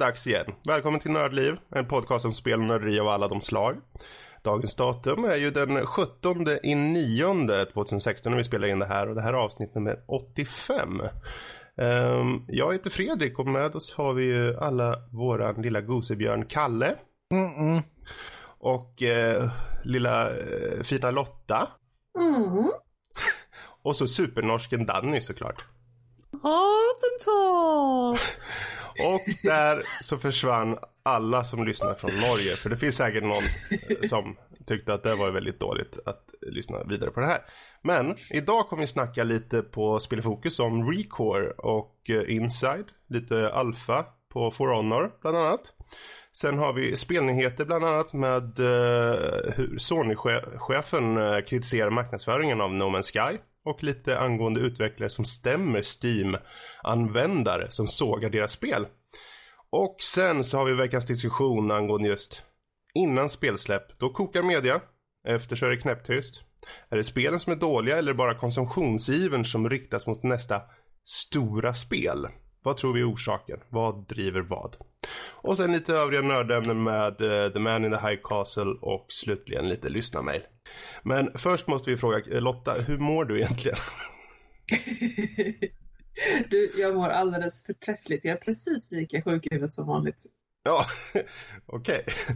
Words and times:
dags 0.00 0.26
igen. 0.26 0.46
Välkommen 0.66 1.00
till 1.00 1.10
Nördliv, 1.10 1.56
en 1.74 1.86
podcast 1.86 2.24
om 2.24 2.34
spel 2.34 2.60
och 2.60 2.66
nörderi 2.66 3.00
av 3.00 3.08
alla 3.08 3.28
de 3.28 3.40
slag. 3.40 3.76
Dagens 4.42 4.76
datum 4.76 5.24
är 5.24 5.36
ju 5.36 5.50
den 5.50 5.86
17 5.86 6.46
i 6.62 6.74
9 6.74 7.46
2016 7.72 8.32
när 8.32 8.38
vi 8.38 8.44
spelar 8.44 8.68
in 8.68 8.78
det 8.78 8.86
här 8.86 9.08
och 9.08 9.14
det 9.14 9.22
här 9.22 9.32
är 9.32 9.38
avsnitt 9.38 9.74
nummer 9.74 10.04
85. 10.08 11.02
Um, 11.76 12.44
jag 12.48 12.72
heter 12.72 12.90
Fredrik 12.90 13.38
och 13.38 13.46
med 13.46 13.76
oss 13.76 13.94
har 13.94 14.12
vi 14.12 14.24
ju 14.24 14.56
alla 14.56 14.96
våran 15.12 15.62
lilla 15.62 15.80
gosebjörn 15.80 16.46
Kalle. 16.46 16.94
Mm 17.34 17.48
-mm. 17.48 17.82
Och 18.58 19.02
uh, 19.02 19.50
lilla 19.84 20.30
uh, 20.30 20.82
fina 20.82 21.10
Lotta. 21.10 21.68
Mm. 22.18 22.70
och 23.82 23.96
så 23.96 24.06
supernorsken 24.06 24.86
Danny 24.86 25.20
såklart. 25.20 25.64
Attentat! 26.32 28.20
Och 28.90 29.22
där 29.42 29.82
så 30.00 30.18
försvann 30.18 30.78
alla 31.02 31.44
som 31.44 31.64
lyssnar 31.64 31.94
från 31.94 32.14
Norge. 32.14 32.56
För 32.56 32.70
det 32.70 32.76
finns 32.76 32.96
säkert 32.96 33.22
någon 33.22 33.44
eh, 33.70 34.08
som 34.08 34.36
tyckte 34.66 34.94
att 34.94 35.02
det 35.02 35.14
var 35.14 35.30
väldigt 35.30 35.60
dåligt 35.60 35.98
att 36.06 36.34
lyssna 36.40 36.84
vidare 36.84 37.10
på 37.10 37.20
det 37.20 37.26
här. 37.26 37.40
Men 37.82 38.16
idag 38.30 38.68
kommer 38.68 38.82
vi 38.82 38.86
snacka 38.86 39.24
lite 39.24 39.62
på 39.62 40.00
Spelfokus 40.00 40.60
om 40.60 40.92
Recore 40.92 41.50
och 41.50 42.10
eh, 42.10 42.34
Inside. 42.36 42.86
Lite 43.08 43.52
Alfa 43.52 44.04
på 44.32 44.50
For 44.50 44.68
Honor 44.68 45.10
bland 45.20 45.36
annat. 45.36 45.72
Sen 46.32 46.58
har 46.58 46.72
vi 46.72 46.96
spelnyheter 46.96 47.64
bland 47.64 47.84
annat 47.84 48.12
med 48.12 48.58
uh, 48.60 49.52
hur 49.56 49.78
Sony-chefen 49.78 51.16
uh, 51.16 51.40
kritiserar 51.40 51.90
marknadsföringen 51.90 52.60
av 52.60 52.74
No 52.74 52.84
Man's 52.84 53.12
Sky 53.12 53.38
och 53.64 53.82
lite 53.82 54.18
angående 54.18 54.60
utvecklare 54.60 55.08
som 55.08 55.24
stämmer 55.24 55.82
Steam. 55.82 56.36
Användare 56.82 57.70
som 57.70 57.88
sågar 57.88 58.30
deras 58.30 58.52
spel. 58.52 58.86
Och 59.70 59.96
sen 60.00 60.44
så 60.44 60.58
har 60.58 60.64
vi 60.64 60.72
veckans 60.72 61.06
diskussion 61.06 61.70
angående 61.70 62.08
just 62.08 62.44
innan 62.94 63.28
spelsläpp. 63.28 63.98
Då 63.98 64.10
kokar 64.10 64.42
media. 64.42 64.80
Efter 65.28 65.56
så 65.56 65.66
är 65.66 65.70
det 65.70 65.76
knäpptyst. 65.76 66.42
Är 66.88 66.96
det 66.96 67.04
spelen 67.04 67.40
som 67.40 67.52
är 67.52 67.56
dåliga 67.56 67.96
eller 67.96 68.14
bara 68.14 68.34
konsumtionsivern 68.34 69.44
som 69.44 69.70
riktas 69.70 70.06
mot 70.06 70.22
nästa 70.22 70.62
stora 71.04 71.74
spel? 71.74 72.28
Vad 72.62 72.76
tror 72.76 72.92
vi 72.92 73.00
är 73.00 73.12
orsaken? 73.12 73.60
Vad 73.68 74.08
driver 74.08 74.40
vad? 74.40 74.76
Och 75.30 75.56
sen 75.56 75.72
lite 75.72 75.94
övriga 75.94 76.22
nördämnen 76.22 76.82
med 76.82 77.20
uh, 77.20 77.52
The 77.52 77.58
Man 77.58 77.84
in 77.84 77.90
the 77.90 78.08
High 78.08 78.20
Castle 78.24 78.74
och 78.80 79.06
slutligen 79.08 79.68
lite 79.68 79.88
lyssna 79.88 80.22
mejl 80.22 80.42
Men 81.02 81.30
först 81.34 81.66
måste 81.66 81.90
vi 81.90 81.96
fråga 81.96 82.18
eh, 82.18 82.40
Lotta, 82.40 82.72
hur 82.72 82.98
mår 82.98 83.24
du 83.24 83.36
egentligen? 83.36 83.78
du, 86.50 86.72
jag 86.76 86.94
mår 86.94 87.08
alldeles 87.08 87.66
förträffligt. 87.66 88.24
Jag 88.24 88.32
är 88.36 88.40
precis 88.40 88.92
lika 88.92 89.22
sjuk 89.22 89.46
i 89.46 89.48
huvudet 89.50 89.72
som 89.72 89.86
vanligt. 89.86 90.26
Ja, 90.62 90.84
okej. 91.66 92.04
Okay. 92.06 92.34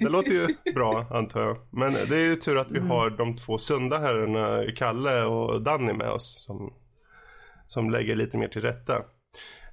Det 0.00 0.08
låter 0.08 0.30
ju 0.30 0.72
bra 0.74 1.06
antar 1.10 1.40
jag. 1.40 1.56
Men 1.70 1.92
det 1.92 2.16
är 2.16 2.26
ju 2.26 2.36
tur 2.36 2.56
att 2.56 2.72
vi 2.72 2.78
mm. 2.78 2.90
har 2.90 3.10
de 3.10 3.36
två 3.36 3.58
sunda 3.58 3.98
herrarna, 3.98 4.72
Kalle 4.76 5.22
och 5.24 5.62
Danny 5.62 5.92
med 5.92 6.10
oss 6.10 6.44
som, 6.44 6.72
som 7.66 7.90
lägger 7.90 8.16
lite 8.16 8.38
mer 8.38 8.48
till 8.48 8.62
rätta. 8.62 9.02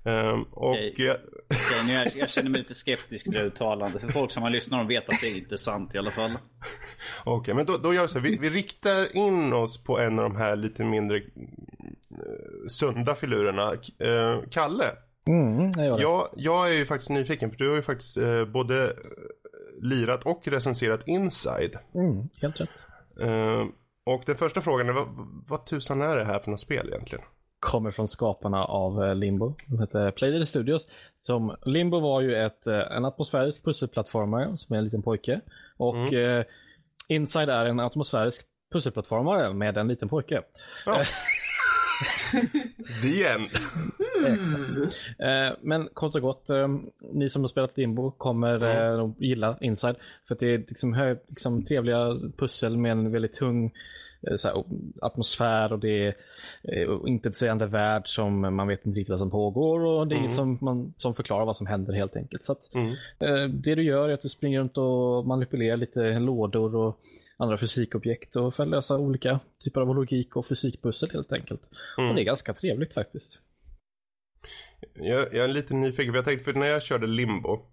Um, 0.07 0.43
och 0.43 0.69
okay. 0.69 0.93
Jag... 0.97 1.17
Okay, 1.45 1.93
jag, 1.93 2.15
jag, 2.15 2.29
känner 2.29 2.49
mig 2.49 2.61
lite 2.61 2.73
skeptisk 2.85 3.23
till 3.23 3.33
det 3.33 3.43
uttalandet. 3.43 4.01
För 4.01 4.07
folk 4.07 4.31
som 4.31 4.43
har 4.43 4.49
lyssnat 4.49 4.83
och 4.83 4.89
vet 4.89 5.09
att 5.09 5.21
det 5.21 5.27
är 5.27 5.37
inte 5.37 5.57
sant 5.57 5.95
i 5.95 5.97
alla 5.97 6.11
fall. 6.11 6.31
Okej, 6.31 7.33
okay, 7.33 7.53
men 7.53 7.65
då, 7.65 7.77
då 7.77 7.93
gör 7.93 8.01
vi 8.01 8.07
så 8.07 8.19
här. 8.19 8.23
Vi, 8.23 8.37
vi, 8.37 8.49
riktar 8.49 9.15
in 9.15 9.53
oss 9.53 9.83
på 9.83 9.99
en 9.99 10.19
av 10.19 10.29
de 10.29 10.35
här 10.35 10.55
lite 10.55 10.83
mindre 10.83 11.21
sunda 12.67 13.15
filurerna. 13.15 13.71
Uh, 13.71 14.43
Kalle. 14.51 14.85
Mm, 15.27 15.71
jag, 15.77 16.01
jag, 16.01 16.27
jag, 16.35 16.69
är 16.69 16.73
ju 16.73 16.85
faktiskt 16.85 17.09
nyfiken 17.09 17.49
för 17.49 17.57
du 17.57 17.69
har 17.69 17.75
ju 17.75 17.81
faktiskt 17.81 18.17
uh, 18.17 18.45
både 18.45 18.93
lirat 19.81 20.25
och 20.25 20.47
recenserat 20.47 21.07
Inside. 21.07 21.77
Mm, 21.95 22.29
helt 22.41 22.61
rätt. 22.61 22.85
och 24.05 24.23
den 24.25 24.35
första 24.35 24.61
frågan 24.61 24.89
är 24.89 24.93
vad, 24.93 25.07
vad 25.47 25.65
tusan 25.65 26.01
är 26.01 26.15
det 26.15 26.25
här 26.25 26.39
för 26.39 26.51
något 26.51 26.59
spel 26.59 26.87
egentligen? 26.87 27.25
kommer 27.65 27.91
från 27.91 28.07
skaparna 28.07 28.65
av 28.65 29.03
eh, 29.03 29.15
Limbo. 29.15 29.55
De 29.67 29.79
heter 29.79 30.11
Playdead 30.11 30.47
Studios. 30.47 30.87
Som, 31.21 31.55
Limbo 31.65 31.99
var 31.99 32.21
ju 32.21 32.35
ett, 32.35 32.67
eh, 32.67 32.79
en 32.79 33.05
atmosfärisk 33.05 33.63
pusselplattformare 33.63 34.57
som 34.57 34.73
är 34.73 34.77
en 34.77 34.83
liten 34.85 35.01
pojke. 35.01 35.41
Och 35.77 35.95
mm. 35.95 36.39
eh, 36.39 36.45
Inside 37.07 37.49
är 37.49 37.65
en 37.65 37.79
atmosfärisk 37.79 38.41
pusselplattformare 38.71 39.53
med 39.53 39.77
en 39.77 39.87
liten 39.87 40.09
pojke. 40.09 40.41
Ja. 40.85 41.03
The 43.01 43.23
end. 43.23 43.49
Mm. 45.19 45.55
Men 45.61 45.89
kort 45.93 46.15
och 46.15 46.21
gott, 46.21 46.47
ni 47.13 47.29
som 47.29 47.43
har 47.43 47.47
spelat 47.47 47.77
Limbo 47.77 48.11
kommer 48.11 48.63
mm. 48.63 49.13
gilla 49.17 49.57
Inside. 49.61 49.95
För 50.27 50.37
det 50.39 50.53
är 50.53 50.57
liksom, 50.57 50.93
hö, 50.93 51.15
liksom 51.27 51.65
trevliga 51.65 52.19
pussel 52.37 52.77
med 52.77 52.91
en 52.91 53.11
väldigt 53.11 53.35
tung 53.35 53.71
Eh, 54.27 54.37
här, 54.43 54.63
atmosfär 55.01 55.73
och 55.73 55.79
det 55.79 56.05
är 56.05 56.15
eh, 56.63 56.97
intetsägande 57.05 57.65
värld 57.65 58.03
som 58.05 58.55
man 58.55 58.67
vet 58.67 58.85
inte 58.85 58.99
riktigt 58.99 59.09
vad 59.09 59.19
som 59.19 59.31
pågår 59.31 59.79
och 59.79 60.07
det 60.07 60.15
är 60.15 60.19
mm. 60.19 60.31
som, 60.31 60.57
man, 60.61 60.93
som 60.97 61.15
förklarar 61.15 61.45
vad 61.45 61.55
som 61.55 61.67
händer 61.67 61.93
helt 61.93 62.15
enkelt. 62.15 62.45
Så 62.45 62.51
att, 62.51 62.73
mm. 62.73 62.89
eh, 63.19 63.49
det 63.49 63.75
du 63.75 63.83
gör 63.83 64.09
är 64.09 64.13
att 64.13 64.21
du 64.21 64.29
springer 64.29 64.59
runt 64.59 64.77
och 64.77 65.27
manipulerar 65.27 65.77
lite 65.77 66.19
lådor 66.19 66.75
och 66.75 66.99
andra 67.37 67.57
fysikobjekt 67.57 68.35
och 68.35 68.55
för 68.55 68.63
att 68.63 68.69
lösa 68.69 68.97
olika 68.97 69.39
typer 69.63 69.81
av 69.81 69.95
logik 69.95 70.35
och 70.35 70.47
fysikpussel 70.47 71.09
helt 71.13 71.31
enkelt. 71.31 71.61
Mm. 71.97 72.09
Och 72.09 72.15
det 72.15 72.21
är 72.21 72.25
ganska 72.25 72.53
trevligt 72.53 72.93
faktiskt. 72.93 73.39
Jag, 74.93 75.33
jag 75.33 75.43
är 75.43 75.47
lite 75.47 75.73
nyfiken 75.73 76.13
för 76.13 76.17
jag 76.17 76.25
tänkte 76.25 76.51
för 76.51 76.59
när 76.59 76.67
jag 76.67 76.83
körde 76.83 77.07
limbo 77.07 77.65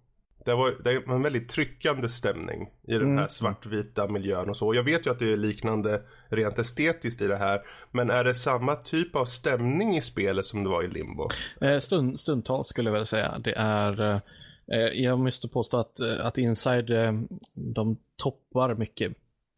det 0.45 0.55
var, 0.55 0.73
det 0.83 1.07
var 1.07 1.15
en 1.15 1.21
väldigt 1.21 1.49
tryckande 1.49 2.09
stämning 2.09 2.69
i 2.87 2.93
den 2.93 3.07
här 3.07 3.17
mm. 3.17 3.29
svartvita 3.29 4.07
miljön 4.07 4.49
och 4.49 4.57
så. 4.57 4.75
Jag 4.75 4.83
vet 4.83 5.07
ju 5.07 5.11
att 5.11 5.19
det 5.19 5.33
är 5.33 5.37
liknande 5.37 6.01
rent 6.29 6.59
estetiskt 6.59 7.21
i 7.21 7.27
det 7.27 7.37
här. 7.37 7.61
Men 7.91 8.09
är 8.09 8.23
det 8.23 8.33
samma 8.33 8.75
typ 8.75 9.15
av 9.15 9.25
stämning 9.25 9.97
i 9.97 10.01
spelet 10.01 10.45
som 10.45 10.63
det 10.63 10.69
var 10.69 10.83
i 10.83 10.87
Limbo? 10.87 11.29
Eh, 11.61 11.79
stund, 11.79 12.19
stundtals 12.19 12.67
skulle 12.67 12.89
jag 12.89 12.93
vilja 12.93 13.05
säga. 13.05 13.39
Det 13.43 13.53
är, 13.57 14.21
eh, 14.67 14.79
jag 14.79 15.19
måste 15.19 15.47
påstå 15.47 15.77
att, 15.77 15.99
eh, 15.99 16.25
att 16.25 16.37
Inside, 16.37 16.89
eh, 16.89 17.13
de 17.53 17.97
toppar 18.17 18.75
mycket 18.75 19.13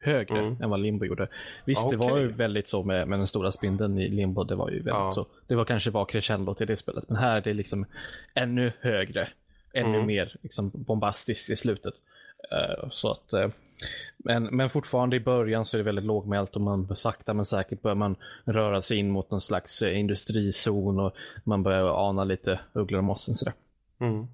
högre 0.06 0.40
mm. 0.40 0.62
än 0.62 0.70
vad 0.70 0.80
Limbo 0.80 1.06
gjorde. 1.06 1.28
Visst, 1.66 1.86
okay. 1.86 1.98
det 1.98 2.06
var 2.06 2.18
ju 2.18 2.28
väldigt 2.28 2.68
så 2.68 2.84
med, 2.84 3.08
med 3.08 3.20
den 3.20 3.28
stora 3.28 3.52
spindeln 3.52 3.98
i 3.98 4.10
Limbo. 4.10 4.44
Det 4.44 4.56
var 4.56 4.70
ju 4.70 4.76
väldigt 4.76 4.94
ja. 4.94 5.12
så. 5.12 5.26
Det 5.48 5.56
var 5.56 5.66
kanske 5.66 5.90
var 5.90 6.06
crescendo 6.06 6.54
till 6.54 6.68
det 6.68 6.78
spelet. 6.78 7.10
Men 7.10 7.18
här 7.18 7.38
är 7.38 7.42
det 7.42 7.54
liksom 7.54 7.86
ännu 8.34 8.72
högre 8.80 9.28
ännu 9.76 9.96
mm. 9.96 10.08
mer 10.08 10.36
liksom, 10.42 10.72
bombastiskt 10.74 11.50
i 11.50 11.56
slutet. 11.56 11.94
Uh, 12.54 12.90
så 12.92 13.12
att, 13.12 13.34
uh, 13.34 13.48
men, 14.18 14.44
men 14.44 14.70
fortfarande 14.70 15.16
i 15.16 15.20
början 15.20 15.66
så 15.66 15.78
är 15.78 15.78
det 15.78 15.84
väldigt 15.84 16.06
lågmält 16.06 16.56
och 16.56 16.62
man 16.62 16.96
sakta 16.96 17.34
men 17.34 17.46
säkert 17.46 17.82
börjar 17.82 17.96
man 17.96 18.16
röra 18.46 18.82
sig 18.82 18.98
in 18.98 19.10
mot 19.10 19.32
någon 19.32 19.42
slags 19.42 19.84
uh, 19.84 20.00
industrizon 20.00 21.00
och 21.00 21.16
man 21.44 21.64
börjar 21.64 22.08
ana 22.10 22.24
lite 22.24 22.60
ugglor 22.74 22.98
och 22.98 23.04
mossen 23.04 23.36
sådär. 23.36 23.54
Mm. 24.00 24.28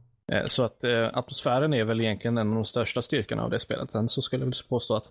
Så 0.48 0.64
att 0.64 0.84
atmosfären 1.14 1.74
är 1.74 1.84
väl 1.84 2.02
egentligen 2.02 2.38
en 2.38 2.50
av 2.50 2.56
de 2.56 2.66
största 2.66 3.02
styrkorna 3.02 3.44
av 3.44 3.50
det 3.50 3.60
spelet. 3.60 3.92
Sen 3.92 4.10
så 4.10 4.22
skulle 4.22 4.42
jag 4.42 4.46
väl 4.46 4.54
påstå 4.70 4.96
att 4.96 5.06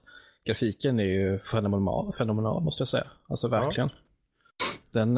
grafiken 0.46 1.00
är 1.00 1.04
ju 1.04 1.38
fenomenal, 1.38 2.12
fenomenal 2.12 2.62
måste 2.62 2.80
jag 2.80 2.88
säga. 2.88 3.06
Alltså 3.28 3.48
verkligen. 3.48 3.90
Ja. 3.92 3.96
Den, 4.92 5.14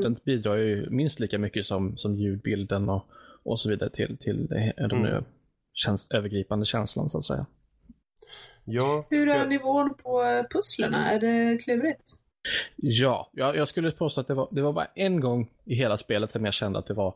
den 0.00 0.16
bidrar 0.24 0.56
ju 0.56 0.90
minst 0.90 1.20
lika 1.20 1.38
mycket 1.38 1.66
som, 1.66 1.96
som 1.96 2.16
ljudbilden 2.16 2.88
och 2.88 3.06
och 3.44 3.60
så 3.60 3.68
vidare 3.68 3.90
till, 3.90 4.18
till 4.18 4.46
det, 4.46 4.74
de 4.76 5.04
mm. 5.04 5.24
tjänst, 5.72 6.12
övergripande 6.12 6.66
känslan 6.66 7.08
så 7.08 7.18
att 7.18 7.24
säga. 7.24 7.46
Ja, 8.64 9.06
Hur 9.10 9.28
är 9.28 9.36
jag... 9.36 9.48
nivån 9.48 9.94
på 9.94 10.22
eh, 10.22 10.44
pusslerna? 10.50 11.10
Är 11.10 11.20
det 11.20 11.58
klurigt? 11.58 12.10
Ja, 12.76 13.30
jag, 13.32 13.56
jag 13.56 13.68
skulle 13.68 13.90
påstå 13.90 14.20
att 14.20 14.28
det 14.28 14.34
var, 14.34 14.48
det 14.50 14.62
var 14.62 14.72
bara 14.72 14.88
en 14.94 15.20
gång 15.20 15.50
i 15.64 15.74
hela 15.74 15.98
spelet 15.98 16.32
som 16.32 16.44
jag 16.44 16.54
kände 16.54 16.78
att 16.78 16.86
det 16.86 16.94
var, 16.94 17.14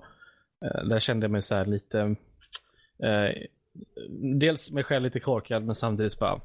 eh, 0.65 0.85
där 0.85 1.01
kände 1.01 1.25
jag 1.25 1.31
mig 1.31 1.43
så 1.43 1.65
lite, 1.65 2.01
eh, 3.03 3.49
dels 4.41 4.73
mig 4.73 4.85
själv 4.85 5.05
lite 5.05 5.21
korkad 5.21 5.65
men 5.65 5.75
samtidigt 5.75 6.19
bara, 6.19 6.41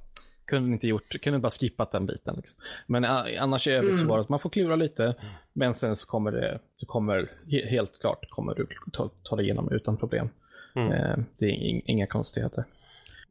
kunde 0.52 0.74
inte 0.74 0.88
gjort, 0.88 1.22
kunde 1.22 1.40
bara 1.40 1.52
skippat 1.52 1.92
den 1.92 2.06
biten. 2.06 2.36
Liksom. 2.36 2.60
Men 2.88 3.06
uh, 3.06 3.44
annars 3.44 3.68
i 3.68 3.72
övrigt 3.72 3.94
mm. 3.94 4.02
så 4.02 4.08
var 4.08 4.18
det 4.18 4.22
att 4.22 4.30
man 4.30 4.40
får 4.40 4.50
klura 4.50 4.76
lite, 4.76 5.16
men 5.54 5.74
sen 5.74 5.96
så 5.96 6.08
kommer 6.08 6.32
det, 6.32 6.60
du 6.80 6.86
kommer, 6.86 7.32
helt 7.70 8.00
klart 8.00 8.30
kommer 8.30 8.56
du 8.56 8.68
ta, 8.94 9.10
ta 9.24 9.36
dig 9.36 9.46
igenom 9.46 9.72
utan 9.72 9.98
problem. 9.98 10.30
Mm. 10.76 10.92
Uh, 10.92 11.18
det 11.38 11.46
är 11.46 11.82
inga 11.90 12.08
konstigheter. 12.08 12.64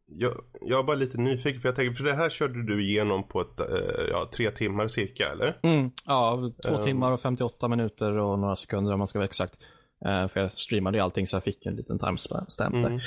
Jag, 0.06 0.32
jag 0.60 0.78
är 0.78 0.82
bara 0.82 0.96
lite 0.96 1.18
nyfiken 1.18 1.60
för 1.60 1.68
jag 1.68 1.76
tänker, 1.76 1.94
för 1.94 2.04
det 2.04 2.14
här 2.14 2.30
körde 2.30 2.66
du 2.66 2.84
igenom 2.84 3.28
på 3.28 3.40
ett, 3.40 3.60
uh, 3.60 4.08
ja, 4.10 4.28
tre 4.36 4.50
timmar 4.50 4.88
cirka 4.88 5.32
eller? 5.32 5.58
Mm, 5.62 5.90
ja, 6.06 6.52
två 6.66 6.74
um... 6.74 6.84
timmar 6.84 7.12
och 7.12 7.20
58 7.20 7.68
minuter 7.68 8.12
och 8.12 8.38
några 8.38 8.56
sekunder 8.56 8.92
om 8.92 8.98
man 8.98 9.08
ska 9.08 9.18
vara 9.18 9.28
exakt. 9.28 9.54
för 10.02 10.40
jag 10.40 10.52
streamade 10.52 10.98
ju 10.98 11.04
allting 11.04 11.26
så 11.26 11.36
jag 11.36 11.44
fick 11.44 11.66
en 11.66 11.76
liten 11.76 11.98
timestamp 11.98 12.74
mm. 12.74 12.82
där. 12.82 13.04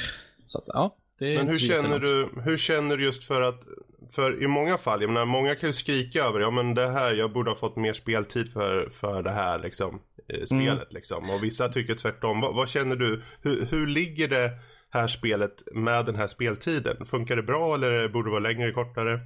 Så 0.47 0.57
att, 0.57 0.65
ja, 0.67 0.95
Men 1.19 1.47
hur 1.47 1.57
känner, 1.57 1.99
du, 1.99 2.29
hur 2.41 2.57
känner 2.57 2.97
du 2.97 3.03
just 3.03 3.23
för 3.23 3.41
att 3.41 3.67
för 4.15 4.43
i 4.43 4.47
många 4.47 4.77
fall, 4.77 5.01
jag 5.01 5.09
menar 5.09 5.25
många 5.25 5.55
kan 5.55 5.69
ju 5.69 5.73
skrika 5.73 6.23
över 6.23 6.39
ja 6.39 6.51
men 6.51 6.75
det 6.75 6.87
här, 6.87 7.13
jag 7.13 7.33
borde 7.33 7.51
ha 7.51 7.55
fått 7.55 7.75
mer 7.75 7.93
speltid 7.93 8.53
för, 8.53 8.89
för 8.89 9.23
det 9.23 9.31
här 9.31 9.59
liksom. 9.59 10.01
Eh, 10.27 10.43
spelet 10.43 10.73
mm. 10.73 10.87
liksom. 10.89 11.29
Och 11.29 11.43
vissa 11.43 11.69
tycker 11.69 11.95
tvärtom. 11.95 12.41
Vad, 12.41 12.55
vad 12.55 12.69
känner 12.69 12.95
du? 12.95 13.21
Hur, 13.41 13.65
hur 13.65 13.87
ligger 13.87 14.27
det 14.27 14.51
här 14.89 15.07
spelet 15.07 15.63
med 15.73 16.05
den 16.05 16.15
här 16.15 16.27
speltiden? 16.27 17.05
Funkar 17.05 17.35
det 17.35 17.43
bra 17.43 17.75
eller 17.75 18.07
borde 18.07 18.27
det 18.29 18.31
vara 18.31 18.53
längre, 18.53 18.71
kortare? 18.71 19.19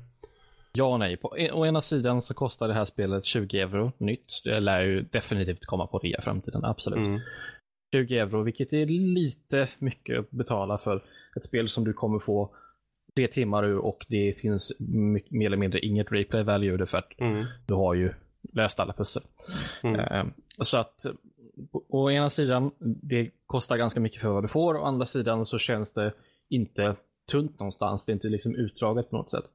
Ja 0.74 0.86
och 0.86 1.00
nej. 1.00 1.18
På 1.18 1.36
å 1.54 1.66
ena 1.66 1.82
sidan 1.82 2.22
så 2.22 2.34
kostar 2.34 2.68
det 2.68 2.74
här 2.74 2.86
spelet 2.86 3.26
20 3.26 3.60
euro 3.60 3.92
nytt. 3.98 4.42
Det 4.44 4.60
lär 4.60 4.82
ju 4.82 5.02
definitivt 5.02 5.66
komma 5.66 5.88
på 5.88 6.00
rea 6.00 6.22
framtiden, 6.22 6.66
absolut. 6.66 6.98
Mm. 6.98 7.20
20 7.96 8.18
euro, 8.18 8.44
vilket 8.44 8.74
är 8.74 8.86
lite 8.86 9.70
mycket 9.80 10.20
att 10.20 10.32
betala 10.32 10.78
för 10.78 11.04
ett 11.36 11.46
spel 11.46 11.70
som 11.70 11.84
du 11.84 11.94
kommer 11.94 12.20
få 12.20 12.56
tre 13.18 13.28
timmar 13.28 13.66
ur 13.66 13.78
och 13.78 14.06
det 14.08 14.34
finns 14.42 14.72
mer 14.80 15.46
eller 15.46 15.58
mindre 15.58 15.80
inget 15.80 16.12
replay 16.12 16.44
value 16.44 16.74
i 16.74 16.78
det 16.78 16.86
för 16.86 16.98
att 16.98 17.20
mm. 17.20 17.46
du 17.66 17.74
har 17.74 17.94
ju 17.94 18.14
löst 18.54 18.80
alla 18.80 18.94
pussel. 18.94 19.24
Mm. 19.84 20.00
Uh, 20.00 20.26
så 20.62 20.78
att 20.78 21.06
å 21.90 22.12
ena 22.12 22.30
sidan, 22.30 22.72
det 22.80 23.30
kostar 23.48 23.78
ganska 23.78 24.00
mycket 24.00 24.22
för 24.22 24.30
vad 24.30 24.44
du 24.44 24.48
får. 24.48 24.78
Å 24.78 24.84
andra 24.84 25.06
sidan 25.06 25.46
så 25.46 25.60
känns 25.60 25.94
det 25.94 26.14
inte 26.50 26.96
tunt 27.32 27.60
någonstans. 27.60 28.06
Det 28.06 28.12
är 28.12 28.14
inte 28.14 28.30
liksom 28.30 28.56
utdraget 28.56 29.10
på 29.10 29.18
något 29.18 29.32
sätt. 29.32 29.46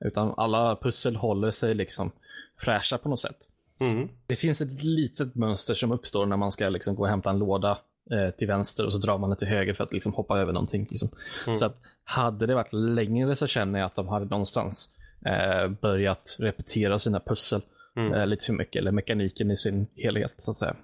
Utan 0.00 0.34
alla 0.36 0.76
pussel 0.76 1.16
håller 1.16 1.50
sig 1.50 1.74
liksom 1.74 2.10
fräscha 2.56 2.98
på 2.98 3.08
något 3.08 3.20
sätt. 3.20 3.38
Mm. 3.80 4.08
Det 4.26 4.36
finns 4.36 4.60
ett 4.60 4.82
litet 4.82 5.34
mönster 5.34 5.74
som 5.74 5.92
uppstår 5.92 6.26
när 6.26 6.36
man 6.36 6.52
ska 6.52 6.68
liksom 6.68 6.94
gå 6.94 7.02
och 7.02 7.08
hämta 7.08 7.30
en 7.30 7.38
låda 7.38 7.78
eh, 8.12 8.30
till 8.30 8.46
vänster 8.46 8.86
och 8.86 8.92
så 8.92 8.98
drar 8.98 9.18
man 9.18 9.30
den 9.30 9.38
till 9.38 9.48
höger 9.48 9.74
för 9.74 9.84
att 9.84 9.92
liksom 9.92 10.12
hoppa 10.12 10.38
över 10.38 10.52
någonting. 10.52 10.86
Liksom. 10.90 11.08
Mm. 11.46 11.56
Så 11.56 11.64
att 11.64 11.76
hade 12.04 12.46
det 12.46 12.54
varit 12.54 12.72
längre 12.72 13.36
så 13.36 13.46
känner 13.46 13.78
jag 13.78 13.86
att 13.86 13.96
de 13.96 14.08
hade 14.08 14.24
någonstans 14.24 14.88
eh, 15.26 15.68
börjat 15.68 16.36
repetera 16.38 16.98
sina 16.98 17.20
pussel 17.20 17.62
mm. 17.96 18.14
eh, 18.14 18.26
lite 18.26 18.46
för 18.46 18.52
mycket, 18.52 18.76
eller 18.76 18.92
mekaniken 18.92 19.50
i 19.50 19.56
sin 19.56 19.86
helhet 19.96 20.32
så 20.38 20.50
att 20.50 20.58
säga. 20.58 20.76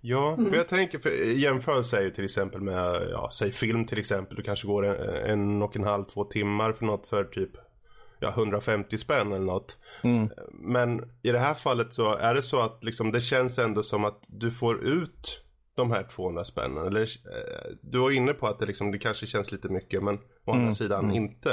Ja, 0.00 0.34
mm. 0.38 0.50
för 0.50 0.56
jag 0.56 0.68
tänker, 0.68 0.98
för 0.98 1.10
jämförelse 1.32 1.98
är 1.98 2.02
ju 2.02 2.10
till 2.10 2.24
exempel 2.24 2.60
med, 2.60 3.08
ja, 3.10 3.28
säg 3.32 3.52
film 3.52 3.86
till 3.86 3.98
exempel. 3.98 4.36
Du 4.36 4.42
kanske 4.42 4.66
går 4.66 4.86
en, 4.86 5.30
en 5.30 5.62
och 5.62 5.76
en 5.76 5.84
halv, 5.84 6.04
två 6.04 6.24
timmar 6.24 6.72
för 6.72 6.84
något 6.84 7.06
för 7.06 7.24
typ 7.24 7.50
ja, 8.20 8.28
150 8.28 8.98
spänn 8.98 9.32
eller 9.32 9.46
något. 9.46 9.78
Mm. 10.02 10.30
Men 10.52 11.10
i 11.22 11.32
det 11.32 11.38
här 11.38 11.54
fallet 11.54 11.92
så 11.92 12.14
är 12.14 12.34
det 12.34 12.42
så 12.42 12.60
att 12.60 12.84
liksom, 12.84 13.12
det 13.12 13.20
känns 13.20 13.58
ändå 13.58 13.82
som 13.82 14.04
att 14.04 14.24
du 14.26 14.50
får 14.50 14.84
ut 14.84 15.43
de 15.74 15.90
här 15.90 16.02
200 16.02 16.44
spännen. 16.44 16.86
Eller, 16.86 17.00
eh, 17.02 17.76
du 17.82 17.98
var 17.98 18.10
inne 18.10 18.32
på 18.32 18.46
att 18.46 18.58
det, 18.58 18.66
liksom, 18.66 18.92
det 18.92 18.98
kanske 18.98 19.26
känns 19.26 19.52
lite 19.52 19.68
mycket 19.68 20.02
men 20.02 20.14
å 20.14 20.50
andra 20.50 20.62
mm. 20.62 20.72
sidan 20.72 21.04
mm. 21.04 21.16
inte. 21.16 21.52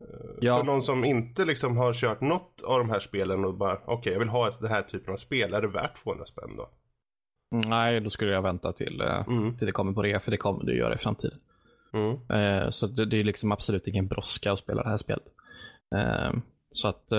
Eh, 0.00 0.30
ja. 0.40 0.56
För 0.56 0.64
någon 0.64 0.82
som 0.82 1.04
inte 1.04 1.44
liksom 1.44 1.76
har 1.76 1.92
kört 1.92 2.20
något 2.20 2.62
av 2.66 2.78
de 2.78 2.90
här 2.90 3.00
spelen 3.00 3.44
och 3.44 3.54
bara 3.54 3.74
okej 3.74 3.94
okay, 3.94 4.12
jag 4.12 4.20
vill 4.20 4.28
ha 4.28 4.50
den 4.50 4.70
här 4.70 4.82
typen 4.82 5.12
av 5.12 5.16
spel. 5.16 5.54
Är 5.54 5.60
det 5.60 5.68
värt 5.68 6.02
200 6.02 6.26
spänn 6.26 6.56
då? 6.56 6.70
Nej, 7.68 8.00
då 8.00 8.10
skulle 8.10 8.32
jag 8.32 8.42
vänta 8.42 8.72
till, 8.72 9.00
eh, 9.00 9.28
mm. 9.28 9.56
till 9.56 9.66
det 9.66 9.72
kommer 9.72 9.92
på 9.92 10.02
rea, 10.02 10.20
för 10.20 10.30
det 10.30 10.36
kommer 10.36 10.64
du 10.64 10.78
göra 10.78 10.94
i 10.94 10.98
framtiden. 10.98 11.38
Mm. 11.92 12.72
Så 12.72 12.86
det, 12.86 13.06
det, 13.06 13.16
är 13.16 13.24
liksom 13.24 13.52
absolut 13.52 13.86
ingen 13.86 14.06
brådska 14.06 14.52
att 14.52 14.58
spela 14.58 14.82
det 14.82 14.88
här 14.88 14.98
spelet. 14.98 15.24
Så 16.72 16.88
att 16.88 17.12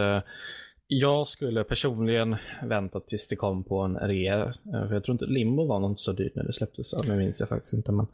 jag 0.94 1.28
skulle 1.28 1.64
personligen 1.64 2.36
vänta 2.64 3.00
tills 3.00 3.28
det 3.28 3.36
kom 3.36 3.64
på 3.64 3.80
en 3.80 3.98
rea. 3.98 4.54
För 4.64 4.94
jag 4.94 5.04
tror 5.04 5.14
inte 5.14 5.26
Limbo 5.26 5.68
var 5.68 5.80
något 5.80 6.02
så 6.02 6.12
dyrt 6.12 6.36
när 6.36 6.44
det 6.44 6.54
släpptes. 6.54 6.92
Det 6.92 7.16
minns 7.16 7.40
jag 7.40 7.50
faktiskt 7.50 7.74
inte. 7.74 7.92
Men, 7.92 8.08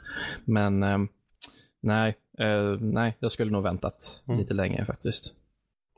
men 0.45 1.09
nej, 1.79 2.15
nej, 2.79 3.18
jag 3.19 3.31
skulle 3.31 3.51
nog 3.51 3.63
väntat 3.63 4.21
mm. 4.27 4.39
lite 4.39 4.53
längre 4.53 4.85
faktiskt. 4.85 5.33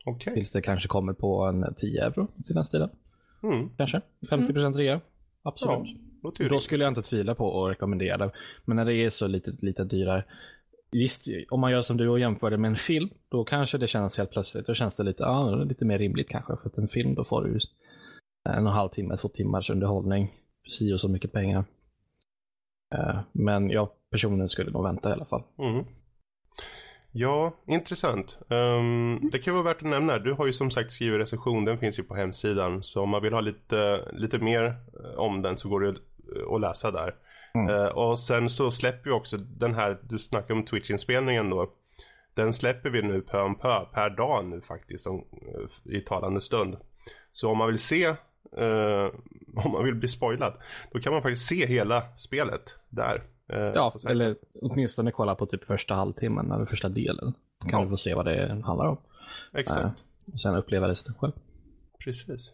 Okay. 0.06 0.34
Tills 0.34 0.52
det 0.52 0.62
kanske 0.62 0.88
kommer 0.88 1.14
på 1.14 1.44
en 1.44 1.74
10 1.78 2.06
euro 2.06 2.28
till 2.46 2.56
den 2.56 2.66
stilen. 2.66 2.90
Mm. 3.44 3.70
Kanske 3.78 4.02
50% 4.22 4.60
mm. 4.60 4.74
rea. 4.74 5.02
Absolut. 5.44 5.98
Ja. 6.24 6.48
Då 6.50 6.60
skulle 6.60 6.84
jag 6.84 6.92
inte 6.92 7.02
tvivla 7.02 7.36
på 7.36 7.66
att 7.66 7.72
rekommendera 7.72 8.18
det. 8.18 8.31
Men 8.66 8.76
när 8.76 8.86
det 8.86 8.96
är 8.96 9.10
så 9.10 9.28
lite, 9.28 9.52
lite 9.62 9.84
dyrare. 9.84 10.24
Visst, 10.92 11.28
om 11.50 11.60
man 11.60 11.72
gör 11.72 11.82
som 11.82 11.98
du 11.98 12.10
och 12.10 12.20
jämför 12.20 12.52
det 12.52 12.58
med 12.58 12.70
en 12.70 12.76
film, 12.76 13.10
då 13.30 13.44
kanske 13.44 13.78
det 13.78 13.88
känns 13.88 14.18
helt 14.18 14.32
plötsligt, 14.32 14.68
då 14.68 14.74
känns 14.74 14.96
det 14.96 15.04
lite, 15.04 15.24
ja, 15.24 15.56
lite 15.56 15.86
mer 15.86 15.98
rimligt 15.98 16.30
kanske. 16.30 16.58
För 16.58 16.70
att 16.70 16.78
en 16.78 16.88
film, 16.88 17.16
då 17.16 17.24
får 17.24 17.44
du 17.44 17.60
en 18.50 18.66
och 18.66 18.72
en 18.72 18.78
halv 18.78 18.90
timme, 18.90 19.18
två 19.18 19.28
timmars 19.28 19.70
underhållning, 19.70 20.34
si 20.70 20.94
och 20.94 21.02
så 21.02 21.10
mycket 21.10 21.32
pengar. 21.32 21.66
Eh, 22.96 23.20
men 23.32 23.70
jag 23.70 23.90
personligen 24.12 24.50
skulle 24.50 24.72
nog 24.72 24.84
vänta 24.84 25.10
i 25.10 25.14
alla 25.14 25.26
fall. 25.26 25.44
Mm. 25.58 25.86
Ja, 27.12 27.54
intressant. 27.68 28.40
Um, 28.48 29.30
det 29.32 29.40
kan 29.40 29.54
vara 29.54 29.64
värt 29.64 29.82
att 29.82 29.90
nämna. 29.90 30.20
Du 30.20 30.34
har 30.34 30.46
ju 30.46 30.54
som 30.54 30.72
sagt 30.72 30.92
skrivit 30.92 31.20
recension. 31.20 31.66
Den 31.66 31.78
finns 31.78 32.00
ju 32.00 32.04
på 32.04 32.16
hemsidan. 32.16 32.84
Så 32.84 33.02
om 33.04 33.10
man 33.10 33.22
vill 33.22 33.34
ha 33.34 33.42
lite, 33.42 34.10
lite 34.14 34.40
mer 34.40 34.66
eh, 34.66 35.20
om 35.20 35.42
den 35.42 35.58
så 35.58 35.70
går 35.70 35.80
det 35.80 35.90
att 35.90 35.98
eh, 36.54 36.60
läsa 36.60 36.92
där. 36.92 37.16
Mm. 37.54 37.69
Uh, 37.69 37.86
och 37.86 38.19
sen 38.19 38.50
så 38.50 38.72
släpper 38.72 39.10
vi 39.10 39.16
också 39.16 39.38
den 39.38 39.75
här, 39.75 40.00
du 40.04 40.19
snackar 40.19 40.54
om 40.54 40.66
Twitch-inspelningen 40.66 41.50
då. 41.50 41.74
Den 42.34 42.54
släpper 42.54 42.90
vi 42.90 43.01
nu 43.01 43.22
pö 43.22 43.42
om 43.42 43.56
pö, 43.56 43.86
per 43.94 44.10
dag 44.10 44.46
nu 44.46 44.62
faktiskt, 44.62 45.04
som, 45.04 45.16
uh, 45.16 45.96
i 45.96 46.01
talande 46.01 46.42
stund. 46.42 46.78
Så 47.31 47.51
om 47.51 47.57
man 47.57 47.68
vill 47.68 47.80
se, 47.80 48.07
uh, 48.07 48.16
om 49.66 49.72
man 49.72 49.84
vill 49.84 49.96
bli 49.96 50.07
spoilad, 50.07 50.54
då 50.92 51.00
kan 51.00 51.13
man 51.13 51.22
faktiskt 51.22 51.46
se 51.46 51.66
hela 51.66 52.16
spelet 52.16 52.75
där. 52.90 53.24
Eh, 53.54 53.60
ja, 53.60 53.95
eller 54.10 54.36
åtminstone 54.62 55.12
kolla 55.12 55.36
på 55.36 55.45
typ 55.45 55.66
första 55.66 55.95
halvtimmen 55.95 56.52
eller 56.52 56.66
första 56.66 56.90
delen. 56.90 57.34
Då 57.60 57.69
kan 57.69 57.80
ja. 57.80 57.86
du 57.86 57.90
få 57.90 57.98
se 57.98 58.13
vad 58.13 58.25
det 58.25 58.62
handlar 58.66 58.88
om. 58.88 58.98
Exakt. 59.54 59.86
Eh, 59.86 60.34
och 60.34 60.40
sen 60.40 60.56
uppleva 60.56 60.88
resten 60.88 61.13
själv. 61.13 61.34
Precis. 62.04 62.54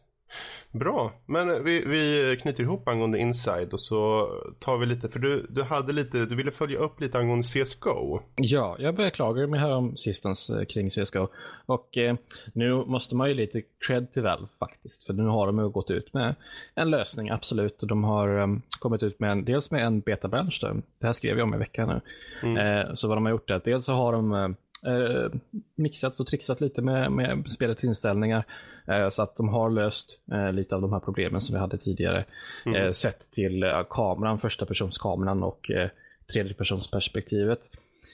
Bra, 0.71 1.13
men 1.25 1.63
vi, 1.63 1.85
vi 1.85 2.37
knyter 2.41 2.63
ihop 2.63 2.87
angående 2.87 3.19
Inside 3.19 3.73
och 3.73 3.79
så 3.79 4.29
tar 4.59 4.77
vi 4.77 4.85
lite, 4.85 5.09
för 5.09 5.19
du, 5.19 5.45
du 5.49 5.63
hade 5.63 5.93
lite, 5.93 6.25
du 6.25 6.35
ville 6.35 6.51
följa 6.51 6.79
upp 6.79 7.01
lite 7.01 7.17
angående 7.19 7.43
CSGO. 7.43 8.19
Ja, 8.35 8.75
jag 8.79 8.95
började 8.95 9.15
klaga 9.15 9.47
mig 9.47 9.59
här 9.59 9.75
om 9.75 9.97
sistens 9.97 10.49
eh, 10.49 10.65
kring 10.65 10.89
CSGO 10.89 11.27
och 11.65 11.97
eh, 11.97 12.15
nu 12.53 12.73
måste 12.73 13.15
man 13.15 13.29
ju 13.29 13.33
lite 13.33 13.61
cred 13.87 14.11
till 14.11 14.23
Valve 14.23 14.47
faktiskt, 14.59 15.03
för 15.03 15.13
nu 15.13 15.23
har 15.23 15.47
de 15.47 15.59
ju 15.59 15.69
gått 15.69 15.91
ut 15.91 16.13
med 16.13 16.35
en 16.75 16.89
lösning, 16.89 17.29
absolut. 17.29 17.79
De 17.79 18.03
har 18.03 18.39
um, 18.39 18.61
kommit 18.79 19.03
ut 19.03 19.19
med 19.19 19.31
en, 19.31 19.45
dels 19.45 19.71
med 19.71 19.85
en 19.85 19.99
beta-bransch, 19.99 20.59
det 20.99 21.07
här 21.07 21.13
skrev 21.13 21.37
jag 21.37 21.47
om 21.47 21.53
i 21.53 21.57
veckan 21.57 21.87
nu. 21.87 22.01
Mm. 22.49 22.57
Eh, 22.57 22.95
så 22.95 23.07
vad 23.07 23.17
de 23.17 23.25
har 23.25 23.31
gjort 23.31 23.49
är 23.49 23.53
att 23.53 23.63
dels 23.63 23.85
så 23.85 23.93
har 23.93 24.11
de 24.11 24.55
eh, 24.85 25.31
mixat 25.75 26.19
och 26.19 26.27
trixat 26.27 26.61
lite 26.61 26.81
med, 26.81 27.11
med 27.11 27.51
spelets 27.51 27.83
inställningar. 27.83 28.43
Eh, 28.87 29.09
så 29.09 29.21
att 29.21 29.37
de 29.37 29.49
har 29.49 29.69
löst 29.69 30.19
eh, 30.31 30.53
lite 30.53 30.75
av 30.75 30.81
de 30.81 30.93
här 30.93 30.99
problemen 30.99 31.41
som 31.41 31.53
vi 31.55 31.59
hade 31.59 31.77
tidigare. 31.77 32.25
Mm. 32.65 32.81
Eh, 32.81 32.91
sett 32.91 33.31
till 33.31 33.63
eh, 33.63 33.83
kameran, 33.89 34.39
första 34.39 34.65
persons 34.65 34.97
kameran 34.97 35.43
och 35.43 35.71
eh, 35.71 35.89
tredje 36.33 36.53
persons 36.53 36.91
perspektivet. 36.91 37.59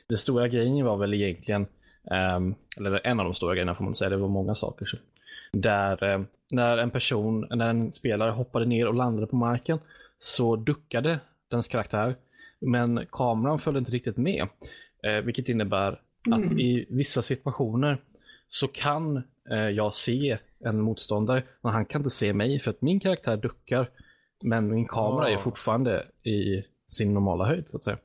Den 0.08 0.18
stora 0.18 0.48
grejen 0.48 0.86
var 0.86 0.98
väl 0.98 1.14
egentligen, 1.14 1.66
ehm, 2.12 2.56
eller 2.78 3.08
en 3.08 3.20
av 3.20 3.26
de 3.26 3.34
stora 3.34 3.54
grejerna 3.54 3.76
får 3.76 3.84
man 3.84 3.96
säga, 3.96 4.10
det 4.10 4.18
var 4.18 4.28
många 4.28 4.56
saker. 4.56 4.86
Så, 4.86 4.98
där 5.52 6.04
eh, 6.04 6.22
när 6.50 6.78
en 6.78 6.92
person, 6.92 7.48
när 7.50 7.70
en 7.70 7.92
spelare 7.92 8.32
hoppade 8.32 8.66
ner 8.66 8.88
och 8.88 8.94
landade 8.94 9.28
på 9.28 9.36
marken 9.36 9.80
så 10.20 10.56
duckade 10.56 11.20
dens 11.48 11.68
karaktär. 11.68 12.16
Men 12.60 13.06
kameran 13.12 13.60
följde 13.60 13.80
inte 13.80 13.92
riktigt 13.92 14.18
med. 14.18 14.48
Eh, 15.04 15.22
vilket 15.22 15.50
innebär 15.50 16.00
Mm. 16.28 16.44
Att 16.44 16.52
i 16.52 16.86
vissa 16.90 17.22
situationer 17.22 18.02
så 18.48 18.68
kan 18.68 19.24
eh, 19.50 19.70
jag 19.70 19.96
se 19.96 20.38
en 20.66 20.82
motståndare, 20.82 21.44
men 21.62 21.74
han 21.74 21.86
kan 21.86 22.02
inte 22.02 22.10
se 22.10 22.34
mig 22.34 22.60
för 22.60 22.72
att 22.72 22.82
min 22.82 23.00
karaktär 23.00 23.38
duckar. 23.38 23.90
Men 24.44 24.72
min 24.72 24.88
kamera 24.88 25.26
oh. 25.26 25.34
är 25.34 25.38
fortfarande 25.38 26.06
i 26.24 26.64
sin 26.92 27.14
normala 27.14 27.46
höjd 27.46 27.70
så 27.70 27.78
att 27.78 27.84
säga. 27.84 27.98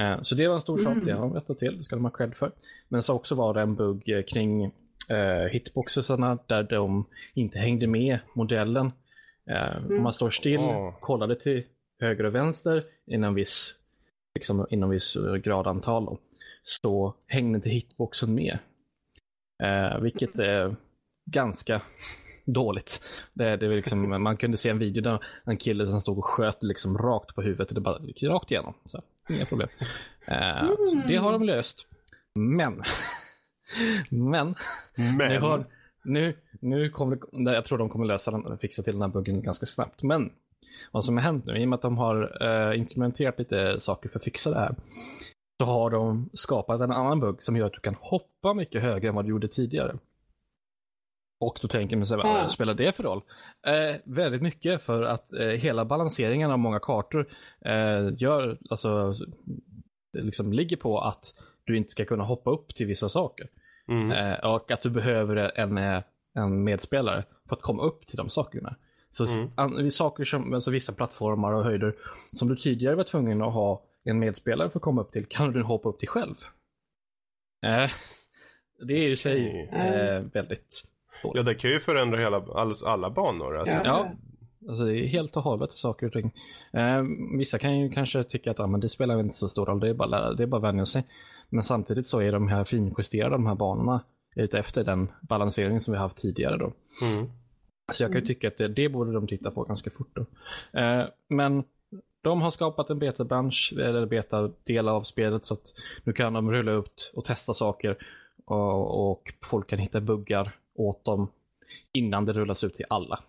Eh, 0.00 0.22
så 0.22 0.34
det 0.34 0.48
var 0.48 0.54
en 0.54 0.60
stor 0.60 0.80
mm. 0.80 0.94
sak, 0.94 1.04
det 1.04 1.12
har 1.12 1.20
de 1.20 1.34
rättat 1.34 1.58
till, 1.58 1.78
det 1.78 1.84
ska 1.84 1.96
de 1.96 2.04
ha 2.04 2.12
cred 2.12 2.34
för. 2.34 2.52
Men 2.88 3.02
så 3.02 3.14
också 3.14 3.34
var 3.34 3.54
det 3.54 3.60
en 3.60 3.74
bugg 3.74 4.08
eh, 4.08 4.22
kring 4.22 4.64
eh, 5.08 5.50
hitboxesarna 5.50 6.38
där 6.46 6.62
de 6.62 7.06
inte 7.34 7.58
hängde 7.58 7.86
med 7.86 8.18
modellen. 8.34 8.92
Eh, 9.50 9.76
mm. 9.76 9.96
Om 9.96 10.02
man 10.02 10.12
står 10.12 10.30
still, 10.30 10.58
oh. 10.58 11.00
kollade 11.00 11.36
till 11.36 11.62
höger 12.00 12.24
och 12.24 12.34
vänster 12.34 12.84
inom 13.06 13.34
viss, 13.34 13.74
liksom, 14.34 14.66
inom 14.70 14.90
viss 14.90 15.16
eh, 15.16 15.34
gradantal. 15.34 16.04
Då 16.04 16.18
så 16.62 17.14
hängde 17.26 17.56
inte 17.56 17.68
hitboxen 17.68 18.34
med. 18.34 18.58
Eh, 19.62 20.00
vilket 20.00 20.38
är 20.38 20.76
ganska 21.30 21.82
dåligt. 22.44 23.00
Det, 23.32 23.56
det 23.56 23.68
liksom, 23.68 24.10
man 24.22 24.36
kunde 24.36 24.56
se 24.56 24.68
en 24.68 24.78
video 24.78 25.02
där 25.02 25.24
en 25.44 25.56
kille 25.56 25.86
som 25.86 26.00
stod 26.00 26.18
och 26.18 26.24
sköt 26.24 26.62
liksom 26.62 26.98
rakt 26.98 27.34
på 27.34 27.42
huvudet 27.42 27.68
och 27.68 27.74
det 27.74 27.80
bara 27.80 28.02
gick 28.02 28.22
rakt 28.22 28.50
igenom. 28.50 28.74
Så, 28.84 29.02
inga 29.30 29.44
problem. 29.44 29.68
Eh, 30.26 30.66
så 30.88 31.02
det 31.08 31.16
har 31.16 31.32
de 31.32 31.42
löst. 31.42 31.86
Men, 32.34 32.82
men, 34.10 34.54
men. 35.18 35.28
Nu, 35.28 35.38
har, 35.38 35.64
nu, 36.04 36.36
nu 36.60 36.90
kommer 36.90 37.18
det, 37.44 37.54
jag 37.54 37.64
tror 37.64 37.78
de 37.78 37.88
kommer 37.88 38.04
lösa 38.04 38.30
den, 38.30 38.58
fixa 38.58 38.82
till 38.82 38.92
den 38.92 39.02
här 39.02 39.08
buggen 39.08 39.42
ganska 39.42 39.66
snabbt. 39.66 40.02
Men 40.02 40.32
vad 40.92 41.04
som 41.04 41.16
har 41.16 41.24
hänt 41.24 41.44
nu, 41.46 41.56
i 41.58 41.64
och 41.64 41.68
med 41.68 41.76
att 41.76 41.82
de 41.82 41.98
har 41.98 42.42
uh, 42.42 42.78
implementerat 42.78 43.38
lite 43.38 43.80
saker 43.80 44.08
för 44.08 44.18
att 44.18 44.24
fixa 44.24 44.50
det 44.50 44.58
här, 44.58 44.74
så 45.62 45.66
har 45.66 45.90
de 45.90 46.30
skapat 46.32 46.80
en 46.80 46.90
annan 46.90 47.20
bugg 47.20 47.42
som 47.42 47.56
gör 47.56 47.66
att 47.66 47.72
du 47.72 47.80
kan 47.80 47.94
hoppa 48.00 48.54
mycket 48.54 48.82
högre 48.82 49.08
än 49.08 49.14
vad 49.14 49.24
du 49.24 49.30
gjorde 49.30 49.48
tidigare. 49.48 49.94
Och 51.40 51.58
då 51.62 51.68
tänker 51.68 51.96
man 51.96 52.06
sig, 52.06 52.16
vad 52.16 52.50
spelar 52.50 52.74
det 52.74 52.96
för 52.96 53.02
roll? 53.02 53.22
Eh, 53.66 53.96
väldigt 54.04 54.42
mycket 54.42 54.82
för 54.82 55.02
att 55.02 55.32
eh, 55.32 55.46
hela 55.46 55.84
balanseringen 55.84 56.50
av 56.50 56.58
många 56.58 56.78
kartor 56.78 57.28
eh, 57.64 58.12
gör, 58.16 58.58
alltså, 58.70 59.14
liksom 60.18 60.52
ligger 60.52 60.76
på 60.76 61.00
att 61.00 61.34
du 61.64 61.76
inte 61.76 61.90
ska 61.90 62.04
kunna 62.04 62.24
hoppa 62.24 62.50
upp 62.50 62.74
till 62.74 62.86
vissa 62.86 63.08
saker. 63.08 63.48
Mm. 63.88 64.10
Eh, 64.10 64.54
och 64.54 64.70
att 64.70 64.82
du 64.82 64.90
behöver 64.90 65.36
en, 65.36 65.78
eh, 65.78 66.02
en 66.34 66.64
medspelare 66.64 67.24
för 67.48 67.56
att 67.56 67.62
komma 67.62 67.82
upp 67.82 68.06
till 68.06 68.16
de 68.16 68.28
sakerna. 68.28 68.76
Så 69.10 69.26
Mm. 69.26 69.50
an, 69.54 69.90
saker 69.90 70.24
som, 70.24 70.54
alltså 70.54 70.70
vissa 70.70 70.92
plattformar 70.92 71.52
och 71.52 71.64
höjder 71.64 71.94
som 72.32 72.48
du 72.48 72.56
tidigare 72.56 72.94
var 72.94 73.04
tvungen 73.04 73.42
att 73.42 73.52
ha 73.52 73.82
en 74.04 74.18
medspelare 74.18 74.70
för 74.70 74.78
att 74.78 74.82
komma 74.82 75.00
upp 75.00 75.12
till 75.12 75.26
kan 75.26 75.52
du 75.52 75.62
hoppa 75.62 75.88
upp 75.88 75.98
till 75.98 76.08
själv. 76.08 76.34
Eh, 77.66 77.90
det 78.86 78.94
är 78.94 79.08
ju 79.08 79.16
sig 79.16 79.68
Okej. 79.72 79.88
eh, 79.98 80.20
väldigt 80.32 80.84
Ja, 81.22 81.42
det 81.42 81.54
kan 81.54 81.70
ju 81.70 81.80
förändra 81.80 82.18
hela, 82.20 82.36
all, 82.54 82.74
alla 82.84 83.10
banor. 83.10 83.56
Alltså. 83.56 83.76
Ja. 83.84 84.10
Alltså 84.68 84.84
det 84.84 84.98
är 84.98 85.06
helt 85.06 85.36
och 85.36 85.42
hållet 85.42 85.72
saker 85.72 86.06
och 86.06 86.12
ting. 86.12 86.32
Eh, 86.72 87.02
vissa 87.38 87.58
kan 87.58 87.78
ju 87.78 87.90
kanske 87.90 88.24
tycka 88.24 88.50
att 88.50 88.60
ah, 88.60 88.66
men 88.66 88.80
det 88.80 88.88
spelar 88.88 89.16
väl 89.16 89.24
inte 89.24 89.36
så 89.36 89.48
stor 89.48 89.66
roll, 89.66 89.80
det 89.80 89.88
är 89.88 89.94
bara, 89.94 90.08
lära- 90.08 90.34
det 90.34 90.42
är 90.42 90.46
bara 90.46 90.56
att 90.56 90.62
vänja 90.62 90.86
sig. 90.86 91.04
Men 91.48 91.64
samtidigt 91.64 92.06
så 92.06 92.20
är 92.20 92.32
de 92.32 92.48
här 92.48 92.64
finjusterade, 92.64 93.34
de 93.34 93.46
här 93.46 93.54
banorna, 93.54 94.00
ute 94.36 94.58
efter 94.58 94.84
den 94.84 95.08
balansering 95.20 95.80
som 95.80 95.92
vi 95.92 95.98
haft 95.98 96.16
tidigare 96.16 96.56
då. 96.56 96.72
Mm. 97.02 97.30
Så 97.92 98.02
jag 98.02 98.12
kan 98.12 98.20
ju 98.20 98.26
tycka 98.26 98.48
att 98.48 98.58
det, 98.58 98.68
det 98.68 98.88
borde 98.88 99.12
de 99.12 99.26
titta 99.26 99.50
på 99.50 99.64
ganska 99.64 99.90
fort 99.90 100.10
då. 100.14 100.26
Eh, 100.80 101.04
men 101.28 101.64
de 102.22 102.42
har 102.42 102.50
skapat 102.50 102.90
en 102.90 102.98
betabransch, 102.98 103.74
eller 103.78 104.06
betadel 104.06 104.88
av 104.88 105.02
spelet 105.02 105.46
så 105.46 105.54
att 105.54 105.72
nu 106.04 106.12
kan 106.12 106.32
de 106.32 106.52
rulla 106.52 106.72
ut 106.72 107.12
och 107.14 107.24
testa 107.24 107.54
saker 107.54 107.96
och, 108.44 109.10
och 109.10 109.34
folk 109.42 109.68
kan 109.68 109.78
hitta 109.78 110.00
buggar 110.00 110.56
åt 110.74 111.04
dem 111.04 111.28
innan 111.92 112.24
det 112.24 112.32
rullas 112.32 112.64
ut 112.64 112.74
till 112.74 112.86
alla. 112.88 113.20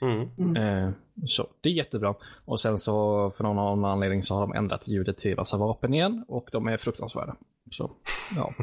Mm. 0.00 0.56
Eh, 0.56 0.90
så 1.26 1.46
det 1.60 1.68
är 1.68 1.72
jättebra. 1.72 2.14
Och 2.44 2.60
sen 2.60 2.78
så 2.78 3.30
för 3.30 3.44
någon 3.44 3.58
annan 3.58 3.84
anledning 3.84 4.22
så 4.22 4.34
har 4.34 4.40
de 4.40 4.52
ändrat 4.52 4.88
ljudet 4.88 5.18
till 5.18 5.36
massa 5.36 5.56
vapen 5.56 5.94
igen 5.94 6.24
och 6.28 6.48
de 6.52 6.68
är 6.68 6.76
fruktansvärda. 6.76 7.36
Så 7.70 7.90
ja. 8.36 8.54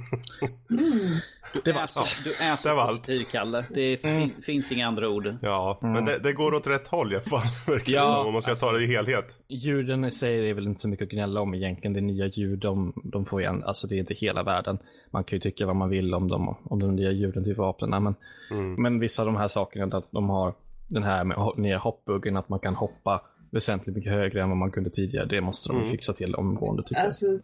Du 1.53 1.61
Det 1.63 1.69
är 1.69 1.73
var- 1.73 1.87
så, 1.87 1.99
du 2.23 2.33
är 2.33 2.55
så 2.55 2.69
det 2.69 2.75
var 2.75 2.81
allt. 2.83 2.89
positiv 3.01 3.23
Kalle. 3.31 3.65
Det 3.73 3.97
fin, 3.97 4.31
finns 4.41 4.71
inga 4.71 4.87
andra 4.87 5.09
ord. 5.09 5.35
Ja, 5.41 5.79
Mm. 5.81 5.93
men 5.93 6.05
det, 6.05 6.19
det 6.19 6.33
går 6.33 6.53
åt 6.53 6.67
rätt 6.67 6.87
håll 6.87 7.13
i 7.13 7.15
alla 7.15 7.23
fall. 7.25 7.41
Verkar 7.73 7.93
Ja, 7.93 8.01
som, 8.01 8.27
om 8.27 8.33
man 8.33 8.41
ska 8.41 8.55
ta 8.55 8.71
det 8.71 8.83
i 8.83 8.87
helhet. 8.87 9.39
Ljuden 9.47 10.05
i 10.05 10.11
sig 10.11 10.49
är 10.49 10.53
väl 10.53 10.67
inte 10.67 10.81
så 10.81 10.87
mycket 10.87 11.05
att 11.05 11.11
gnälla 11.11 11.41
om 11.41 11.53
egentligen. 11.53 11.93
Det 11.93 11.99
är 11.99 12.01
nya 12.01 12.25
ljud, 12.27 12.59
de, 12.59 12.93
de 13.03 13.25
får 13.25 13.41
igen, 13.41 13.63
alltså 13.63 13.87
det 13.87 13.95
är 13.95 13.99
inte 13.99 14.13
hela 14.13 14.43
världen. 14.43 14.77
Man 15.11 15.23
kan 15.23 15.35
ju 15.37 15.41
tycka 15.41 15.65
vad 15.65 15.75
man 15.75 15.89
vill 15.89 16.13
om 16.13 16.27
de, 16.27 16.55
om 16.63 16.79
de 16.79 16.95
nya 16.95 17.11
ljuden 17.11 17.43
till 17.43 17.55
vapnen. 17.55 18.03
Men, 18.03 18.15
Mm. 18.51 18.73
men 18.81 18.99
vissa 18.99 19.21
av 19.21 19.25
de 19.25 19.35
här 19.35 19.47
sakerna, 19.47 19.97
att 19.97 20.11
de 20.11 20.29
har 20.29 20.53
den 20.87 21.03
här 21.03 21.23
med 21.23 21.37
nya 21.57 21.77
hoppbuggen, 21.77 22.37
att 22.37 22.49
man 22.49 22.59
kan 22.59 22.75
hoppa 22.75 23.21
väsentligt 23.51 23.95
mycket 23.95 24.11
högre 24.11 24.41
än 24.41 24.49
vad 24.49 24.57
man 24.57 24.71
kunde 24.71 24.89
tidigare. 24.89 25.25
Det 25.25 25.41
måste 25.41 25.69
de 25.69 25.77
Mm. 25.77 25.91
fixa 25.91 26.13
till 26.13 26.35
omgående 26.35 26.83
tycker. 26.83 27.01
Alltså, 27.01 27.25
jag 27.25 27.41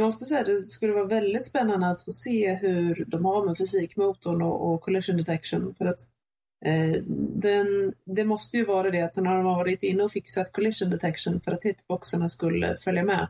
måste 0.00 0.24
säga 0.24 0.40
att 0.40 0.46
det 0.46 0.64
skulle 0.64 0.92
vara 0.92 1.04
väldigt 1.04 1.46
spännande 1.46 1.86
att 1.86 2.04
få 2.04 2.12
se 2.12 2.54
hur 2.54 3.04
de 3.06 3.24
har 3.24 3.46
med 3.46 3.58
fysikmotorn 3.58 4.42
och, 4.42 4.72
och 4.72 4.80
collision 4.80 5.16
detection. 5.16 5.74
För 5.74 5.84
att 5.84 6.00
eh, 6.64 7.02
den, 7.34 7.94
det 8.04 8.24
måste 8.24 8.56
ju 8.56 8.64
vara 8.64 8.90
det 8.90 9.00
att 9.00 9.16
när 9.16 9.36
de 9.36 9.44
har 9.44 9.56
varit 9.56 9.82
inne 9.82 10.02
och 10.02 10.12
fixat 10.12 10.52
collision 10.52 10.90
detection 10.90 11.40
för 11.40 11.52
att 11.52 11.64
hitboxarna 11.64 12.28
skulle 12.28 12.76
följa 12.76 13.04
med 13.04 13.28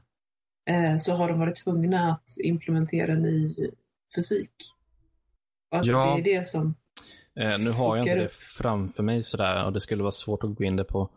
eh, 0.70 0.96
så 0.96 1.12
har 1.12 1.28
de 1.28 1.38
varit 1.38 1.64
tvungna 1.64 2.10
att 2.10 2.36
implementera 2.44 3.14
ny 3.14 3.54
fysik. 4.16 4.52
Och 5.72 5.78
att 5.78 5.86
Ja. 5.86 6.14
det 6.16 6.30
är 6.30 6.38
det 6.38 6.44
som... 6.44 6.74
Eh, 7.40 7.58
nu 7.58 7.70
har 7.70 7.96
jag 7.96 8.06
inte 8.06 8.14
det 8.14 8.26
upp. 8.26 8.32
framför 8.32 9.02
mig 9.02 9.22
sådär 9.22 9.64
och 9.64 9.72
det 9.72 9.80
skulle 9.80 10.02
vara 10.02 10.12
svårt 10.12 10.44
att 10.44 10.54
gå 10.54 10.64
in 10.64 10.76
det 10.76 10.84
på 10.84 11.10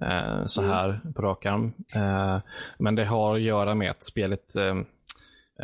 eh, 0.00 0.46
så 0.46 0.60
Mm. 0.62 0.72
här 0.72 1.00
på 1.14 1.22
rak 1.22 1.46
arm. 1.46 1.72
Eh, 1.96 2.38
men 2.78 2.94
det 2.94 3.04
har 3.04 3.34
att 3.34 3.40
göra 3.40 3.74
med 3.74 3.90
att 3.90 4.04
spelet 4.04 4.56
eh, 4.56 4.76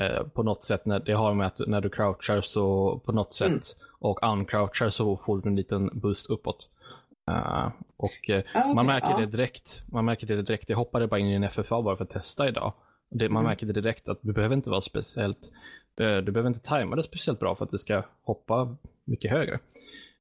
eh, 0.04 0.22
på 0.34 0.42
något 0.42 0.64
sätt, 0.64 0.86
när, 0.86 1.00
det 1.00 1.12
har 1.12 1.34
med 1.34 1.46
att 1.46 1.58
när 1.66 1.80
du 1.80 1.88
crouchar 1.90 2.42
så 2.42 2.98
på 3.04 3.12
något 3.12 3.34
sätt 3.34 3.48
Mm. 3.48 3.60
och 3.98 4.22
uncrouchar 4.22 4.90
så 4.90 5.16
får 5.16 5.38
du 5.40 5.48
en 5.48 5.56
liten 5.56 5.90
boost 5.92 6.26
uppåt. 6.30 6.68
Och 7.26 7.32
Ah, 7.34 7.70
okej, 7.96 8.46
man 8.74 8.86
märker 8.86 9.10
ja. 9.10 9.18
det 9.18 9.26
direkt. 9.26 9.82
Man 9.86 10.04
märker 10.04 10.26
det 10.26 10.42
direkt. 10.42 10.68
Jag 10.68 10.76
hoppade 10.76 11.06
bara 11.06 11.20
in 11.20 11.26
i 11.26 11.34
en 11.34 11.44
FFA 11.50 11.82
bara 11.82 11.96
för 11.96 12.04
att 12.04 12.10
testa 12.10 12.48
idag. 12.48 12.72
Det, 13.10 13.28
man 13.28 13.40
Mm. 13.40 13.50
märker 13.50 13.66
det 13.66 13.72
direkt 13.72 14.08
att 14.08 14.18
du 14.22 14.32
behöver 14.32 14.54
inte 14.56 14.70
vara 14.70 14.80
speciellt 14.80 15.50
du 15.94 16.22
behöver 16.22 16.46
inte 16.46 16.60
tajma 16.68 16.96
det 16.96 17.02
speciellt 17.02 17.40
bra 17.40 17.54
för 17.56 17.64
att 17.64 17.70
det 17.70 17.78
ska 17.78 18.02
hoppa 18.22 18.76
mycket 19.04 19.30
högre. 19.30 19.58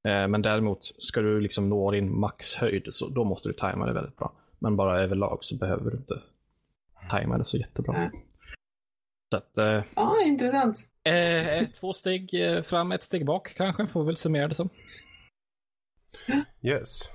Eh, 0.07 0.27
Men 0.27 0.41
däremot 0.41 0.91
ska 1.03 1.21
du 1.21 1.41
liksom 1.41 1.69
nå 1.69 1.91
din 1.91 2.19
maxhöjd 2.19 2.87
så 2.91 3.07
då 3.07 3.23
måste 3.23 3.49
du 3.49 3.53
tajma 3.53 3.85
det 3.85 3.93
väldigt 3.93 4.17
bra. 4.17 4.33
Men 4.59 4.75
bara 4.75 5.01
överlag 5.01 5.37
så 5.41 5.55
behöver 5.57 5.91
du 5.91 5.97
inte 5.97 6.21
tajma 7.09 7.37
det 7.37 7.45
så 7.45 7.57
jättebra. 7.57 8.11
Så 9.31 9.37
att, 9.37 9.57
eh, 9.57 9.83
Ja, 9.95 10.15
intressant. 10.25 10.75
eh, 11.03 11.67
två 11.79 11.93
steg 11.93 12.33
eh, 12.33 12.63
fram, 12.63 12.91
ett 12.91 13.03
steg 13.03 13.25
bak 13.25 13.53
kanske, 13.57 13.87
får 13.87 14.01
vi 14.01 14.05
väl 14.05 14.17
summera 14.17 14.47
det 14.47 14.55
som. 14.55 14.69
Yes. 16.61 17.09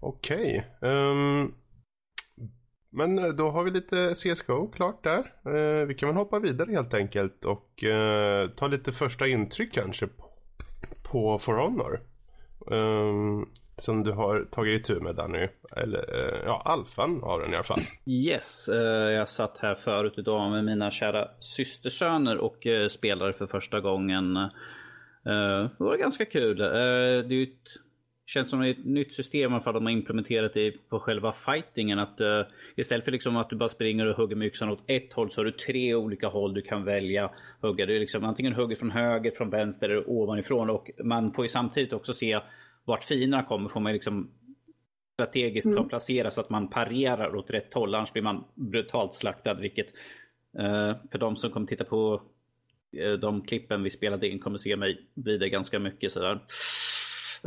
Okej. 0.00 0.66
Ehm, 0.82 1.54
men 2.90 3.18
eh, 3.18 3.24
då 3.28 3.48
har 3.50 3.64
vi 3.64 3.70
lite 3.70 4.14
CSGO 4.14 4.70
klart 4.70 5.04
där. 5.04 5.32
Eh, 5.56 5.86
vi 5.86 5.94
kan 5.94 6.08
väl 6.08 6.16
hoppa 6.16 6.38
vidare 6.38 6.72
helt 6.72 6.94
enkelt 6.94 7.44
och 7.44 7.84
eh, 7.84 8.48
ta 8.50 8.66
lite 8.66 8.92
första 8.92 9.26
intryck 9.26 9.72
kanske 9.74 10.06
på, 10.06 10.29
på 11.10 11.38
For 11.38 11.54
Honor. 11.54 12.00
Um, 12.66 13.48
som 13.80 14.04
du 14.04 14.12
har 14.12 14.44
tagit 14.50 14.80
itu 14.80 15.00
med 15.00 15.16
Danny. 15.16 15.48
Eller 15.76 15.98
eh, 15.98 16.40
ja, 16.44 16.62
alfan 16.64 17.20
av 17.22 17.40
den 17.40 17.52
i 17.52 17.54
alla 17.54 17.64
fall. 17.64 17.80
Yes, 18.06 18.68
eh, 18.68 19.10
jag 19.10 19.28
satt 19.28 19.58
här 19.58 19.74
förut 19.74 20.14
idag 20.16 20.50
med 20.50 20.64
mina 20.64 20.90
kära 20.90 21.28
systersöner 21.38 22.38
och 22.38 22.66
eh, 22.66 22.88
spelade 22.88 23.32
för 23.32 23.46
första 23.46 23.80
gången. 23.80 24.34
Det 25.24 25.70
var 25.78 25.96
ganska 25.96 26.24
kul. 26.24 26.56
Det 26.56 26.78
är 26.78 27.32
ju 27.32 27.42
ett, 27.42 27.50
känns 28.30 28.50
som 28.50 28.62
ett 28.62 28.84
nytt 28.84 29.14
system 29.14 29.52
i 29.52 29.54
alla 29.54 29.62
fall 29.62 29.74
de 29.74 29.84
har 29.86 29.92
implementerat 29.92 30.54
det 30.54 30.88
på 30.88 31.00
själva 31.00 31.32
fightingen. 31.32 31.98
Att, 31.98 32.20
eh, 32.20 32.42
istället 32.76 33.04
för 33.04 33.12
liksom 33.12 33.36
att 33.36 33.50
du 33.50 33.56
bara 33.56 33.68
springer 33.68 34.06
och 34.06 34.16
hugger 34.16 34.36
med 34.36 34.46
yxan 34.46 34.68
åt 34.70 34.82
ett 34.86 35.12
håll 35.12 35.30
så 35.30 35.40
har 35.40 35.44
du 35.44 35.52
tre 35.52 35.94
olika 35.94 36.28
håll 36.28 36.54
du 36.54 36.62
kan 36.62 36.84
välja 36.84 37.30
hugga. 37.60 37.86
Du 37.86 37.96
är 37.96 38.00
liksom 38.00 38.24
antingen 38.24 38.52
hugger 38.52 38.76
från 38.76 38.90
höger, 38.90 39.30
från 39.30 39.50
vänster 39.50 39.88
eller 39.88 40.10
ovanifrån. 40.10 40.70
Och 40.70 40.90
man 41.04 41.32
får 41.32 41.44
ju 41.44 41.48
samtidigt 41.48 41.92
också 41.92 42.12
se 42.12 42.40
vart 42.84 43.04
fienderna 43.04 43.42
kommer. 43.42 43.68
Får 43.68 43.80
man 43.80 43.92
liksom 43.92 44.30
strategiskt 45.14 45.66
Mm. 45.66 45.88
placera 45.88 46.30
så 46.30 46.40
att 46.40 46.50
man 46.50 46.70
parerar 46.70 47.36
åt 47.36 47.50
rätt 47.50 47.74
håll. 47.74 47.94
Annars 47.94 48.12
blir 48.12 48.22
man 48.22 48.44
brutalt 48.54 49.14
slaktad. 49.14 49.54
Vilket 49.54 49.86
eh, 50.58 50.96
för 51.10 51.18
de 51.18 51.36
som 51.36 51.50
kommer 51.50 51.66
titta 51.66 51.84
på 51.84 52.22
eh, 52.96 53.12
de 53.12 53.42
klippen 53.42 53.82
vi 53.82 53.90
spelade 53.90 54.28
in 54.28 54.38
kommer 54.38 54.58
se 54.58 54.76
mig 54.76 55.06
bli 55.14 55.38
det 55.38 55.48
ganska 55.48 55.78
mycket 55.78 56.12
sådär. 56.12 56.40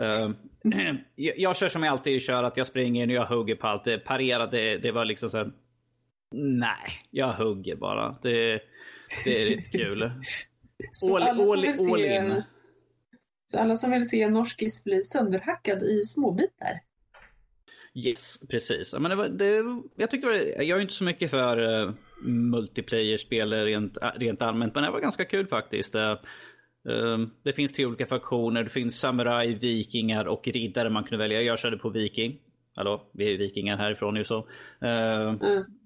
Eh, 0.02 0.30
jag, 1.16 1.58
kör 1.58 1.70
som 1.70 1.84
jag 1.84 1.92
alltid 1.92 2.22
kör, 2.22 2.44
att 2.44 2.58
jag 2.58 2.68
springer 2.68 3.08
och 3.08 3.14
jag 3.14 3.26
hugger 3.26 3.56
på 3.56 3.68
allt. 3.68 4.04
Parera, 4.06 4.48
det, 4.48 4.78
det 4.78 4.92
var 4.92 5.06
liksom 5.06 5.30
så 5.30 5.38
här. 5.38 5.52
Nej, 6.36 6.90
jag 7.12 7.34
hugger 7.34 7.76
bara. 7.76 8.16
Det, 8.22 8.62
det 9.26 9.42
är 9.42 9.50
lite 9.50 9.78
kul. 9.78 10.12
Så 10.92 11.16
All, 11.16 11.24
alla 11.24 11.46
som 11.46 11.52
all, 11.54 11.62
vill 11.62 11.70
all 11.70 11.78
se- 11.78 12.16
in. 12.16 12.44
Så 13.52 13.60
alla 13.60 13.76
som 13.76 13.92
vill 13.92 14.10
se 14.10 14.22
en 14.22 14.34
norskis 14.34 14.84
bli 14.84 15.04
sönderhackad 15.04 15.84
i 15.84 16.02
småbitar. 16.04 16.80
Yes, 17.96 18.48
precis. 18.50 18.94
Men 19.00 19.10
det 19.10 19.16
var, 19.16 19.28
det, 19.28 19.64
jag 19.96 20.12
tyckte 20.12 20.28
det 20.28 20.34
var, 20.34 20.64
jag 20.64 20.78
är 20.78 20.82
inte 20.82 20.94
så 20.94 21.04
mycket 21.04 21.32
för 21.32 21.60
uh, 21.60 21.94
multiplayer-spel 22.24 23.54
rent, 23.54 23.98
rent 24.16 24.42
allmänt, 24.42 24.76
men 24.76 24.84
det 24.84 24.92
var 24.92 25.00
ganska 25.00 25.26
kul 25.26 25.48
faktiskt. 25.48 25.96
Uh, 25.96 26.20
det 27.44 27.54
finns 27.54 27.74
tre 27.74 27.86
olika 27.86 28.06
faktioner. 28.06 28.64
Det 28.64 28.70
finns 28.70 29.00
samuraj, 29.00 29.54
vikingar 29.54 30.26
och 30.26 30.48
riddare 30.48 30.90
man 30.90 31.04
kunde 31.04 31.18
välja. 31.18 31.42
Jag 31.42 31.60
körde 31.60 31.78
på 31.78 31.90
viking. 31.90 32.40
Hallå, 32.76 33.10
vi 33.12 33.34
är 33.34 33.38
vikingar 33.38 33.78
härifrån 33.78 34.16
ju 34.16 34.24
så. 34.24 34.48
Mm. 34.80 35.40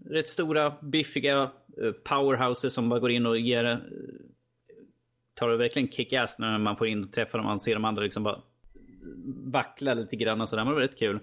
Rätt 0.10 0.28
stora, 0.28 0.74
biffiga 0.82 1.42
uh, 1.82 1.92
powerhouses 2.04 2.74
som 2.74 2.90
bara 2.90 3.00
går 3.00 3.12
in 3.12 3.26
och 3.26 3.40
ger 3.40 3.82
tar 5.38 5.50
det 5.50 5.58
verkligen 5.58 5.92
kick-ass 5.92 6.40
när 6.40 6.58
man 6.58 6.78
får 6.78 6.88
in 6.88 7.04
och 7.04 7.12
träffar 7.12 7.38
dem. 7.38 7.46
Man 7.46 7.60
ser 7.60 7.74
de 7.74 7.86
andra 7.86 8.04
liksom 8.04 8.24
bara 8.24 8.42
vackla 9.46 9.94
lite 9.94 10.16
grann 10.16 10.42
och 10.42 10.50
sådär. 10.50 10.64
Men 10.64 10.74
det 10.74 10.76
var 10.76 10.88
rätt 10.88 11.00
kul. 11.00 11.20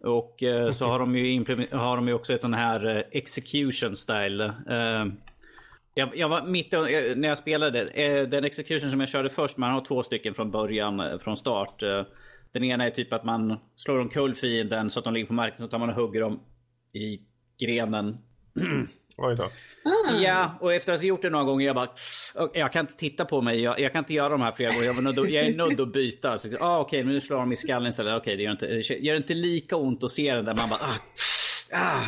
Och 0.00 0.42
eh, 0.42 0.72
så 0.72 0.84
har 0.84 0.98
de 0.98 1.16
ju, 1.16 1.44
har 1.72 1.96
de 1.96 2.08
ju 2.08 2.14
också 2.14 2.32
ett 2.32 2.40
sån 2.40 2.54
här 2.54 2.96
eh, 2.96 3.02
execution 3.10 3.96
style. 3.96 4.54
Jag, 5.98 6.16
jag 6.16 6.28
var 6.28 6.42
mitt 6.42 6.72
eh, 6.72 6.80
när 7.16 7.28
jag 7.28 7.38
spelade. 7.38 7.82
Eh, 7.82 8.28
den 8.28 8.44
execution 8.44 8.90
som 8.90 9.00
jag 9.00 9.08
körde 9.08 9.28
först, 9.28 9.56
man 9.56 9.72
har 9.72 9.84
två 9.84 10.02
stycken 10.02 10.34
från 10.34 10.50
början, 10.50 11.00
eh, 11.00 11.18
från 11.18 11.36
start. 11.36 11.82
Den 12.52 12.64
ena 12.64 12.86
är 12.86 12.90
typ 12.90 13.12
att 13.12 13.24
man 13.24 13.58
slår 13.76 13.98
omkull 13.98 14.34
fienden 14.34 14.90
så 14.90 14.98
att 14.98 15.04
de 15.04 15.14
ligger 15.14 15.26
på 15.26 15.32
marken. 15.32 15.58
Så 15.58 15.68
tar 15.68 15.78
man 15.78 15.88
och 15.88 15.94
hugger 15.94 16.20
dem 16.20 16.40
i 16.92 17.20
grenen. 17.60 18.18
Oj 19.16 19.34
då. 19.36 19.44
Ah. 19.44 20.20
Ja, 20.20 20.58
och 20.60 20.74
efter 20.74 20.92
att 20.92 21.00
ha 21.00 21.06
gjort 21.06 21.22
det 21.22 21.30
några 21.30 21.44
gånger, 21.44 21.66
jag 21.66 21.76
bara... 21.76 21.88
Jag 22.54 22.72
kan 22.72 22.80
inte 22.80 22.96
titta 22.96 23.24
på 23.24 23.42
mig, 23.42 23.60
jag, 23.60 23.80
jag 23.80 23.92
kan 23.92 23.98
inte 23.98 24.14
göra 24.14 24.28
de 24.28 24.40
här 24.40 24.52
flera 24.52 24.70
gånger. 24.70 24.86
Jag, 24.86 25.04
nödd, 25.04 25.30
jag 25.30 25.44
är 25.44 25.56
nödd 25.56 25.80
att 25.80 25.92
byta. 25.92 26.38
Så, 26.38 26.48
ah, 26.60 26.78
Okej, 26.78 27.00
okay, 27.00 27.12
nu 27.12 27.20
slår 27.20 27.38
de 27.38 27.52
i 27.52 27.56
skallen 27.56 27.88
istället. 27.88 28.20
Okej, 28.20 28.20
okay, 28.20 28.36
det 28.36 28.42
gör 28.42 28.52
inte, 28.52 28.66
det 28.66 29.06
gör 29.06 29.16
inte 29.16 29.34
lika 29.34 29.76
ont 29.76 30.04
att 30.04 30.10
se 30.10 30.34
den 30.34 30.44
där. 30.44 30.54
Man 30.54 30.68
bara... 30.68 30.80
Ah, 30.80 30.98
ah, 31.72 32.04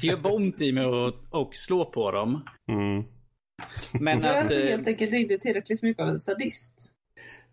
det 0.00 0.06
gör 0.06 0.34
ont 0.34 0.60
i 0.60 0.72
mig 0.72 0.84
att 1.30 1.54
slå 1.56 1.84
på 1.84 2.10
dem. 2.10 2.44
Mm. 2.68 3.04
Men 3.92 4.20
du 4.20 4.26
är 4.26 4.30
att, 4.30 4.42
alltså 4.42 4.60
helt 4.60 4.86
enkelt 4.86 5.12
inte 5.12 5.38
tillräckligt 5.38 5.82
mycket 5.82 6.02
av 6.02 6.08
en 6.08 6.18
sadist. 6.18 6.98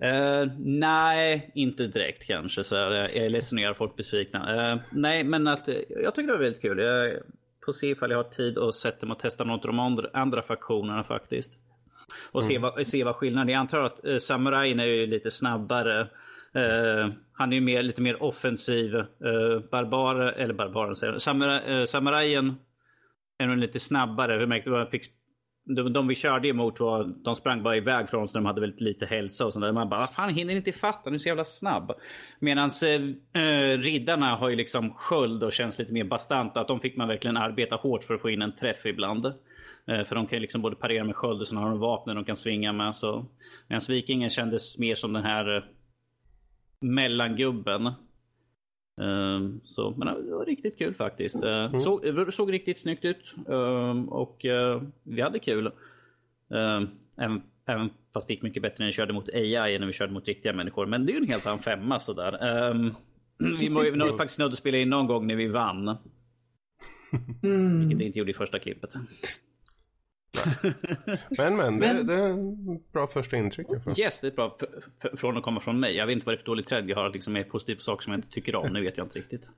Uh, 0.03 0.51
nej, 0.59 1.51
inte 1.55 1.87
direkt 1.87 2.27
kanske. 2.27 2.63
Så 2.63 2.75
jag 2.75 3.15
är 3.15 3.29
ledsen 3.29 3.57
att 3.57 3.63
göra 3.63 3.73
folk 3.73 3.95
besvikna. 3.95 4.73
Uh, 4.73 4.81
nej, 4.91 5.23
men 5.23 5.47
att, 5.47 5.67
jag 5.89 6.15
tycker 6.15 6.27
det 6.27 6.33
var 6.33 6.43
väldigt 6.43 6.61
kul. 6.61 6.79
Jag 6.79 7.13
får 7.65 7.71
se 7.71 7.87
ifall 7.87 8.11
jag 8.11 8.17
har 8.17 8.29
tid 8.29 8.57
och 8.57 8.75
sätter 8.75 9.07
mig 9.07 9.13
och 9.13 9.19
testa 9.19 9.43
något 9.43 9.65
av 9.65 9.67
de 9.67 9.79
andra, 9.79 10.09
andra 10.13 10.41
faktionerna 10.41 11.03
faktiskt. 11.03 11.53
Och 12.31 12.41
mm. 12.41 12.47
se, 12.47 12.57
vad, 12.57 12.87
se 12.87 13.03
vad 13.03 13.15
skillnaden 13.15 13.49
är. 13.49 13.53
Jag 13.53 13.59
antar 13.59 13.83
att 13.83 14.05
uh, 14.05 14.17
samurajen 14.17 14.79
är 14.79 14.85
ju 14.85 15.07
lite 15.07 15.31
snabbare. 15.31 16.07
Eh, 16.55 17.09
han 17.33 17.51
är 17.51 17.55
ju 17.55 17.61
mer, 17.61 17.83
lite 17.83 18.01
mer 18.01 18.23
offensiv. 18.23 18.95
Uh, 18.95 19.59
barbar, 19.71 20.15
eller 20.15 20.53
barbaren 20.53 20.95
säger 20.95 21.17
Samura, 21.17 21.79
uh, 21.79 21.85
Samurajen 21.85 22.55
är 23.37 23.47
nog 23.47 23.57
lite 23.57 23.79
snabbare. 23.79 24.37
Vi 24.37 24.45
märkte 24.45 24.81
att 24.81 24.89
fick 24.89 25.05
de, 25.75 25.93
de 25.93 26.07
vi 26.07 26.15
körde 26.15 26.47
emot 26.47 26.79
var, 26.79 27.03
de 27.23 27.35
sprang 27.35 27.63
bara 27.63 27.77
iväg 27.77 28.09
från 28.09 28.23
oss 28.23 28.33
när 28.33 28.41
de 28.41 28.45
hade 28.45 28.61
väldigt 28.61 28.81
lite 28.81 29.05
hälsa 29.05 29.45
och 29.45 29.53
sånt 29.53 29.73
Man 29.73 29.89
bara, 29.89 29.99
vad 29.99 30.13
fan 30.13 30.33
hinner 30.33 30.55
inte 30.55 30.71
fatta, 30.71 31.01
Han 31.03 31.13
är 31.13 31.17
så 31.17 31.27
jävla 31.27 31.45
snabb. 31.45 31.91
Medan 32.39 32.69
äh, 33.33 33.77
riddarna 33.77 34.35
har 34.35 34.49
ju 34.49 34.55
liksom 34.55 34.93
sköld 34.93 35.43
och 35.43 35.53
känns 35.53 35.79
lite 35.79 35.93
mer 35.93 36.03
bastanta. 36.03 36.59
Att 36.61 36.67
de 36.67 36.79
fick 36.79 36.97
man 36.97 37.07
verkligen 37.07 37.37
arbeta 37.37 37.75
hårt 37.75 38.03
för 38.03 38.13
att 38.13 38.21
få 38.21 38.29
in 38.29 38.41
en 38.41 38.55
träff 38.55 38.85
ibland. 38.85 39.33
För 40.05 40.15
de 40.15 40.27
kan 40.27 40.37
ju 40.37 40.39
liksom 40.39 40.61
både 40.61 40.75
parera 40.75 41.03
med 41.03 41.15
sköld 41.15 41.41
och 41.41 41.47
sen 41.47 41.57
har 41.57 41.69
de 41.69 41.79
vapen 41.79 42.15
de 42.15 42.25
kan 42.25 42.35
svinga 42.35 42.73
med. 42.73 42.95
Så. 42.95 43.25
Medan 43.67 43.81
vikingen 43.87 44.29
kändes 44.29 44.77
mer 44.77 44.95
som 44.95 45.13
den 45.13 45.23
här 45.23 45.65
mellangubben. 46.79 47.93
Um, 49.01 49.61
så, 49.63 49.93
men 49.97 50.25
det 50.25 50.35
var 50.35 50.45
riktigt 50.45 50.77
kul 50.77 50.93
faktiskt. 50.93 51.43
Uh, 51.43 51.49
mm. 51.49 51.79
såg, 51.79 52.33
såg 52.33 52.51
riktigt 52.51 52.77
snyggt 52.77 53.05
ut 53.05 53.33
um, 53.47 54.09
och 54.09 54.45
uh, 54.45 54.81
vi 55.03 55.21
hade 55.21 55.39
kul. 55.39 55.67
Um, 56.47 56.89
även, 57.17 57.41
även 57.65 57.89
fast 58.13 58.27
det 58.27 58.33
gick 58.33 58.43
mycket 58.43 58.61
bättre 58.61 58.75
när 58.79 58.85
vi 58.85 58.93
körde 58.93 59.13
mot 59.13 59.29
AI 59.29 59.75
än 59.75 59.81
när 59.81 59.87
vi 59.87 59.93
körde 59.93 60.13
mot 60.13 60.27
riktiga 60.27 60.53
människor. 60.53 60.85
Men 60.85 61.05
det 61.05 61.11
är 61.11 61.13
ju 61.13 61.21
en 61.21 61.29
helt 61.29 61.47
annan 61.47 61.59
femma 61.59 61.99
sådär. 61.99 62.69
Um, 62.71 62.95
vi 63.59 63.69
var 63.69 63.83
ju 63.85 64.17
faktiskt 64.17 64.39
nödda 64.39 64.51
att 64.51 64.57
spela 64.57 64.77
in 64.77 64.89
någon 64.89 65.07
gång 65.07 65.27
när 65.27 65.35
vi 65.35 65.47
vann. 65.47 65.97
Mm. 67.43 67.79
Vilket 67.79 68.01
vi 68.01 68.05
inte 68.05 68.19
gjorde 68.19 68.31
i 68.31 68.33
första 68.33 68.59
klippet. 68.59 68.93
Men 71.37 71.55
men, 71.55 71.79
det, 71.79 72.03
det, 72.03 72.13
är 72.13 72.91
bra 72.93 73.07
första 73.07 73.37
intryck. 73.37 73.67
Yes, 73.99 74.21
det 74.21 74.27
är 74.27 74.31
bra 74.31 74.57
från 75.17 75.37
att 75.37 75.43
komma 75.43 75.59
från 75.59 75.79
mig. 75.79 75.95
Jag 75.95 76.07
vet 76.07 76.13
inte 76.13 76.25
vad 76.25 76.33
det 76.33 76.35
är 76.35 76.39
för 76.39 76.45
dåligt 76.45 76.67
träd 76.67 76.89
jag 76.89 76.97
har 76.97 77.09
liksom 77.09 77.35
är 77.35 77.43
positiv 77.43 77.75
på 77.75 77.81
saker 77.81 78.03
som 78.03 78.13
jag 78.13 78.17
inte 78.17 78.29
tycker 78.29 78.55
om. 78.55 78.73
Nu 78.73 78.83
vet 78.83 78.97
jag 78.97 79.05
inte 79.05 79.19
riktigt. 79.19 79.49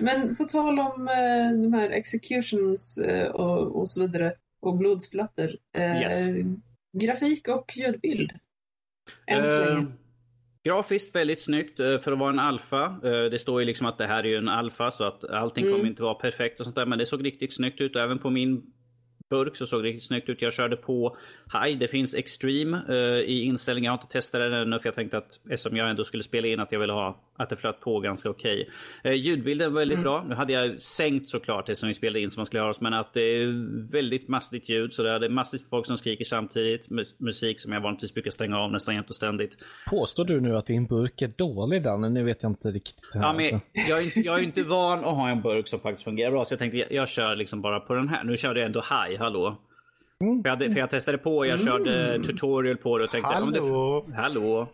Men 0.00 0.36
på 0.36 0.44
tal 0.44 0.78
om 0.78 1.08
eh, 1.08 1.62
de 1.62 1.72
här 1.72 1.90
executions 1.90 2.98
eh, 2.98 3.30
och, 3.30 3.80
och, 3.80 3.88
så 3.88 4.00
vidare 4.00 4.32
och 4.60 4.76
blodsplatter. 4.76 5.56
Eh, 5.76 6.02
yes. 6.02 6.26
Grafik 6.92 7.48
och 7.48 7.72
ljudbild. 7.76 8.32
Än 9.26 9.46
så 9.46 9.64
länge. 9.64 9.86
Grafiskt 10.64 11.16
väldigt 11.16 11.42
snyggt 11.42 11.80
eh, 11.80 11.98
för 11.98 12.12
att 12.12 12.18
vara 12.18 12.30
en 12.30 12.38
alfa. 12.38 12.84
Eh, 12.84 13.30
det 13.30 13.38
står 13.38 13.60
ju 13.60 13.66
liksom 13.66 13.86
att 13.86 13.98
det 13.98 14.06
här 14.06 14.24
är 14.24 14.28
ju 14.28 14.36
en 14.36 14.48
alfa 14.48 14.90
så 14.90 15.04
att 15.04 15.24
allting 15.24 15.64
mm. 15.64 15.76
kommer 15.76 15.90
inte 15.90 16.02
vara 16.02 16.14
perfekt 16.14 16.60
och 16.60 16.66
sånt 16.66 16.76
där. 16.76 16.86
Men 16.86 16.98
det 16.98 17.06
såg 17.06 17.24
riktigt 17.24 17.54
snyggt 17.54 17.80
ut. 17.80 17.96
Även 17.96 18.18
på 18.18 18.30
min 18.30 18.72
burk 19.30 19.56
så 19.56 19.66
såg 19.66 19.82
det 19.82 19.88
riktigt 19.88 20.06
snyggt 20.06 20.28
ut. 20.28 20.42
Jag 20.42 20.52
körde 20.52 20.76
på 20.76 21.16
High. 21.52 21.78
Det 21.78 21.88
finns 21.88 22.14
Extreme 22.14 22.82
uh, 22.88 23.20
i 23.20 23.42
inställningen. 23.42 23.84
Jag 23.84 23.92
har 23.92 24.02
inte 24.02 24.12
testat 24.12 24.40
den 24.40 24.52
ännu 24.52 24.78
för 24.78 24.88
jag 24.88 24.94
tänkte 24.94 25.18
att 25.18 25.40
eftersom 25.50 25.76
jag 25.76 25.90
ändå 25.90 26.04
skulle 26.04 26.22
spela 26.22 26.48
in 26.48 26.60
att 26.60 26.72
jag 26.72 26.80
ville 26.80 26.92
ha 26.92 27.22
att 27.36 27.48
det 27.48 27.56
flöt 27.56 27.80
på 27.80 28.00
ganska 28.00 28.30
okej. 28.30 28.68
Okay. 29.02 29.12
Uh, 29.12 29.18
ljudbilden 29.18 29.72
var 29.72 29.80
väldigt 29.80 29.98
mm. 29.98 30.04
bra. 30.04 30.24
Nu 30.28 30.34
hade 30.34 30.52
jag 30.52 30.82
sänkt 30.82 31.28
såklart 31.28 31.66
det 31.66 31.76
som 31.76 31.88
vi 31.88 31.94
spelade 31.94 32.20
in 32.20 32.30
som 32.30 32.40
man 32.40 32.46
skulle 32.46 32.60
höra 32.60 32.70
oss 32.70 32.80
men 32.80 32.94
att 32.94 33.14
det 33.14 33.20
är 33.20 33.46
väldigt 33.92 34.28
mastigt 34.28 34.68
ljud. 34.68 34.92
Så 34.92 35.02
det 35.02 35.10
är 35.10 35.28
massivt 35.28 35.68
folk 35.70 35.86
som 35.86 35.96
skriker 35.96 36.24
samtidigt. 36.24 36.86
Musik 37.18 37.60
som 37.60 37.72
jag 37.72 37.80
vanligtvis 37.80 38.14
brukar 38.14 38.30
stänga 38.30 38.58
av 38.58 38.72
nästan 38.72 38.94
jämt 38.94 39.08
och 39.08 39.16
ständigt. 39.16 39.56
Påstår 39.90 40.24
du 40.24 40.40
nu 40.40 40.56
att 40.56 40.66
din 40.66 40.86
burk 40.86 41.22
är 41.22 41.28
dålig 41.28 41.82
Danne? 41.82 42.08
Nu 42.08 42.24
vet 42.24 42.42
jag 42.42 42.50
inte 42.50 42.70
riktigt. 42.70 43.00
Ja, 43.14 43.32
men 43.32 43.54
alltså. 43.54 43.60
jag, 43.72 43.98
är 43.98 44.02
inte, 44.02 44.20
jag 44.20 44.38
är 44.38 44.42
inte 44.42 44.62
van 44.62 44.98
att 44.98 45.04
ha 45.04 45.28
en 45.28 45.42
burk 45.42 45.68
som 45.68 45.80
faktiskt 45.80 46.04
fungerar 46.04 46.30
bra 46.30 46.44
så 46.44 46.52
jag 46.52 46.58
tänkte 46.58 46.78
jag, 46.78 46.92
jag 46.92 47.08
kör 47.08 47.36
liksom 47.36 47.62
bara 47.62 47.80
på 47.80 47.94
den 47.94 48.08
här. 48.08 48.24
Nu 48.24 48.36
körde 48.36 48.60
jag 48.60 48.66
ändå 48.66 48.80
high 48.80 49.15
hallå. 49.18 49.56
Mm. 50.20 50.42
För, 50.42 50.48
jag 50.48 50.56
hade, 50.56 50.70
för 50.70 50.80
jag 50.80 50.90
testade 50.90 51.18
på, 51.18 51.36
och 51.36 51.46
jag 51.46 51.60
mm. 51.60 51.66
körde 51.66 52.22
tutorial 52.24 52.76
på 52.76 52.98
det 52.98 53.04
och 53.04 53.10
tänkte... 53.10 53.34
Hallå! 53.34 54.04
Det, 54.06 54.14
hallå! 54.14 54.68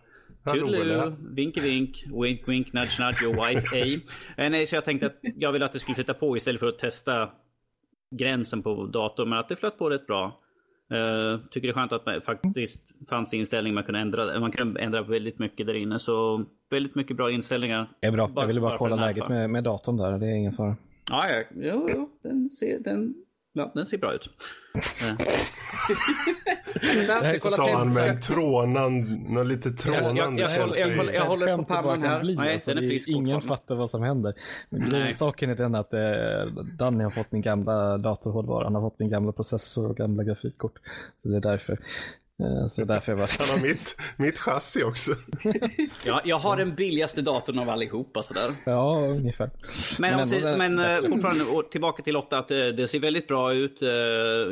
Toodaloo, 0.45 1.17
vink 1.35 1.57
vink, 1.57 2.05
wink 2.13 2.49
wink, 2.49 2.73
nudge 2.73 3.01
nudge, 3.01 3.23
your 3.23 3.35
wife, 3.35 3.77
ej. 3.77 4.01
Eh, 4.37 4.51
nej, 4.51 4.67
så 4.67 4.77
jag 4.77 4.85
tänkte 4.85 5.07
att 5.07 5.19
jag 5.37 5.53
ville 5.53 5.65
att 5.65 5.73
det 5.73 5.79
skulle 5.79 5.95
flytta 5.95 6.15
på 6.15 6.37
istället 6.37 6.61
för 6.61 6.67
att 6.67 6.79
testa 6.79 7.29
gränsen 8.11 8.63
på 8.63 8.87
datorn. 8.87 9.29
Men 9.29 9.39
att 9.39 9.49
det 9.49 9.57
flöt 9.57 9.79
på 9.79 9.91
rätt 9.91 10.07
bra. 10.07 10.39
Uh, 10.93 11.41
tycker 11.51 11.69
det 11.69 11.73
är 11.73 11.75
skönt 11.75 11.93
att 11.93 12.05
det 12.05 12.21
faktiskt 12.21 13.09
fanns 13.09 13.35
inställningar 13.35 13.75
man 13.75 13.85
kunde 13.85 14.01
ändra. 14.01 14.41
Man 14.41 14.53
kunde 14.53 14.81
ändra 14.81 15.03
väldigt 15.03 15.39
mycket 15.39 15.67
där 15.67 15.75
inne. 15.75 15.99
Så 15.99 16.45
väldigt 16.71 16.95
mycket 16.95 17.17
bra 17.17 17.31
inställningar. 17.31 17.89
Det 18.01 18.07
är 18.07 18.11
bra. 18.11 18.29
Bara, 18.29 18.43
jag 18.43 18.49
ville 18.49 18.61
bara, 18.61 18.71
bara 18.71 18.79
kolla 18.79 18.97
läget 18.97 19.29
med, 19.29 19.51
med 19.51 19.65
datorn 19.65 19.97
där. 19.97 20.19
Det 20.19 20.27
är 20.27 20.35
ingen 20.35 20.53
fara. 20.53 20.77
Ja, 21.11 21.29
ja. 21.29 21.43
Jo, 21.55 21.89
jo. 21.95 22.11
Den, 22.23 22.51
ser, 22.51 22.79
den 22.79 23.15
Ja, 23.55 23.73
den 23.75 23.87
ser 23.87 23.99
bra 23.99 24.15
ut. 24.15 24.31
det 27.23 27.41
sa 27.43 27.73
han 27.73 27.95
med 27.95 28.09
en 28.09 28.21
trånan, 28.21 29.49
lite 29.49 29.71
trånande 29.71 30.21
jag, 30.21 30.51
jag, 30.51 30.51
jag, 30.51 30.69
jag, 30.77 30.97
jag, 30.97 31.15
jag 31.15 31.25
håller 31.25 31.57
på 31.57 31.65
pannan 31.65 32.03
här. 32.03 32.21
Bli, 32.21 32.37
Nej, 32.37 32.55
alltså, 32.55 32.75
den 32.75 32.85
är 32.85 32.89
frisk 32.89 33.09
Ingen 33.09 33.41
fattar 33.41 33.75
vad 33.75 33.91
som 33.91 34.03
händer. 34.03 34.35
Men 34.69 35.15
saken 35.15 35.51
är 35.51 35.55
den 35.55 35.75
att 35.75 35.93
eh, 35.95 36.01
Danny 36.79 37.05
har 37.05 37.11
fått 37.11 37.33
min 37.33 37.43
gamla 37.43 37.99
datorhårdvara. 37.99 38.65
Han 38.65 38.75
har 38.75 38.83
fått 38.83 38.99
min 38.99 39.11
gamla 39.11 39.33
processor 39.33 39.91
och 39.91 39.97
gamla 39.97 40.25
grafikkort. 40.25 40.79
Så 41.23 41.29
det 41.29 41.37
är 41.37 41.41
därför. 41.41 41.79
Eh, 42.43 42.67
så 42.67 42.85
därför 42.85 43.13
jag 43.13 43.19
bara... 43.19 43.29
Han 43.39 43.59
har 43.59 43.69
mitt, 43.69 43.97
mitt 44.17 44.39
chassi 44.39 44.83
också. 44.85 45.11
ja, 46.07 46.21
jag 46.25 46.39
har 46.39 46.57
den 46.57 46.75
billigaste 46.75 47.23
datorn 47.23 47.59
av 47.59 47.69
allihopa 47.69 48.23
sådär. 48.23 48.51
Ja, 48.67 48.99
ungefär. 48.99 49.51
Men, 49.99 50.17
men, 50.17 50.27
ser, 50.27 50.57
men 50.57 50.79
äh, 50.79 51.11
fortfarande 51.11 51.45
tillbaka 51.71 52.03
till 52.03 52.17
8 52.17 52.39
att 52.39 52.51
äh, 52.51 52.57
det 52.57 52.89
ser 52.89 53.01
väldigt 53.01 53.29
bra 53.29 53.55
ut. 53.55 53.79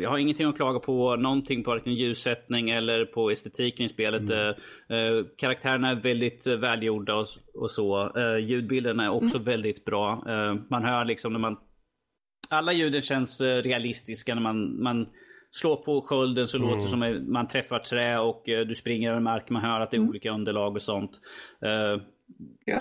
Jag 0.03 0.11
har 0.11 0.18
ingenting 0.18 0.46
att 0.46 0.57
klaga 0.57 0.79
på. 0.79 1.16
Någonting 1.16 1.64
på 1.64 1.70
varken 1.70 1.94
ljussättning 1.94 2.70
eller 2.70 3.05
på 3.05 3.31
estetiken 3.31 3.87
i 3.87 3.88
spelet. 3.88 4.22
Mm. 4.31 5.26
karaktärerna 5.37 5.90
är 5.90 5.94
väldigt 5.94 6.46
välgjorda 6.46 7.14
och, 7.14 7.26
och 7.55 7.70
så. 7.70 8.12
ljudbilden 8.40 9.00
är 9.00 9.11
också 9.11 9.37
mm. 9.37 9.44
väldigt 9.44 9.85
bra. 9.85 10.22
man 10.70 10.85
hör 10.85 11.05
liksom 11.05 11.33
när 11.33 11.40
man... 11.40 11.57
Alla 12.48 12.72
ljuden 12.72 13.03
känns 13.03 13.40
realistiska 13.40 14.35
när 14.35 14.42
man, 14.42 14.83
man 14.83 15.07
slår 15.50 15.76
på 15.76 16.02
skölden 16.02 16.48
så 16.48 16.56
mm. 16.56 16.68
låter 16.68 16.82
det 16.82 16.88
som 16.88 17.02
att 17.02 17.22
man 17.22 17.48
träffar 17.48 17.78
trä 17.78 18.18
och 18.18 18.48
uh, 18.48 18.60
du 18.60 18.74
springer 18.74 19.10
över 19.10 19.20
marken. 19.20 19.54
Man 19.54 19.62
hör 19.62 19.80
att 19.80 19.90
det 19.90 19.96
är 19.96 19.98
mm. 19.98 20.08
olika 20.08 20.30
underlag 20.30 20.76
och 20.76 20.82
sånt. 20.82 21.20
Uh, 21.64 22.02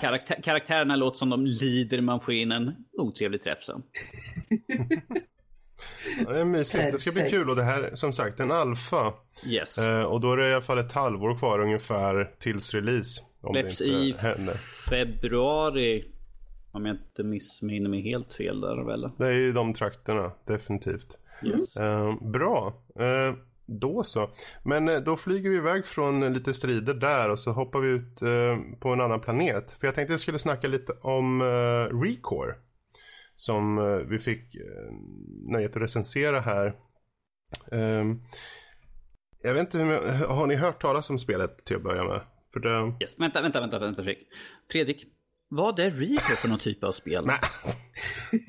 karaktä 0.00 0.42
karaktärerna 0.42 0.96
låter 0.96 1.18
som 1.18 1.30
de 1.30 1.46
lider. 1.46 2.00
Man 2.00 2.20
får 2.20 2.34
in 2.34 2.52
en 2.52 2.74
otrevlig 2.92 3.42
träff 3.42 3.62
sen. 3.62 3.82
ja, 6.24 6.32
det 6.32 6.40
är 6.40 6.44
mysigt. 6.44 6.92
Det 6.92 6.98
ska 6.98 7.12
bli 7.12 7.30
kul 7.30 7.48
och 7.48 7.56
det 7.56 7.62
här 7.62 7.90
som 7.94 8.12
sagt 8.12 8.40
en 8.40 8.52
alfa. 8.52 9.12
Yes. 9.46 9.78
Uh, 9.78 10.02
och 10.02 10.20
då 10.20 10.32
är 10.32 10.36
det 10.36 10.48
i 10.48 10.52
alla 10.52 10.62
fall 10.62 10.78
ett 10.78 10.92
halvår 10.92 11.38
kvar 11.38 11.58
ungefär 11.58 12.34
tills 12.38 12.74
release. 12.74 13.22
Släpps 13.52 13.80
i 13.80 14.14
händer. 14.18 14.54
februari. 14.90 16.04
Om 16.72 16.86
jag 16.86 16.96
inte 16.96 17.22
missminner 17.22 17.90
mig 17.90 18.02
helt 18.02 18.34
fel 18.34 18.60
där 18.60 18.84
väl? 18.84 19.10
Det 19.18 19.26
är 19.26 19.48
i 19.48 19.52
de 19.52 19.74
trakterna, 19.74 20.32
definitivt. 20.46 21.19
Yes. 21.44 21.76
Uh, 21.76 22.30
bra. 22.30 22.82
Uh, 23.00 23.36
då 23.66 24.02
så. 24.02 24.30
Men 24.64 24.88
uh, 24.88 25.00
då 25.00 25.16
flyger 25.16 25.50
vi 25.50 25.56
iväg 25.56 25.86
från 25.86 26.32
lite 26.32 26.54
strider 26.54 26.94
där 26.94 27.30
och 27.30 27.38
så 27.38 27.50
hoppar 27.50 27.80
vi 27.80 27.88
ut 27.88 28.20
på 28.80 28.88
en 28.88 29.00
annan 29.00 29.20
planet. 29.20 29.72
För 29.72 29.86
jag 29.86 29.94
tänkte 29.94 30.12
jag 30.12 30.20
skulle 30.20 30.38
snacka 30.38 30.68
lite 30.68 30.92
om 30.92 31.40
uh, 31.40 32.00
Recore. 32.02 32.54
Som 33.36 33.76
vi 34.08 34.18
fick 34.18 34.56
nöjet 35.52 35.76
att 35.76 35.82
recensera 35.82 36.40
här. 36.40 36.74
Ehm, 37.72 38.20
jag 39.42 39.54
vet 39.54 39.60
inte, 39.60 39.78
hur, 39.78 40.26
har 40.26 40.46
ni 40.46 40.54
hört 40.54 40.82
talas 40.82 41.10
om 41.10 41.18
spelet 41.18 41.64
till 41.64 41.76
att 41.76 41.82
börja 41.82 42.04
med? 42.04 42.20
För 42.52 42.60
det... 42.60 42.96
yes. 43.00 43.20
Vänta, 43.20 43.42
vänta, 43.42 43.60
vänta, 43.60 43.78
vänta 43.78 44.02
Fredrik. 44.02 44.28
Fredrik, 44.70 45.06
vad 45.50 45.78
är 45.78 45.90
Reaper 45.90 46.34
för 46.34 46.48
någon 46.48 46.58
typ 46.58 46.84
av 46.84 46.92
spel? 46.92 47.26
Nej. 47.26 47.38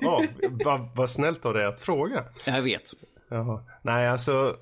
oh, 0.00 0.24
vad 0.64 0.96
va 0.96 1.06
snällt 1.06 1.46
av 1.46 1.54
dig 1.54 1.64
att 1.64 1.80
fråga. 1.80 2.24
Jag 2.46 2.62
vet. 2.62 2.82
Jaha. 3.30 3.64
Nej, 3.82 4.08
alltså. 4.08 4.56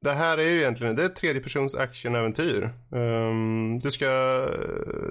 Det 0.00 0.12
här 0.12 0.38
är 0.38 0.42
ju 0.42 0.58
egentligen 0.58 0.96
det 0.96 1.02
är 1.02 1.06
ett 1.06 1.16
tredjepersons 1.16 1.74
actionäventyr. 1.74 2.70
Um, 2.90 3.78
du 3.78 3.90
ska, 3.90 4.06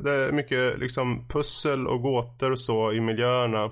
det 0.04 0.12
är 0.12 0.32
mycket 0.32 0.80
liksom 0.80 1.28
pussel 1.28 1.88
och 1.88 2.02
gåtor 2.02 2.52
och 2.52 2.60
så 2.60 2.94
i 2.94 3.02
miljöerna. 3.02 3.66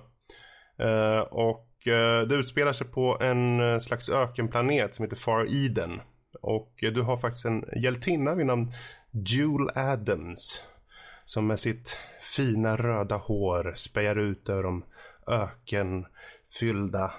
Uh, 0.84 1.20
och 1.20 1.68
uh, 1.88 2.28
det 2.28 2.36
utspelar 2.36 2.74
sig 2.74 2.88
på 2.88 3.18
en 3.22 3.60
uh, 3.60 3.80
slags 3.80 4.10
ökenplanet 4.10 4.94
som 4.94 5.04
heter 5.04 5.16
Far 5.16 5.48
Eden. 5.56 6.02
Och 6.42 6.84
uh, 6.84 6.92
du 6.92 7.02
har 7.02 7.18
faktiskt 7.18 7.46
en 7.46 7.64
hjältinna 7.84 8.36
vid 8.36 8.46
namn 8.46 8.74
Jule 9.12 9.72
Adams. 9.76 10.64
Som 11.26 11.48
med 11.48 11.60
sitt 11.60 11.98
fina 12.36 12.76
röda 12.76 13.16
hår 13.16 13.74
spejar 13.76 14.16
ut 14.16 14.50
över 14.50 14.64
de 14.64 14.84
ökenfyllda 15.28 17.12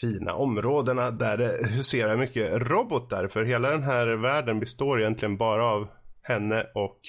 fina 0.00 0.34
områdena 0.34 1.10
där 1.10 1.36
det 1.38 1.68
huserar 1.68 2.16
mycket 2.16 2.52
robotar. 2.52 3.28
För 3.28 3.44
hela 3.44 3.70
den 3.70 3.82
här 3.82 4.06
världen 4.06 4.60
består 4.60 5.00
egentligen 5.00 5.36
bara 5.36 5.70
av 5.70 5.88
henne 6.22 6.66
och 6.74 7.00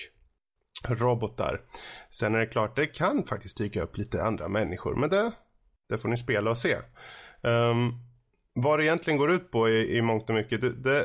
robotar. 0.88 1.62
Sen 2.10 2.36
är 2.36 2.40
det 2.40 2.48
klart, 2.48 2.76
det 2.76 2.88
kan 2.88 3.24
faktiskt 3.24 3.58
dyka 3.58 3.84
upp 3.84 3.98
lite 3.98 4.24
andra 4.24 4.48
människor. 4.48 4.96
Men 4.96 5.10
det, 5.10 5.32
det 5.90 5.98
får 5.98 6.10
ni 6.10 6.18
spela 6.18 6.50
och 6.50 6.58
se. 6.58 6.76
Um, 7.42 7.94
vad 8.54 8.80
det 8.80 8.86
egentligen 8.86 9.18
går 9.18 9.32
ut 9.32 9.52
på 9.52 9.70
i, 9.70 9.98
i 9.98 10.02
mångt 10.02 10.30
och 10.30 10.36
mycket, 10.36 10.62
det, 10.62 10.74
det, 10.84 11.04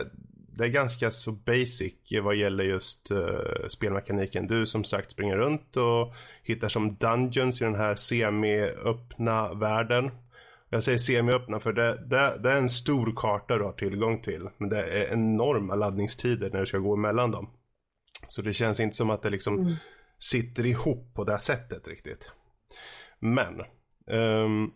det 0.54 0.64
är 0.64 0.68
ganska 0.68 1.10
så 1.10 1.32
basic 1.32 1.94
vad 2.22 2.36
gäller 2.36 2.64
just 2.64 3.12
uh, 3.12 3.68
spelmekaniken. 3.68 4.46
Du 4.46 4.66
som 4.66 4.84
sagt 4.84 5.10
springer 5.10 5.36
runt 5.36 5.76
och 5.76 6.14
hittar 6.42 6.68
som 6.68 6.94
dungeons 6.94 7.60
i 7.60 7.64
den 7.64 7.74
här 7.74 7.94
semi-öppna 7.94 9.54
världen. 9.54 10.10
Jag 10.68 10.82
säger 10.82 10.98
semi-öppna 10.98 11.60
för 11.60 11.72
det, 11.72 12.04
det, 12.06 12.38
det, 12.42 12.52
är 12.52 12.56
en 12.56 12.68
stor 12.68 13.12
karta 13.16 13.58
du 13.58 13.64
har 13.64 13.72
tillgång 13.72 14.20
till. 14.20 14.48
Men 14.58 14.68
det 14.68 14.82
är 14.82 15.12
enorma 15.12 15.74
laddningstider 15.74 16.50
när 16.50 16.60
du 16.60 16.66
ska 16.66 16.78
gå 16.78 16.94
emellan 16.94 17.30
dem. 17.30 17.50
Så 18.26 18.42
det 18.42 18.52
känns 18.52 18.80
inte 18.80 18.96
som 18.96 19.10
att 19.10 19.22
det 19.22 19.30
liksom 19.30 19.58
mm. 19.58 19.74
sitter 20.18 20.66
ihop 20.66 21.14
på 21.14 21.24
det 21.24 21.38
sättet 21.38 21.88
riktigt. 21.88 22.30
Men 23.18 23.62
um, 24.06 24.72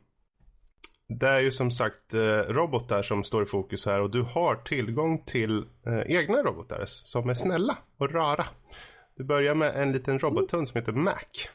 det 1.08 1.28
är 1.28 1.40
ju 1.40 1.50
som 1.50 1.70
sagt 1.70 2.14
eh, 2.14 2.38
robotar 2.48 3.02
som 3.02 3.24
står 3.24 3.42
i 3.42 3.46
fokus 3.46 3.86
här 3.86 4.00
och 4.00 4.10
du 4.10 4.22
har 4.22 4.56
tillgång 4.56 5.24
till 5.24 5.58
eh, 5.86 6.00
egna 6.06 6.42
robotar 6.42 6.84
som 6.86 7.30
är 7.30 7.34
snälla 7.34 7.78
och 7.96 8.12
rara. 8.12 8.44
Du 9.16 9.24
börjar 9.24 9.54
med 9.54 9.74
en 9.74 9.92
liten 9.92 10.18
robothund 10.18 10.68
som 10.68 10.80
heter 10.80 10.92
Mac. 10.92 11.48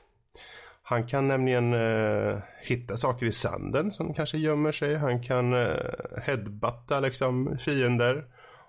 Han 0.83 1.07
kan 1.07 1.27
nämligen 1.27 1.73
eh, 1.73 2.37
hitta 2.61 2.97
saker 2.97 3.25
i 3.25 3.31
sanden 3.31 3.91
som 3.91 4.13
kanske 4.13 4.37
gömmer 4.37 4.71
sig. 4.71 4.95
Han 4.95 5.23
kan 5.23 5.53
eh, 5.53 5.75
headbutta 6.21 6.99
liksom 6.99 7.57
fiender. 7.57 8.25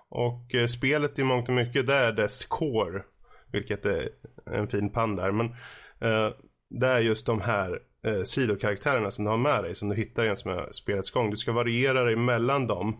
Och 0.09 0.55
eh, 0.55 0.67
spelet 0.67 1.19
i 1.19 1.23
mångt 1.23 1.49
och 1.49 1.55
mycket 1.55 1.87
det 1.87 1.95
är 1.95 2.11
dess 2.11 2.45
core. 2.45 3.03
Vilket 3.51 3.85
är 3.85 4.09
en 4.45 4.67
fin 4.67 4.89
pann 4.89 5.15
där. 5.15 5.31
Men 5.31 5.45
eh, 6.01 6.33
det 6.69 6.87
är 6.87 7.01
just 7.01 7.25
de 7.25 7.41
här 7.41 7.79
eh, 8.03 8.23
sidokaraktärerna 8.23 9.11
som 9.11 9.25
du 9.25 9.31
har 9.31 9.37
med 9.37 9.63
dig. 9.63 9.75
Som 9.75 9.89
du 9.89 9.95
hittar 9.95 10.25
jäms 10.25 10.45
med 10.45 10.75
spelets 10.75 11.11
gång. 11.11 11.29
Du 11.29 11.37
ska 11.37 11.51
variera 11.51 12.03
dig 12.03 12.15
mellan 12.15 12.67
dem. 12.67 12.97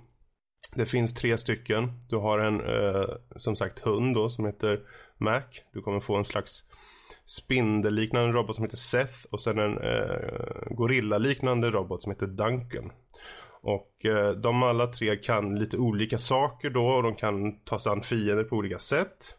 Det 0.76 0.86
finns 0.86 1.14
tre 1.14 1.38
stycken. 1.38 1.92
Du 2.10 2.16
har 2.16 2.40
en 2.40 2.62
eh, 2.62 3.10
som 3.36 3.56
sagt 3.56 3.80
hund 3.80 4.16
då 4.16 4.30
som 4.30 4.46
heter 4.46 4.80
Mac. 5.18 5.44
Du 5.74 5.82
kommer 5.82 6.00
få 6.00 6.16
en 6.16 6.26
slags 6.26 6.64
spindelliknande 7.26 8.32
robot 8.32 8.56
som 8.56 8.64
heter 8.64 8.78
Seth. 8.78 9.26
Och 9.32 9.42
sen 9.42 9.60
en 9.60 9.78
eh, 9.78 10.72
gorillaliknande 10.72 11.72
robot 11.72 12.02
som 12.02 12.12
heter 12.12 12.28
Duncan. 12.28 12.92
Och 13.62 14.06
eh, 14.06 14.32
de 14.32 14.64
alla 14.64 14.88
tre 14.88 15.16
kan 15.16 15.60
lite 15.60 15.78
olika 15.78 16.18
saker 16.18 16.70
då 16.70 16.86
och 16.86 17.04
de 17.04 17.16
kan 17.16 17.60
ta 17.64 17.80
sig 17.80 17.92
an 17.92 18.02
fiender 18.02 18.44
på 18.44 18.56
olika 18.56 18.80
sätt. 18.80 19.38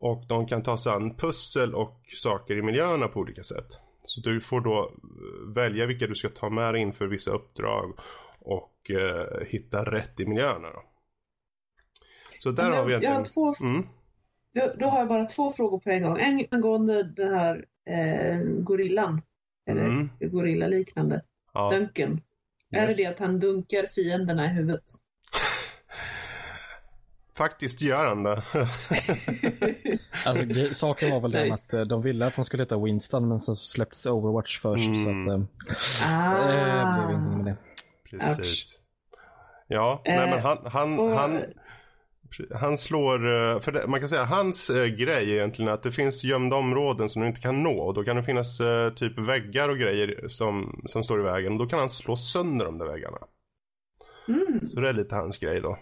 Och 0.00 0.24
de 0.28 0.46
kan 0.46 0.62
ta 0.62 0.78
sig 0.78 0.92
an 0.92 1.14
pussel 1.16 1.74
och 1.74 2.00
saker 2.16 2.56
i 2.56 2.62
miljöerna 2.62 3.08
på 3.08 3.20
olika 3.20 3.42
sätt. 3.42 3.78
Så 4.08 4.20
du 4.20 4.40
får 4.40 4.60
då 4.60 4.78
eh, 4.78 5.54
välja 5.54 5.86
vilka 5.86 6.06
du 6.06 6.14
ska 6.14 6.28
ta 6.28 6.50
med 6.50 6.74
dig 6.74 6.82
inför 6.82 7.06
vissa 7.06 7.30
uppdrag 7.30 7.98
och 8.38 8.90
eh, 8.90 9.46
hitta 9.46 9.84
rätt 9.84 10.20
i 10.20 10.26
miljöerna. 10.26 10.68
Då. 10.68 10.82
Så 12.38 12.50
där 12.50 12.68
jag, 12.68 12.76
har 12.76 12.84
vi 12.84 12.92
egentligen... 12.92 13.12
Jag 13.12 13.20
har 13.20 13.24
två... 13.24 13.64
Mm. 13.64 13.86
Då, 14.54 14.72
då, 14.78 14.86
har 14.86 14.98
jag 14.98 15.08
bara 15.08 15.24
två 15.24 15.52
frågor 15.52 15.80
på 15.80 15.90
en 15.90 16.02
gång. 16.02 16.18
En 16.18 16.44
angående 16.50 17.02
den 17.02 17.34
här 17.34 17.64
eh, 17.86 18.38
gorillan. 18.42 19.22
Eller 19.66 19.84
mm. 19.84 20.08
gorillaliknande. 20.20 21.22
Ja. 21.54 21.70
Duncan. 21.70 22.12
Yes. 22.12 22.20
Är 22.82 22.86
det 22.86 22.94
det 22.96 23.06
att 23.06 23.18
han 23.18 23.38
dunkar 23.38 23.86
fienderna 23.86 24.44
i 24.44 24.48
huvudet? 24.48 24.84
Faktiskt 27.38 27.82
gör 27.82 28.04
han 28.04 28.22
det. 28.22 28.30
alltså, 30.24 30.44
det, 30.44 30.76
saken 30.76 31.10
var 31.10 31.20
väl 31.20 31.30
nice. 31.30 31.42
den 31.42 31.52
att 31.52 31.86
eh, 31.86 31.88
de 31.88 32.02
ville 32.02 32.26
att 32.26 32.34
han 32.34 32.44
skulle 32.44 32.62
heta 32.62 32.78
Winston 32.78 33.28
men 33.28 33.40
så 33.40 33.54
släpptes 33.54 34.06
Overwatch 34.06 34.58
först. 34.58 34.86
Mm. 34.86 35.46
Så 35.68 36.04
att, 36.04 36.10
ah. 36.10 36.48
det 36.48 37.06
blev 37.06 37.18
ingenting 37.18 37.44
med 37.44 37.46
det. 37.46 37.56
Precis. 38.10 38.38
Ouch. 38.38 38.78
Ja, 39.68 40.02
nej 40.04 40.30
men 40.30 40.40
han, 40.40 40.58
han, 40.64 40.98
och... 40.98 41.10
han, 41.10 41.40
han 42.54 42.78
slår, 42.78 43.60
för 43.60 43.72
det, 43.72 43.86
man 43.86 44.00
kan 44.00 44.08
säga 44.08 44.24
hans 44.24 44.70
äh, 44.70 44.86
grej 44.86 45.30
är 45.30 45.36
egentligen 45.36 45.72
att 45.72 45.82
det 45.82 45.92
finns 45.92 46.24
gömda 46.24 46.56
områden 46.56 47.08
som 47.08 47.22
du 47.22 47.28
inte 47.28 47.40
kan 47.40 47.62
nå. 47.62 47.78
Och 47.80 47.94
då 47.94 48.04
kan 48.04 48.16
det 48.16 48.22
finnas 48.22 48.60
äh, 48.60 48.90
typ 48.90 49.18
väggar 49.18 49.68
och 49.68 49.78
grejer 49.78 50.28
som, 50.28 50.82
som 50.86 51.04
står 51.04 51.20
i 51.20 51.22
vägen. 51.22 51.52
Och 51.52 51.58
då 51.58 51.66
kan 51.66 51.78
han 51.78 51.88
slå 51.88 52.16
sönder 52.16 52.64
de 52.64 52.78
där 52.78 52.86
väggarna. 52.86 53.18
Mm. 54.28 54.66
Så 54.66 54.80
det 54.80 54.88
är 54.88 54.92
lite 54.92 55.14
hans 55.14 55.38
grej 55.38 55.60
då. 55.60 55.78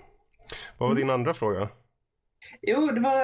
Vad 0.79 0.89
var 0.89 0.97
mm. 0.97 1.01
din 1.01 1.11
andra 1.11 1.35
fråga? 1.35 1.69
Jo, 2.63 2.87
det 2.87 3.01
var 3.01 3.15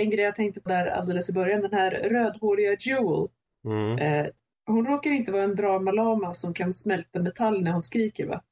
en 0.00 0.10
grej 0.10 0.24
jag 0.24 0.34
tänkte 0.34 0.60
på 0.60 0.68
där 0.68 0.86
alldeles 0.86 1.30
i 1.30 1.32
början. 1.32 1.60
Den 1.60 1.72
här 1.72 1.90
rödhåriga 1.90 2.76
Jewel. 2.78 3.28
Mm. 3.64 3.98
Eh, 3.98 4.30
hon 4.66 4.86
råkar 4.86 5.10
inte 5.10 5.32
vara 5.32 5.42
en 5.42 5.54
dramalama 5.54 6.34
som 6.34 6.54
kan 6.54 6.74
smälta 6.74 7.22
metall 7.22 7.62
när 7.62 7.72
hon 7.72 7.82
skriker 7.82 8.26
va? 8.26 8.42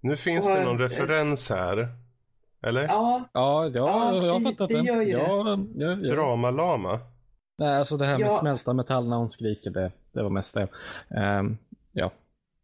Nu 0.00 0.16
finns 0.16 0.46
det 0.46 0.64
någon 0.64 0.78
referens 0.78 1.50
här. 1.50 1.88
Eller? 2.62 2.82
Ja, 2.82 3.24
ja, 3.32 3.64
ja, 3.64 3.70
ja 3.74 4.26
jag 4.26 4.32
har 4.32 4.40
fattat 4.40 4.68
det. 4.68 4.80
det 4.80 4.86
gör 4.86 5.02
ju 5.02 5.12
ja, 5.12 5.44
det. 5.44 5.84
Ja, 5.84 5.90
ja. 5.90 6.14
Dramalama? 6.14 7.00
Nej, 7.58 7.76
alltså 7.76 7.96
det 7.96 8.06
här 8.06 8.18
med 8.18 8.26
ja. 8.26 8.38
smälta 8.38 8.72
metall 8.72 9.08
när 9.08 9.16
hon 9.16 9.30
skriker, 9.30 9.70
det, 9.70 9.92
det 10.12 10.22
var 10.22 10.30
mest 10.30 10.54
det. 10.54 10.68
Um, 11.40 11.58
ja. 11.92 12.10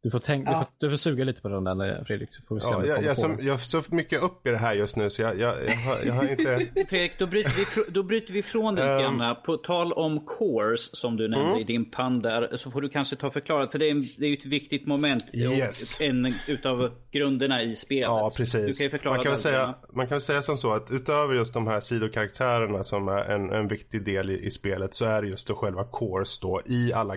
Du 0.05 0.11
får, 0.11 0.19
tänk, 0.19 0.49
ja. 0.49 0.53
du, 0.53 0.59
får, 0.59 0.67
du 0.79 0.91
får 0.91 0.97
suga 0.97 1.25
lite 1.25 1.41
på 1.41 1.49
den 1.49 1.65
där 1.65 2.05
Fredrik 2.07 2.33
så 2.33 2.43
får 2.43 2.55
vi 2.55 2.61
se 2.61 2.69
ja, 2.71 2.77
om 2.77 2.87
jag, 2.87 3.05
jag, 3.05 3.19
som, 3.19 3.39
jag 3.43 3.61
så 3.61 3.83
mycket 3.89 4.23
upp 4.23 4.47
i 4.47 4.51
det 4.51 4.59
här 4.59 4.75
just 4.75 4.97
nu 4.97 5.11
så 5.11 5.23
jag, 5.23 5.41
jag, 5.41 5.55
jag, 5.67 5.77
har, 5.77 5.97
jag 6.07 6.15
har 6.15 6.31
inte... 6.31 6.45
Fredrik, 6.89 7.19
då 7.19 7.27
bryter 7.27 7.51
vi, 7.51 7.93
då 7.93 8.03
bryter 8.03 8.33
vi 8.33 8.43
från 8.43 8.75
det 8.75 8.83
lite 8.83 9.09
um... 9.09 9.19
grann. 9.19 9.37
På 9.45 9.57
tal 9.57 9.93
om 9.93 10.21
cores 10.21 10.97
som 10.97 11.17
du 11.17 11.29
nämnde 11.29 11.49
mm. 11.49 11.61
i 11.61 11.65
din 11.65 11.91
pann 11.91 12.23
där 12.23 12.57
så 12.57 12.71
får 12.71 12.81
du 12.81 12.89
kanske 12.89 13.17
ta 13.17 13.31
förklarat 13.31 13.73
för 13.73 13.79
det 13.79 13.91
är, 13.91 13.95
det 14.19 14.27
är 14.27 14.31
ju 14.31 14.37
ett 14.37 14.47
viktigt 14.47 14.87
moment. 14.87 15.25
Yes. 15.33 16.01
En 16.01 16.35
utav 16.49 16.91
grunderna 17.11 17.63
i 17.63 17.75
spelet. 17.75 18.03
Ja, 18.03 18.31
precis. 18.37 18.67
Du 18.67 18.73
kan 18.73 18.85
ju 18.85 18.91
förklara 18.91 19.17
man 19.17 19.25
kan, 19.25 19.39
säga, 19.39 19.75
man 19.93 20.09
kan 20.09 20.21
säga 20.21 20.43
som 20.43 20.57
så 20.57 20.73
att 20.73 20.91
utöver 20.91 21.35
just 21.35 21.55
de 21.55 21.67
här 21.67 21.81
sidokaraktärerna 21.81 22.85
som 22.85 23.09
är 23.09 23.25
en, 23.25 23.51
en 23.51 23.69
viktig 23.69 24.05
del 24.05 24.31
i, 24.31 24.47
i 24.47 24.51
spelet 24.51 24.95
så 24.95 25.05
är 25.05 25.23
det 25.23 25.29
just 25.29 25.47
då 25.47 25.55
själva 25.55 25.85
cores 25.85 26.39
då 26.39 26.63
i 26.67 26.93
alla, 26.93 27.17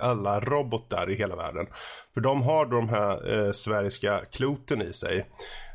alla 0.00 0.40
robotar 0.40 1.10
i 1.10 1.14
hela 1.14 1.36
världen. 1.36 1.66
För 2.14 2.20
de 2.20 2.42
har 2.42 2.66
de 2.66 2.88
här 2.88 3.38
eh, 3.38 3.52
sfäriska 3.52 4.20
kloten 4.32 4.82
i 4.82 4.92
sig. 4.92 5.26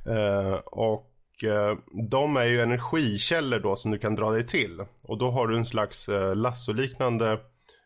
Eh, 0.05 0.53
och 0.65 1.43
eh, 1.43 1.77
de 2.09 2.37
är 2.37 2.45
ju 2.45 2.61
energikällor 2.61 3.59
då 3.59 3.75
som 3.75 3.91
du 3.91 3.99
kan 3.99 4.15
dra 4.15 4.31
dig 4.31 4.47
till. 4.47 4.85
Och 5.03 5.17
då 5.17 5.31
har 5.31 5.47
du 5.47 5.57
en 5.57 5.65
slags 5.65 6.09
eh, 6.09 6.35
lassoliknande, 6.35 7.39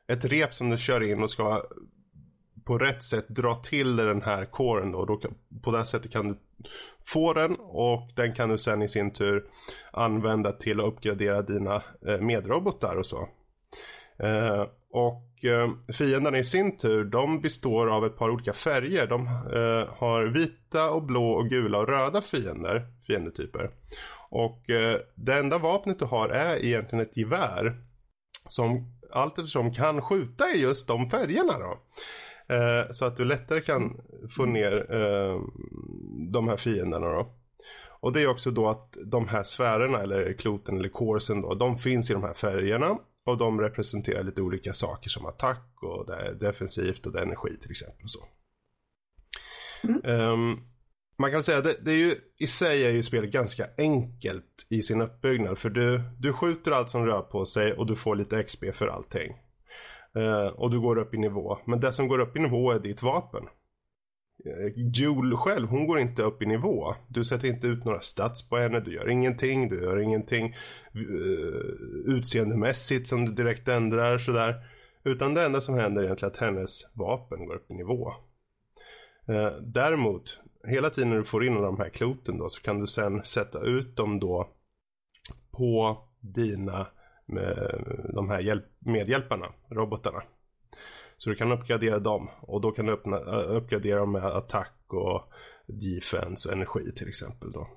ett 0.08 0.26
rep 0.26 0.54
som 0.54 0.70
du 0.70 0.78
kör 0.78 1.04
in 1.04 1.24
och 1.24 1.30
ska 1.30 1.64
på 2.66 2.78
rätt 2.78 3.04
sätt 3.04 3.28
dra 3.28 3.56
till 3.56 3.96
den 3.96 4.22
här 4.22 4.46
kåren 4.46 4.92
då. 4.92 5.06
då 5.06 5.22
på 5.64 5.72
det 5.72 5.86
sättet 5.86 6.12
kan 6.12 6.28
du 6.28 6.38
få 7.06 7.34
den 7.34 7.56
och 7.60 8.10
den 8.16 8.36
kan 8.36 8.50
du 8.50 8.58
sen 8.58 8.82
i 8.82 8.90
sin 8.90 9.12
tur 9.12 9.46
använda 9.92 10.52
till 10.52 10.80
att 10.80 10.86
uppgradera 10.86 11.42
dina 11.42 11.76
eh, 12.08 12.22
medrobotar 12.22 12.96
och 12.96 13.06
så. 13.06 13.30
Eh, 14.20 14.66
och 14.92 15.46
eh, 15.46 15.94
fienderna 15.94 16.38
i 16.38 16.44
sin 16.44 16.78
tur, 16.78 17.04
de 17.04 17.42
består 17.42 17.88
av 17.88 18.06
ett 18.06 18.18
par 18.18 18.30
olika 18.30 18.54
färger. 18.54 19.08
De 19.08 19.28
eh, 19.28 19.96
har 19.98 20.26
vita 20.26 20.92
och 20.92 21.04
blå 21.04 21.32
och 21.32 21.50
gula 21.50 21.78
och 21.78 21.88
röda 21.88 22.22
fiender, 22.22 22.88
fiendetyper. 23.08 23.72
Och 24.30 24.70
eh, 24.70 24.98
det 25.16 25.34
enda 25.34 25.58
vapnet 25.58 26.00
du 26.00 26.06
har 26.06 26.30
är 26.30 26.66
egentligen 26.66 27.06
ett 27.06 27.18
gevär. 27.18 27.76
Som 28.48 28.94
allt 29.12 29.38
eftersom 29.38 29.74
kan 29.74 30.02
skjuta 30.02 30.52
i 30.56 30.62
just 30.62 30.88
de 30.88 31.10
färgerna 31.10 31.54
då. 31.60 31.78
Eh, 32.56 32.92
så 32.92 33.06
att 33.06 33.18
du 33.18 33.26
lättare 33.26 33.62
kan 33.62 33.98
få 34.36 34.46
ner 34.46 34.96
eh, 34.96 35.42
de 36.32 36.48
här 36.48 36.58
fienderna 36.58 37.08
då. 37.08 37.36
Och 38.00 38.14
det 38.14 38.22
är 38.22 38.28
också 38.28 38.52
då 38.52 38.70
att 38.70 38.98
de 39.06 39.28
här 39.28 39.44
sfärerna 39.44 40.00
eller 40.00 40.34
kloten 40.34 40.78
eller 40.78 40.90
korsen 40.90 41.42
då, 41.42 41.54
de 41.54 41.78
finns 41.78 42.10
i 42.10 42.14
de 42.14 42.24
här 42.24 42.34
färgerna. 42.34 42.98
Och 43.26 43.38
de 43.38 43.62
representerar 43.62 44.24
lite 44.24 44.42
olika 44.42 44.74
saker 44.74 45.10
som 45.10 45.26
attack 45.26 45.84
och 45.84 46.06
det 46.06 46.16
är 46.16 46.34
defensivt 46.34 47.06
och 47.06 47.14
det 47.14 47.20
är 47.20 47.24
energi 47.24 47.58
till 47.62 47.72
exempel. 47.72 48.06
Så. 48.10 48.20
Mm. 49.84 50.02
Um, 50.06 50.68
man 51.18 51.32
kan 51.32 51.44
säga 51.44 51.58
att 51.58 51.64
det, 51.64 51.78
det, 51.82 51.92
är 51.92 51.98
ju 51.98 52.16
i 52.38 52.48
sig 52.48 52.86
är 52.86 52.90
ju 52.90 53.04
spelet 53.04 53.32
ganska 53.32 53.66
enkelt 53.78 54.68
i 54.70 54.82
sin 54.82 55.02
uppbyggnad. 55.02 55.58
För 55.58 55.70
du, 55.70 56.02
du 56.20 56.34
skjuter 56.34 56.72
allt 56.72 56.90
som 56.90 57.06
rör 57.06 57.22
på 57.22 57.46
sig 57.46 57.74
och 57.74 57.86
du 57.86 57.96
får 57.96 58.16
lite 58.16 58.44
XP 58.44 58.64
för 58.74 58.88
allting. 58.88 59.34
Uh, 60.18 60.48
och 60.48 60.72
du 60.72 60.80
går 60.80 60.98
upp 60.98 61.14
i 61.14 61.18
nivå. 61.18 61.58
Men 61.66 61.80
det 61.80 61.94
som 61.94 62.08
går 62.08 62.20
upp 62.20 62.36
i 62.36 62.40
nivå 62.40 62.72
är 62.72 62.80
ditt 62.80 63.04
vapen. 63.04 63.44
Eh, 64.46 64.80
Jule 64.94 65.36
själv, 65.36 65.68
hon 65.68 65.88
går 65.88 66.00
inte 66.00 66.24
upp 66.24 66.42
i 66.42 66.46
nivå. 66.46 66.96
Du 67.08 67.26
sätter 67.26 67.48
inte 67.48 67.68
ut 67.68 67.86
några 67.86 68.02
stats 68.02 68.50
på 68.50 68.58
henne, 68.58 68.80
du 68.80 68.94
gör 68.94 69.10
ingenting, 69.10 69.70
du 69.70 69.84
gör 69.84 70.00
ingenting 70.00 70.56
uh, 70.96 72.16
utseendemässigt 72.16 73.08
som 73.08 73.26
du 73.26 73.32
direkt 73.32 73.68
ändrar 73.68 74.18
sådär. 74.18 74.56
Utan 75.04 75.34
det 75.34 75.46
enda 75.46 75.62
som 75.62 75.76
händer 75.76 76.02
är 76.02 76.06
egentligen 76.06 76.32
att 76.32 76.40
hennes 76.40 76.90
vapen 76.94 77.46
går 77.46 77.56
upp 77.56 77.72
i 77.72 77.74
nivå. 77.74 78.14
Uh, 79.30 79.52
däremot, 79.62 80.40
hela 80.68 80.90
tiden 80.90 81.10
när 81.10 81.18
du 81.18 81.24
får 81.24 81.46
in 81.46 81.56
de 81.56 81.78
här 81.78 81.90
kloten 81.90 82.38
då 82.38 82.50
så 82.50 82.62
kan 82.62 82.80
du 82.80 82.88
sen 82.88 83.24
sätta 83.24 83.60
ut 83.60 83.96
dem 83.96 84.20
då 84.20 84.50
på 85.52 85.98
dina 86.20 86.88
med 87.26 87.84
de 88.14 88.30
här 88.30 88.40
hjälp, 88.40 88.66
medhjälparna, 88.80 89.46
robotarna. 89.70 90.24
Så 91.24 91.30
du 91.30 91.36
kan 91.36 91.52
uppgradera 91.52 92.00
dem 92.00 92.30
och 92.42 92.62
då 92.62 92.72
kan 92.72 92.86
du 92.86 92.94
öppna, 92.94 93.18
uppgradera 93.44 94.00
dem 94.00 94.12
med 94.12 94.26
attack 94.26 94.80
och 94.88 95.22
defense 95.68 96.50
och 96.50 96.56
energi 96.56 96.92
till 96.96 97.08
exempel 97.08 97.52
då. 97.52 97.68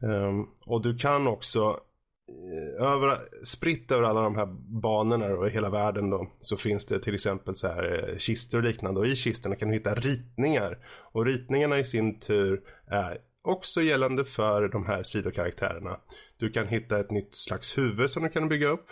Um, 0.00 0.50
och 0.66 0.82
du 0.82 0.96
kan 0.96 1.26
också 1.26 1.80
eh, 2.28 2.86
över, 2.86 3.18
spritt 3.44 3.92
över 3.92 4.02
alla 4.02 4.20
de 4.20 4.36
här 4.36 4.46
banorna 4.80 5.26
och 5.26 5.46
i 5.48 5.50
hela 5.50 5.70
världen 5.70 6.10
då 6.10 6.30
så 6.40 6.56
finns 6.56 6.86
det 6.86 7.00
till 7.00 7.14
exempel 7.14 7.56
så 7.56 7.68
här 7.68 8.10
eh, 8.10 8.16
kistor 8.16 8.58
och 8.58 8.64
liknande 8.64 9.00
och 9.00 9.06
i 9.06 9.16
kistorna 9.16 9.56
kan 9.56 9.68
du 9.68 9.74
hitta 9.74 9.94
ritningar 9.94 10.78
och 11.12 11.26
ritningarna 11.26 11.78
i 11.78 11.84
sin 11.84 12.20
tur 12.20 12.60
är 12.86 13.18
också 13.42 13.82
gällande 13.82 14.24
för 14.24 14.68
de 14.68 14.86
här 14.86 15.02
sidokaraktärerna. 15.02 16.00
Du 16.36 16.50
kan 16.50 16.68
hitta 16.68 16.98
ett 16.98 17.10
nytt 17.10 17.34
slags 17.34 17.78
huvud 17.78 18.10
som 18.10 18.22
du 18.22 18.28
kan 18.28 18.48
bygga 18.48 18.68
upp 18.68 18.86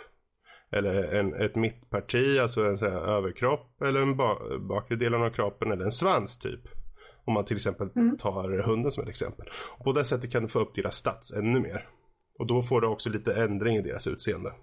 eller 0.75 1.13
en, 1.13 1.33
ett 1.33 1.55
mittparti, 1.55 2.39
alltså 2.39 2.65
en 2.65 2.77
så 2.77 2.89
här, 2.89 3.17
överkropp 3.17 3.81
eller 3.81 4.01
en 4.01 4.17
ba 4.17 4.59
bakre 4.59 4.95
delen 4.95 5.21
av 5.21 5.29
kroppen 5.29 5.71
eller 5.71 5.85
en 5.85 5.91
svans 5.91 6.37
typ. 6.37 6.61
Om 7.25 7.33
man 7.33 7.45
till 7.45 7.55
exempel 7.55 7.89
mm. 7.95 8.17
tar 8.17 8.63
hunden 8.63 8.91
som 8.91 9.03
ett 9.03 9.09
exempel. 9.09 9.49
Och 9.77 9.83
på 9.83 9.93
det 9.93 10.05
sättet 10.05 10.31
kan 10.31 10.43
du 10.43 10.49
få 10.49 10.59
upp 10.59 10.75
deras 10.75 10.95
stats 10.95 11.33
ännu 11.33 11.59
mer. 11.59 11.87
Och 12.39 12.47
då 12.47 12.61
får 12.61 12.81
du 12.81 12.87
också 12.87 13.09
lite 13.09 13.33
ändring 13.35 13.77
i 13.77 13.81
deras 13.81 14.07
utseende. 14.07 14.53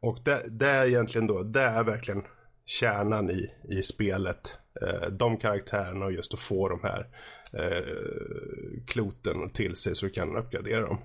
Och 0.00 0.18
det, 0.24 0.42
det 0.50 0.66
är 0.66 0.86
egentligen 0.86 1.26
då, 1.26 1.42
det 1.42 1.62
är 1.62 1.84
verkligen 1.84 2.22
kärnan 2.64 3.30
i, 3.30 3.50
i 3.68 3.82
spelet. 3.82 4.58
Eh, 4.82 5.08
de 5.10 5.36
karaktärerna 5.36 6.04
och 6.04 6.12
just 6.12 6.34
att 6.34 6.40
få 6.40 6.68
de 6.68 6.80
här 6.82 7.06
eh, 7.52 8.84
kloten 8.86 9.50
till 9.50 9.76
sig 9.76 9.94
så 9.94 10.06
du 10.06 10.12
kan 10.12 10.36
uppgradera 10.36 10.80
dem. 10.80 10.98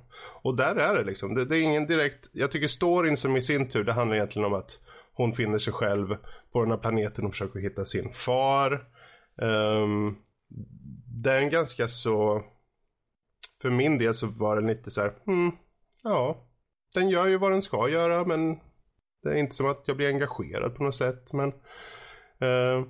Och 0.43 0.57
där 0.57 0.75
är 0.75 0.93
det 0.93 1.03
liksom, 1.03 1.35
det, 1.35 1.45
det, 1.45 1.57
är 1.57 1.61
ingen 1.61 1.87
direkt, 1.87 2.29
jag 2.33 2.51
tycker 2.51 2.67
storyn 2.67 3.17
som 3.17 3.37
i 3.37 3.41
sin 3.41 3.67
tur, 3.67 3.83
det 3.83 3.93
handlar 3.93 4.15
egentligen 4.15 4.45
om 4.45 4.53
att 4.53 4.79
hon 5.13 5.33
finner 5.33 5.57
sig 5.57 5.73
själv 5.73 6.15
på 6.51 6.61
den 6.61 6.71
här 6.71 6.77
planeten 6.77 7.25
och 7.25 7.31
försöker 7.31 7.59
hitta 7.59 7.85
sin 7.85 8.11
far. 8.11 8.87
Um, 9.35 10.17
det 11.23 11.31
är 11.31 11.37
en 11.37 11.49
ganska 11.49 11.87
så, 11.87 12.43
för 13.61 13.69
min 13.69 13.97
del 13.97 14.13
så 14.13 14.27
var 14.27 14.55
den 14.55 14.67
lite 14.67 14.91
så 14.91 15.01
här, 15.01 15.13
hmm, 15.25 15.51
ja, 16.03 16.47
den 16.93 17.09
gör 17.09 17.27
ju 17.27 17.37
vad 17.37 17.51
den 17.51 17.61
ska 17.61 17.89
göra 17.89 18.25
men 18.25 18.59
det 19.23 19.29
är 19.29 19.35
inte 19.35 19.55
som 19.55 19.65
att 19.65 19.83
jag 19.87 19.97
blir 19.97 20.07
engagerad 20.07 20.75
på 20.75 20.83
något 20.83 20.95
sätt 20.95 21.33
men 21.33 21.49
uh, 22.43 22.85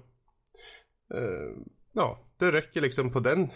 uh, 1.13 1.57
ja, 1.93 2.19
det 2.41 2.51
räcker 2.51 2.81
liksom 2.81 3.11
på 3.11 3.19
den 3.19 3.49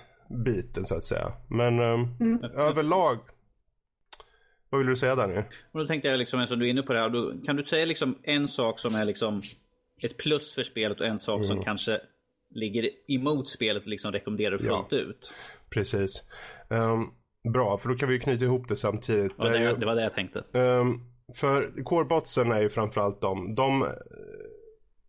biten 0.45 0.86
så 0.86 0.95
att 0.95 1.04
säga. 1.04 1.32
Men 1.48 1.80
um, 1.80 2.17
mm. 2.19 2.43
överlag. 2.43 3.17
Vad 4.69 4.80
vill 4.80 4.88
du 4.88 4.95
säga 4.95 5.15
där 5.15 5.28
nu? 5.28 5.43
Och 5.71 5.80
då 5.80 5.88
tänkte 5.88 6.08
jag 6.08 6.17
liksom, 6.17 6.39
eftersom 6.39 6.60
du 6.60 6.65
är 6.65 6.69
inne 6.69 6.82
på 6.82 6.93
det 6.93 7.00
här. 7.00 7.10
Då, 7.10 7.34
kan 7.45 7.56
du 7.56 7.63
säga 7.63 7.86
liksom 7.86 8.17
en 8.24 8.48
sak 8.48 8.80
som 8.80 8.95
är 8.95 9.06
liksom 9.06 9.41
ett 10.04 10.17
plus 10.17 10.54
för 10.54 10.63
spelet 10.63 11.00
och 11.00 11.08
en 11.08 11.19
sak 11.19 11.36
mm. 11.36 11.48
som 11.48 11.63
kanske 11.63 12.02
ligger 12.50 12.89
emot 13.08 13.50
spelet 13.50 13.84
och 13.84 13.89
liksom 13.89 14.12
rekommenderar 14.12 14.58
fullt 14.58 14.88
ja. 14.89 14.98
ut? 14.98 15.34
Precis. 15.69 16.24
Um, 16.69 17.13
bra, 17.54 17.78
för 17.78 17.89
då 17.89 17.95
kan 17.95 18.10
vi 18.10 18.19
knyta 18.19 18.45
ihop 18.45 18.67
det 18.67 18.76
samtidigt. 18.76 19.32
Ja, 19.38 19.43
det, 19.43 19.58
det, 19.60 19.76
det 19.76 19.86
var 19.86 19.95
det 19.95 20.04
jag 20.04 20.13
tänkte. 20.13 20.43
Um, 20.54 21.02
för 21.36 21.84
corebotsen 21.84 22.52
är 22.52 22.62
ju 22.62 22.69
framförallt 22.69 23.21
de. 23.21 23.56
De 23.56 23.88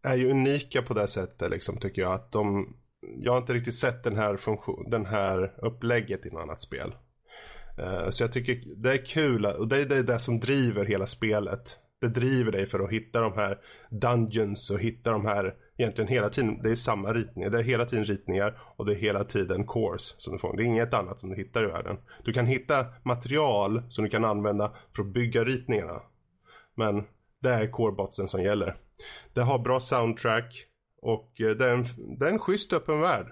är 0.02 0.16
ju 0.16 0.30
unika 0.30 0.82
på 0.82 0.94
det 0.94 1.08
sättet 1.08 1.50
liksom 1.50 1.78
tycker 1.78 2.02
jag. 2.02 2.12
Att 2.12 2.32
de 2.32 2.76
jag 3.18 3.32
har 3.32 3.38
inte 3.38 3.54
riktigt 3.54 3.74
sett 3.74 4.04
den 4.04 4.16
här, 4.16 4.36
funktion, 4.36 4.90
den 4.90 5.06
här 5.06 5.54
upplägget 5.62 6.26
i 6.26 6.30
något 6.30 6.42
annat 6.42 6.60
spel. 6.60 6.94
Uh, 7.78 8.10
så 8.10 8.22
jag 8.22 8.32
tycker 8.32 8.62
det 8.76 8.92
är 8.92 9.06
kul 9.06 9.46
och 9.46 9.68
det 9.68 9.80
är 9.80 9.86
det, 9.86 10.02
det 10.02 10.18
som 10.18 10.40
driver 10.40 10.84
hela 10.84 11.06
spelet. 11.06 11.78
Det 12.00 12.08
driver 12.08 12.52
dig 12.52 12.66
för 12.66 12.80
att 12.80 12.90
hitta 12.90 13.20
de 13.20 13.32
här 13.32 13.58
dungeons 13.90 14.70
och 14.70 14.80
hitta 14.80 15.10
de 15.10 15.26
här 15.26 15.54
egentligen 15.76 16.08
hela 16.08 16.28
tiden. 16.28 16.62
Det 16.62 16.70
är 16.70 16.74
samma 16.74 17.12
ritningar. 17.12 17.50
Det 17.50 17.58
är 17.58 17.62
hela 17.62 17.84
tiden 17.84 18.04
ritningar 18.04 18.58
och 18.76 18.86
det 18.86 18.92
är 18.92 18.96
hela 18.96 19.24
tiden 19.24 19.64
cores 19.64 20.14
som 20.18 20.32
du 20.32 20.38
får. 20.38 20.56
Det 20.56 20.62
är 20.62 20.64
inget 20.64 20.94
annat 20.94 21.18
som 21.18 21.30
du 21.30 21.36
hittar 21.36 21.64
i 21.64 21.66
världen. 21.66 21.96
Du 22.24 22.32
kan 22.32 22.46
hitta 22.46 22.86
material 23.02 23.82
som 23.88 24.04
du 24.04 24.10
kan 24.10 24.24
använda 24.24 24.72
för 24.96 25.02
att 25.02 25.08
bygga 25.08 25.44
ritningarna. 25.44 26.02
Men 26.74 27.04
det 27.42 27.50
är 27.50 27.70
corebotsen 27.70 28.28
som 28.28 28.42
gäller. 28.42 28.74
Det 29.34 29.40
har 29.40 29.58
bra 29.58 29.80
soundtrack. 29.80 30.66
Och 31.06 31.40
eh, 31.40 31.50
det 31.50 31.64
är, 31.64 31.74
en, 31.74 31.84
det 32.18 32.26
är 32.26 32.32
en 32.32 32.38
schysst 32.38 32.72
öppen 32.72 33.00
värld. 33.00 33.26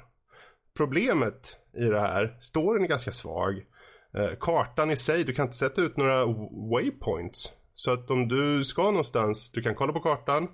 Problemet 0.76 1.56
i 1.72 1.84
det 1.84 2.00
här, 2.00 2.36
storyn 2.40 2.84
är 2.84 2.88
ganska 2.88 3.12
svag. 3.12 3.66
Eh, 4.14 4.30
kartan 4.40 4.90
i 4.90 4.96
sig, 4.96 5.24
du 5.24 5.34
kan 5.34 5.44
inte 5.44 5.56
sätta 5.56 5.82
ut 5.82 5.96
några 5.96 6.26
waypoints. 6.72 7.52
Så 7.74 7.92
att 7.92 8.10
om 8.10 8.28
du 8.28 8.64
ska 8.64 8.82
någonstans, 8.82 9.50
du 9.50 9.62
kan 9.62 9.74
kolla 9.74 9.92
på 9.92 10.00
kartan. 10.00 10.48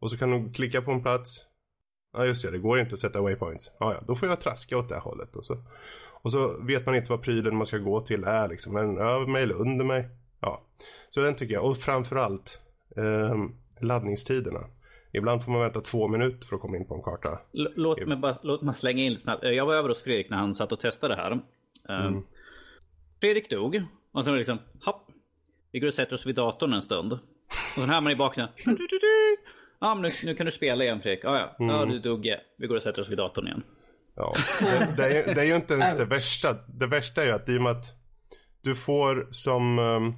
Och 0.00 0.10
så 0.10 0.18
kan 0.18 0.30
du 0.30 0.52
klicka 0.52 0.82
på 0.82 0.90
en 0.90 1.02
plats. 1.02 1.46
Ja 2.12 2.26
just 2.26 2.42
det, 2.42 2.50
det 2.50 2.58
går 2.58 2.78
inte 2.78 2.94
att 2.94 3.00
sätta 3.00 3.22
waypoints. 3.22 3.70
Ja, 3.78 3.94
ja, 3.94 4.00
då 4.06 4.14
får 4.14 4.28
jag 4.28 4.40
traska 4.40 4.78
åt 4.78 4.88
det 4.88 4.98
hållet. 4.98 5.36
Och 5.36 5.44
så, 5.44 5.56
och 6.22 6.32
så 6.32 6.58
vet 6.62 6.86
man 6.86 6.94
inte 6.94 7.10
vad 7.10 7.22
prylen 7.22 7.56
man 7.56 7.66
ska 7.66 7.78
gå 7.78 8.00
till 8.00 8.24
är 8.24 8.48
liksom. 8.48 8.76
Är 8.76 8.82
den 8.82 8.98
över 8.98 9.26
mig 9.26 9.42
eller 9.42 9.60
under 9.60 9.84
mig? 9.84 10.08
Ja, 10.40 10.62
så 11.10 11.20
den 11.20 11.34
tycker 11.34 11.54
jag. 11.54 11.64
Och 11.64 11.76
framförallt 11.76 12.60
eh, 12.96 13.34
laddningstiderna. 13.80 14.66
Ibland 15.12 15.44
får 15.44 15.52
man 15.52 15.60
vänta 15.60 15.80
två 15.80 16.08
minuter 16.08 16.46
för 16.46 16.56
att 16.56 16.62
komma 16.62 16.76
in 16.76 16.86
på 16.86 16.94
en 16.94 17.02
karta. 17.02 17.40
låt 17.52 18.06
mig 18.06 18.16
bara 18.16 18.36
låt 18.42 18.62
mig 18.62 18.74
slänga 18.74 19.02
in 19.02 19.12
lite 19.12 19.22
snabbt. 19.22 19.42
Jag 19.42 19.66
var 19.66 19.74
över 19.74 19.88
hos 19.88 20.02
Fredrik 20.02 20.30
när 20.30 20.36
han 20.36 20.54
satt 20.54 20.72
och 20.72 20.80
testade 20.80 21.14
det 21.14 21.22
här. 21.22 21.32
Ehm, 21.88 22.06
mm. 22.06 22.22
Fredrik 23.20 23.50
dog. 23.50 23.82
Och 24.12 24.24
sen 24.24 24.32
var 24.32 24.36
det 24.36 24.40
liksom, 24.40 24.58
hopp. 24.84 25.08
Vi 25.72 25.80
går 25.80 25.88
och 25.88 25.94
sätter 25.94 26.14
oss 26.14 26.26
vid 26.26 26.34
datorn 26.34 26.72
en 26.72 26.82
stund. 26.82 27.12
Och 27.12 27.82
sen 27.82 27.90
hör 27.90 28.00
man 28.00 28.12
i 28.12 28.16
bakgrunden. 28.16 28.54
Ja, 29.80 29.94
men 29.94 30.02
nu, 30.02 30.08
nu 30.24 30.34
kan 30.34 30.46
du 30.46 30.52
spela 30.52 30.84
igen 30.84 31.00
Fredrik. 31.00 31.24
Ah, 31.24 31.38
ja, 31.38 31.56
mm. 31.64 31.76
ja, 31.76 31.84
du 31.84 31.98
dog. 31.98 32.26
Vi 32.58 32.66
går 32.66 32.74
och 32.74 32.82
sätter 32.82 33.02
oss 33.02 33.10
vid 33.10 33.18
datorn 33.18 33.46
igen. 33.46 33.62
Ja, 34.14 34.32
det, 34.60 34.94
det, 34.96 35.04
är, 35.04 35.34
det 35.34 35.40
är 35.40 35.44
ju 35.44 35.56
inte 35.56 35.74
ens 35.74 35.96
det 35.96 36.04
värsta. 36.04 36.56
Det 36.66 36.86
värsta 36.86 37.22
är 37.22 37.26
ju 37.26 37.32
att 37.32 37.48
i 37.48 37.58
och 37.58 37.62
med 37.62 37.72
att 37.72 37.84
du 38.60 38.74
får 38.74 39.28
som 39.30 39.78
um, 39.78 40.14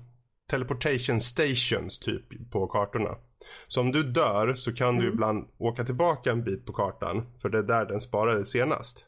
teleportation 0.50 1.20
stations 1.20 1.98
typ 1.98 2.50
på 2.50 2.66
kartorna. 2.66 3.16
Så 3.66 3.80
om 3.80 3.92
du 3.92 4.02
dör 4.02 4.54
så 4.54 4.74
kan 4.74 4.88
mm. 4.88 5.02
du 5.02 5.08
ibland 5.08 5.48
åka 5.58 5.84
tillbaka 5.84 6.30
en 6.30 6.44
bit 6.44 6.66
på 6.66 6.72
kartan. 6.72 7.26
För 7.42 7.48
det 7.48 7.58
är 7.58 7.62
där 7.62 7.84
den 7.84 8.00
sparade 8.00 8.44
senast. 8.44 9.06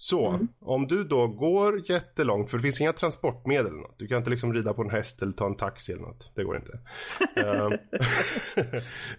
Så 0.00 0.28
mm. 0.28 0.48
om 0.60 0.86
du 0.86 1.04
då 1.04 1.28
går 1.28 1.90
jättelångt, 1.90 2.50
för 2.50 2.58
det 2.58 2.62
finns 2.62 2.80
inga 2.80 2.92
transportmedel. 2.92 3.66
Eller 3.66 3.80
något. 3.80 3.98
Du 3.98 4.06
kan 4.06 4.18
inte 4.18 4.30
liksom 4.30 4.54
rida 4.54 4.74
på 4.74 4.82
en 4.82 4.90
häst 4.90 5.22
eller 5.22 5.32
ta 5.32 5.46
en 5.46 5.56
taxi 5.56 5.92
eller 5.92 6.02
något. 6.02 6.32
Det 6.34 6.44
går 6.44 6.56
inte. 6.56 6.78
Ehm, 7.46 7.72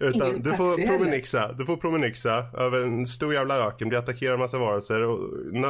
utan 0.00 0.42
du 0.42 0.50
får, 0.50 0.86
promenixa, 0.86 1.52
du 1.52 1.66
får 1.66 1.76
promenixa 1.76 2.46
över 2.58 2.80
en 2.80 3.06
stor 3.06 3.34
jävla 3.34 3.68
öken, 3.68 3.88
bli 3.88 3.98
attackerad 3.98 4.32
av 4.32 4.38
massa 4.38 4.58
varelser. 4.58 5.02
Och 5.02 5.18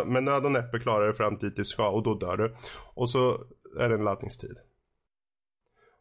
med 0.07 0.23
nöd 0.23 0.45
och 0.45 0.53
näppe 0.53 0.79
klarar 0.79 1.07
du 1.07 1.15
fram 1.15 1.37
dit 1.37 1.57
du 1.57 1.65
ska 1.65 1.89
och 1.89 2.03
då 2.03 2.15
dör 2.15 2.37
du. 2.37 2.55
Och 2.95 3.11
så 3.11 3.45
är 3.79 3.89
det 3.89 3.95
en 3.95 4.05
laddningstid. 4.05 4.57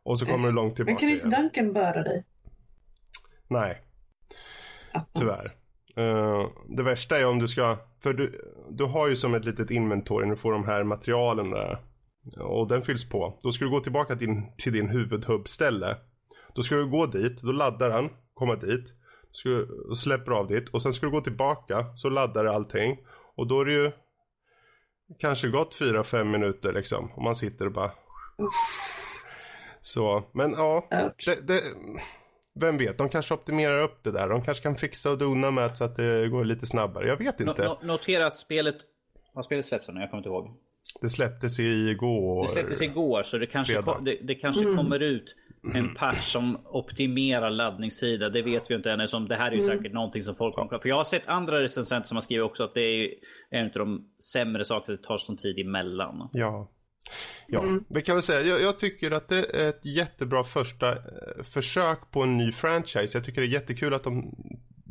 Och 0.04 0.20
så 0.20 0.26
kommer 0.26 0.48
du 0.48 0.54
långt 0.54 0.76
tillbaka 0.76 0.92
Men 0.92 0.98
kan 1.00 1.10
inte 1.10 1.42
Duncan 1.42 1.74
bära 1.74 2.04
dig? 2.04 2.26
Nej. 3.50 3.82
Tyvärr. 5.14 5.34
Uh, 5.98 6.50
det 6.68 6.84
värsta 6.84 7.20
är 7.20 7.28
om 7.28 7.40
du 7.40 7.48
ska, 7.48 7.78
för 8.04 8.14
du, 8.14 8.54
du 8.70 8.84
har 8.84 9.08
ju 9.08 9.16
som 9.16 9.34
ett 9.34 9.46
litet 9.46 9.72
inventory, 9.72 10.30
du 10.30 10.36
får 10.36 10.52
de 10.52 10.66
här 10.66 10.84
materialen 10.84 11.50
där. 11.50 11.80
Och 12.40 12.68
den 12.68 12.82
fylls 12.82 13.10
på. 13.10 13.40
Då 13.42 13.52
ska 13.52 13.66
du 13.66 13.72
gå 13.72 13.80
tillbaka 13.80 14.16
till, 14.16 14.42
till 14.58 14.74
din 14.74 14.90
huvudhubbställe. 14.90 15.98
Då 16.56 16.64
ska 16.64 16.76
du 16.76 16.90
gå 16.90 17.06
dit, 17.06 17.42
då 17.42 17.52
laddar 17.52 17.92
han, 17.92 18.10
komma 18.34 18.56
dit. 18.56 18.94
Ska 19.32 19.50
du, 19.50 19.68
släpper 19.96 20.32
av 20.32 20.48
dit 20.48 20.70
och 20.70 20.82
sen 20.82 20.94
ska 20.94 21.06
du 21.06 21.12
gå 21.12 21.22
tillbaka 21.22 21.86
så 21.96 22.10
laddar 22.10 22.44
det 22.44 22.52
allting. 22.52 22.98
Och 23.36 23.48
då 23.48 23.62
är 23.62 23.66
det 23.66 23.74
ju 23.74 23.92
kanske 25.20 25.48
gått 25.48 25.76
4-5 25.76 26.24
minuter 26.24 26.74
liksom. 26.74 27.12
Och 27.12 27.24
man 27.24 27.36
sitter 27.36 27.66
och 27.66 27.72
bara... 27.72 27.92
Så, 29.82 30.24
men 30.32 30.52
ja. 30.52 30.88
Det, 31.26 31.48
det, 31.48 31.62
vem 32.56 32.78
vet, 32.78 32.98
de 32.98 33.10
kanske 33.10 33.34
optimerar 33.34 33.84
upp 33.84 34.04
det 34.04 34.12
där. 34.12 34.30
De 34.30 34.42
kanske 34.42 34.64
kan 34.64 34.76
fixa 34.76 35.12
och 35.12 35.18
dona 35.18 35.52
med 35.52 35.78
så 35.78 35.84
att 35.84 35.96
det 35.96 36.30
går 36.30 36.46
lite 36.46 36.66
snabbare. 36.66 37.08
Jag 37.08 37.18
vet 37.18 37.40
inte. 37.40 37.64
No, 37.64 37.68
no, 37.68 37.88
notera 37.88 38.28
att 38.28 38.38
spelet, 38.38 38.76
har 39.34 39.44
spelet 39.44 39.66
släppts 39.66 39.88
nu? 39.88 40.00
Jag 40.00 40.10
kommer 40.10 40.20
inte 40.20 40.30
ihåg. 40.30 40.58
Det 41.02 41.10
släpptes 41.10 41.60
igår. 41.60 42.42
Det 42.42 42.50
släpptes 42.50 42.82
igår 42.82 43.24
så 43.24 43.38
det 43.38 43.46
kanske, 43.46 43.82
kom, 43.82 44.04
det, 44.04 44.18
det, 44.24 44.36
kanske 44.36 44.64
mm. 44.64 44.78
kommer 44.78 45.00
ut 45.00 45.36
en 45.74 45.96
patch 45.96 46.32
som 46.32 46.58
optimerar 46.66 47.50
laddningssida. 47.50 48.30
Det 48.30 48.42
vet 48.42 48.72
vi 48.72 48.76
inte 48.76 48.92
ännu. 48.92 49.08
Som 49.08 49.28
det 49.28 49.36
här 49.36 49.48
är 49.48 49.56
ju 49.56 49.62
mm. 49.62 49.78
säkert 49.78 49.94
någonting 49.94 50.24
som 50.24 50.36
folk 50.36 50.56
kommer 50.56 50.80
För 50.80 50.90
jag 50.90 50.96
har 50.96 51.04
sett 51.04 51.28
andra 51.28 51.64
recensenter 51.64 52.08
som 52.08 52.18
har 52.18 52.22
skrivit 52.22 52.46
också 52.46 52.64
att 52.64 52.74
det 52.74 52.82
är 52.82 53.14
en 53.50 53.66
av 53.66 53.72
de 53.72 54.06
sämre 54.34 54.66
sakerna. 54.66 54.98
Det 54.98 55.04
tar 55.04 55.18
sån 55.18 55.38
tid 55.38 55.60
emellan. 55.60 56.30
Ja. 56.34 56.70
Ja, 57.48 57.62
mm. 57.62 57.84
vi 57.90 58.02
kan 58.02 58.16
väl 58.16 58.24
säga, 58.24 58.42
jag, 58.42 58.62
jag, 58.62 58.80
tycker 58.80 59.12
att 59.12 59.28
det 59.30 59.56
är 59.56 59.70
ett 59.70 59.86
jättebra 59.86 60.44
första 60.44 60.92
eh, 60.92 61.44
försök 61.44 62.12
på 62.12 62.24
en 62.24 62.38
ny 62.38 62.52
franchise. 62.52 63.18
Jag 63.18 63.24
tycker 63.24 63.42
det 63.42 63.48
är 63.48 63.52
jättekul 63.52 63.94
att 63.94 64.04
de 64.04 64.36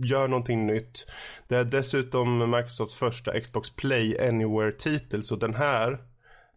gör 0.05 0.29
någonting 0.29 0.67
nytt. 0.67 1.07
Det 1.49 1.57
är 1.57 1.65
dessutom 1.65 2.51
Microsofts 2.51 2.99
första 2.99 3.41
Xbox 3.41 3.71
Play 3.71 4.19
Anywhere-titel, 4.29 5.23
så 5.23 5.37
den 5.37 5.55
här 5.55 5.93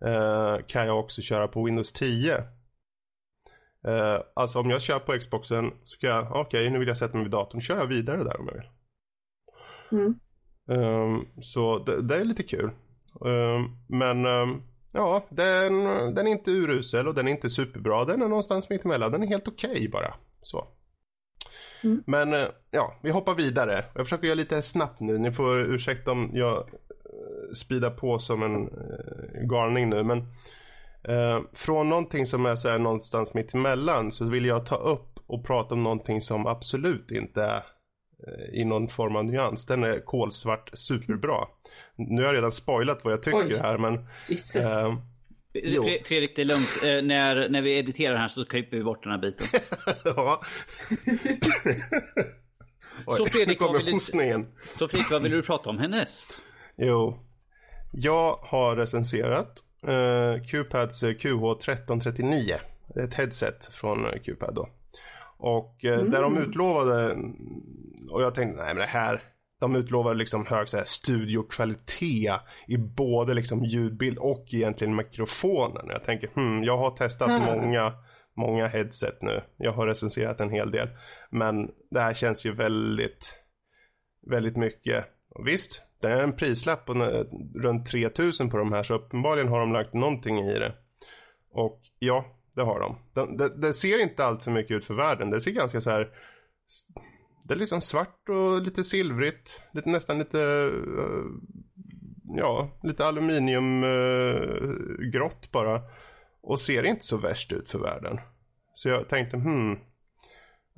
eh, 0.06 0.58
kan 0.68 0.88
jag 0.88 1.00
också 1.00 1.22
köra 1.22 1.48
på 1.48 1.64
Windows 1.64 1.92
10. 1.92 2.44
Eh, 3.88 4.20
alltså 4.34 4.60
om 4.60 4.70
jag 4.70 4.82
kör 4.82 5.00
på 5.00 5.20
Xboxen 5.20 5.72
så 5.84 6.00
kan 6.00 6.10
jag, 6.10 6.32
okej 6.32 6.42
okay, 6.42 6.70
nu 6.70 6.80
vill 6.80 6.88
jag 6.88 6.98
sätta 6.98 7.14
mig 7.14 7.24
vid 7.24 7.32
datorn, 7.32 7.62
kör 7.62 7.78
jag 7.78 7.88
vidare 7.88 8.24
där 8.24 8.40
om 8.40 8.48
jag 8.48 8.54
vill. 8.54 8.70
Mm. 9.92 10.20
Um, 10.68 11.28
så 11.42 11.80
det, 11.80 12.02
det, 12.02 12.16
är 12.16 12.26
lite 12.26 12.44
kul. 12.44 12.72
Um, 13.20 13.78
men 13.88 14.26
um, 14.26 14.64
ja, 14.92 15.26
den, 15.30 15.84
den 16.16 16.28
är 16.28 16.32
inte 16.32 16.52
urusel 16.52 17.08
och 17.08 17.14
den 17.14 17.28
är 17.28 17.32
inte 17.32 17.50
superbra. 17.50 18.06
Den 18.06 18.22
är 18.22 18.28
någonstans 18.28 18.70
mitt 18.70 18.86
emellan. 18.86 19.12
Den 19.12 19.24
är 19.24 19.28
helt 19.28 19.48
okej 19.48 19.72
okay 19.72 19.90
bara. 19.90 20.14
Så. 20.42 20.68
Mm. 21.84 22.04
Men 22.08 22.34
uh, 22.34 22.48
ja, 22.72 23.00
vi 23.02 23.10
hoppar 23.10 23.36
vidare. 23.36 23.86
Jag 23.96 24.06
försöker 24.06 24.28
göra 24.28 24.36
lite 24.36 24.62
snabbt 24.62 25.00
nu. 25.00 25.18
Ni 25.18 25.32
får 25.32 25.60
ursäkta 25.60 26.12
om 26.12 26.32
jag 26.34 26.58
uh, 26.58 27.54
speedar 27.54 27.90
på 27.90 28.20
som 28.20 28.44
en 28.44 28.70
uh, 28.70 29.48
galning 29.48 29.90
nu. 29.90 30.04
Men 30.04 30.20
uh, 31.10 31.44
från 31.54 31.90
någonting 31.90 32.26
som 32.26 32.46
är 32.46 32.56
så 32.56 32.70
här 32.70 32.80
någonstans 32.80 33.34
mitt 33.34 33.54
emellan 33.54 34.12
så 34.12 34.26
vill 34.26 34.46
jag 34.46 34.66
ta 34.66 34.76
upp 34.76 35.20
och 35.28 35.46
prata 35.46 35.74
om 35.74 35.84
någonting 35.84 36.22
som 36.22 36.48
absolut 36.48 37.12
inte 37.12 37.44
är 37.44 37.64
i 38.54 38.66
någon 38.66 38.88
form 38.88 39.16
av 39.16 39.26
nyans. 39.26 39.66
Den 39.66 39.84
är 39.84 40.00
kolsvart 40.00 40.70
superbra. 40.74 41.48
Nu 41.96 42.22
har 42.22 42.28
jag 42.28 42.36
redan 42.36 42.52
spoilat 42.52 43.04
vad 43.04 43.14
jag 43.14 43.24
tycker 43.24 43.38
Oj. 43.38 43.58
här 43.58 43.78
men... 43.78 44.08
Jesus. 44.30 44.84
Eh, 44.84 44.98
Fredrik, 46.06 46.36
det 46.36 46.42
är 46.42 46.46
lugnt. 46.46 46.82
Eh, 46.84 47.02
när, 47.02 47.50
när 47.50 47.62
vi 47.62 47.78
editerar 47.78 48.18
här 48.18 48.28
så 48.28 48.46
klipper 48.46 48.78
vi 48.78 48.84
bort 48.84 49.04
den 49.04 49.12
här 49.12 49.20
biten. 49.20 49.48
ja. 50.06 50.42
så 53.18 53.26
Fredrik, 53.26 53.62
vad 53.62 53.74
vill, 53.78 53.86
du, 53.86 54.00
så 54.00 54.88
Fredrik, 54.88 55.12
vad 55.12 55.22
vill 55.22 55.32
du 55.32 55.42
prata 55.42 55.70
om 55.70 55.78
härnäst? 55.78 56.42
Jo, 56.78 57.20
jag 57.92 58.38
har 58.42 58.76
recenserat 58.76 59.64
eh, 59.88 60.44
Qpads 60.44 61.04
QH1339. 61.04 62.54
Ett 62.96 63.14
headset 63.14 63.70
från 63.72 64.06
Qpad 64.24 64.56
då. 64.56 64.70
Och 65.42 65.86
eh, 65.86 66.00
mm. 66.00 66.12
där 66.12 66.22
de 66.22 66.38
utlovade, 66.38 67.18
och 68.12 68.22
jag 68.22 68.36
tänkte 68.36 68.64
nej 68.64 68.74
men 68.74 68.82
det 68.82 68.90
här, 68.90 69.22
de 69.60 69.76
utlovade 69.76 70.16
liksom 70.16 70.46
hög 70.46 70.70
så 70.70 70.78
här, 70.78 70.84
studiokvalitet 70.84 72.42
i 72.68 72.78
både 72.78 73.34
liksom 73.34 73.66
ljudbild 73.66 74.18
och 74.18 74.46
egentligen 74.52 74.96
mikrofonen. 74.96 75.86
Jag 75.90 76.04
tänker, 76.04 76.28
hmm, 76.28 76.64
jag 76.64 76.78
har 76.78 76.92
testat 76.92 77.30
mm. 77.30 77.44
många, 77.44 77.94
många 78.38 78.68
headset 78.68 79.22
nu. 79.22 79.42
Jag 79.58 79.72
har 79.72 79.88
recenserat 79.88 80.40
en 80.40 80.50
hel 80.50 80.72
del. 80.72 80.90
Men 81.30 81.72
det 81.92 82.00
här 82.00 82.14
känns 82.14 82.46
ju 82.46 82.56
väldigt, 82.56 83.36
väldigt 84.30 84.58
mycket. 84.58 85.06
Och 85.30 85.48
visst, 85.48 85.82
det 86.02 86.08
är 86.08 86.24
en 86.24 86.36
prislapp 86.36 86.86
på 86.86 86.94
runt 87.56 87.86
3000 87.86 88.50
på 88.50 88.58
de 88.58 88.72
här 88.72 88.84
så 88.84 88.94
uppenbarligen 88.94 89.50
har 89.50 89.60
de 89.60 89.74
lagt 89.74 89.94
någonting 89.94 90.40
i 90.40 90.60
det. 90.60 90.74
Och 91.54 91.80
ja, 92.00 92.26
det 92.56 92.62
har 92.62 92.80
de. 92.80 92.98
Det, 93.14 93.38
det, 93.38 93.62
det 93.62 93.74
ser 93.74 94.02
inte 94.02 94.26
allt 94.26 94.44
för 94.44 94.52
mycket 94.52 94.72
ut 94.72 94.86
för 94.86 94.94
världen. 94.94 95.30
Det 95.30 95.42
ser 95.42 95.52
ganska 95.52 95.82
så 95.82 95.90
här... 95.90 96.10
Det 97.48 97.54
är 97.54 97.58
liksom 97.58 97.82
svart 97.82 98.30
och 98.30 98.62
lite 98.62 98.84
silvrigt. 98.84 99.62
Lite, 99.74 99.90
nästan 99.90 100.20
lite... 100.20 100.72
Eh, 101.00 101.26
ja, 102.38 102.80
lite 102.84 103.06
aluminiumgrått 103.06 105.34
eh, 105.34 105.48
uh, 105.48 105.52
bara. 105.52 105.82
Och 106.42 106.60
ser 106.60 106.84
inte 106.84 107.06
så 107.06 107.18
värst 107.18 107.52
ut 107.52 107.70
för 107.70 107.80
världen. 107.80 108.20
Så 108.74 108.90
jag 108.90 109.10
tänkte, 109.10 109.38
hmm. 109.38 109.80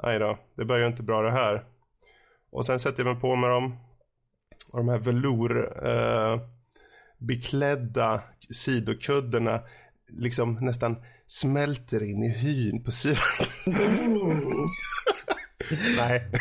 Nej 0.03 0.19
då, 0.19 0.39
det 0.55 0.65
börjar 0.65 0.87
inte 0.87 1.03
bra 1.03 1.21
det 1.21 1.31
här. 1.31 1.65
Och 2.51 2.65
sen 2.65 2.79
sätter 2.79 3.03
jag 3.03 3.13
mig 3.13 3.21
på 3.21 3.35
med 3.35 3.49
dem. 3.49 3.77
Och 4.71 4.77
de 4.77 4.89
här 4.89 4.99
velour 4.99 5.85
uh, 5.87 6.41
beklädda 7.17 8.23
sidokuddarna 8.53 9.61
liksom 10.07 10.57
nästan 10.61 10.95
smälter 11.33 12.03
in 12.03 12.23
i 12.23 12.29
hyn 12.29 12.83
på 12.83 12.91
sidan. 12.91 13.17
Nej. 15.97 16.31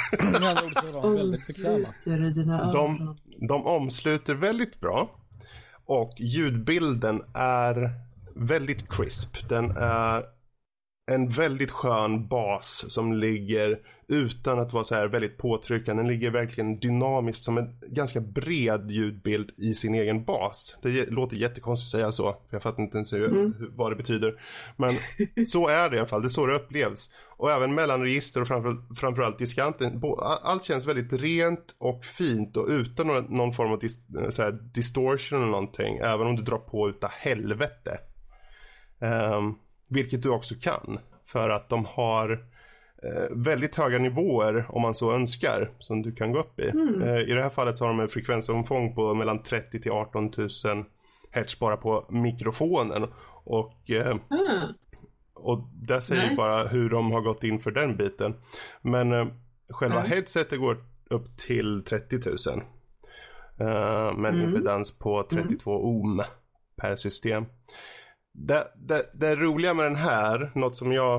Omsluter 0.94 2.34
dina 2.34 2.60
öron. 2.60 3.06
De, 3.06 3.46
de 3.48 3.66
omsluter 3.66 4.34
väldigt 4.34 4.80
bra. 4.80 5.10
Och 5.86 6.12
ljudbilden 6.18 7.22
är 7.34 7.90
väldigt 8.34 8.88
crisp. 8.92 9.48
Den 9.48 9.70
är 9.76 10.24
en 11.10 11.28
väldigt 11.28 11.70
skön 11.70 12.28
bas 12.28 12.84
som 12.88 13.12
ligger 13.12 13.78
utan 14.12 14.58
att 14.58 14.72
vara 14.72 14.84
så 14.84 14.94
här 14.94 15.06
väldigt 15.06 15.38
påtryckande. 15.38 16.02
Den 16.02 16.12
ligger 16.12 16.30
verkligen 16.30 16.76
dynamiskt 16.76 17.42
som 17.42 17.58
en 17.58 17.78
ganska 17.88 18.20
bred 18.20 18.90
ljudbild 18.90 19.50
i 19.56 19.74
sin 19.74 19.94
egen 19.94 20.24
bas. 20.24 20.76
Det 20.82 21.10
låter 21.10 21.36
jättekonstigt 21.36 21.86
att 21.86 22.00
säga 22.00 22.12
så. 22.12 22.32
För 22.32 22.56
jag 22.56 22.62
fattar 22.62 22.82
inte 22.82 22.96
ens 22.96 23.12
hur, 23.12 23.28
mm. 23.28 23.54
vad 23.76 23.92
det 23.92 23.96
betyder. 23.96 24.42
Men 24.76 24.96
så 25.46 25.68
är 25.68 25.90
det 25.90 25.96
i 25.96 25.98
alla 25.98 26.08
fall. 26.08 26.22
Det 26.22 26.26
är 26.26 26.28
så 26.28 26.46
det 26.46 26.54
upplevs. 26.54 27.10
Och 27.36 27.50
även 27.50 27.74
mellanregister 27.74 28.40
och 28.40 28.48
framför, 28.48 28.94
framförallt 28.94 29.38
diskanten. 29.38 30.02
Allt 30.42 30.64
känns 30.64 30.86
väldigt 30.86 31.12
rent 31.12 31.76
och 31.78 32.04
fint 32.04 32.56
och 32.56 32.66
utan 32.68 33.06
någon, 33.06 33.52
form 33.52 33.72
av 33.72 33.78
dis, 33.78 33.98
så 34.30 34.42
här, 34.42 34.52
distortion 34.74 35.38
eller 35.38 35.50
någonting. 35.50 35.96
Även 35.96 36.26
om 36.26 36.36
du 36.36 36.42
drar 36.42 36.58
på 36.58 36.88
utav 36.88 37.10
helvete. 37.10 37.98
Um, 38.98 39.58
vilket 39.88 40.22
du 40.22 40.28
också 40.28 40.54
kan. 40.60 40.98
För 41.24 41.50
att 41.50 41.68
de 41.68 41.84
har 41.84 42.51
väldigt 43.30 43.76
höga 43.76 43.98
nivåer 43.98 44.66
om 44.68 44.82
man 44.82 44.94
så 44.94 45.12
önskar. 45.12 45.70
Som 45.78 46.02
du 46.02 46.12
kan 46.12 46.32
gå 46.32 46.38
upp 46.38 46.60
i. 46.60 46.68
Mm. 46.68 47.02
Eh, 47.02 47.20
I 47.20 47.32
det 47.32 47.42
här 47.42 47.50
fallet 47.50 47.76
så 47.76 47.84
har 47.84 47.88
de 47.88 48.00
en 48.00 48.08
frekvensomfång 48.08 48.94
på 48.94 49.14
mellan 49.14 49.42
30 49.42 49.80
till 49.80 49.92
18 49.92 50.32
000 50.36 50.48
Hertz 51.30 51.58
bara 51.58 51.76
på 51.76 52.06
mikrofonen. 52.10 53.08
Och, 53.44 53.90
eh, 53.90 54.06
mm. 54.06 54.20
och 55.34 55.68
det 55.74 56.00
säger 56.00 56.22
nice. 56.22 56.36
bara 56.36 56.68
hur 56.68 56.90
de 56.90 57.12
har 57.12 57.20
gått 57.20 57.44
in 57.44 57.60
för 57.60 57.70
den 57.70 57.96
biten. 57.96 58.34
Men 58.82 59.12
eh, 59.12 59.26
själva 59.70 59.98
mm. 59.98 60.10
headsetet 60.10 60.58
går 60.58 60.84
upp 61.10 61.36
till 61.36 61.84
30 61.84 62.16
000. 62.50 62.62
Uh, 63.60 64.16
med 64.16 64.34
en 64.34 64.42
impedans 64.42 64.98
på 64.98 65.26
32 65.30 65.70
mm. 65.70 65.86
ohm 65.86 66.22
per 66.76 66.96
system 66.96 67.44
det, 68.32 68.68
det, 68.74 69.10
det 69.14 69.36
roliga 69.36 69.74
med 69.74 69.86
den 69.86 69.96
här, 69.96 70.52
något 70.54 70.76
som 70.76 70.92
jag 70.92 71.16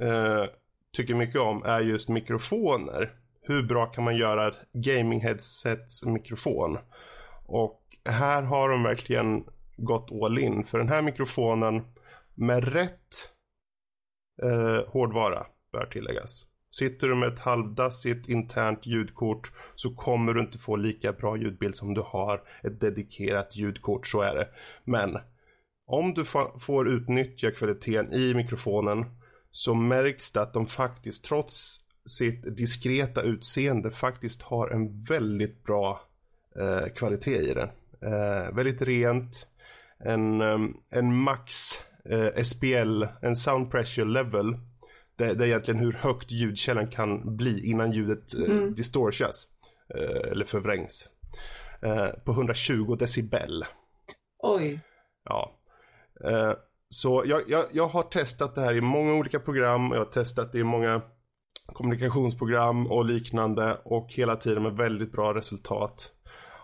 eh, 0.00 0.44
tycker 0.92 1.14
mycket 1.14 1.40
om, 1.40 1.62
är 1.62 1.80
just 1.80 2.08
mikrofoner. 2.08 3.10
Hur 3.42 3.62
bra 3.62 3.86
kan 3.86 4.04
man 4.04 4.16
göra 4.16 4.54
gaming 4.72 5.20
headsets 5.20 6.04
mikrofon? 6.04 6.78
Och 7.46 7.82
här 8.04 8.42
har 8.42 8.68
de 8.68 8.82
verkligen 8.82 9.44
gått 9.76 10.12
all 10.22 10.38
in. 10.38 10.64
För 10.64 10.78
den 10.78 10.88
här 10.88 11.02
mikrofonen 11.02 11.82
med 12.34 12.72
rätt 12.72 13.30
eh, 14.42 14.88
hårdvara 14.88 15.46
bör 15.72 15.86
tilläggas. 15.86 16.46
Sitter 16.70 17.08
du 17.08 17.14
med 17.14 17.28
ett 17.28 17.38
halvdassigt 17.38 18.28
internt 18.28 18.86
ljudkort 18.86 19.52
så 19.74 19.94
kommer 19.94 20.34
du 20.34 20.40
inte 20.40 20.58
få 20.58 20.76
lika 20.76 21.12
bra 21.12 21.36
ljudbild 21.36 21.76
som 21.76 21.94
du 21.94 22.00
har 22.00 22.42
ett 22.62 22.80
dedikerat 22.80 23.56
ljudkort, 23.56 24.06
så 24.06 24.20
är 24.20 24.34
det. 24.34 24.48
Men 24.84 25.18
om 25.86 26.14
du 26.14 26.24
får 26.58 26.88
utnyttja 26.88 27.50
kvaliteten 27.50 28.12
i 28.12 28.34
mikrofonen 28.34 29.04
så 29.52 29.74
märks 29.74 30.32
det 30.32 30.42
att 30.42 30.52
de 30.52 30.66
faktiskt 30.66 31.24
trots 31.24 31.80
sitt 32.06 32.56
diskreta 32.56 33.22
utseende 33.22 33.90
faktiskt 33.90 34.42
har 34.42 34.68
en 34.68 35.02
väldigt 35.02 35.64
bra 35.64 36.00
eh, 36.56 36.92
kvalitet 36.94 37.36
i 37.36 37.54
den. 37.54 37.68
Eh, 38.02 38.54
väldigt 38.54 38.82
rent, 38.82 39.46
en, 39.98 40.40
um, 40.40 40.76
en 40.90 41.16
max 41.16 41.72
eh, 42.04 42.42
SPL, 42.42 43.04
en 43.22 43.36
sound 43.36 43.70
pressure 43.70 44.04
level. 44.04 44.56
Det, 45.16 45.34
det, 45.34 45.44
är 45.44 45.48
egentligen 45.48 45.80
hur 45.80 45.92
högt 45.92 46.30
ljudkällan 46.30 46.90
kan 46.90 47.36
bli 47.36 47.66
innan 47.66 47.92
ljudet 47.92 48.34
eh, 48.38 48.44
mm. 48.44 48.74
distortas 48.74 49.48
eh, 49.94 50.30
eller 50.30 50.44
förvrängs. 50.44 51.08
Eh, 51.82 52.08
på 52.08 52.32
120 52.32 52.96
decibel. 52.96 53.64
Oj. 54.38 54.80
Ja, 55.24 55.58
Eh, 56.24 56.52
så 56.92 57.22
jag, 57.26 57.42
jag, 57.46 57.64
jag, 57.72 57.86
har 57.86 58.02
testat 58.02 58.54
det 58.54 58.60
här 58.60 58.74
i 58.74 58.80
många 58.80 59.14
olika 59.14 59.40
program. 59.40 59.90
Jag 59.92 59.98
har 59.98 60.04
testat 60.04 60.52
det 60.52 60.58
i 60.58 60.64
många 60.64 61.02
kommunikationsprogram 61.66 62.86
och 62.86 63.04
liknande 63.04 63.78
och 63.84 64.06
hela 64.12 64.36
tiden 64.36 64.62
med 64.62 64.72
väldigt 64.72 65.12
bra 65.12 65.34
resultat. 65.34 66.10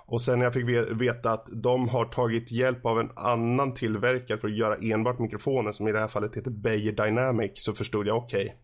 Och 0.06 0.20
sen 0.20 0.38
när 0.38 0.46
jag 0.46 0.54
fick 0.54 0.64
veta 1.00 1.30
att 1.30 1.48
de 1.52 1.88
har 1.88 2.04
tagit 2.04 2.52
hjälp 2.52 2.86
av 2.86 3.00
en 3.00 3.10
annan 3.16 3.74
tillverkare 3.74 4.38
för 4.38 4.48
att 4.48 4.56
göra 4.56 4.76
enbart 4.76 5.18
mikrofoner 5.18 5.72
som 5.72 5.88
i 5.88 5.92
det 5.92 6.00
här 6.00 6.08
fallet 6.08 6.36
heter 6.36 6.50
Beijer 6.50 6.92
Dynamic 6.92 7.52
så 7.54 7.72
förstod 7.72 8.06
jag 8.06 8.16
okej. 8.16 8.44
Okay, 8.44 8.56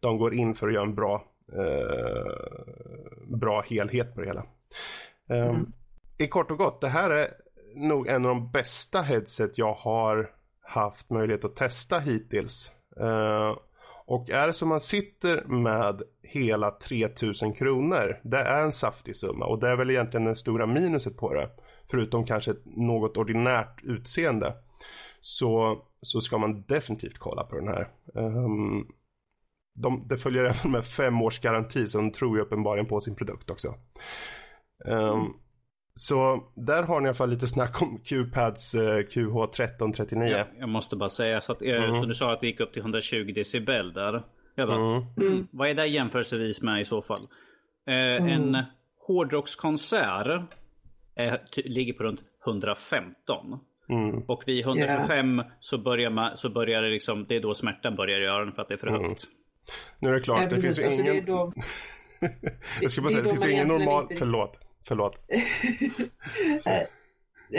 de 0.00 0.18
går 0.18 0.34
in 0.34 0.54
för 0.54 0.68
att 0.68 0.74
göra 0.74 0.84
en 0.84 0.94
bra, 0.94 1.24
eh, 1.52 3.36
bra 3.38 3.64
helhet 3.68 4.14
på 4.14 4.20
det 4.20 4.26
hela. 4.26 4.46
Um, 5.28 5.36
mm. 5.36 5.72
I 6.18 6.26
kort 6.26 6.50
och 6.50 6.58
gott, 6.58 6.80
det 6.80 6.88
här 6.88 7.10
är 7.10 7.28
nog 7.74 8.08
en 8.08 8.24
av 8.24 8.28
de 8.28 8.50
bästa 8.50 9.02
headset 9.02 9.58
jag 9.58 9.74
har 9.74 10.30
haft 10.64 11.10
möjlighet 11.10 11.44
att 11.44 11.56
testa 11.56 11.98
hittills. 11.98 12.72
Eh, 13.00 13.56
och 14.06 14.30
är 14.30 14.46
det 14.46 14.52
så 14.52 14.66
man 14.66 14.80
sitter 14.80 15.44
med 15.44 16.02
hela 16.22 16.70
3000 16.70 17.52
kronor, 17.52 18.20
det 18.22 18.38
är 18.38 18.62
en 18.62 18.72
saftig 18.72 19.16
summa 19.16 19.46
och 19.46 19.60
det 19.60 19.68
är 19.68 19.76
väl 19.76 19.90
egentligen 19.90 20.24
det 20.24 20.36
stora 20.36 20.66
minuset 20.66 21.16
på 21.16 21.34
det. 21.34 21.50
Förutom 21.90 22.26
kanske 22.26 22.50
ett 22.50 22.64
något 22.64 23.16
ordinärt 23.16 23.82
utseende. 23.82 24.54
Så, 25.20 25.82
så 26.02 26.20
ska 26.20 26.38
man 26.38 26.62
definitivt 26.62 27.18
kolla 27.18 27.44
på 27.44 27.56
den 27.56 27.68
här. 27.68 27.88
Um, 28.14 28.86
de, 29.78 30.08
det 30.08 30.18
följer 30.18 30.44
även 30.44 30.72
med 30.72 30.84
fem 30.84 31.22
års 31.22 31.40
garanti 31.40 31.86
så 31.86 31.98
de 31.98 32.12
tror 32.12 32.36
ju 32.36 32.42
uppenbarligen 32.42 32.86
på 32.86 33.00
sin 33.00 33.16
produkt 33.16 33.50
också. 33.50 33.74
Um, 34.84 35.36
så 35.94 36.44
där 36.54 36.82
har 36.82 37.00
ni 37.00 37.06
i 37.06 37.08
alla 37.08 37.14
fall 37.14 37.30
lite 37.30 37.46
snack 37.46 37.82
om 37.82 38.00
Q-pads 38.04 38.74
eh, 38.74 38.98
QH1339. 38.98 40.26
Ja, 40.26 40.44
jag 40.58 40.68
måste 40.68 40.96
bara 40.96 41.08
säga 41.08 41.40
så 41.40 41.52
att, 41.52 41.62
eh, 41.62 41.84
mm. 41.84 42.00
så 42.00 42.06
du 42.06 42.14
sa 42.14 42.32
att 42.32 42.40
det 42.40 42.46
gick 42.46 42.60
upp 42.60 42.72
till 42.72 42.82
120 42.82 43.32
decibel 43.34 43.92
där. 43.92 44.22
Jag 44.54 44.68
bara, 44.68 44.96
mm. 44.96 45.02
Mm, 45.20 45.46
vad 45.50 45.68
är 45.68 45.74
det 45.74 45.86
jämförelsevis 45.86 46.62
med 46.62 46.80
i 46.80 46.84
så 46.84 47.02
fall? 47.02 47.16
Eh, 47.86 47.94
mm. 47.94 48.28
En 48.28 48.64
hårdrockskonsert 49.06 50.42
eh, 51.16 51.34
ligger 51.54 51.92
på 51.92 52.02
runt 52.02 52.20
115. 52.46 53.58
Mm. 53.88 54.22
Och 54.26 54.42
vid 54.46 54.64
125 54.64 55.34
yeah. 55.34 55.46
så, 55.60 55.78
börjar 55.78 56.10
man, 56.10 56.36
så 56.36 56.48
börjar 56.48 56.82
det 56.82 56.90
liksom, 56.90 57.24
det 57.28 57.36
är 57.36 57.40
då 57.40 57.54
smärtan 57.54 57.96
börjar 57.96 58.20
göra 58.20 58.44
den 58.44 58.54
för 58.54 58.62
att 58.62 58.68
det 58.68 58.74
är 58.74 58.78
för 58.78 58.86
mm. 58.86 59.02
högt. 59.02 59.24
Nu 59.98 60.08
är 60.08 60.12
det 60.12 60.20
klart, 60.20 60.40
ja, 60.42 60.48
det 60.48 60.60
finns 60.60 60.84
alltså, 60.84 61.00
ingen... 61.02 61.14
Det 61.14 61.20
då... 61.20 61.52
jag 62.80 62.90
ska 62.90 63.02
bara 63.02 63.10
säga, 63.10 63.22
det, 63.22 63.28
det 63.28 63.34
finns 63.34 63.52
ingen 63.52 63.68
normal... 63.68 64.02
Inte... 64.02 64.16
Förlåt. 64.16 64.58
Förlåt. 64.88 65.18
Eh, 66.66 66.78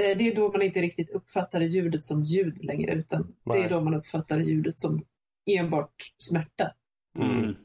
eh, 0.01 0.17
det 0.17 0.32
är 0.32 0.36
då 0.36 0.51
man 0.51 0.61
inte 0.61 0.82
riktigt 0.82 1.09
uppfattar 1.09 1.61
ljudet 1.61 2.05
som 2.05 2.23
ljud 2.23 2.63
längre, 2.63 2.91
utan 2.91 3.34
Nej. 3.43 3.59
det 3.59 3.65
är 3.65 3.69
då 3.69 3.82
man 3.82 3.93
uppfattar 3.93 4.39
ljudet 4.39 4.80
som 4.80 5.01
enbart 5.45 5.95
smärta. 6.17 6.71
Mm. 7.19 7.55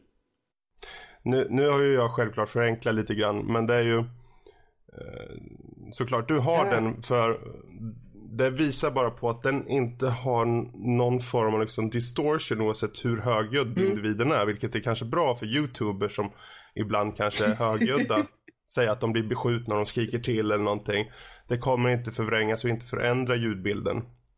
Nu, 1.22 1.46
nu 1.50 1.68
har 1.68 1.80
ju 1.80 1.92
jag 1.92 2.10
självklart 2.10 2.48
förenklat 2.48 2.94
lite 2.94 3.14
grann, 3.14 3.52
men 3.52 3.66
det 3.66 3.74
är 3.74 3.82
ju 3.82 3.98
eh, 3.98 5.36
såklart, 5.92 6.28
du 6.28 6.38
har 6.38 6.66
ja. 6.66 6.74
den 6.74 7.02
för 7.02 7.40
det 8.30 8.50
visar 8.50 8.90
bara 8.90 9.10
på 9.10 9.28
att 9.28 9.42
den 9.42 9.68
inte 9.68 10.08
har 10.08 10.44
någon 10.96 11.20
form 11.20 11.54
av 11.54 11.60
liksom 11.60 11.90
distortion 11.90 12.60
oavsett 12.60 13.04
hur 13.04 13.20
högljudd 13.20 13.78
mm. 13.78 13.90
individen 13.90 14.32
är. 14.32 14.46
Vilket 14.46 14.74
är 14.74 14.80
kanske 14.80 15.04
bra 15.04 15.34
för 15.34 15.46
youtubers 15.46 16.16
som 16.16 16.32
ibland 16.74 17.16
kanske 17.16 17.44
är 17.46 17.54
högljudda. 17.58 18.26
Säga 18.74 18.92
att 18.92 19.00
de 19.00 19.12
blir 19.12 19.22
beskjutna 19.22 19.74
och 19.74 19.80
de 19.80 19.86
skriker 19.86 20.18
till 20.18 20.52
eller 20.52 20.64
någonting. 20.64 21.10
Det 21.48 21.58
kommer 21.58 21.90
inte 21.90 22.12
förvrängas 22.12 22.64
och 22.64 22.70
inte 22.70 22.86
förändra 22.86 23.36
ljudbilden 23.36 23.96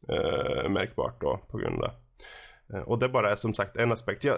eh, 0.08 0.68
märkbart 0.70 1.20
då 1.20 1.40
på 1.50 1.58
grund 1.58 1.74
av 1.74 1.80
det. 1.80 1.94
Eh, 2.76 2.82
och 2.82 2.98
det 2.98 3.08
bara 3.08 3.30
är 3.30 3.36
som 3.36 3.54
sagt 3.54 3.76
en 3.76 3.92
aspekt. 3.92 4.24
Ja, 4.24 4.34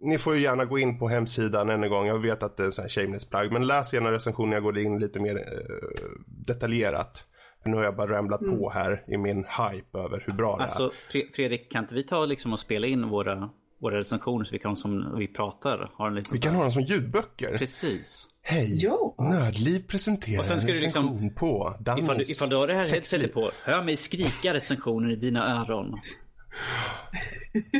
ni 0.00 0.18
får 0.18 0.34
ju 0.34 0.40
gärna 0.40 0.64
gå 0.64 0.78
in 0.78 0.98
på 0.98 1.08
hemsidan 1.08 1.70
än 1.70 1.84
en 1.84 1.90
gång. 1.90 2.06
Jag 2.06 2.18
vet 2.18 2.42
att 2.42 2.56
det 2.56 2.62
är 2.62 2.64
en 2.64 2.72
sån 2.72 2.82
här 2.82 2.88
shameless 2.88 3.30
plug. 3.30 3.52
Men 3.52 3.66
läs 3.66 3.94
gärna 3.94 4.12
recensionen. 4.12 4.52
Jag 4.52 4.62
går 4.62 4.78
in 4.78 4.98
lite 4.98 5.20
mer 5.20 5.36
eh, 5.36 6.08
detaljerat. 6.26 7.24
Nu 7.64 7.76
har 7.76 7.84
jag 7.84 7.96
bara 7.96 8.12
ramlat 8.12 8.40
mm. 8.40 8.58
på 8.58 8.70
här 8.70 9.04
i 9.08 9.16
min 9.16 9.36
hype 9.36 9.98
över 9.98 10.24
hur 10.26 10.32
bra 10.32 10.56
alltså, 10.60 10.78
det 10.78 11.18
är. 11.18 11.22
Alltså 11.22 11.34
Fredrik, 11.36 11.72
kan 11.72 11.84
inte 11.84 11.94
vi 11.94 12.02
ta 12.02 12.24
liksom 12.24 12.52
och 12.52 12.58
spela 12.58 12.86
in 12.86 13.08
våra, 13.08 13.50
våra 13.80 13.98
recensioner 13.98 14.44
så 14.44 14.52
vi 14.52 14.58
kan 14.58 14.76
som 14.76 15.18
vi 15.18 15.28
pratar? 15.28 15.90
Ha 15.94 16.08
liksom 16.08 16.36
vi 16.36 16.40
kan 16.40 16.54
ha 16.54 16.62
dem 16.62 16.70
som 16.70 16.82
ljudböcker. 16.82 17.58
Precis. 17.58 18.28
Hej! 18.50 18.84
Ja. 18.84 19.14
Nördliv 19.18 19.86
presenterar 19.88 20.40
och 20.40 20.46
sen 20.46 20.60
ska 20.60 20.70
en 20.70 20.74
recension 20.74 21.12
liksom, 21.12 21.34
på 21.34 21.76
Danos 21.80 22.04
ifall, 22.04 22.20
ifall 22.20 22.48
du 22.48 22.56
har 22.56 22.66
det 22.66 22.74
här 22.74 22.92
headsetet 22.92 23.34
på, 23.34 23.50
hör 23.64 23.82
mig 23.82 23.96
skrika 23.96 24.54
recensioner 24.54 25.12
i 25.12 25.16
dina 25.16 25.60
öron. 25.60 26.00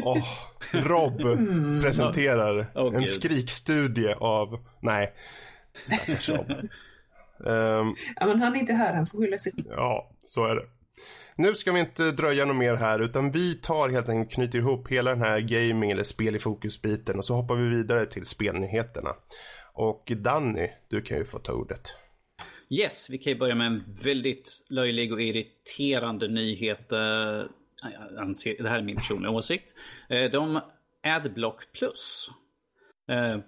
oh, 0.04 0.24
Rob 0.72 1.20
mm. 1.20 1.82
presenterar 1.82 2.72
oh, 2.74 2.96
en 2.96 3.06
skrikstudie 3.06 4.14
av, 4.14 4.64
nej, 4.82 5.14
stackars 5.86 6.28
Rob. 6.28 6.50
Um, 6.50 7.96
ja, 8.16 8.26
men 8.26 8.42
han 8.42 8.56
är 8.56 8.60
inte 8.60 8.72
här, 8.72 8.94
han 8.94 9.06
får 9.06 9.18
skylla 9.18 9.38
sig 9.38 9.52
Ja, 9.68 10.10
så 10.24 10.46
är 10.46 10.54
det. 10.54 10.62
Nu 11.36 11.54
ska 11.54 11.72
vi 11.72 11.80
inte 11.80 12.12
dröja 12.12 12.44
något 12.44 12.56
mer 12.56 12.74
här 12.74 13.00
utan 13.00 13.30
vi 13.30 13.54
tar 13.54 13.88
helt 13.88 14.08
enkelt 14.08 14.34
knyter 14.34 14.58
ihop 14.58 14.88
hela 14.88 15.10
den 15.10 15.22
här 15.22 15.40
gaming 15.40 15.90
eller 15.90 16.02
spel 16.02 16.36
i 16.36 16.38
fokus-biten 16.38 17.18
och 17.18 17.24
så 17.24 17.34
hoppar 17.34 17.56
vi 17.56 17.68
vidare 17.68 18.06
till 18.06 18.24
spelnyheterna. 18.24 19.10
Och 19.78 20.12
Danny, 20.16 20.68
du 20.88 21.02
kan 21.02 21.18
ju 21.18 21.24
få 21.24 21.38
ta 21.38 21.52
ordet. 21.52 21.80
Yes, 22.70 23.10
vi 23.10 23.18
kan 23.18 23.32
ju 23.32 23.38
börja 23.38 23.54
med 23.54 23.66
en 23.66 23.84
väldigt 24.04 24.66
löjlig 24.70 25.12
och 25.12 25.22
irriterande 25.22 26.28
nyhet. 26.28 26.92
Eh, 26.92 27.42
anser, 28.18 28.62
det 28.62 28.68
här 28.68 28.78
är 28.78 28.82
min 28.82 28.96
personliga 28.96 29.30
åsikt. 29.30 29.74
Eh, 30.08 30.30
de 30.30 30.60
Adblock 31.02 31.72
Plus. 31.72 32.30
Eh, 33.10 33.38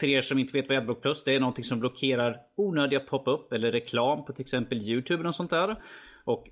för 0.00 0.06
er 0.06 0.20
som 0.20 0.38
inte 0.38 0.52
vet 0.52 0.68
vad 0.68 0.78
Adblock 0.78 1.02
Plus 1.02 1.24
det 1.24 1.34
är 1.34 1.40
någonting 1.40 1.64
som 1.64 1.80
blockerar 1.80 2.40
onödiga 2.56 3.00
pop-up 3.00 3.52
eller 3.52 3.72
reklam 3.72 4.24
på 4.24 4.32
till 4.32 4.42
exempel 4.42 4.82
YouTube 4.82 5.28
och 5.28 5.34
sånt 5.34 5.50
där. 5.50 5.76
Och 6.24 6.44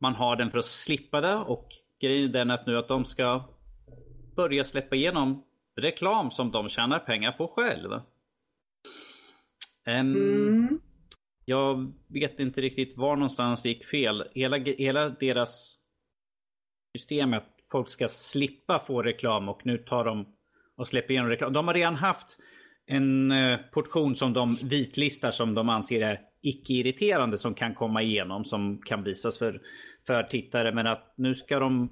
man 0.00 0.14
har 0.14 0.36
den 0.36 0.50
för 0.50 0.58
att 0.58 0.64
slippa 0.64 1.20
det 1.20 1.34
och 1.34 1.68
grejen 2.00 2.28
är 2.28 2.32
den 2.32 2.50
att 2.50 2.66
nu 2.66 2.78
att 2.78 2.88
de 2.88 3.04
ska 3.04 3.48
börja 4.36 4.64
släppa 4.64 4.96
igenom 4.96 5.44
reklam 5.80 6.30
som 6.30 6.50
de 6.50 6.68
tjänar 6.68 6.98
pengar 6.98 7.32
på 7.32 7.48
själv. 7.48 8.00
Mm. 9.86 10.80
Jag 11.44 11.92
vet 12.08 12.40
inte 12.40 12.60
riktigt 12.60 12.96
var 12.96 13.16
någonstans 13.16 13.62
det 13.62 13.68
gick 13.68 13.84
fel. 13.84 14.24
Hela, 14.34 14.56
hela 14.58 15.08
deras 15.08 15.78
system 16.98 17.32
är 17.32 17.36
att 17.36 17.54
folk 17.70 17.88
ska 17.88 18.08
slippa 18.08 18.78
få 18.78 19.02
reklam 19.02 19.48
och 19.48 19.66
nu 19.66 19.78
tar 19.78 20.04
de 20.04 20.26
och 20.76 20.88
släpper 20.88 21.10
igenom 21.10 21.30
reklam. 21.30 21.52
De 21.52 21.68
har 21.68 21.74
redan 21.74 21.94
haft 21.94 22.38
en 22.86 23.30
eh, 23.30 23.58
portion 23.72 24.16
som 24.16 24.32
de 24.32 24.54
vitlistar 24.54 25.30
som 25.30 25.54
de 25.54 25.68
anser 25.68 26.00
är 26.00 26.20
icke-irriterande 26.42 27.38
som 27.38 27.54
kan 27.54 27.74
komma 27.74 28.02
igenom 28.02 28.44
som 28.44 28.78
kan 28.78 29.04
visas 29.04 29.38
för, 29.38 29.60
för 30.06 30.22
tittare. 30.22 30.74
Men 30.74 30.86
att 30.86 31.14
nu 31.16 31.34
ska 31.34 31.58
de 31.58 31.90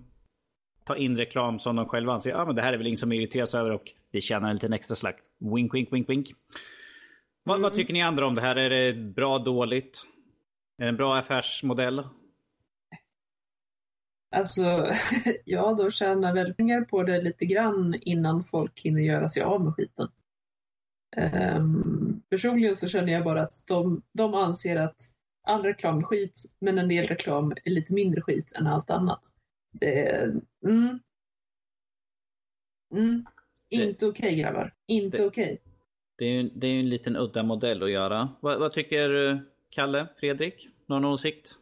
ta 0.85 0.97
in 0.97 1.17
reklam 1.17 1.59
som 1.59 1.77
de 1.77 1.89
själva 1.89 2.13
anser, 2.13 2.35
ah, 2.35 2.47
men 2.47 2.55
det 2.55 2.63
här 2.63 2.73
är 2.73 2.79
väl 2.79 2.87
ingen 2.87 2.97
som 2.97 3.13
irriteras 3.13 3.55
över 3.55 3.71
och 3.71 3.93
vi 4.11 4.21
tjänar 4.21 4.49
en 4.49 4.55
liten 4.55 4.73
extra 4.73 4.97
slack. 4.97 5.17
Wink, 5.55 5.75
wink, 5.75 5.93
wink, 5.93 6.09
wink. 6.09 6.29
Vad, 7.45 7.57
mm. 7.57 7.63
vad, 7.63 7.75
tycker 7.75 7.93
ni 7.93 8.03
andra 8.03 8.27
om 8.27 8.35
det 8.35 8.41
här? 8.41 8.57
Är 8.57 8.71
det 8.71 8.93
bra, 8.93 9.39
dåligt? 9.39 10.03
Är 10.79 10.83
det 10.83 10.89
en 10.89 10.97
bra 10.97 11.17
affärsmodell? 11.17 12.05
Alltså, 14.37 14.63
ja, 15.45 15.75
de 15.75 15.91
tjänar 15.91 16.35
väl 16.35 16.55
pengar 16.55 16.81
på 16.81 17.03
det 17.03 17.21
lite 17.21 17.47
grann 17.47 17.95
innan 18.01 18.43
folk 18.43 18.81
hinner 18.85 19.03
göra 19.03 19.29
sig 19.29 19.43
av 19.43 19.65
med 19.65 19.75
skiten. 19.75 20.09
Um, 21.17 22.23
personligen 22.31 22.77
så 22.77 22.89
känner 22.89 23.13
jag 23.13 23.25
bara 23.25 23.43
att 23.43 23.53
de, 23.69 24.03
de 24.13 24.35
anser 24.35 24.77
att 24.77 24.97
all 25.47 25.63
reklam 25.63 25.99
är 25.99 26.03
skit, 26.03 26.41
men 26.59 26.79
en 26.79 26.89
del 26.89 27.07
reklam 27.07 27.53
är 27.65 27.71
lite 27.71 27.95
mindre 27.95 28.21
skit 28.21 28.53
än 28.59 28.67
allt 28.67 28.91
annat. 28.91 29.21
Det, 29.73 30.23
mm, 30.67 31.01
mm, 32.95 33.27
inte 33.69 34.07
okej 34.07 34.27
okay, 34.27 34.41
grabbar. 34.41 34.75
Inte 34.87 35.27
okej. 35.27 35.45
Okay. 35.45 35.72
Det 36.23 36.27
är 36.27 36.43
ju 36.43 36.51
det 36.55 36.67
är 36.67 36.81
en 36.81 36.89
liten 36.89 37.17
udda 37.17 37.43
modell 37.43 37.83
att 37.83 37.91
göra. 37.91 38.29
Vad, 38.41 38.59
vad 38.59 38.73
tycker 38.73 39.29
eh, 39.29 39.37
Kalle, 39.71 40.07
Fredrik? 40.21 40.69
Någon 40.87 41.05
åsikt? 41.05 41.55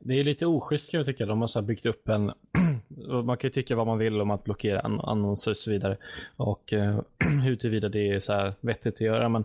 Det 0.00 0.14
är 0.14 0.24
lite 0.24 0.46
oschysst 0.46 0.90
kan 0.90 0.98
jag 0.98 1.06
tycka. 1.06 1.26
De 1.26 1.40
har 1.40 1.48
så 1.48 1.62
byggt 1.62 1.86
upp 1.86 2.08
en... 2.08 2.32
man 3.24 3.36
kan 3.36 3.48
ju 3.48 3.50
tycka 3.50 3.76
vad 3.76 3.86
man 3.86 3.98
vill 3.98 4.20
om 4.20 4.30
att 4.30 4.44
blockera 4.44 4.80
annonser 4.80 5.50
och 5.50 5.56
så 5.56 5.70
vidare. 5.70 5.96
Och 6.36 6.72
uh, 6.72 7.00
huruvida 7.44 7.88
det 7.88 8.08
är 8.08 8.20
så 8.20 8.32
här 8.32 8.54
vettigt 8.60 8.94
att 8.94 9.00
göra. 9.00 9.28
Men 9.28 9.44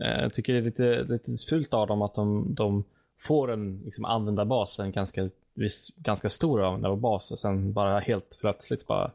eh, 0.00 0.22
jag 0.22 0.34
tycker 0.34 0.52
det 0.52 0.58
är 0.58 0.62
lite, 0.62 1.02
lite 1.02 1.36
fult 1.48 1.74
av 1.74 1.86
dem 1.86 2.02
att 2.02 2.14
de, 2.14 2.54
de 2.54 2.84
får 3.20 3.52
en 3.52 3.82
liksom, 3.84 4.04
användarbas, 4.04 4.78
en 4.78 4.92
ganska, 4.92 5.30
viss, 5.54 5.90
ganska 5.96 6.30
stor 6.30 6.62
användarbas 6.62 7.30
och 7.30 7.38
sen 7.38 7.72
bara 7.72 8.00
helt 8.00 8.38
plötsligt 8.40 8.86
bara 8.86 9.10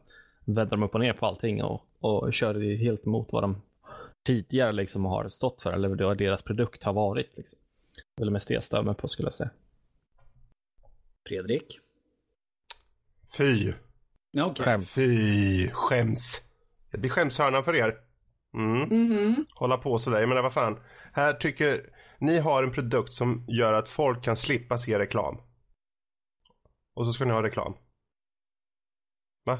vänder 0.45 0.77
de 0.77 0.84
upp 0.84 0.93
och 0.93 1.01
ner 1.01 1.13
på 1.13 1.25
allting 1.25 1.63
och, 1.63 1.86
och 1.99 2.34
kör 2.34 2.77
helt 2.77 3.05
emot 3.05 3.27
vad 3.32 3.43
de 3.43 3.61
tidigare 4.30 4.71
liksom 4.71 5.05
har 5.05 5.30
stått 5.30 5.61
för 5.61 5.73
eller 5.73 6.05
vad 6.05 6.17
deras 6.17 6.43
produkt 6.43 6.84
har 6.84 6.93
varit. 6.93 7.38
Liksom. 7.38 7.59
Det 8.15 8.21
är 8.21 8.25
väl 8.25 8.34
mest 8.34 8.47
det 8.47 8.53
jag 8.53 8.63
stör 8.63 8.84
mig 8.84 8.95
på 8.95 9.07
skulle 9.07 9.27
jag 9.27 9.36
säga. 9.36 9.49
Fredrik? 11.27 11.80
Fy. 13.38 13.73
Okay. 14.34 14.65
Skäms. 14.65 14.93
Fy. 14.93 15.69
Skäms. 15.73 16.41
Det 16.91 16.97
blir 16.97 17.09
skämshörna 17.09 17.63
för 17.63 17.75
er. 17.75 17.97
Mm. 18.53 18.84
Mm. 18.84 19.45
Hålla 19.55 19.77
på 19.77 19.99
sådär. 19.99 20.25
Men 20.25 20.43
vad 20.43 20.53
fan. 20.53 20.80
Här 21.13 21.34
tycker... 21.34 21.95
Ni 22.21 22.39
har 22.39 22.63
en 22.63 22.71
produkt 22.71 23.11
som 23.11 23.45
gör 23.47 23.73
att 23.73 23.89
folk 23.89 24.23
kan 24.23 24.38
slippa 24.38 24.77
se 24.77 24.99
reklam. 24.99 25.41
Och 26.95 27.05
så 27.05 27.13
ska 27.13 27.25
ni 27.25 27.32
ha 27.32 27.43
reklam. 27.43 27.73
Va? 29.45 29.59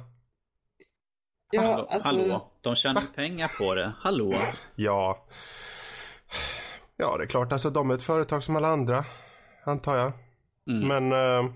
Ja, 1.52 1.62
Hallå, 1.62 1.88
alltså, 1.90 2.10
hallå, 2.10 2.52
de 2.62 2.76
tjänar 2.76 3.04
pengar 3.16 3.52
på 3.60 3.76
det. 3.76 3.94
Hallå. 4.00 4.42
Ja. 4.76 5.26
Ja, 6.98 7.18
det 7.18 7.24
är 7.24 7.28
klart. 7.28 7.52
Alltså 7.52 7.70
de 7.70 7.90
är 7.90 7.94
ett 7.94 8.02
företag 8.04 8.44
som 8.44 8.56
alla 8.56 8.68
andra. 8.68 9.06
Antar 9.66 9.96
jag. 9.96 10.12
Mm. 10.70 10.88
Men 10.88 11.12
eh, 11.12 11.52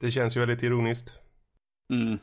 det 0.00 0.10
känns 0.10 0.36
ju 0.36 0.40
väldigt 0.40 0.62
ironiskt. 0.62 1.12
Mm. 1.92 2.18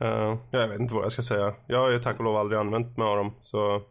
Eh, 0.00 0.38
jag 0.50 0.68
vet 0.68 0.80
inte 0.80 0.94
vad 0.94 1.04
jag 1.04 1.12
ska 1.12 1.22
säga. 1.22 1.54
Jag 1.66 1.78
har 1.78 1.90
ju 1.90 1.98
tack 1.98 2.18
och 2.18 2.24
lov 2.24 2.36
aldrig 2.36 2.60
använt 2.60 2.96
mig 2.96 3.06
av 3.06 3.16
dem. 3.16 3.34
Så 3.42 3.82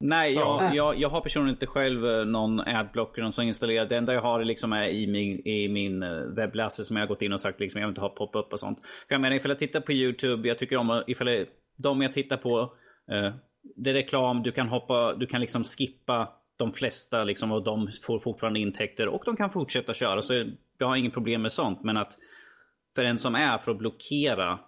Nej, 0.00 0.34
jag, 0.34 0.62
Ja. 0.62 0.74
jag, 0.74 0.98
jag 0.98 1.08
har 1.08 1.20
personligen 1.20 1.54
inte 1.54 1.66
själv 1.66 2.06
eh, 2.06 2.24
någon 2.24 2.60
adblocker 2.60 3.30
som 3.30 3.44
installerad. 3.44 3.88
Det 3.88 3.96
enda 3.96 4.14
jag 4.14 4.22
har 4.22 4.44
liksom 4.44 4.72
är 4.72 4.88
i 4.88 5.06
min, 5.06 5.46
i 5.46 5.68
min 5.68 6.02
eh, 6.02 6.10
webbläsare 6.10 6.86
som 6.86 6.96
jag 6.96 7.02
har 7.02 7.08
gått 7.08 7.22
in 7.22 7.32
och 7.32 7.40
sagt 7.40 7.60
liksom, 7.60 7.80
jag 7.80 7.88
vill 7.88 7.92
inte 7.92 8.00
ha 8.00 8.08
pop-up 8.08 8.52
och 8.52 8.60
sånt. 8.60 8.78
För 8.80 9.14
jag 9.14 9.20
menar 9.20 9.36
ifall 9.36 9.50
jag 9.50 9.58
tittar 9.58 9.80
på 9.80 9.92
YouTube, 9.92 10.48
jag 10.48 10.58
tycker 10.58 10.76
om 10.76 11.02
ifall 11.06 11.28
jag, 11.28 11.46
de 11.76 12.02
jag 12.02 12.12
tittar 12.12 12.36
på, 12.36 12.60
eh, 13.10 13.34
det 13.76 13.90
är 13.90 13.94
reklam, 13.94 14.42
du 14.42 14.52
kan 14.52 14.68
hoppa, 14.68 15.14
du 15.14 15.26
kan 15.26 15.40
liksom 15.40 15.64
skippa 15.64 16.32
de 16.56 16.72
flesta 16.72 17.24
liksom 17.24 17.52
och 17.52 17.64
de 17.64 17.88
får 18.02 18.18
fortfarande 18.18 18.60
intäkter 18.60 19.08
och 19.08 19.22
de 19.24 19.36
kan 19.36 19.50
fortsätta 19.50 19.94
köra. 19.94 20.22
Så 20.22 20.44
jag 20.78 20.86
har 20.86 20.96
ingen 20.96 21.10
problem 21.10 21.42
med 21.42 21.52
sånt. 21.52 21.84
Men 21.84 21.96
att 21.96 22.12
för 22.94 23.04
en 23.04 23.18
som 23.18 23.34
är 23.34 23.58
för 23.58 23.72
att 23.72 23.78
blockera 23.78 24.58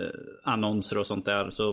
eh, 0.00 0.52
annonser 0.52 0.98
och 0.98 1.06
sånt 1.06 1.24
där 1.24 1.50
så 1.50 1.70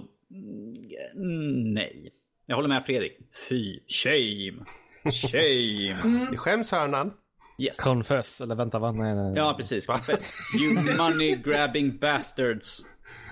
mm, 1.16 1.74
nej. 1.74 2.12
Jag 2.52 2.56
håller 2.56 2.70
med 2.70 2.86
Fredrik. 2.86 3.18
Fy, 3.50 3.80
shame. 3.88 4.66
Shame. 5.12 6.28
det 6.32 6.38
skäms 6.38 6.72
hörnan. 6.72 7.14
Yes. 7.58 7.78
Confess, 7.78 8.42
eller 8.42 8.56
vänta 8.56 8.80
va? 8.80 8.92
Nej, 8.92 9.16
nej, 9.16 9.24
nej. 9.24 9.34
Ja, 9.36 9.54
precis. 9.58 9.86
Confess. 9.86 10.36
You 10.62 10.98
money 10.98 11.36
grabbing 11.36 11.98
bastards. 11.98 12.86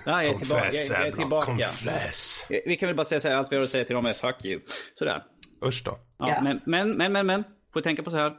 Ja, 0.04 0.22
jag 0.22 0.34
är 0.34 0.38
tillbaka. 0.38 0.70
Jag, 0.72 1.00
jag 1.00 1.08
är 1.08 1.12
tillbaka. 1.12 1.46
Confess. 1.46 2.46
Vi 2.66 2.76
kan 2.76 2.86
väl 2.86 2.96
bara 2.96 3.04
säga 3.04 3.20
så 3.20 3.28
här, 3.28 3.36
allt 3.36 3.52
vi 3.52 3.56
har 3.56 3.62
att 3.62 3.70
säga 3.70 3.84
till 3.84 3.94
dem 3.94 4.06
är 4.06 4.12
fuck 4.12 4.44
you. 4.44 4.60
Sådär. 4.94 5.22
Usch 5.66 5.82
då. 5.84 5.98
Ja, 6.18 6.28
Ja. 6.28 6.40
Men, 6.42 6.60
men, 6.66 6.96
men, 6.96 7.12
men, 7.12 7.26
men. 7.26 7.44
Får 7.72 7.80
tänka 7.80 8.02
på 8.02 8.10
så 8.10 8.16
här. 8.16 8.32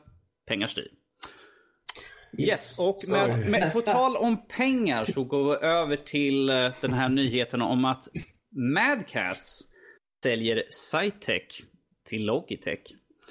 Pengar 0.48 0.68
styr. 0.68 0.88
Yes, 2.38 2.88
och 2.88 2.96
med, 3.12 3.50
med, 3.50 3.74
på 3.74 3.82
tal 3.82 4.16
om 4.16 4.48
pengar 4.48 5.06
så 5.06 5.24
går 5.24 5.50
vi 5.50 5.66
över 5.66 5.96
till 5.96 6.50
eh, 6.50 6.72
den 6.82 6.94
här 6.94 7.10
nyheten 7.10 7.62
om 7.62 7.86
att 7.86 8.08
Mad 8.52 9.08
Cats 9.08 9.68
säljer 10.24 10.64
Cytec 10.70 11.62
till 12.10 12.26
Logitech. 12.26 12.80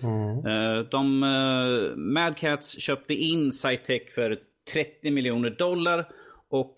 Eh, 0.02 0.78
De, 0.90 1.22
eh, 1.22 1.96
Mad 1.96 2.36
Cats 2.36 2.80
köpte 2.80 3.14
in 3.14 3.52
Cytec 3.52 4.14
för 4.14 4.38
30 4.72 5.10
miljoner 5.10 5.50
dollar 5.50 6.08
och 6.50 6.74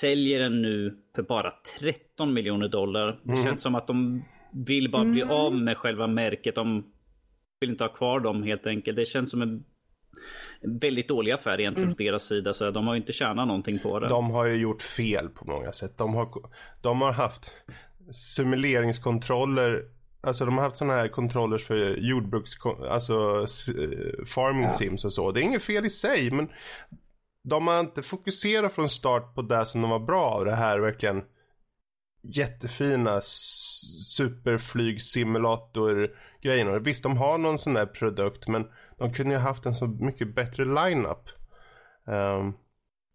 säljer 0.00 0.38
den 0.40 0.62
nu 0.62 0.98
för 1.16 1.22
bara 1.22 1.52
13 1.80 2.32
miljoner 2.34 2.68
dollar. 2.68 3.20
Det 3.24 3.42
känns 3.42 3.62
som 3.62 3.74
att 3.74 3.86
de 3.86 4.24
vill 4.66 4.90
bara 4.90 5.04
bli 5.04 5.22
av 5.22 5.54
med 5.54 5.76
själva 5.78 6.06
märket. 6.06 6.54
De 6.54 6.84
vill 7.60 7.70
inte 7.70 7.84
ha 7.84 7.92
kvar 7.92 8.20
dem 8.20 8.42
helt 8.42 8.66
enkelt. 8.66 8.96
Det 8.96 9.04
känns 9.04 9.30
som 9.30 9.42
en 9.42 9.64
väldigt 10.80 11.08
dålig 11.08 11.32
affär 11.32 11.60
egentligen 11.60 11.90
från 11.90 12.06
deras 12.06 12.24
sida. 12.28 12.52
Så 12.52 12.70
de 12.70 12.86
har 12.86 12.94
ju 12.94 13.00
inte 13.00 13.12
tjänat 13.12 13.48
någonting 13.48 13.78
på 13.78 13.98
det. 14.00 14.08
De 14.08 14.30
har 14.30 14.46
ju 14.46 14.56
gjort 14.56 14.82
fel 14.82 15.28
på 15.28 15.44
många 15.44 15.72
sätt. 15.72 15.98
De 15.98 16.14
har, 16.14 16.28
de 16.82 17.00
har 17.00 17.12
haft 17.12 17.52
simuleringskontroller. 18.10 19.84
Alltså 20.20 20.44
de 20.44 20.56
har 20.56 20.64
haft 20.64 20.76
sådana 20.76 20.94
här 20.94 21.08
kontroller 21.08 21.58
för 21.58 21.96
jordbruks... 21.96 22.50
Alltså 22.90 23.14
eh, 23.78 24.24
farming 24.26 24.62
Ja. 24.62 24.70
sims 24.70 25.04
och 25.04 25.12
så. 25.12 25.32
Det 25.32 25.40
är 25.40 25.42
inget 25.42 25.62
fel 25.62 25.86
i 25.86 25.90
sig 25.90 26.30
men 26.30 26.48
de 27.42 27.66
har 27.66 27.80
inte 27.80 28.02
fokuserat 28.02 28.72
från 28.72 28.88
start 28.88 29.34
på 29.34 29.42
det 29.42 29.66
som 29.66 29.82
de 29.82 29.90
var 29.90 29.98
bra 29.98 30.24
av. 30.24 30.44
Det 30.44 30.54
här 30.54 30.78
verkligen 30.78 31.22
jättefina 32.22 33.20
superflygsimulator-grejerna. 34.16 36.78
Visst, 36.78 37.02
de 37.02 37.16
har 37.16 37.38
någon 37.38 37.58
sån 37.58 37.74
där 37.74 37.86
produkt 37.86 38.48
men 38.48 38.66
de 38.98 39.12
kunde 39.12 39.34
ju 39.34 39.40
haft 39.40 39.66
en 39.66 39.74
så 39.74 39.86
mycket 39.86 40.34
bättre 40.34 40.64
lineup. 40.64 41.28
Um, 42.06 42.54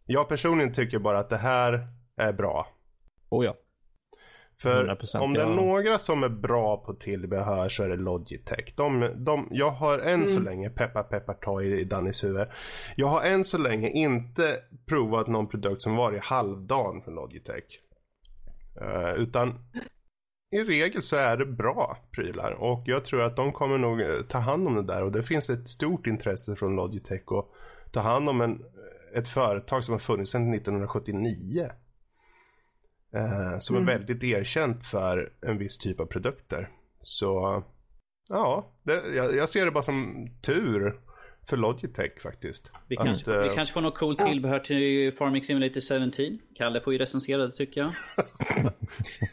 jag 0.05 0.29
personligen 0.29 0.73
tycker 0.73 0.99
bara 0.99 1.19
att 1.19 1.29
det 1.29 1.37
här 1.37 1.87
är 2.17 2.33
bra. 2.33 2.67
Oh 3.29 3.45
ja. 3.45 3.55
För 4.61 4.87
100%, 4.87 5.19
om 5.19 5.33
det 5.33 5.41
är 5.41 5.47
ja. 5.47 5.55
några 5.55 5.97
som 5.97 6.23
är 6.23 6.29
bra 6.29 6.77
på 6.77 6.93
tillbehör 6.93 7.69
så 7.69 7.83
är 7.83 7.89
det 7.89 7.95
Logitech. 7.95 8.73
De, 8.75 9.09
de, 9.15 9.47
jag 9.51 9.71
har 9.71 9.99
än 9.99 10.27
så 10.27 10.39
länge, 10.39 10.69
peppar 10.69 11.03
peppar 11.03 11.33
ta 11.33 11.61
i 11.61 11.83
Dannys 11.83 12.23
huvud. 12.23 12.47
Jag 12.95 13.07
har 13.07 13.21
än 13.21 13.43
så 13.43 13.57
länge 13.57 13.89
inte 13.89 14.57
provat 14.85 15.27
någon 15.27 15.47
produkt 15.47 15.81
som 15.81 15.95
varit 15.95 16.23
halvdan 16.23 17.01
från 17.01 17.15
Logitech. 17.15 17.79
Eh, 18.81 19.13
utan 19.13 19.59
i 20.51 20.63
regel 20.63 21.01
så 21.01 21.15
är 21.15 21.37
det 21.37 21.45
bra 21.45 21.97
prylar 22.11 22.51
och 22.51 22.83
jag 22.85 23.05
tror 23.05 23.21
att 23.21 23.35
de 23.35 23.53
kommer 23.53 23.77
nog 23.77 24.01
eh, 24.01 24.21
ta 24.27 24.37
hand 24.37 24.67
om 24.67 24.75
det 24.75 24.83
där 24.83 25.03
och 25.03 25.11
det 25.11 25.23
finns 25.23 25.49
ett 25.49 25.67
stort 25.67 26.07
intresse 26.07 26.55
från 26.55 26.75
Logitech 26.75 27.31
att 27.31 27.45
ta 27.91 27.99
hand 27.99 28.29
om 28.29 28.41
en, 28.41 28.61
ett 29.15 29.27
företag 29.27 29.83
som 29.83 29.91
har 29.91 29.99
funnits 29.99 30.31
sedan 30.31 30.53
1979. 30.53 31.69
Eh, 33.15 33.57
som 33.59 33.75
är 33.75 33.81
väldigt 33.81 34.23
erkänt 34.23 34.85
för 34.85 35.33
en 35.41 35.57
viss 35.57 35.77
typ 35.77 35.99
av 35.99 36.05
produkter. 36.05 36.69
Så 36.99 37.63
ja, 38.29 38.71
det, 38.83 39.15
jag, 39.15 39.35
jag 39.35 39.49
ser 39.49 39.65
det 39.65 39.71
bara 39.71 39.83
som 39.83 40.27
tur 40.41 40.99
för 41.49 41.57
Logitech 41.57 42.21
faktiskt. 42.23 42.71
Vi 42.87 42.97
Att, 42.97 43.05
kanske, 43.05 43.33
eh, 43.35 43.41
vi 43.43 43.49
kanske 43.55 43.73
får 43.73 43.81
något 43.81 43.97
coolt 43.97 44.19
tillbehör 44.25 44.59
till 44.59 45.13
Farming 45.13 45.43
Simulator 45.43 46.11
17. 46.11 46.39
Kalle 46.57 46.81
får 46.81 46.93
ju 46.93 46.99
recensera 46.99 47.47
det 47.47 47.51
tycker 47.55 47.81
jag. 47.81 47.91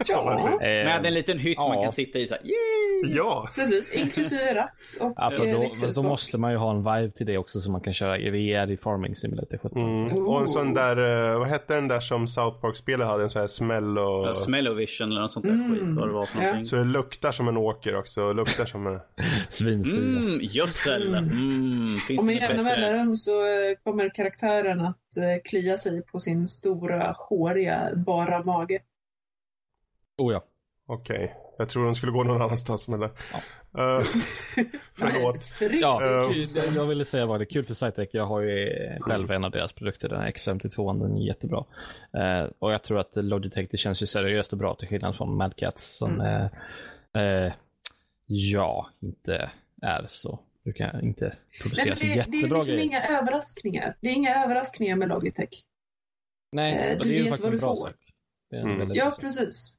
Ja, 0.08 0.48
Eh, 0.52 0.58
Med 0.60 1.06
en 1.06 1.14
liten 1.14 1.38
hytt 1.38 1.58
man 1.58 1.76
ja. 1.76 1.82
kan 1.82 1.92
sitta 1.92 2.18
i 2.18 2.26
så 2.26 2.34
här, 2.34 2.42
yay! 2.44 3.16
Ja, 3.16 3.48
precis. 3.54 3.94
Inklusive 3.94 4.54
ratt 4.54 4.70
och 5.00 5.12
Alltså 5.16 5.44
eh, 5.46 5.54
då, 5.54 5.60
växelstock. 5.60 6.04
då 6.04 6.08
måste 6.10 6.38
man 6.38 6.50
ju 6.50 6.56
ha 6.56 6.70
en 6.70 6.76
vibe 6.78 7.10
till 7.10 7.26
det 7.26 7.38
också 7.38 7.60
så 7.60 7.70
man 7.70 7.80
kan 7.80 7.94
köra 7.94 8.18
i 8.18 8.30
VR 8.30 8.70
i 8.70 8.76
Farming 8.76 9.16
Simulator 9.16 9.58
17. 9.62 9.82
mm. 9.82 10.26
och 10.26 10.40
en 10.40 10.48
sån 10.48 10.74
där, 10.74 10.96
vad 11.38 11.48
hette 11.48 11.74
den 11.74 11.88
där 11.88 12.00
som 12.00 12.26
South 12.26 12.60
Park-spelet 12.60 13.06
hade? 13.06 13.22
En 13.22 13.30
sån 13.30 13.40
här 13.40 13.46
smäll 13.46 13.98
och... 13.98 14.36
Smellovision 14.36 15.10
eller 15.10 15.20
något 15.20 15.32
sånt 15.32 15.46
där 15.46 15.70
skit. 15.74 15.82
Vad 15.98 16.08
det 16.08 16.12
var 16.12 16.26
för 16.26 16.38
Ja. 16.38 16.42
någonting. 16.44 16.64
Så 16.64 16.76
det 16.76 16.84
luktar 16.84 17.32
som 17.32 17.48
en 17.48 17.56
åker 17.56 17.96
också, 17.96 18.22
och 18.22 18.34
luktar 18.34 18.64
som 18.64 18.86
en... 18.86 19.00
Svinstilig. 19.48 20.16
Mm, 20.16 20.38
gödsel. 20.42 21.14
Mm, 21.18 21.86
finns 21.98 22.20
Och 22.20 22.26
med 22.26 22.34
jämna 22.36 22.62
mellanrum 22.62 23.16
så 23.16 23.46
eh, 23.46 23.74
kommer 23.84 24.08
karaktären 24.14 24.80
att 24.80 25.16
eh, 25.16 25.42
klia 25.44 25.78
sig 25.78 26.02
på 26.02 26.20
sin 26.20 26.48
stora, 26.48 27.14
håriga, 27.18 27.90
bara 27.96 28.44
mage. 28.44 28.78
Oh 30.18 30.32
ja. 30.32 30.44
Okej, 30.90 31.34
jag 31.58 31.68
tror 31.68 31.84
de 31.84 31.94
skulle 31.94 32.12
gå 32.12 32.24
någon 32.24 32.42
annanstans 32.42 32.88
med 32.88 33.00
det. 33.00 33.10
Eh, 33.78 34.00
förlåt. 34.94 35.44
Fri- 35.44 35.80
Ja, 35.80 36.24
kul, 36.32 36.44
det 36.54 36.74
jag 36.76 36.86
ville 36.86 37.04
säga 37.04 37.26
var 37.26 37.38
det 37.38 37.46
kul 37.46 37.66
för 37.66 37.74
Cytec. 37.74 38.08
Jag 38.12 38.26
har 38.26 38.40
ju 38.40 38.68
själv 39.00 39.30
en 39.30 39.44
av 39.44 39.50
deras 39.50 39.72
produkter, 39.72 40.08
den 40.08 40.20
här 40.20 40.30
X52, 40.30 41.00
den 41.02 41.16
är 41.16 41.26
jättebra. 41.26 41.64
Eh, 42.12 42.50
och 42.58 42.72
jag 42.72 42.82
tror 42.82 42.98
att 42.98 43.10
Logitech, 43.14 43.68
det 43.70 43.76
känns 43.76 44.02
ju 44.02 44.06
seriöst 44.06 44.52
och 44.52 44.58
bra 44.58 44.74
till 44.74 44.88
skillnad 44.88 45.16
från 45.16 45.36
Mad 45.36 45.56
Cats 45.56 45.96
som 45.96 46.20
eh, 46.20 47.22
eh, 47.22 47.52
ja, 48.26 48.88
inte 49.00 49.50
är 49.82 50.04
så. 50.08 50.38
Du 50.68 50.72
kan 50.72 51.00
inte 51.04 51.24
Nej, 51.24 51.60
producera 51.62 51.96
så 51.96 52.00
det, 52.02 52.24
det 52.28 52.38
är 52.38 52.42
liksom 52.42 52.60
grejer. 52.60 52.78
inga 52.78 53.02
överraskningar. 53.02 53.96
Det 54.00 54.08
är 54.08 54.12
inga 54.12 54.44
överraskningar 54.44 54.96
med 54.96 55.08
Logitech. 55.08 55.62
Nej, 56.52 56.74
eh, 56.74 56.98
du 56.98 57.08
det 57.08 57.14
är 57.14 57.18
ju 57.18 57.22
vet 57.22 57.30
faktiskt 57.30 57.44
vad 57.44 57.52
en 57.52 57.58
du 57.58 57.60
får. 57.60 57.94
Mm. 58.54 58.90
Ja, 58.94 59.16
precis. 59.20 59.78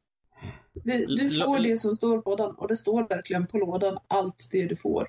Du, 0.74 1.06
du 1.06 1.30
får 1.30 1.60
det 1.60 1.78
som 1.78 1.96
står 1.96 2.22
på 2.22 2.30
lådan 2.30 2.56
och 2.56 2.68
det 2.68 2.78
står 2.78 3.08
verkligen 3.08 3.48
på 3.48 3.58
lådan 3.58 3.98
allt 4.08 4.50
det 4.52 4.66
du 4.66 4.76
får. 4.76 5.08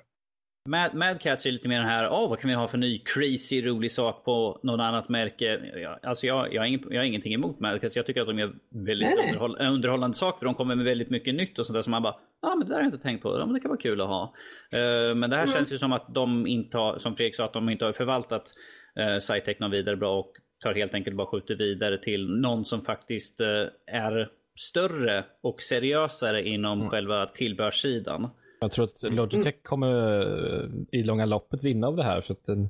Mad, 0.69 0.93
Mad 0.93 1.21
Cats 1.21 1.45
är 1.45 1.51
lite 1.51 1.67
mer 1.67 1.77
den 1.77 1.87
här, 1.87 2.09
åh 2.11 2.29
vad 2.29 2.39
kan 2.39 2.49
vi 2.49 2.55
ha 2.55 2.67
för 2.67 2.77
ny 2.77 2.99
crazy 2.99 3.61
rolig 3.61 3.91
sak 3.91 4.25
på 4.25 4.59
något 4.63 4.79
annat 4.79 5.09
märke. 5.09 5.59
Alltså 6.03 6.27
jag, 6.27 6.53
jag, 6.53 6.61
har 6.61 6.67
ingen, 6.67 6.83
jag 6.89 6.99
har 6.99 7.05
ingenting 7.05 7.33
emot 7.33 7.59
Mad 7.59 7.81
Cats. 7.81 7.95
Jag 7.95 8.05
tycker 8.05 8.21
att 8.21 8.27
de 8.27 8.39
gör 8.39 8.53
väldigt 8.69 9.19
underhåll, 9.19 9.57
underhållande 9.59 10.17
saker. 10.17 10.39
För 10.39 10.45
de 10.45 10.55
kommer 10.55 10.75
med 10.75 10.85
väldigt 10.85 11.09
mycket 11.09 11.35
nytt 11.35 11.59
och 11.59 11.65
sånt 11.65 11.75
där 11.75 11.81
som 11.81 11.91
man 11.91 12.03
bara, 12.03 12.15
ja 12.41 12.51
ah, 12.51 12.55
men 12.55 12.67
det 12.67 12.73
där 12.73 12.75
har 12.75 12.81
jag 12.81 12.87
inte 12.87 13.03
tänkt 13.03 13.21
på. 13.21 13.39
Ja, 13.39 13.45
men 13.45 13.53
det 13.53 13.59
kan 13.59 13.69
vara 13.69 13.81
kul 13.81 14.01
att 14.01 14.07
ha. 14.07 14.33
Eh, 14.73 15.15
men 15.15 15.29
det 15.29 15.35
här 15.35 15.47
känns 15.47 15.73
ju 15.73 15.77
som 15.77 15.93
att 15.93 16.13
de 16.13 16.47
inte 16.47 16.77
har, 16.77 16.97
som 16.97 17.15
Fredrik 17.15 17.35
sa, 17.35 17.45
att 17.45 17.53
de 17.53 17.69
inte 17.69 17.85
har 17.85 17.91
förvaltat 17.91 18.53
uh, 18.99 19.17
Cytec 19.19 19.59
någon 19.59 19.71
vidare 19.71 19.95
bra 19.95 20.19
och 20.19 20.31
tar 20.63 20.73
helt 20.73 20.93
enkelt 20.93 21.15
bara 21.15 21.27
skjuter 21.27 21.55
vidare 21.55 21.97
till 21.97 22.29
någon 22.29 22.65
som 22.65 22.85
faktiskt 22.85 23.41
eh, 23.41 23.47
är 23.87 24.29
större 24.59 25.25
och 25.41 25.61
seriösare 25.61 26.47
inom 26.47 26.89
själva 26.89 27.25
tillbehörssidan. 27.25 28.29
Jag 28.61 28.71
tror 28.71 28.85
att 28.85 29.03
Logitech 29.03 29.63
kommer 29.63 30.21
eh, 30.21 30.69
i 30.99 31.03
långa 31.03 31.25
loppet 31.25 31.63
vinna 31.63 31.87
av 31.87 31.95
det 31.95 32.03
här. 32.03 32.21
För 32.21 32.33
att 32.33 32.45
den, 32.45 32.69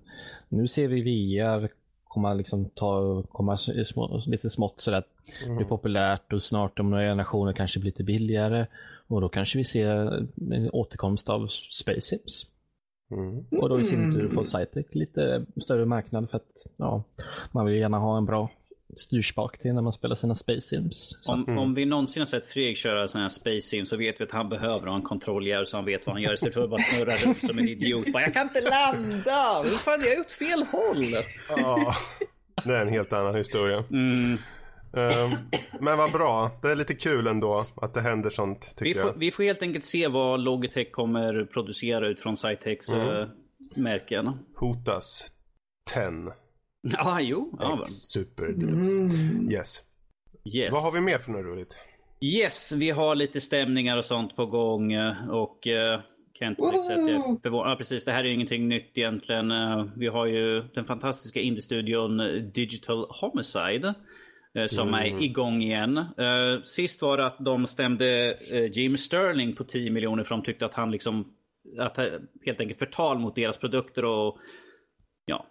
nu 0.50 0.68
ser 0.68 0.88
vi 0.88 1.02
VR 1.02 1.70
komma, 2.04 2.34
liksom 2.34 2.70
ta, 2.70 3.24
komma 3.24 3.58
små, 3.58 4.22
lite 4.26 4.50
smått 4.50 4.82
sådär. 4.82 5.04
Det 5.48 5.56
blir 5.56 5.66
populärt 5.66 6.34
och 6.34 6.44
snart 6.44 6.80
om 6.80 6.89
några 6.89 7.04
generationer 7.04 7.54
kanske 7.54 7.80
blir 7.80 7.92
lite 7.92 8.04
billigare. 8.04 8.66
Och 9.08 9.22
då 9.22 9.30
kanske 9.30 9.58
vi 9.58 9.64
ser 9.64 9.88
en 10.54 10.70
återkomst 10.72 11.30
av 11.30 11.48
Space 11.72 12.02
Sims. 12.02 12.46
Mm. 13.12 13.46
Och 13.52 13.70
då 13.70 13.80
i 13.80 13.86
sin 13.86 14.12
tur 14.12 14.30
får 14.30 14.44
Cytec 14.44 14.86
lite 14.92 15.46
större 15.58 15.86
marknad 15.86 16.30
för 16.30 16.38
att 16.38 16.66
ja, 16.78 17.04
man 17.52 17.66
vill 17.66 17.76
gärna 17.76 18.00
ha 18.00 18.18
en 18.18 18.26
bra 18.26 18.50
styrspak 18.96 19.58
till 19.58 19.74
när 19.74 19.82
man 19.82 19.94
spelar 19.94 20.16
sina 20.16 20.36
Space 20.36 20.62
Sims. 20.62 21.20
Om, 21.28 21.44
mm. 21.44 21.58
om 21.58 21.74
vi 21.74 21.86
någonsin 21.86 22.22
har 22.22 22.26
sett 22.26 22.46
Fredrik 22.46 22.78
köra 22.78 23.00
här 23.00 23.30
Space 23.30 23.62
Sims 23.62 23.89
så 23.89 23.98
vet 23.98 24.22
vi 24.22 24.26
att 24.26 24.32
han 24.32 24.50
behöver 24.50 24.88
ha 24.88 24.96
en 24.96 25.02
kontrollgärd 25.02 25.68
så 25.68 25.78
han 25.78 25.86
vet 25.86 26.08
vad 26.08 26.16
han 26.16 26.22
gör 26.22 26.34
istället 26.34 26.54
för 26.54 26.64
att 26.64 26.70
bara 26.70 26.82
snurra 26.82 27.16
runt 27.16 27.38
som 27.38 27.60
en 27.60 27.68
idiot. 27.68 28.14
Bara, 28.14 28.24
jag 28.24 28.34
kan 28.34 28.44
inte 28.48 28.62
landa! 28.70 29.64
Hur 29.64 29.78
fan, 29.78 30.02
jag 30.02 30.10
har 30.10 30.18
gjort 30.18 30.32
fel 30.32 30.64
håll! 30.72 31.04
Ja, 31.50 31.96
det 32.66 32.76
är 32.76 32.82
en 32.82 32.94
helt 32.94 33.14
annan 33.14 33.36
historia. 33.36 33.84
Mm. 33.92 34.38
Um, 34.94 35.38
men 35.80 35.98
vad 35.98 36.12
bra. 36.12 36.52
Det 36.62 36.72
är 36.72 36.76
lite 36.76 36.94
kul 36.94 37.28
ändå 37.28 37.66
att 37.76 37.94
det 37.94 38.02
händer 38.02 38.30
sånt 38.30 38.76
tycker 38.78 38.94
vi 38.94 39.00
får, 39.00 39.10
jag. 39.10 39.20
Vi 39.20 39.32
får 39.32 39.44
helt 39.44 39.62
enkelt 39.62 39.86
se 39.86 40.08
vad 40.08 40.39
Logitech 40.39 40.92
kommer 40.92 41.46
producera 41.46 42.08
ut 42.08 42.20
från 42.20 42.38
Cytex 42.38 42.89
mm. 42.89 43.08
uh, 43.08 43.28
märken. 43.76 44.38
Hotas 44.56 45.32
10. 45.94 46.02
Ja, 46.97 47.21
jo. 47.21 47.57
Ja, 47.59 47.86
Super 47.86 48.45
mm. 48.45 49.51
Yes. 49.51 49.84
yes. 50.55 50.73
Vad 50.73 50.84
har 50.84 50.91
vi 50.91 51.01
mer 51.01 51.17
för 51.17 51.32
något 51.32 51.45
roligt? 51.45 51.77
Yes, 52.21 52.71
vi 52.71 52.89
har 52.89 53.15
lite 53.15 53.41
stämningar 53.41 53.97
och 53.97 54.05
sånt 54.05 54.36
på 54.36 54.45
gång 54.45 54.93
eh, 54.93 55.29
och 55.29 55.67
uh, 55.67 56.01
kan 56.34 56.49
inte 56.49 56.61
riktigt 56.63 56.86
säga 56.86 57.03
att 57.03 57.09
jag 57.09 57.19
är 57.19 57.41
förvånad. 57.43 57.71
Ja, 57.71 57.75
precis. 57.75 58.05
Det 58.05 58.11
här 58.11 58.23
är 58.23 58.27
ju 58.27 58.34
ingenting 58.34 58.67
nytt 58.67 58.97
egentligen. 58.97 59.51
Vi 59.95 60.07
har 60.07 60.25
ju 60.25 60.61
den 60.61 60.86
fantastiska 60.86 61.39
indie-studion 61.39 62.17
Digital 62.53 63.05
Homicide. 63.09 63.93
Som 64.67 64.88
mm. 64.88 64.99
är 64.99 65.23
igång 65.23 65.61
igen. 65.61 66.05
Sist 66.63 67.01
var 67.01 67.17
det 67.17 67.25
att 67.25 67.38
de 67.39 67.67
stämde 67.67 68.38
Jim 68.73 68.97
Sterling 68.97 69.55
på 69.55 69.63
10 69.63 69.91
miljoner 69.91 70.23
för 70.23 70.36
de 70.36 70.43
tyckte 70.43 70.65
att 70.65 70.73
han 70.73 70.91
liksom 70.91 71.34
att 71.77 71.97
helt 72.45 72.59
enkelt 72.59 72.79
förtal 72.79 73.19
mot 73.19 73.36
deras 73.36 73.57
produkter 73.57 74.05
och 74.05 74.38
ja, 75.25 75.45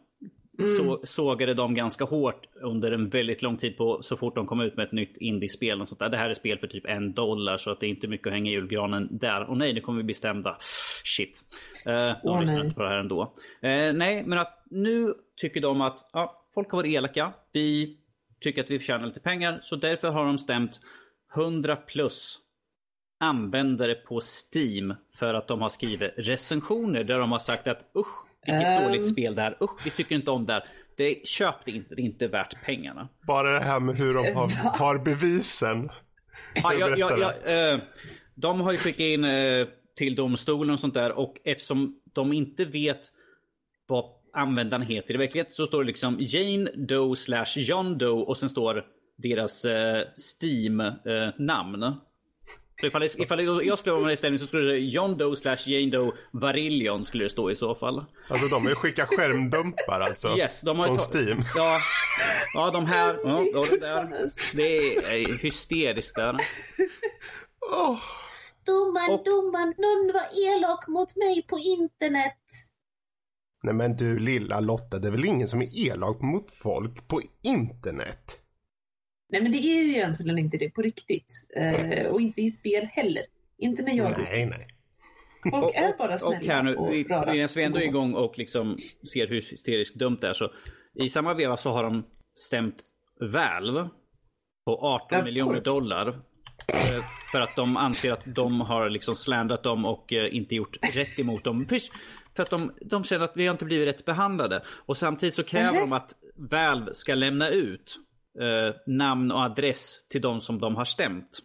mm. 0.58 0.76
så, 0.76 1.00
sågade 1.04 1.54
dem 1.54 1.74
ganska 1.74 2.04
hårt 2.04 2.46
under 2.62 2.92
en 2.92 3.08
väldigt 3.08 3.42
lång 3.42 3.56
tid 3.56 3.76
på 3.76 4.02
så 4.02 4.16
fort 4.16 4.34
de 4.34 4.46
kom 4.46 4.60
ut 4.60 4.76
med 4.76 4.86
ett 4.86 4.92
nytt 4.92 5.16
indiespel. 5.16 5.80
Och 5.80 5.88
sånt 5.88 5.98
där. 5.98 6.08
Det 6.08 6.16
här 6.16 6.30
är 6.30 6.34
spel 6.34 6.58
för 6.58 6.66
typ 6.66 6.86
en 6.86 7.12
dollar 7.12 7.56
så 7.56 7.70
att 7.70 7.80
det 7.80 7.86
är 7.86 7.90
inte 7.90 8.08
mycket 8.08 8.26
att 8.26 8.32
hänga 8.32 8.50
i 8.50 8.54
julgranen 8.54 9.08
där. 9.10 9.50
Och 9.50 9.56
nej, 9.56 9.72
nu 9.74 9.80
kommer 9.80 9.98
vi 9.98 10.04
bli 10.04 10.14
stämda. 10.14 10.56
Shit. 11.04 11.44
Uh, 11.88 11.94
de 11.94 12.28
oh, 12.28 12.40
lyssnar 12.40 12.64
inte 12.64 12.74
på 12.74 12.82
det 12.82 12.88
här 12.88 12.98
ändå. 12.98 13.22
Uh, 13.22 13.92
nej, 13.94 14.22
men 14.26 14.38
att 14.38 14.62
nu 14.70 15.14
tycker 15.36 15.60
de 15.60 15.80
att 15.80 16.10
ja, 16.12 16.46
folk 16.54 16.70
har 16.70 16.78
varit 16.78 16.94
elaka. 16.94 17.32
Vi 17.52 17.96
tycker 18.40 18.62
att 18.62 18.70
vi 18.70 18.78
förtjänar 18.78 19.06
lite 19.06 19.20
pengar. 19.20 19.58
Så 19.62 19.76
därför 19.76 20.08
har 20.08 20.26
de 20.26 20.38
stämt 20.38 20.80
100 21.36 21.76
plus 21.76 22.38
användare 23.20 23.94
på 23.94 24.20
Steam 24.20 24.94
för 25.14 25.34
att 25.34 25.48
de 25.48 25.60
har 25.60 25.68
skrivit 25.68 26.12
recensioner 26.16 27.04
där 27.04 27.18
de 27.18 27.32
har 27.32 27.38
sagt 27.38 27.66
att 27.66 27.90
usch, 27.96 28.26
vilket 28.46 28.78
um... 28.78 28.84
dåligt 28.84 29.06
spel 29.08 29.34
det 29.34 29.42
här. 29.42 29.56
Usch, 29.60 29.84
vi 29.84 29.90
tycker 29.90 30.14
inte 30.14 30.30
om 30.30 30.46
det 30.46 30.52
här. 30.52 30.64
Det, 30.96 31.26
köp 31.26 31.54
det 31.64 31.70
inte, 31.70 31.94
det 31.94 32.02
är 32.02 32.04
inte 32.04 32.26
värt 32.26 32.64
pengarna. 32.64 33.08
Bara 33.26 33.58
det 33.58 33.64
här 33.64 33.80
med 33.80 33.96
hur 33.96 34.14
de 34.14 34.34
har, 34.34 34.78
har 34.78 34.98
bevisen. 34.98 35.90
Ja, 36.54 36.72
ja, 36.74 36.94
ja, 36.96 37.18
ja 37.18 37.52
eh, 37.52 37.80
de 38.34 38.60
har 38.60 38.72
ju 38.72 38.78
skickat 38.78 39.00
in 39.00 39.24
eh, 39.24 39.66
till 39.96 40.14
domstolen 40.14 40.72
och 40.72 40.80
sånt 40.80 40.94
där 40.94 41.12
och 41.12 41.36
eftersom 41.44 42.00
de 42.12 42.32
inte 42.32 42.64
vet 42.64 43.00
vad 43.86 44.04
användaren 44.32 44.86
heter 44.86 45.14
i 45.14 45.16
verkligheten 45.16 45.52
så 45.52 45.66
står 45.66 45.80
det 45.80 45.86
liksom 45.86 46.16
Jane 46.20 46.70
Doe 46.76 47.16
slash 47.16 47.56
John 47.56 47.98
Doe 47.98 48.24
och 48.24 48.36
sen 48.36 48.48
står 48.48 48.84
deras 49.16 49.64
eh, 49.64 50.04
Steam-namn. 50.14 51.94
Så 52.80 52.86
ifall, 52.86 53.02
ifall 53.02 53.66
jag 53.66 53.78
skulle 53.78 53.92
vara 53.92 54.04
med 54.04 54.12
i 54.12 54.16
ställning 54.16 54.38
så 54.38 54.46
skulle 54.46 54.72
det 54.72 54.78
John 54.78 55.16
Doe 55.16 55.36
slash 55.36 55.56
Jane 55.66 55.90
Doe 55.90 56.12
Varillion 56.30 57.04
skulle 57.04 57.24
det 57.24 57.30
stå 57.30 57.50
i 57.50 57.54
så 57.54 57.74
fall. 57.74 58.04
Alltså 58.28 58.46
de 58.46 58.66
vill 58.66 58.74
skicka 58.74 59.06
skärmdumpar 59.06 60.00
alltså? 60.00 60.28
Yes, 60.38 60.60
de 60.60 60.78
har 60.78 60.86
Från 60.86 60.98
Steam? 60.98 61.44
Ja, 61.54 61.80
ja 62.54 62.70
de 62.70 62.86
här. 62.86 63.16
Ja, 63.24 63.64
det, 63.70 63.80
där. 63.80 64.08
det 64.56 64.96
är 64.96 65.38
hysteriskt 65.42 66.14
där. 66.14 66.36
Oh. 67.70 67.98
Domaren, 68.66 69.14
och, 69.14 69.24
domaren, 69.24 69.74
någon 69.78 70.12
var 70.14 70.56
elak 70.56 70.88
mot 70.88 71.16
mig 71.16 71.46
på 71.48 71.58
internet. 71.58 72.42
Nej 73.62 73.74
men 73.74 73.96
du 73.96 74.18
lilla 74.18 74.60
Lotta, 74.60 74.98
det 74.98 75.08
är 75.08 75.12
väl 75.12 75.24
ingen 75.24 75.48
som 75.48 75.62
är 75.62 75.78
elak 75.78 76.20
mot 76.20 76.54
folk 76.54 77.08
på 77.08 77.22
internet? 77.42 78.39
Nej, 79.30 79.42
men 79.42 79.52
det 79.52 79.58
är 79.58 79.82
ju 79.82 79.90
egentligen 79.90 80.38
inte 80.38 80.56
det 80.56 80.70
på 80.70 80.82
riktigt. 80.82 81.32
Eh, 81.56 82.06
och 82.06 82.20
inte 82.20 82.40
i 82.40 82.50
spel 82.50 82.86
heller. 82.86 83.22
Inte 83.58 83.82
när 83.82 83.96
jag 83.96 84.18
Nej, 84.18 84.46
nej. 84.46 84.66
Folk 85.50 85.74
är 85.74 85.98
bara 85.98 86.18
snälla 86.18 86.38
och, 86.38 86.44
här 86.44 86.62
nu, 86.62 86.76
och 86.76 86.92
vi, 86.92 87.04
rara. 87.04 87.32
Vi 87.32 87.40
är 87.40 87.58
ändå 87.58 87.80
igång 87.80 88.14
och 88.14 88.38
liksom 88.38 88.76
ser 89.12 89.26
hur 89.26 89.34
hysteriskt 89.34 89.94
dumt 89.94 90.18
det 90.20 90.28
är. 90.28 90.32
Så 90.32 90.52
I 90.94 91.08
samma 91.08 91.34
veva 91.34 91.56
så 91.56 91.70
har 91.70 91.84
de 91.84 92.06
stämt 92.34 92.76
Valve 93.20 93.88
på 94.64 94.78
18 94.80 95.18
of 95.18 95.24
miljoner 95.24 95.60
course. 95.60 95.70
dollar. 95.70 96.08
Eh, 96.68 97.04
för 97.32 97.40
att 97.40 97.56
de 97.56 97.76
anser 97.76 98.12
att 98.12 98.22
de 98.34 98.60
har 98.60 98.90
liksom 98.90 99.14
slandrat 99.14 99.62
dem 99.62 99.84
och 99.84 100.12
eh, 100.12 100.36
inte 100.36 100.54
gjort 100.54 100.76
rätt 100.96 101.18
emot 101.18 101.44
dem. 101.44 101.66
För 102.36 102.42
att 102.42 102.50
de, 102.50 102.72
de 102.80 103.04
känner 103.04 103.24
att 103.24 103.36
vi 103.36 103.46
har 103.46 103.52
inte 103.52 103.64
blivit 103.64 103.88
rätt 103.88 104.04
behandlade. 104.04 104.62
Och 104.68 104.96
samtidigt 104.96 105.34
så 105.34 105.42
kräver 105.42 105.68
mm 105.68 105.76
-hmm. 105.76 105.90
de 105.90 105.92
att 105.92 106.14
Valve 106.36 106.94
ska 106.94 107.14
lämna 107.14 107.48
ut 107.48 107.96
eh, 108.40 108.74
namn 108.86 109.32
och 109.32 109.40
adress 109.40 110.08
till 110.08 110.20
de 110.20 110.40
som 110.40 110.60
de 110.60 110.76
har 110.76 110.84
stämt. 110.84 111.38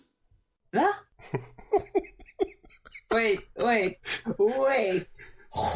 Va? 0.72 0.88
wait, 3.10 3.40
wait, 3.56 3.98
wait. 4.38 5.10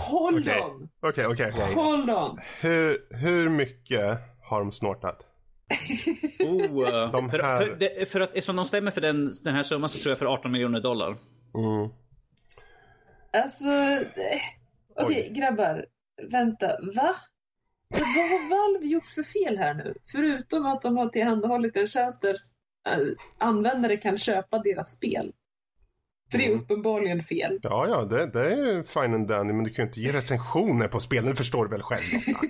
Hold 0.10 0.50
okay. 0.50 0.62
on. 0.62 0.90
Okej, 1.02 1.28
okay, 1.28 1.48
okej. 1.48 1.64
Okay, 1.64 1.74
Hold 1.74 2.10
on. 2.10 2.40
Hur, 2.60 3.16
hur 3.16 3.50
mycket 3.50 4.20
har 4.44 4.60
de 4.60 4.72
snortat? 4.72 5.26
oh, 6.40 6.62
uh, 6.62 7.12
de 7.12 7.30
för, 7.30 7.40
här... 7.40 7.66
för, 7.66 7.76
det, 7.76 8.12
för, 8.12 8.20
att 8.20 8.30
eftersom 8.30 8.56
de 8.56 8.66
stämmer 8.66 8.92
för 8.92 9.02
den, 9.02 9.32
den 9.44 9.56
här 9.56 9.64
summan 9.64 9.90
så 9.90 10.00
tror 10.00 10.12
jag 10.12 10.20
för 10.20 10.26
18 10.26 10.52
miljoner 10.52 10.80
dollar. 10.80 11.08
Mm. 11.10 11.90
Alltså, 13.34 13.66
okej 14.96 15.20
okay, 15.20 15.30
grabbar. 15.30 15.86
Vänta, 16.32 16.68
va? 16.96 17.16
Så 17.94 18.00
vad 18.00 18.30
har 18.30 18.50
Valve 18.50 18.88
gjort 18.88 19.08
för 19.08 19.24
fel 19.24 19.58
här 19.58 19.74
nu? 19.74 19.94
Förutom 20.12 20.66
att 20.66 20.82
de 20.82 20.98
har 20.98 21.10
tillhandahållit 21.10 21.78
en 21.78 21.88
tjänst 21.88 22.22
där 22.22 22.36
äh, 22.90 23.08
användare 23.38 23.98
kan 23.98 24.18
köpa 24.18 24.60
deras 24.60 24.92
spel. 24.98 25.32
För 26.32 26.38
det 26.38 26.46
är 26.46 26.50
mm. 26.50 26.62
uppenbarligen 26.62 27.24
fel. 27.24 27.60
Ja, 27.62 27.88
ja, 27.88 28.04
det, 28.04 28.26
det 28.26 28.54
är 28.54 28.84
fine 28.84 29.14
and 29.14 29.28
dandy, 29.28 29.54
men 29.54 29.64
du 29.64 29.70
kan 29.70 29.86
ju 29.86 29.90
inte 29.90 30.02
ge 30.02 30.12
recensioner 30.12 30.88
på 30.88 31.00
spelen, 31.00 31.30
det 31.30 31.36
förstår 31.36 31.66
du 31.66 31.72
väl 31.72 31.82
själv? 31.82 32.02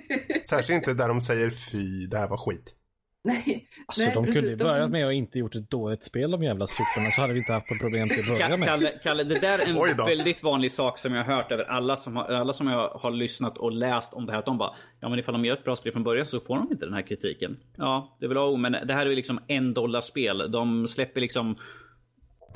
Särskilt 0.48 0.76
inte 0.76 0.94
där 0.94 1.08
de 1.08 1.20
säger 1.20 1.50
fy, 1.50 2.06
det 2.06 2.18
här 2.18 2.28
var 2.28 2.36
skit. 2.36 2.74
Nej, 3.24 3.68
alltså 3.86 4.02
nej, 4.02 4.14
de 4.14 4.24
precis, 4.24 4.40
kunde 4.40 4.50
ju 4.50 4.56
börjat 4.56 4.90
med 4.90 5.06
att 5.06 5.12
inte 5.12 5.38
gjort 5.38 5.54
ett 5.54 5.70
dåligt 5.70 6.04
spel 6.04 6.30
de 6.30 6.42
jävla 6.42 6.66
soporna 6.66 7.10
så 7.10 7.20
hade 7.20 7.32
vi 7.32 7.38
inte 7.38 7.52
haft 7.52 7.70
något 7.70 7.78
problem 7.78 8.08
till 8.08 8.18
att 8.18 8.38
börja 8.38 8.56
med. 8.56 8.68
Kalle, 8.68 8.92
Kalle, 9.02 9.24
det 9.24 9.40
där 9.40 9.58
är 9.58 9.66
en 9.66 9.96
väldigt 10.06 10.42
vanlig 10.42 10.72
sak 10.72 10.98
som 10.98 11.14
jag 11.14 11.24
har 11.24 11.34
hört 11.34 11.52
över 11.52 11.64
alla 11.64 11.96
som, 11.96 12.16
har, 12.16 12.24
alla 12.24 12.52
som 12.52 12.66
jag 12.66 12.88
har 12.88 13.10
lyssnat 13.10 13.58
och 13.58 13.72
läst 13.72 14.14
om 14.14 14.26
det 14.26 14.32
här. 14.32 14.38
Att 14.38 14.44
de 14.44 14.58
bara, 14.58 14.74
ja 15.00 15.08
men 15.08 15.18
ifall 15.18 15.34
de 15.34 15.44
gör 15.44 15.56
ett 15.56 15.64
bra 15.64 15.76
spel 15.76 15.92
från 15.92 16.04
början 16.04 16.26
så 16.26 16.40
får 16.40 16.56
de 16.56 16.72
inte 16.72 16.84
den 16.84 16.94
här 16.94 17.02
kritiken. 17.02 17.56
Ja, 17.76 18.16
det 18.20 18.26
är 18.26 18.28
väl 18.28 18.38
oh, 18.38 18.58
men 18.58 18.72
det 18.72 18.94
här 18.94 19.06
är 19.06 19.10
ju 19.10 19.16
liksom 19.16 19.40
en 19.46 19.74
dollar 19.74 20.00
spel. 20.00 20.50
De 20.52 20.88
släpper 20.88 21.20
liksom, 21.20 21.58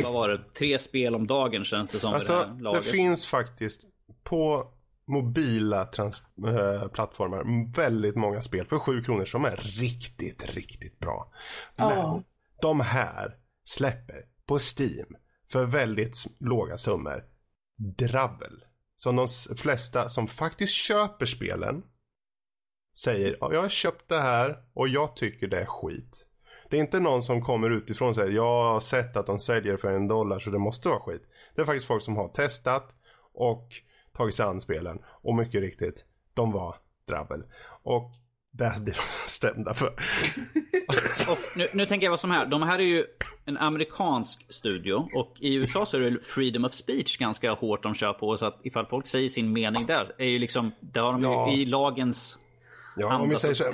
vad 0.03 0.13
var 0.13 0.29
det, 0.29 0.41
tre 0.59 0.79
spel 0.79 1.15
om 1.15 1.27
dagen 1.27 1.65
känns 1.65 1.91
det 1.91 1.99
som. 1.99 2.15
Alltså, 2.15 2.33
det, 2.33 2.39
här 2.39 2.61
laget. 2.61 2.85
det 2.85 2.91
finns 2.91 3.27
faktiskt 3.27 3.83
på 4.23 4.69
mobila 5.07 5.85
trans 5.85 6.23
äh, 6.47 6.89
plattformar 6.89 7.73
väldigt 7.77 8.17
många 8.17 8.41
spel 8.41 8.67
för 8.67 8.79
7 8.79 9.05
kronor 9.05 9.25
som 9.25 9.45
är 9.45 9.57
riktigt, 9.57 10.55
riktigt 10.55 10.99
bra. 10.99 11.33
Men 11.77 11.99
oh. 11.99 12.21
de 12.61 12.81
här 12.81 13.37
släpper 13.65 14.25
på 14.47 14.59
Steam 14.59 15.17
för 15.53 15.67
väldigt 15.67 16.25
låga 16.41 16.77
summor 16.77 17.25
drabbel. 17.77 18.65
Som 18.97 19.17
de 19.17 19.29
flesta 19.57 20.09
som 20.09 20.27
faktiskt 20.27 20.73
köper 20.73 21.27
spelen 21.27 21.83
säger 22.99 23.37
ja, 23.41 23.53
jag 23.53 23.63
har 23.63 23.69
köpt 23.69 24.09
det 24.09 24.21
här 24.21 24.57
och 24.75 24.89
jag 24.89 25.17
tycker 25.17 25.47
det 25.47 25.61
är 25.61 25.67
skit. 25.67 26.27
Det 26.71 26.77
är 26.77 26.81
inte 26.81 27.01
någon 27.01 27.23
som 27.23 27.43
kommer 27.43 27.71
utifrån 27.71 28.09
och 28.09 28.15
säger 28.15 28.31
jag 28.31 28.73
har 28.73 28.81
sett 28.81 29.17
att 29.17 29.27
de 29.27 29.41
säljer 29.41 29.77
för 29.77 29.93
en 29.93 30.09
dollar 30.09 30.39
så 30.39 30.51
det 30.51 30.59
måste 30.59 30.89
vara 30.89 31.01
skit. 31.01 31.23
Det 31.55 31.61
är 31.61 31.67
faktiskt 31.67 31.87
folk 31.87 32.03
som 32.03 32.17
har 32.17 32.29
testat 32.29 32.95
och 33.35 33.69
tagit 34.17 34.35
sig 34.35 34.47
an 34.47 34.61
spelen. 34.61 34.99
Och 35.07 35.35
mycket 35.35 35.61
riktigt, 35.61 36.05
de 36.35 36.53
var 36.53 36.77
drabbel. 37.09 37.43
Och 37.83 38.11
det 38.51 38.73
blir 38.81 38.95
de 38.95 39.01
stämda 39.29 39.75
för. 39.75 39.95
nu, 41.59 41.69
nu, 41.73 41.87
tänker 41.87 42.07
jag 42.07 42.11
vad 42.11 42.21
som 42.21 42.31
här. 42.31 42.47
De 42.47 42.63
här 42.63 42.79
är 42.79 42.85
ju 42.85 43.05
en 43.45 43.59
amerikansk 43.59 44.47
studio 44.49 45.09
och 45.15 45.37
i 45.41 45.55
USA 45.55 45.87
så 45.87 45.97
är 45.97 46.11
det 46.11 46.25
freedom 46.25 46.65
of 46.65 46.73
speech 46.73 47.19
ganska 47.19 47.53
hårt 47.53 47.83
de 47.83 47.95
kör 47.95 48.13
på. 48.13 48.37
Så 48.37 48.47
att 48.47 48.61
ifall 48.63 48.87
folk 48.87 49.07
säger 49.07 49.29
sin 49.29 49.53
mening 49.53 49.87
där, 49.87 50.15
är 50.19 50.27
ju 50.27 50.39
liksom, 50.39 50.73
det 50.81 51.01
har 51.01 51.13
de 51.13 51.23
ja. 51.23 51.53
i 51.53 51.65
lagens 51.65 52.39
Ja, 52.97 53.19
om 53.19 53.29
vi 53.29 53.37
säger 53.37 53.55
så, 53.55 53.65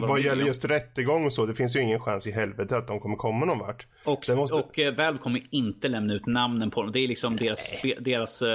vad, 0.00 0.08
vad 0.08 0.20
gäller 0.20 0.44
just 0.44 0.64
rättegång 0.64 1.24
och 1.24 1.32
så, 1.32 1.46
det 1.46 1.54
finns 1.54 1.76
ju 1.76 1.80
ingen 1.80 2.00
chans 2.00 2.26
i 2.26 2.30
helvete 2.30 2.76
att 2.76 2.86
de 2.86 3.00
kommer 3.00 3.16
komma 3.16 3.46
någon 3.46 3.58
vart. 3.58 3.86
Och, 4.04 4.24
måste... 4.36 4.54
och 4.54 4.78
uh, 4.78 4.94
Valve 4.94 5.18
kommer 5.18 5.42
inte 5.50 5.88
lämna 5.88 6.14
ut 6.14 6.26
namnen 6.26 6.70
på 6.70 6.82
dem. 6.82 6.92
Det 6.92 7.00
är 7.00 7.08
liksom 7.08 7.36
deras, 7.36 7.66
spe, 7.66 7.94
deras 8.00 8.42
uh, 8.42 8.48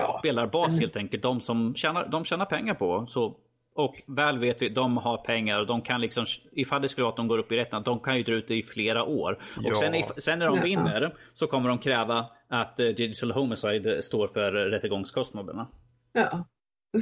ja. 0.00 0.18
spelarbas 0.18 0.80
helt 0.80 0.96
enkelt. 0.96 1.22
De 1.22 1.40
som 1.40 1.74
tjänar, 1.74 2.08
de 2.08 2.24
tjänar 2.24 2.44
pengar 2.44 2.74
på. 2.74 3.06
Så 3.08 3.36
och 3.76 3.94
väl 4.06 4.38
vet 4.38 4.62
vi, 4.62 4.68
de 4.68 4.96
har 4.96 5.16
pengar 5.16 5.60
och 5.60 5.66
de 5.66 5.82
kan 5.82 6.00
liksom, 6.00 6.24
ifall 6.52 6.82
det 6.82 6.88
skulle 6.88 7.02
vara 7.02 7.10
att 7.10 7.16
de 7.16 7.28
går 7.28 7.38
upp 7.38 7.52
i 7.52 7.56
rätten, 7.56 7.82
de 7.82 8.00
kan 8.00 8.16
ju 8.16 8.22
dra 8.22 8.32
ut 8.32 8.48
det 8.48 8.54
i 8.54 8.62
flera 8.62 9.04
år. 9.04 9.42
Ja. 9.60 9.70
Och 9.70 9.76
sen, 9.76 9.94
sen 10.16 10.38
när 10.38 10.46
de 10.46 10.60
vinner 10.60 11.14
så 11.34 11.46
kommer 11.46 11.68
de 11.68 11.78
kräva 11.78 12.26
att 12.48 12.80
uh, 12.80 12.88
Digital 12.88 13.32
Homicide 13.32 14.02
står 14.02 14.26
för 14.26 14.52
rättegångskostnaderna. 14.52 15.68
Ja. 16.12 16.46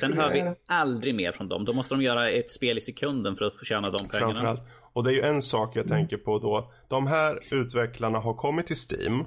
Sen 0.00 0.12
hör 0.12 0.32
vi 0.32 0.54
aldrig 0.66 1.14
mer 1.14 1.32
från 1.32 1.48
dem. 1.48 1.64
Då 1.64 1.72
måste 1.72 1.94
de 1.94 2.02
göra 2.02 2.30
ett 2.30 2.50
spel 2.50 2.78
i 2.78 2.80
sekunden 2.80 3.36
för 3.36 3.44
att 3.44 3.54
förtjäna 3.54 3.90
de 3.90 4.08
pengarna. 4.08 4.34
Framförallt. 4.34 4.62
Och 4.92 5.04
det 5.04 5.10
är 5.10 5.14
ju 5.14 5.22
en 5.22 5.42
sak 5.42 5.76
jag 5.76 5.88
tänker 5.88 6.16
på 6.16 6.38
då. 6.38 6.72
De 6.88 7.06
här 7.06 7.38
utvecklarna 7.52 8.18
har 8.18 8.34
kommit 8.34 8.66
till 8.66 8.76
Steam 8.76 9.24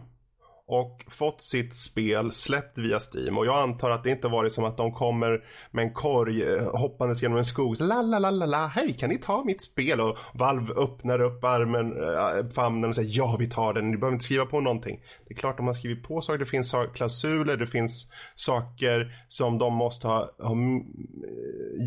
och 0.68 1.06
fått 1.08 1.42
sitt 1.42 1.74
spel 1.74 2.32
släppt 2.32 2.78
via 2.78 3.00
Steam 3.14 3.38
och 3.38 3.46
jag 3.46 3.56
antar 3.56 3.92
att 3.92 4.04
det 4.04 4.10
inte 4.10 4.28
varit 4.28 4.54
som 4.54 4.64
att 4.64 4.78
de 4.78 4.92
kommer 4.92 5.44
med 5.72 5.84
en 5.84 5.94
korg 5.94 6.44
eh, 6.44 6.80
hoppandes 6.80 7.22
genom 7.22 7.38
en 7.38 7.46
skog. 7.46 7.76
La 7.80 8.02
la 8.02 8.20
la 8.20 8.32
la 8.32 8.46
la, 8.46 8.68
hej 8.68 8.94
kan 8.94 9.10
ni 9.10 9.18
ta 9.18 9.44
mitt 9.44 9.62
spel? 9.62 10.02
Och 10.02 10.18
Valve 10.34 10.74
öppnar 10.74 11.22
upp 11.22 11.44
armen, 11.44 11.92
äh, 11.92 12.50
famnen 12.50 12.90
och 12.90 12.96
säger 12.96 13.18
ja 13.18 13.36
vi 13.40 13.50
tar 13.50 13.74
den, 13.74 13.92
ni 13.92 13.98
behöver 13.98 14.16
inte 14.16 14.26
skriva 14.26 14.46
på 14.46 14.62
någonting. 14.62 15.00
Det 15.28 15.34
är 15.34 15.38
klart 15.38 15.58
de 15.58 15.68
har 15.68 15.74
skrivit 15.74 16.04
på 16.04 16.22
saker, 16.22 16.40
det 16.40 16.46
finns 16.46 16.76
klausuler, 16.94 17.58
det 17.58 17.68
finns 17.68 18.12
saker 18.36 19.26
som 19.28 19.58
de 19.58 19.74
måste 19.74 20.08
ha, 20.08 20.32
ha 20.40 20.56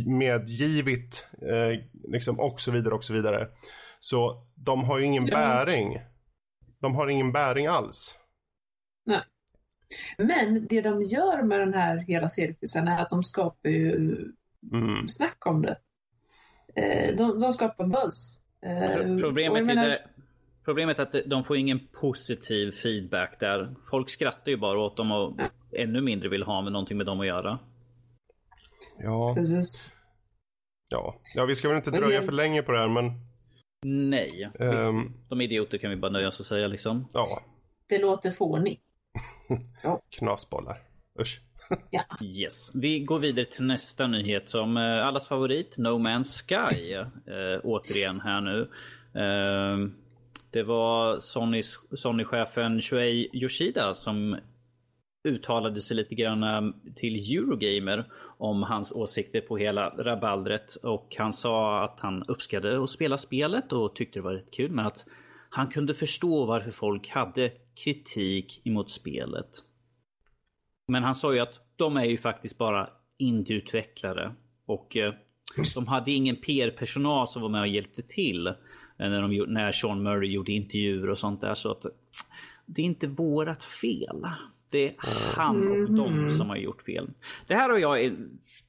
medgivit 0.06 1.26
eh, 1.42 1.80
liksom 2.12 2.40
och 2.40 2.60
så 2.60 2.70
vidare 2.70 2.94
och 2.94 3.04
så 3.04 3.12
vidare. 3.12 3.48
Så 4.00 4.46
de 4.54 4.84
har 4.84 4.98
ju 4.98 5.04
ingen 5.04 5.26
ja. 5.26 5.36
bäring. 5.36 5.98
De 6.80 6.94
har 6.94 7.08
ingen 7.08 7.32
bäring 7.32 7.66
alls. 7.66 8.16
Men 10.18 10.66
det 10.66 10.80
de 10.80 11.05
gör 11.05 11.43
med 11.43 11.61
den 11.61 11.74
här 11.74 11.97
hela 11.97 12.28
cirkusen 12.28 12.88
är 12.88 12.99
att 12.99 13.09
de 13.09 13.22
skapar 13.22 13.68
ju 13.68 13.95
mm. 14.72 15.09
snack 15.09 15.47
om 15.47 15.62
det. 15.62 15.76
Eh, 16.74 17.16
de, 17.16 17.41
de, 17.41 17.53
skapar 17.53 17.86
buzz. 17.86 18.45
Eh, 18.62 19.18
problemet, 19.18 19.66
menar... 19.66 19.88
är, 19.88 19.99
problemet 20.64 20.99
är 20.99 21.03
att 21.03 21.14
de 21.26 21.45
får 21.45 21.57
ingen 21.57 21.80
positiv 22.01 22.72
feedback 22.72 23.41
där. 23.41 23.74
Folk 23.91 24.11
skrattar 24.11 24.51
ju 24.51 24.57
bara 24.57 24.78
åt 24.78 24.97
dem 24.97 25.12
och 25.12 25.34
ja. 25.38 25.78
ännu 25.78 26.01
mindre 26.01 26.28
vill 26.28 26.43
ha 26.43 26.62
med 26.62 26.72
någonting 26.72 26.97
med 26.97 27.07
dem 27.07 27.20
att 27.20 27.26
göra. 27.26 27.59
Ja. 28.99 29.34
Precis. 29.34 29.95
Ja, 30.91 31.20
ja 31.34 31.45
vi 31.45 31.55
ska 31.55 31.68
väl 31.68 31.76
inte 31.76 31.91
dröja 31.91 32.22
för 32.22 32.32
länge 32.32 32.62
på 32.62 32.72
det 32.72 32.78
här 32.78 32.88
men... 32.88 33.12
Nej. 33.84 34.51
Um... 34.59 35.14
De 35.28 35.41
idioter 35.41 35.78
kan 35.78 35.91
vi 35.91 35.97
bara 35.97 36.12
nöja 36.12 36.28
oss 36.28 36.41
och 36.41 36.47
säga 36.47 36.66
liksom. 36.66 37.09
Ja. 37.12 37.43
Det 37.88 37.99
låter 37.99 38.30
fånigt. 38.30 38.82
ja. 39.82 40.02
Knasbollar. 40.11 40.82
Usch. 41.20 41.40
ja. 41.90 42.02
Yes. 42.20 42.70
Vi 42.74 43.00
går 43.00 43.18
vidare 43.18 43.44
till 43.44 43.64
nästa 43.64 44.06
nyhet 44.06 44.50
som 44.50 44.76
eh, 44.76 45.06
allas 45.06 45.28
favorit, 45.28 45.78
No 45.78 45.98
Man's 45.98 46.42
Sky. 46.46 46.92
Eh, 46.94 47.61
återigen 47.62 48.20
här 48.20 48.40
nu. 48.40 48.61
Eh, 49.14 49.90
det 50.50 50.62
var 50.62 51.18
Sony-chefen 51.96 52.80
Shuei 52.80 53.28
Yoshida 53.32 53.94
som 53.94 54.36
uttalade 55.24 55.80
sig 55.80 55.96
lite 55.96 56.14
grann 56.14 56.42
eh, 56.42 56.92
till 56.96 57.36
Eurogamer 57.36 58.04
om 58.38 58.62
hans 58.62 58.92
åsikter 58.92 59.40
på 59.40 59.56
hela 59.56 59.88
rabaldret. 59.88 60.74
Och 60.74 61.16
han 61.18 61.32
sa 61.32 61.84
att 61.84 62.00
han 62.00 62.22
uppskattade 62.22 62.84
att 62.84 62.90
spela 62.90 63.18
spelet 63.18 63.72
och 63.72 63.94
tyckte 63.94 64.18
det 64.18 64.22
var 64.22 64.32
rätt 64.32 64.50
kul. 64.50 64.70
Men 64.70 64.86
att 64.86 65.06
han 65.51 65.68
kunde 65.68 65.94
förstå 65.94 66.44
varför 66.44 66.70
folk 66.70 67.11
hade 67.11 67.53
kritik 67.84 68.61
emot 68.64 68.90
spelet. 68.90 69.51
Men 70.88 71.03
han 71.03 71.14
sa 71.14 71.34
ju 71.34 71.40
att 71.40 71.61
de 71.76 71.96
är 71.96 72.05
ju 72.05 72.18
faktiskt 72.18 72.59
bara 72.59 72.90
indieutvecklare. 73.18 74.34
Och 74.66 74.96
eh, 74.96 75.14
de 75.74 75.86
hade 75.86 76.11
ingen 76.11 76.36
PR-personal 76.36 77.28
som 77.28 77.42
var 77.42 77.48
med 77.48 77.61
och 77.61 77.68
hjälpte 77.68 78.03
till. 78.03 78.46
Eh, 78.46 78.55
när, 78.96 79.22
de, 79.22 79.53
när 79.53 79.72
Sean 79.72 80.03
Murray 80.03 80.30
gjorde 80.30 80.53
intervjuer 80.53 81.11
och 81.11 81.18
sånt 81.18 81.40
där. 81.40 81.55
Så 81.55 81.70
att 81.70 81.86
det 82.66 82.82
är 82.82 82.86
inte 82.86 83.07
vårat 83.07 83.64
fel. 83.64 84.26
Det 84.70 84.88
är 84.88 84.94
han 85.34 85.68
och 85.68 85.76
mm. 85.76 85.96
de 85.96 86.30
som 86.30 86.48
har 86.48 86.57
gjort 86.57 86.82
fel. 86.82 87.11
Det 87.46 87.55
här 87.55 87.70
har 87.70 87.78
jag 87.78 88.05
ett 88.05 88.18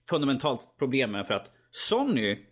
fundamentalt 0.10 0.78
problem 0.80 1.12
med 1.12 1.28
för 1.28 1.34
att 1.34 1.52
Sony 1.72 2.46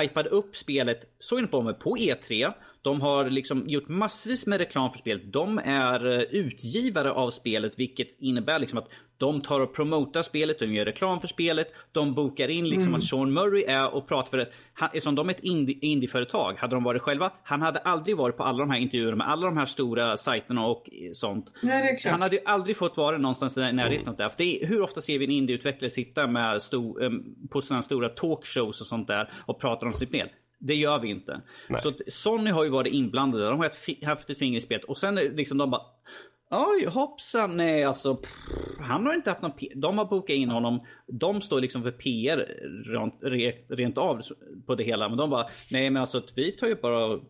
hypade 0.00 0.28
upp 0.28 0.56
spelet 0.56 1.14
så 1.18 1.38
inne 1.38 1.48
på 1.48 1.62
mig 1.62 1.74
på 1.74 1.96
E3. 1.96 2.52
De 2.86 3.00
har 3.00 3.30
liksom 3.30 3.68
gjort 3.68 3.88
massvis 3.88 4.46
med 4.46 4.58
reklam 4.58 4.90
för 4.90 4.98
spelet. 4.98 5.32
De 5.32 5.58
är 5.58 6.06
eh, 6.06 6.20
utgivare 6.20 7.10
av 7.10 7.30
spelet 7.30 7.78
vilket 7.78 8.08
innebär 8.18 8.58
liksom 8.58 8.78
att 8.78 8.88
de 9.18 9.40
tar 9.40 9.60
och 9.60 9.74
promotar 9.74 10.22
spelet, 10.22 10.58
de 10.58 10.74
gör 10.74 10.84
reklam 10.84 11.20
för 11.20 11.28
spelet. 11.28 11.72
De 11.92 12.14
bokar 12.14 12.48
in 12.48 12.68
liksom 12.68 12.88
mm. 12.88 12.94
att 12.94 13.04
Sean 13.04 13.32
Murray 13.32 13.62
är 13.62 13.94
och 13.94 14.08
pratar 14.08 14.30
för 14.30 14.36
det. 14.36 14.48
eftersom 14.80 15.14
de 15.14 15.28
är 15.28 15.34
ett 15.34 15.40
indie, 15.40 15.78
indieföretag, 15.80 16.54
hade 16.58 16.76
de 16.76 16.84
varit 16.84 17.02
själva, 17.02 17.32
han 17.42 17.62
hade 17.62 17.78
aldrig 17.78 18.16
varit 18.16 18.36
på 18.36 18.42
alla 18.42 18.58
de 18.58 18.70
här 18.70 18.78
intervjuerna 18.78 19.16
med 19.16 19.28
alla 19.28 19.46
de 19.46 19.56
här 19.56 19.66
stora 19.66 20.16
sajterna 20.16 20.66
och 20.66 20.88
sånt. 21.12 21.52
Nej, 21.62 21.98
han 22.04 22.22
hade 22.22 22.36
ju 22.36 22.42
aldrig 22.44 22.76
fått 22.76 22.96
vara 22.96 23.18
någonstans 23.18 23.56
i 23.56 23.60
närheten 23.60 23.96
mm. 23.96 24.08
av 24.08 24.16
det. 24.16 24.30
För 24.30 24.38
det 24.38 24.62
är, 24.62 24.66
hur 24.66 24.82
ofta 24.82 25.00
ser 25.00 25.18
vi 25.18 25.24
en 25.24 25.30
indieutvecklare 25.30 25.90
sitta 25.90 26.26
med 26.26 26.62
sto, 26.62 26.96
på 27.50 27.62
sådana 27.62 27.82
stora 27.82 28.08
talkshows 28.08 28.80
och 28.80 28.86
sånt 28.86 29.06
där 29.06 29.30
och 29.46 29.60
prata 29.60 29.86
om 29.86 29.92
sitt 29.92 30.08
spel? 30.08 30.28
Det 30.58 30.74
gör 30.74 30.98
vi 30.98 31.08
inte. 31.08 31.40
Nej. 31.68 31.80
Så 31.80 31.92
Sony 32.06 32.50
har 32.50 32.64
ju 32.64 32.70
varit 32.70 32.92
inblandade. 32.92 33.44
De 33.44 33.58
har 33.58 34.06
haft 34.06 34.30
ett 34.30 34.38
finger 34.38 34.58
i 34.58 34.60
spelet. 34.60 34.84
Och 34.84 34.98
sen 34.98 35.14
liksom 35.14 35.58
de 35.58 35.70
bara... 35.70 35.82
Oj, 36.50 36.86
hoppsan. 36.86 37.56
Nej, 37.56 37.84
alltså. 37.84 38.14
Pff, 38.16 38.30
han 38.78 39.06
har 39.06 39.14
inte 39.14 39.30
haft 39.30 39.42
någon 39.42 39.52
De 39.74 39.98
har 39.98 40.04
bokat 40.04 40.36
in 40.36 40.50
honom. 40.50 40.86
De 41.06 41.40
står 41.40 41.60
liksom 41.60 41.82
för 41.82 41.90
PR 41.90 42.36
rent, 42.84 43.14
rent 43.68 43.98
av 43.98 44.22
på 44.66 44.74
det 44.74 44.84
hela. 44.84 45.08
Men 45.08 45.18
de 45.18 45.30
bara, 45.30 45.46
nej 45.70 45.90
men 45.90 46.00
alltså 46.00 46.22
vi 46.34 46.52
tar 46.52 46.66
ju 46.66 46.74
bara 46.74 47.04
och 47.04 47.20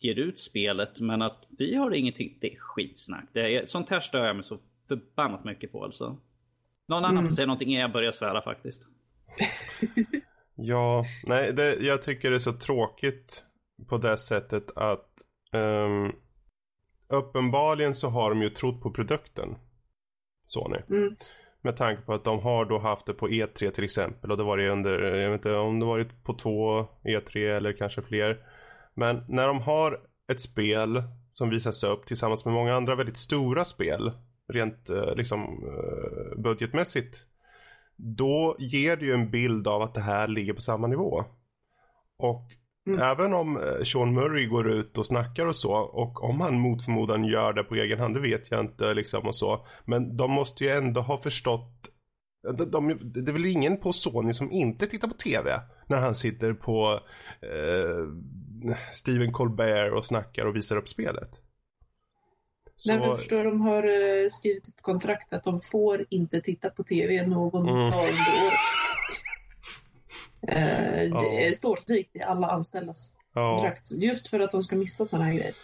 ger 0.00 0.18
ut 0.18 0.40
spelet. 0.40 1.00
Men 1.00 1.22
att 1.22 1.44
vi 1.58 1.74
har 1.74 1.94
ingenting. 1.94 2.38
Det 2.40 2.54
är 2.54 2.58
skitsnack. 2.58 3.28
Det 3.32 3.56
är, 3.56 3.66
sånt 3.66 3.90
här 3.90 4.00
stör 4.00 4.26
jag 4.26 4.36
mig 4.36 4.44
så 4.44 4.58
förbannat 4.88 5.44
mycket 5.44 5.72
på 5.72 5.84
alltså. 5.84 6.16
Någon 6.86 7.04
annan 7.04 7.18
mm. 7.18 7.32
säger 7.32 7.46
någonting 7.46 7.74
jag 7.74 7.92
börjar 7.92 8.12
svära 8.12 8.42
faktiskt. 8.42 8.86
Ja, 10.56 11.04
nej, 11.26 11.52
det, 11.52 11.74
jag 11.74 12.02
tycker 12.02 12.30
det 12.30 12.36
är 12.36 12.38
så 12.38 12.52
tråkigt 12.52 13.44
på 13.88 13.98
det 13.98 14.18
sättet 14.18 14.76
att 14.76 15.08
um, 15.52 16.12
uppenbarligen 17.08 17.94
så 17.94 18.08
har 18.08 18.30
de 18.30 18.42
ju 18.42 18.50
trott 18.50 18.82
på 18.82 18.90
produkten. 18.90 19.56
Sony. 20.46 20.78
Mm. 20.90 21.16
Med 21.62 21.76
tanke 21.76 22.02
på 22.02 22.12
att 22.12 22.24
de 22.24 22.40
har 22.40 22.64
då 22.64 22.78
haft 22.78 23.06
det 23.06 23.14
på 23.14 23.28
E3 23.28 23.70
till 23.70 23.84
exempel 23.84 24.30
och 24.30 24.36
det 24.36 24.42
var 24.42 24.56
det 24.56 24.70
under, 24.70 25.00
jag 25.00 25.30
vet 25.30 25.38
inte 25.38 25.54
om 25.54 25.80
det 25.80 25.86
varit 25.86 26.24
på 26.24 26.32
två 26.32 26.86
E3 27.04 27.56
eller 27.56 27.72
kanske 27.72 28.02
fler. 28.02 28.38
Men 28.94 29.24
när 29.28 29.46
de 29.46 29.60
har 29.60 30.00
ett 30.32 30.40
spel 30.40 31.02
som 31.30 31.50
visas 31.50 31.84
upp 31.84 32.06
tillsammans 32.06 32.44
med 32.44 32.54
många 32.54 32.74
andra 32.74 32.94
väldigt 32.94 33.16
stora 33.16 33.64
spel 33.64 34.12
rent 34.52 34.90
eh, 34.90 35.14
liksom 35.14 35.40
eh, 35.42 36.42
budgetmässigt 36.42 37.26
då 37.96 38.56
ger 38.58 38.96
det 38.96 39.04
ju 39.04 39.12
en 39.12 39.30
bild 39.30 39.68
av 39.68 39.82
att 39.82 39.94
det 39.94 40.00
här 40.00 40.28
ligger 40.28 40.52
på 40.52 40.60
samma 40.60 40.86
nivå. 40.86 41.24
Och 42.18 42.42
mm. 42.86 43.00
även 43.00 43.34
om 43.34 43.56
eh, 43.56 43.82
Sean 43.84 44.14
Murray 44.14 44.46
går 44.46 44.70
ut 44.72 44.98
och 44.98 45.06
snackar 45.06 45.46
och 45.46 45.56
så 45.56 45.72
och 45.72 46.24
om 46.24 46.40
han 46.40 46.60
mot 46.60 46.84
förmodan 46.84 47.24
gör 47.24 47.52
det 47.52 47.64
på 47.64 47.74
egen 47.74 47.98
hand, 47.98 48.14
det 48.14 48.20
vet 48.20 48.50
jag 48.50 48.60
inte 48.60 48.94
liksom 48.94 49.26
och 49.26 49.36
så. 49.36 49.66
Men 49.84 50.16
de 50.16 50.30
måste 50.30 50.64
ju 50.64 50.70
ändå 50.70 51.00
ha 51.00 51.22
förstått 51.22 51.90
de, 52.52 52.70
de, 52.70 52.98
det 53.02 53.30
är 53.30 53.32
väl 53.32 53.46
ingen 53.46 53.76
på 53.76 53.92
Sony 53.92 54.32
som 54.32 54.52
inte 54.52 54.86
tittar 54.86 55.08
på 55.08 55.14
tv 55.14 55.60
när 55.86 55.96
han 55.96 56.14
sitter 56.14 56.52
på 56.52 57.00
eh, 57.40 58.08
Stephen 58.92 59.32
Colbert 59.32 59.92
och 59.92 60.06
snackar 60.06 60.46
och 60.46 60.56
visar 60.56 60.76
upp 60.76 60.88
spelet. 60.88 61.30
Så... 62.76 62.92
Nej, 62.92 63.00
men 63.00 63.16
förstår, 63.16 63.44
de 63.44 63.60
har 63.60 63.86
uh, 63.86 64.28
skrivit 64.28 64.68
ett 64.68 64.82
kontrakt 64.82 65.32
att 65.32 65.44
de 65.44 65.60
får 65.60 66.06
inte 66.10 66.40
titta 66.40 66.70
på 66.70 66.84
tv 66.84 67.26
någon 67.26 67.68
mm. 67.68 67.90
dag 67.90 68.08
under 68.08 68.44
året. 68.44 68.60
Uh, 70.48 71.20
det 71.20 71.56
står 71.56 71.76
skrivet 71.76 72.16
i 72.16 72.22
alla 72.22 72.46
anställdas 72.46 73.16
ja. 73.34 73.56
kontrakt. 73.56 73.92
Just 73.92 74.28
för 74.28 74.40
att 74.40 74.50
de 74.50 74.62
ska 74.62 74.76
missa 74.76 75.04
sådana 75.04 75.24
här 75.24 75.34
grejer. 75.34 75.54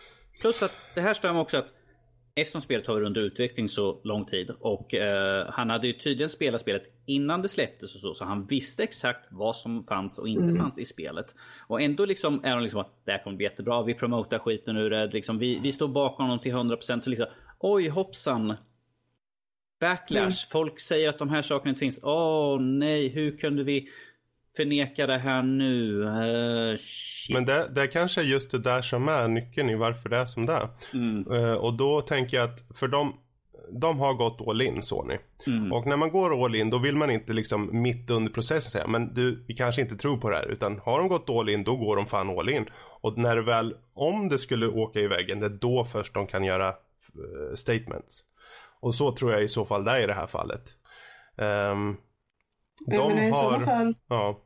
Plus 0.40 0.62
att 0.62 0.72
det 0.94 1.00
här 1.00 1.14
stämmer 1.14 1.40
också 1.40 1.56
att 1.56 1.68
Eftersom 2.34 2.60
spelet 2.60 2.86
har 2.86 2.94
varit 2.94 3.06
under 3.06 3.20
utveckling 3.20 3.68
så 3.68 4.00
lång 4.04 4.24
tid 4.24 4.50
och 4.50 4.94
eh, 4.94 5.46
han 5.50 5.70
hade 5.70 5.86
ju 5.86 5.92
tydligen 5.92 6.28
spelat 6.28 6.60
spelet 6.60 6.82
innan 7.06 7.42
det 7.42 7.48
släpptes 7.48 7.94
och 7.94 8.00
så, 8.00 8.14
så 8.14 8.24
han 8.24 8.46
visste 8.46 8.82
exakt 8.82 9.26
vad 9.30 9.56
som 9.56 9.82
fanns 9.82 10.18
och 10.18 10.28
inte 10.28 10.42
mm. 10.42 10.56
fanns 10.56 10.78
i 10.78 10.84
spelet. 10.84 11.34
Och 11.66 11.80
ändå 11.82 12.04
liksom 12.04 12.44
är 12.44 12.50
de 12.50 12.62
liksom 12.62 12.80
att 12.80 13.02
det 13.04 13.12
här 13.12 13.24
kommer 13.24 13.36
bli 13.36 13.46
jättebra, 13.46 13.82
vi 13.82 13.94
promotar 13.94 14.38
skiten 14.38 14.76
ur 14.76 14.90
det, 14.90 15.12
liksom, 15.12 15.38
vi, 15.38 15.58
vi 15.58 15.72
står 15.72 15.88
bakom 15.88 16.24
honom 16.24 16.38
till 16.38 16.52
100% 16.52 17.00
så 17.00 17.10
liksom 17.10 17.26
oj 17.58 17.88
hoppsan. 17.88 18.54
Backlash, 19.80 20.20
mm. 20.20 20.32
folk 20.50 20.80
säger 20.80 21.08
att 21.08 21.18
de 21.18 21.28
här 21.28 21.42
sakerna 21.42 21.68
inte 21.68 21.80
finns. 21.80 22.00
Åh 22.02 22.56
oh, 22.56 22.60
nej, 22.60 23.08
hur 23.08 23.38
kunde 23.38 23.64
vi 23.64 23.88
förneka 24.56 25.06
det 25.06 25.18
här 25.18 25.42
nu? 25.42 26.02
Uh, 26.02 26.78
Men 27.34 27.44
det, 27.44 27.74
det 27.74 27.86
kanske 27.86 28.20
är 28.20 28.24
just 28.24 28.50
det 28.50 28.58
där 28.58 28.82
som 28.82 29.08
är 29.08 29.28
nyckeln 29.28 29.70
i 29.70 29.74
varför 29.74 30.08
det 30.08 30.16
är 30.16 30.24
som 30.24 30.46
det 30.46 30.52
är. 30.52 30.68
Mm. 30.92 31.32
Uh, 31.32 31.52
och 31.52 31.74
då 31.74 32.00
tänker 32.00 32.36
jag 32.36 32.44
att 32.44 32.64
för 32.74 32.88
dem, 32.88 33.14
de 33.72 33.98
har 33.98 34.14
gått 34.14 34.48
all 34.48 34.62
in 34.62 34.82
Sony. 34.82 35.18
Mm. 35.46 35.72
Och 35.72 35.86
när 35.86 35.96
man 35.96 36.10
går 36.10 36.44
all 36.44 36.54
in 36.54 36.70
då 36.70 36.78
vill 36.78 36.96
man 36.96 37.10
inte 37.10 37.32
liksom 37.32 37.82
mitt 37.82 38.10
under 38.10 38.32
processen 38.32 38.70
säga 38.70 38.86
men 38.86 39.14
du 39.14 39.44
vi 39.48 39.54
kanske 39.54 39.82
inte 39.82 39.96
tror 39.96 40.16
på 40.16 40.30
det 40.30 40.36
här 40.36 40.50
utan 40.50 40.78
har 40.78 40.98
de 40.98 41.08
gått 41.08 41.30
all 41.30 41.48
in 41.48 41.64
då 41.64 41.76
går 41.76 41.96
de 41.96 42.06
fan 42.06 42.38
all 42.38 42.48
in. 42.48 42.66
Och 43.00 43.18
när 43.18 43.36
det 43.36 43.42
väl, 43.42 43.74
om 43.94 44.28
det 44.28 44.38
skulle 44.38 44.66
åka 44.66 45.00
i 45.00 45.06
väggen 45.06 45.40
det 45.40 45.46
är 45.46 45.50
då 45.50 45.84
först 45.84 46.14
de 46.14 46.26
kan 46.26 46.44
göra 46.44 46.68
uh, 46.68 47.54
statements. 47.54 48.24
Och 48.80 48.94
så 48.94 49.12
tror 49.12 49.32
jag 49.32 49.42
i 49.42 49.48
så 49.48 49.64
fall 49.64 49.84
det 49.84 49.90
är 49.90 50.02
i 50.02 50.06
det 50.06 50.14
här 50.14 50.26
fallet. 50.26 50.62
Um, 51.36 51.96
de 52.86 53.14
men 53.14 53.18
i 53.18 53.30
har... 53.30 53.42
sådana 53.42 53.64
fall 53.64 53.94
ja. 54.08 54.40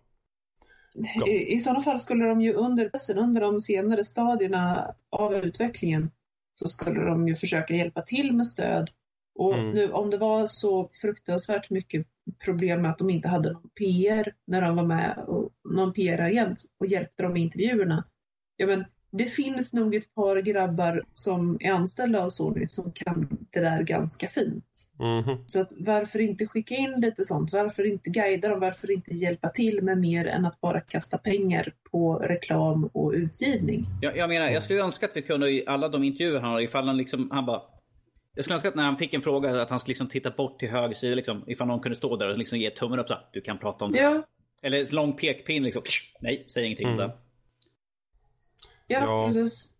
I, 1.26 1.54
I 1.54 1.60
sådana 1.60 1.80
fall 1.80 2.00
skulle 2.00 2.24
de 2.24 2.40
ju 2.40 2.52
under, 2.52 2.90
under 3.16 3.40
de 3.40 3.60
senare 3.60 4.04
stadierna 4.04 4.94
av 5.10 5.34
utvecklingen 5.34 6.10
så 6.54 6.68
skulle 6.68 7.00
de 7.00 7.28
ju 7.28 7.34
försöka 7.34 7.74
hjälpa 7.74 8.02
till 8.02 8.32
med 8.32 8.46
stöd. 8.46 8.90
Och 9.34 9.54
mm. 9.54 9.70
nu 9.70 9.92
om 9.92 10.10
det 10.10 10.18
var 10.18 10.46
så 10.46 10.88
fruktansvärt 11.02 11.70
mycket 11.70 12.06
problem 12.44 12.82
med 12.82 12.90
att 12.90 12.98
de 12.98 13.10
inte 13.10 13.28
hade 13.28 13.52
någon 13.52 13.70
PR 13.78 14.34
när 14.46 14.60
de 14.60 14.76
var 14.76 14.84
med, 14.84 15.24
och 15.26 15.50
någon 15.74 15.92
PR-agent 15.92 16.58
och 16.80 16.86
hjälpte 16.86 17.22
dem 17.22 17.32
med 17.32 17.42
intervjuerna. 17.42 18.04
Ja, 18.56 18.66
men 18.66 18.84
det 19.18 19.24
finns 19.24 19.74
nog 19.74 19.94
ett 19.94 20.14
par 20.14 20.36
grabbar 20.36 21.02
som 21.12 21.56
är 21.60 21.72
anställda 21.72 22.20
av 22.20 22.30
Sony 22.30 22.66
som 22.66 22.92
kan 22.92 23.28
det 23.50 23.60
där 23.60 23.82
ganska 23.82 24.28
fint. 24.28 24.88
Mm. 25.00 25.38
Så 25.46 25.60
att 25.60 25.72
varför 25.78 26.18
inte 26.18 26.46
skicka 26.46 26.74
in 26.74 26.94
lite 27.00 27.24
sånt? 27.24 27.52
Varför 27.52 27.86
inte 27.86 28.10
guida 28.10 28.48
dem? 28.48 28.60
Varför 28.60 28.90
inte 28.90 29.14
hjälpa 29.14 29.48
till 29.48 29.82
med 29.82 29.98
mer 29.98 30.26
än 30.26 30.44
att 30.44 30.60
bara 30.60 30.80
kasta 30.80 31.18
pengar 31.18 31.72
på 31.90 32.14
reklam 32.14 32.90
och 32.92 33.12
utgivning? 33.12 33.86
Jag, 34.00 34.16
jag 34.16 34.28
menar, 34.28 34.48
jag 34.48 34.62
skulle 34.62 34.82
önska 34.82 35.06
att 35.06 35.16
vi 35.16 35.22
kunde 35.22 35.50
i 35.50 35.64
alla 35.66 35.88
de 35.88 36.04
intervjuer 36.04 36.40
han 36.40 36.50
har, 36.50 36.60
ifall 36.60 36.86
han 36.86 36.96
liksom, 36.96 37.28
han 37.30 37.46
bara 37.46 37.62
jag 38.34 38.44
skulle 38.44 38.54
önska 38.54 38.68
att 38.68 38.74
när 38.74 38.84
han 38.84 38.96
fick 38.96 39.14
en 39.14 39.22
fråga 39.22 39.62
att 39.62 39.70
han 39.70 39.80
skulle 39.80 39.90
liksom 39.90 40.08
titta 40.08 40.30
bort 40.30 40.58
till 40.58 40.68
höger 40.68 40.94
sida, 40.94 41.14
liksom, 41.14 41.44
ifall 41.46 41.66
någon 41.66 41.80
kunde 41.80 41.98
stå 41.98 42.16
där 42.16 42.30
och 42.30 42.38
liksom 42.38 42.58
ge 42.58 42.70
tummen 42.70 42.98
upp 42.98 43.08
så 43.08 43.14
du 43.32 43.40
kan 43.40 43.58
prata 43.58 43.84
om 43.84 43.92
det. 43.92 43.98
Ja. 43.98 44.22
Eller 44.62 44.92
lång 44.92 45.12
pekpinne 45.12 45.64
liksom, 45.64 45.82
nej, 46.20 46.44
säg 46.48 46.64
ingenting 46.64 46.88
mm. 46.88 46.98
det. 46.98 47.12
Ja, 48.86 49.00
ja. 49.00 49.24
precis. 49.24 49.76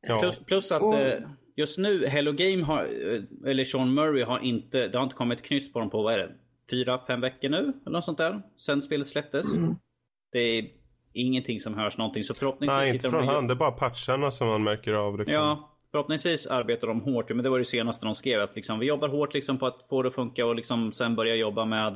Ja. 0.00 0.20
Plus, 0.20 0.38
plus, 0.38 0.72
att 0.72 0.82
och... 0.82 0.94
Eh, 0.94 1.22
just 1.56 1.78
nu, 1.78 2.06
Hello 2.06 2.32
Game 2.32 2.62
har, 2.62 2.84
eh, 2.84 3.50
eller 3.50 3.64
Sean 3.64 3.94
Murray 3.94 4.22
har 4.22 4.38
inte, 4.38 4.88
det 4.88 4.98
har 4.98 5.04
inte 5.04 5.16
kommit 5.16 5.42
knyst 5.42 5.72
på 5.72 5.80
dem 5.80 5.90
på, 5.90 6.02
vad 6.02 6.14
är 6.14 6.18
det? 6.18 6.34
Fyra, 6.70 7.00
fem 7.06 7.20
veckor 7.20 7.48
nu? 7.48 7.58
Eller 7.58 7.96
något 7.96 8.04
sånt 8.04 8.18
där. 8.18 8.42
Sen 8.56 8.82
spelet 8.82 9.06
släpptes. 9.06 9.56
Mm. 9.56 9.74
Det 10.32 10.38
är 10.38 10.70
ingenting 11.12 11.60
som 11.60 11.74
hörs 11.74 11.98
någonting. 11.98 12.24
Så 12.24 12.34
förhoppningsvis 12.34 12.78
Nej, 12.78 12.94
inte 12.94 13.10
från 13.10 13.28
han. 13.28 13.46
Det 13.46 13.52
är 13.52 13.56
bara 13.56 13.70
patcharna 13.70 14.30
som 14.30 14.48
man 14.48 14.64
märker 14.64 14.92
av. 14.92 15.18
Liksom. 15.18 15.34
Ja, 15.34 15.78
förhoppningsvis 15.90 16.46
arbetar 16.46 16.86
de 16.86 17.00
hårt. 17.00 17.28
Men 17.28 17.42
det 17.42 17.50
var 17.50 17.58
det 17.58 17.64
senaste 17.64 18.06
de 18.06 18.14
skrev. 18.14 18.40
Att 18.40 18.56
liksom, 18.56 18.78
vi 18.78 18.86
jobbar 18.86 19.08
hårt 19.08 19.34
liksom 19.34 19.58
på 19.58 19.66
att 19.66 19.86
få 19.88 20.02
det 20.02 20.08
att 20.08 20.14
funka 20.14 20.46
och 20.46 20.54
liksom 20.54 20.92
sen 20.92 21.16
börja 21.16 21.34
jobba 21.34 21.64
med 21.64 21.94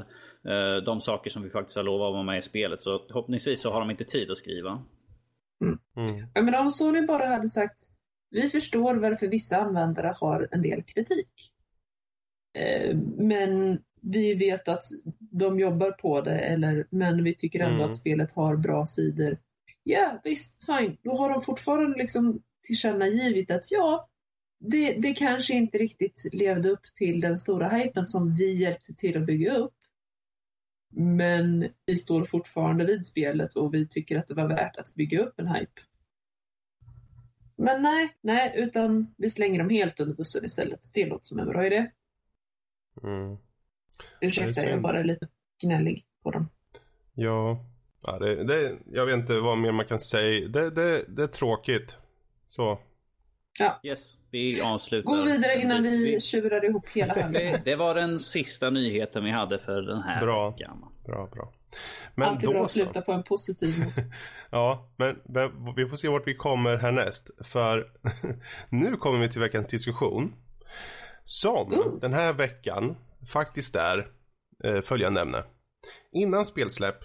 eh, 0.49 0.85
de 0.85 1.01
saker 1.01 1.31
som 1.31 1.43
vi 1.43 1.51
faktiskt 1.51 1.77
har 1.77 1.85
lovat 1.85 2.07
att 2.07 2.13
vara 2.13 2.23
med 2.23 2.39
i 2.39 2.43
spelet. 2.43 2.83
Så 2.83 2.99
förhoppningsvis 3.07 3.63
så 3.63 3.73
har 3.73 3.81
de 3.81 3.91
inte 3.91 4.05
tid 4.05 4.31
att 4.31 4.37
skriva. 4.37 4.83
Mm. 5.63 5.79
Mm. 5.97 6.27
Jag 6.35 6.45
menar, 6.45 6.61
om 6.61 6.71
Sony 6.71 7.07
bara 7.07 7.27
hade 7.27 7.49
sagt 7.49 7.79
vi 8.33 8.51
förstår 8.51 8.95
varför 8.95 9.29
vissa 9.29 9.57
användare 9.57 10.15
har 10.21 10.49
en 10.51 10.63
del 10.63 10.83
kritik. 10.83 11.53
Eh, 12.59 12.97
men 13.17 13.79
vi 14.03 14.35
vet 14.35 14.69
att 14.69 14.85
de 15.19 15.59
jobbar 15.59 15.91
på 15.91 16.21
det, 16.21 16.39
eller, 16.39 16.87
men 16.91 17.25
vi 17.25 17.35
tycker 17.35 17.61
ändå 17.61 17.75
mm. 17.75 17.89
att 17.89 17.97
spelet 17.97 18.33
har 18.33 18.57
bra 18.57 18.87
sidor. 18.87 19.39
Ja, 19.83 19.99
yeah, 19.99 20.15
visst, 20.25 20.65
fine. 20.67 20.97
Då 21.03 21.17
har 21.17 21.31
de 21.31 21.41
fortfarande 21.41 21.99
liksom 21.99 22.43
tillkännagivit 22.67 23.51
att 23.51 23.71
ja, 23.71 24.09
det, 24.61 24.93
det 24.93 25.13
kanske 25.13 25.55
inte 25.55 25.79
riktigt 25.79 26.29
levde 26.33 26.69
upp 26.69 26.85
till 26.95 27.21
den 27.21 27.39
stora 27.39 27.69
hypen 27.69 28.07
som 28.07 28.35
vi 28.35 28.53
hjälpte 28.53 28.95
till 28.95 29.17
att 29.17 29.27
bygga 29.27 29.55
upp. 29.55 29.75
Men 30.95 31.69
vi 31.87 31.97
står 31.97 32.25
fortfarande 32.25 32.85
vid 32.85 33.07
spelet 33.07 33.57
och 33.57 33.75
vi 33.75 33.89
tycker 33.89 34.19
att 34.19 34.27
det 34.27 34.35
var 34.35 34.49
värt 34.49 34.77
att 34.77 34.95
bygga 34.95 35.23
upp 35.23 35.41
en 35.41 35.49
hype. 35.49 35.81
Men 37.57 37.83
nej, 37.83 38.17
nej, 38.21 38.53
utan 38.57 39.15
vi 39.17 39.31
slänger 39.31 39.59
dem 39.59 39.71
helt 39.71 40.01
under 40.01 40.15
bussen 40.15 40.45
istället. 40.45 40.81
Det 40.95 41.07
låter 41.07 41.25
som 41.25 41.39
en 41.39 41.49
bra 41.49 41.67
idé. 41.67 41.91
Mm. 43.03 43.37
Ursäkta, 44.21 44.63
jag 44.63 44.71
är 44.71 44.81
bara 44.81 45.03
lite 45.03 45.29
gnällig 45.63 46.03
på 46.23 46.31
dem. 46.31 46.49
Ja, 47.15 47.65
ja 48.07 48.19
det, 48.19 48.45
det, 48.45 48.79
jag 48.93 49.07
vet 49.07 49.17
inte 49.17 49.41
vad 49.41 49.59
mer 49.59 49.73
man 49.73 49.87
kan 49.87 50.01
säga. 50.01 50.49
Det, 50.49 50.71
det, 50.71 51.05
det 51.09 51.23
är 51.23 51.27
tråkigt. 51.27 51.97
Så. 52.49 52.81
Ja. 53.59 53.81
Yes, 53.83 54.19
vi 54.31 54.61
avslutar. 54.61 55.17
Gå 55.17 55.23
vidare 55.23 55.61
innan 55.61 55.83
vi, 55.83 56.13
vi 56.13 56.21
tjurar 56.21 56.65
ihop 56.65 56.89
hela 56.89 57.15
högen. 57.15 57.33
Det, 57.33 57.63
det, 57.65 57.77
var 57.77 57.95
den 57.95 58.21
sista 58.21 58.71
nyheten 58.71 59.25
vi 59.25 59.31
hade 59.31 59.59
för 59.59 59.83
den 59.83 60.03
här 60.03 60.21
bra. 60.21 60.51
veckan. 60.51 60.79
Bra, 61.07 61.29
bra. 61.33 61.53
Men 62.15 62.29
Alltid 62.29 62.49
bra 62.49 62.63
att 62.63 62.71
sluta 62.71 63.01
på 63.01 63.13
en 63.13 63.23
positiv 63.23 63.79
not. 63.85 63.95
ja, 64.51 64.93
men, 64.97 65.19
men, 65.25 65.75
vi 65.77 65.87
får 65.87 65.97
se 65.97 66.09
vart 66.09 66.27
vi 66.27 66.35
kommer 66.35 66.77
härnäst. 66.77 67.31
För 67.45 67.87
nu 68.69 68.97
kommer 68.97 69.19
vi 69.19 69.29
till 69.29 69.41
veckans 69.41 69.67
diskussion. 69.67 70.35
Som 71.25 71.73
uh. 71.73 72.01
den 72.01 72.13
här 72.13 72.33
veckan 72.33 72.97
faktiskt 73.33 73.77
är 73.77 74.11
eh, 74.65 74.81
följande 74.81 75.21
ämne. 75.21 75.45
Innan 76.13 76.47
spelsläpp, 76.47 76.99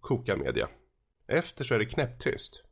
koka 0.00 0.36
media. 0.36 0.68
Efter 1.28 1.64
så 1.64 1.74
är 1.74 1.78
det 1.78 1.86
knäpptyst. 1.86 2.64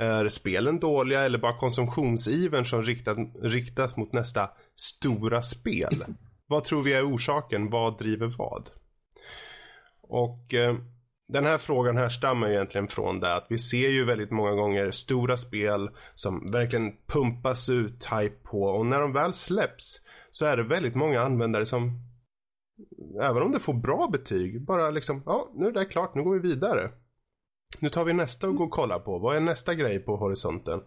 Är 0.00 0.28
spelen 0.28 0.78
dåliga 0.78 1.20
eller 1.20 1.38
bara 1.38 1.58
konsumtionsivern 1.58 2.64
som 2.64 2.82
riktat, 2.82 3.18
riktas 3.42 3.96
mot 3.96 4.12
nästa 4.12 4.50
stora 4.74 5.42
spel? 5.42 6.04
Vad 6.46 6.64
tror 6.64 6.82
vi 6.82 6.94
är 6.94 7.14
orsaken? 7.14 7.70
Vad 7.70 7.98
driver 7.98 8.34
vad? 8.38 8.70
Och 10.02 10.54
eh, 10.54 10.76
den 11.28 11.44
här 11.44 11.58
frågan 11.58 11.96
här 11.96 12.08
stammar 12.08 12.50
egentligen 12.50 12.88
från 12.88 13.20
det 13.20 13.34
att 13.34 13.46
vi 13.48 13.58
ser 13.58 13.88
ju 13.88 14.04
väldigt 14.04 14.30
många 14.30 14.52
gånger 14.52 14.90
stora 14.90 15.36
spel 15.36 15.90
som 16.14 16.50
verkligen 16.50 16.92
pumpas 17.06 17.70
ut 17.70 18.04
hype 18.04 18.36
på 18.42 18.62
och 18.62 18.86
när 18.86 19.00
de 19.00 19.12
väl 19.12 19.34
släpps 19.34 20.00
så 20.30 20.44
är 20.44 20.56
det 20.56 20.62
väldigt 20.62 20.94
många 20.94 21.20
användare 21.20 21.66
som 21.66 22.02
även 23.22 23.42
om 23.42 23.52
det 23.52 23.60
får 23.60 23.74
bra 23.74 24.08
betyg 24.12 24.64
bara 24.64 24.90
liksom 24.90 25.22
ja 25.26 25.52
nu 25.54 25.66
är 25.66 25.72
det 25.72 25.84
klart 25.84 26.14
nu 26.14 26.22
går 26.22 26.34
vi 26.34 26.48
vidare. 26.48 26.90
Nu 27.80 27.88
tar 27.88 28.04
vi 28.04 28.12
nästa 28.12 28.48
och 28.48 28.56
går 28.56 28.64
och 28.64 28.70
kollar 28.70 28.98
på. 28.98 29.18
Vad 29.18 29.36
är 29.36 29.40
nästa 29.40 29.74
grej 29.74 29.98
på 29.98 30.16
horisonten? 30.16 30.82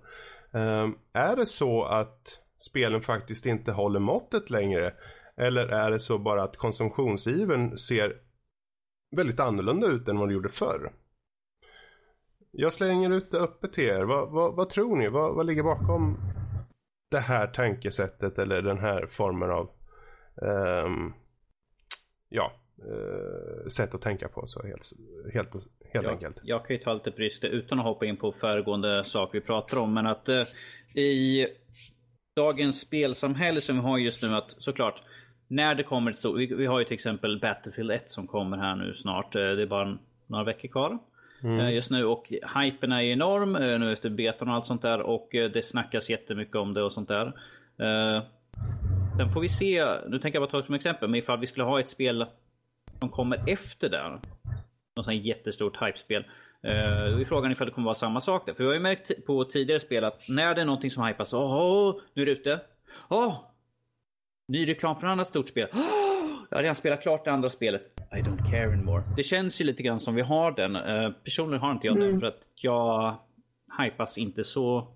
Um, 0.51 0.97
är 1.13 1.35
det 1.35 1.45
så 1.45 1.83
att 1.83 2.39
spelen 2.57 3.01
faktiskt 3.01 3.45
inte 3.45 3.71
håller 3.71 3.99
måttet 3.99 4.49
längre? 4.49 4.93
Eller 5.37 5.67
är 5.67 5.91
det 5.91 5.99
så 5.99 6.17
bara 6.17 6.43
att 6.43 6.57
konsumtionsiven 6.57 7.77
ser 7.77 8.17
väldigt 9.15 9.39
annorlunda 9.39 9.87
ut 9.87 10.07
än 10.07 10.19
vad 10.19 10.29
det 10.29 10.33
gjorde 10.33 10.49
förr? 10.49 10.93
Jag 12.51 12.73
slänger 12.73 13.09
ut 13.09 13.31
det 13.31 13.39
öppet 13.39 13.73
till 13.73 13.83
er. 13.83 14.03
Vad, 14.03 14.31
vad, 14.31 14.55
vad 14.55 14.69
tror 14.69 14.95
ni? 14.95 15.07
Vad, 15.07 15.35
vad, 15.35 15.45
ligger 15.45 15.63
bakom 15.63 16.17
det 17.11 17.19
här 17.19 17.47
tankesättet 17.47 18.37
eller 18.37 18.61
den 18.61 18.79
här 18.79 19.05
formen 19.05 19.51
av 19.51 19.69
um, 20.35 21.13
ja, 22.29 22.60
sätt 23.67 23.95
att 23.95 24.01
tänka 24.01 24.27
på 24.27 24.45
så 24.45 24.63
helt, 24.63 24.91
helt 25.33 25.53
helt 25.93 26.05
jag, 26.05 26.13
enkelt. 26.13 26.41
Jag 26.43 26.65
kan 26.65 26.75
ju 26.75 26.83
ta 26.83 26.93
lite 26.93 27.11
brist 27.11 27.43
utan 27.43 27.79
att 27.79 27.85
hoppa 27.85 28.05
in 28.05 28.17
på 28.17 28.31
föregående 28.31 29.03
saker 29.03 29.39
vi 29.39 29.45
pratar 29.45 29.77
om. 29.77 29.93
Men 29.93 30.07
att 30.07 30.29
eh, 30.29 30.43
i 30.95 31.47
dagens 32.35 32.79
spelsamhälle 32.79 33.61
som 33.61 33.75
vi 33.75 33.81
har 33.81 33.97
just 33.97 34.23
nu 34.23 34.35
att 34.35 34.55
såklart 34.57 35.01
när 35.47 35.75
det 35.75 35.83
kommer 35.83 36.11
ett 36.11 36.17
stort, 36.17 36.39
vi, 36.39 36.45
vi 36.55 36.65
har 36.65 36.79
ju 36.79 36.85
till 36.85 36.93
exempel 36.93 37.39
Battlefield 37.39 37.91
1 37.91 38.09
som 38.09 38.27
kommer 38.27 38.57
här 38.57 38.75
nu 38.75 38.93
snart. 38.93 39.35
Eh, 39.35 39.41
det 39.41 39.61
är 39.61 39.67
bara 39.67 39.97
några 40.27 40.43
veckor 40.43 40.67
kvar. 40.67 40.97
Mm. 41.43 41.59
Eh, 41.59 41.73
just 41.73 41.91
nu 41.91 42.05
och 42.05 42.33
hypen 42.55 42.91
är 42.91 43.01
enorm 43.01 43.55
eh, 43.55 43.79
nu 43.79 43.93
efter 43.93 44.09
betan 44.09 44.47
och 44.49 44.53
allt 44.53 44.65
sånt 44.65 44.81
där 44.81 45.01
och 45.01 45.29
det 45.31 45.65
snackas 45.65 46.09
jättemycket 46.09 46.55
om 46.55 46.73
det 46.73 46.83
och 46.83 46.91
sånt 46.91 47.07
där. 47.07 47.33
Sen 49.17 49.33
får 49.33 49.41
vi 49.41 49.49
se, 49.49 49.85
nu 50.07 50.19
tänker 50.19 50.39
jag 50.39 50.49
bara 50.49 50.61
ta 50.61 50.65
som 50.65 50.75
exempel, 50.75 51.09
men 51.09 51.19
ifall 51.19 51.39
vi 51.39 51.47
skulle 51.47 51.63
ha 51.63 51.79
ett 51.79 51.89
spel 51.89 52.25
som 53.01 53.09
kommer 53.09 53.43
efter 53.47 53.89
där 53.89 54.19
något 54.95 55.05
sånt 55.05 55.25
jättestort 55.25 55.81
hypespel. 55.81 56.23
Uh, 56.23 57.11
då 57.11 57.19
är 57.19 57.25
frågan 57.25 57.51
ifall 57.51 57.67
det 57.67 57.73
kommer 57.73 57.85
vara 57.85 57.95
samma 57.95 58.21
sak 58.21 58.45
där. 58.45 58.53
För 58.53 58.63
vi 58.63 58.67
har 58.67 58.73
ju 58.73 58.79
märkt 58.79 59.25
på 59.25 59.45
tidigare 59.45 59.79
spel 59.79 60.03
att 60.03 60.29
när 60.29 60.55
det 60.55 60.61
är 60.61 60.65
någonting 60.65 60.91
som 60.91 61.05
hypas, 61.05 61.33
åh, 61.33 61.95
nu 62.13 62.21
är 62.21 62.25
det 62.25 62.31
ute. 62.31 62.61
Åh! 63.09 63.35
Ny 64.47 64.67
reklam 64.67 64.99
för 64.99 65.07
ett 65.07 65.11
annat 65.11 65.27
stort 65.27 65.49
spel. 65.49 65.67
Oh, 65.73 66.45
jag 66.49 66.57
har 66.57 66.61
redan 66.61 66.75
spelat 66.75 67.01
klart 67.01 67.25
det 67.25 67.31
andra 67.31 67.49
spelet. 67.49 67.81
I 68.11 68.15
don't 68.15 68.51
care 68.51 68.73
anymore. 68.73 69.03
Det 69.17 69.23
känns 69.23 69.61
ju 69.61 69.65
lite 69.65 69.83
grann 69.83 69.99
som 69.99 70.15
vi 70.15 70.21
har 70.21 70.51
den. 70.51 70.75
Uh, 70.75 71.11
personligen 71.23 71.61
har 71.61 71.71
inte 71.71 71.87
jag 71.87 71.95
mm. 71.95 72.11
den 72.11 72.19
för 72.19 72.27
att 72.27 72.47
jag 72.55 73.15
hypas 73.79 74.17
inte 74.17 74.43
så 74.43 74.87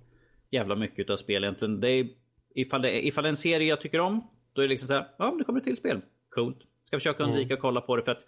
jävla 0.52 0.76
mycket 0.76 1.10
av 1.10 1.18
spel 1.18 1.44
egentligen. 1.44 1.80
Det 1.80 1.90
är, 1.90 2.08
ifall, 2.56 2.82
det 2.82 3.08
ifall 3.08 3.24
det 3.24 3.28
är 3.28 3.32
en 3.32 3.38
serie 3.38 3.70
jag 3.70 3.82
tycker 3.82 4.00
om, 4.00 4.28
då 4.54 4.62
är 4.62 4.66
det 4.66 4.70
liksom 4.70 4.88
så 4.88 4.94
här, 4.94 5.08
ja, 5.18 5.36
det 5.38 5.44
kommer 5.44 5.60
ett 5.60 5.66
till 5.66 5.78
spel. 5.78 6.02
Coolt. 6.30 6.58
Ska 7.00 7.10
försöka 7.10 7.24
undvika 7.24 7.46
mm. 7.46 7.54
att 7.54 7.62
kolla 7.62 7.82
på 7.82 7.96
det 7.96 8.04
för 8.04 8.12
att 8.12 8.26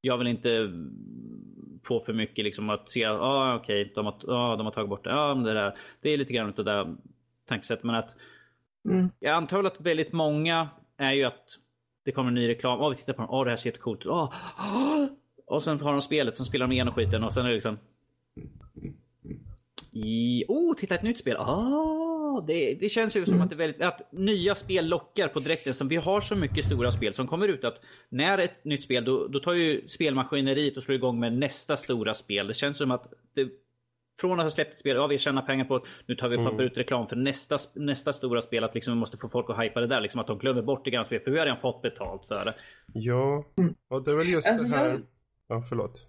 jag 0.00 0.18
vill 0.18 0.26
inte 0.26 0.72
få 1.84 2.00
för 2.00 2.12
mycket 2.12 2.44
liksom 2.44 2.70
att 2.70 2.90
se, 2.90 3.00
ja 3.00 3.10
ah, 3.10 3.54
okej, 3.54 3.82
okay, 3.82 3.94
de, 3.94 4.06
har, 4.06 4.30
ah, 4.34 4.56
de 4.56 4.66
har 4.66 4.72
tagit 4.72 4.90
bort 4.90 5.04
det. 5.04 5.10
Men 5.10 5.42
det 5.42 5.54
där. 5.54 5.76
Det 6.00 6.10
är 6.10 6.18
lite 6.18 6.32
grann 6.32 6.48
av 6.48 6.54
det 6.54 6.62
där 6.62 6.96
tankesättet. 7.48 7.84
Men 7.84 7.94
att 7.94 8.16
mm. 8.84 9.10
jag 9.20 9.34
antar 9.34 9.64
att 9.64 9.80
väldigt 9.80 10.12
många 10.12 10.68
är 10.96 11.12
ju 11.12 11.24
att 11.24 11.58
det 12.04 12.12
kommer 12.12 12.28
en 12.28 12.34
ny 12.34 12.48
reklam. 12.48 12.80
Åh, 12.80 12.86
oh, 12.86 12.90
vi 12.90 12.96
tittar 12.96 13.12
på 13.12 13.22
den. 13.22 13.30
Oh, 13.30 13.44
det 13.44 13.50
här 13.50 13.56
ser 13.56 13.70
jättecoolt 13.70 14.00
ut. 14.00 14.06
Oh, 14.06 14.32
oh. 14.58 15.06
Och 15.46 15.62
sen 15.62 15.80
har 15.80 15.92
de 15.92 16.02
spelet, 16.02 16.36
som 16.36 16.46
spelar 16.46 16.66
de 16.66 16.72
igenom 16.72 16.94
skiten 16.94 17.24
och 17.24 17.32
sen 17.32 17.44
är 17.44 17.48
det 17.48 17.54
liksom... 17.54 17.78
I... 19.92 20.44
Oh, 20.48 20.74
titta 20.74 20.94
ett 20.94 21.02
nytt 21.02 21.18
spel. 21.18 21.36
Ah, 21.36 22.09
det, 22.46 22.74
det 22.74 22.88
känns 22.88 23.16
ju 23.16 23.24
som 23.24 23.34
mm. 23.34 23.44
att, 23.44 23.50
det 23.50 23.56
väldigt, 23.56 23.82
att 23.82 24.12
nya 24.12 24.54
spel 24.54 24.88
lockar 24.88 25.28
på 25.28 25.40
direkten. 25.40 25.74
Som 25.74 25.88
vi 25.88 25.96
har 25.96 26.20
så 26.20 26.36
mycket 26.36 26.64
stora 26.64 26.92
spel 26.92 27.14
som 27.14 27.26
kommer 27.26 27.48
ut 27.48 27.64
att 27.64 27.80
när 28.08 28.38
ett 28.38 28.64
nytt 28.64 28.82
spel, 28.82 29.04
då, 29.04 29.28
då 29.28 29.40
tar 29.40 29.52
ju 29.52 29.88
spelmaskineriet 29.88 30.76
och 30.76 30.82
slår 30.82 30.96
igång 30.96 31.20
med 31.20 31.32
nästa 31.32 31.76
stora 31.76 32.14
spel. 32.14 32.46
Det 32.46 32.54
känns 32.54 32.78
som 32.78 32.90
att 32.90 33.12
det, 33.34 33.48
från 34.20 34.40
att 34.40 34.44
ha 34.44 34.50
släppt 34.50 34.72
ett 34.72 34.78
spel, 34.78 34.96
ja 34.96 35.06
vi 35.06 35.18
tjänar 35.18 35.42
pengar 35.42 35.64
på 35.64 35.84
nu 36.06 36.14
tar 36.14 36.28
vi 36.28 36.36
och 36.36 36.40
mm. 36.40 36.60
ut 36.60 36.78
reklam 36.78 37.06
för 37.06 37.16
nästa, 37.16 37.58
nästa 37.74 38.12
stora 38.12 38.42
spel. 38.42 38.64
Att 38.64 38.74
liksom 38.74 38.94
vi 38.94 39.00
måste 39.00 39.16
få 39.16 39.28
folk 39.28 39.50
att 39.50 39.64
hypa 39.64 39.80
det 39.80 39.86
där. 39.86 40.00
Liksom 40.00 40.20
att 40.20 40.26
de 40.26 40.38
glömmer 40.38 40.62
bort 40.62 40.84
det 40.84 40.90
gamla 40.90 41.04
spelet. 41.04 41.24
För 41.24 41.30
vi 41.30 41.38
har 41.38 41.46
redan 41.46 41.60
fått 41.60 41.82
betalt 41.82 42.26
för 42.26 42.44
det. 42.44 42.54
Ja, 42.94 43.44
och 43.88 44.04
det 44.04 44.10
är 44.10 44.16
väl 44.16 44.28
just 44.28 44.48
alltså, 44.48 44.68
det 44.68 44.76
här. 44.76 44.90
Jag... 44.90 45.00
Ja, 45.48 45.62
förlåt. 45.68 46.06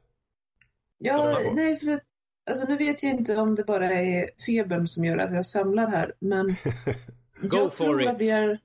Ja, 0.97 1.39
nej 1.53 1.75
för 1.75 1.91
att 1.91 2.03
Alltså 2.49 2.67
nu 2.67 2.77
vet 2.77 3.03
jag 3.03 3.11
inte 3.11 3.35
om 3.35 3.55
det 3.55 3.63
bara 3.63 3.91
är 3.91 4.29
febern 4.45 4.87
som 4.87 5.05
gör 5.05 5.17
att 5.17 5.33
jag 5.33 5.45
samlar 5.45 5.87
här, 5.87 6.13
men 6.19 6.47
Go 7.41 7.57
jag 7.57 7.77
for 7.77 7.85
tror 7.85 8.01
it. 8.01 8.09
att 8.09 8.17
det 8.17 8.29
är... 8.29 8.59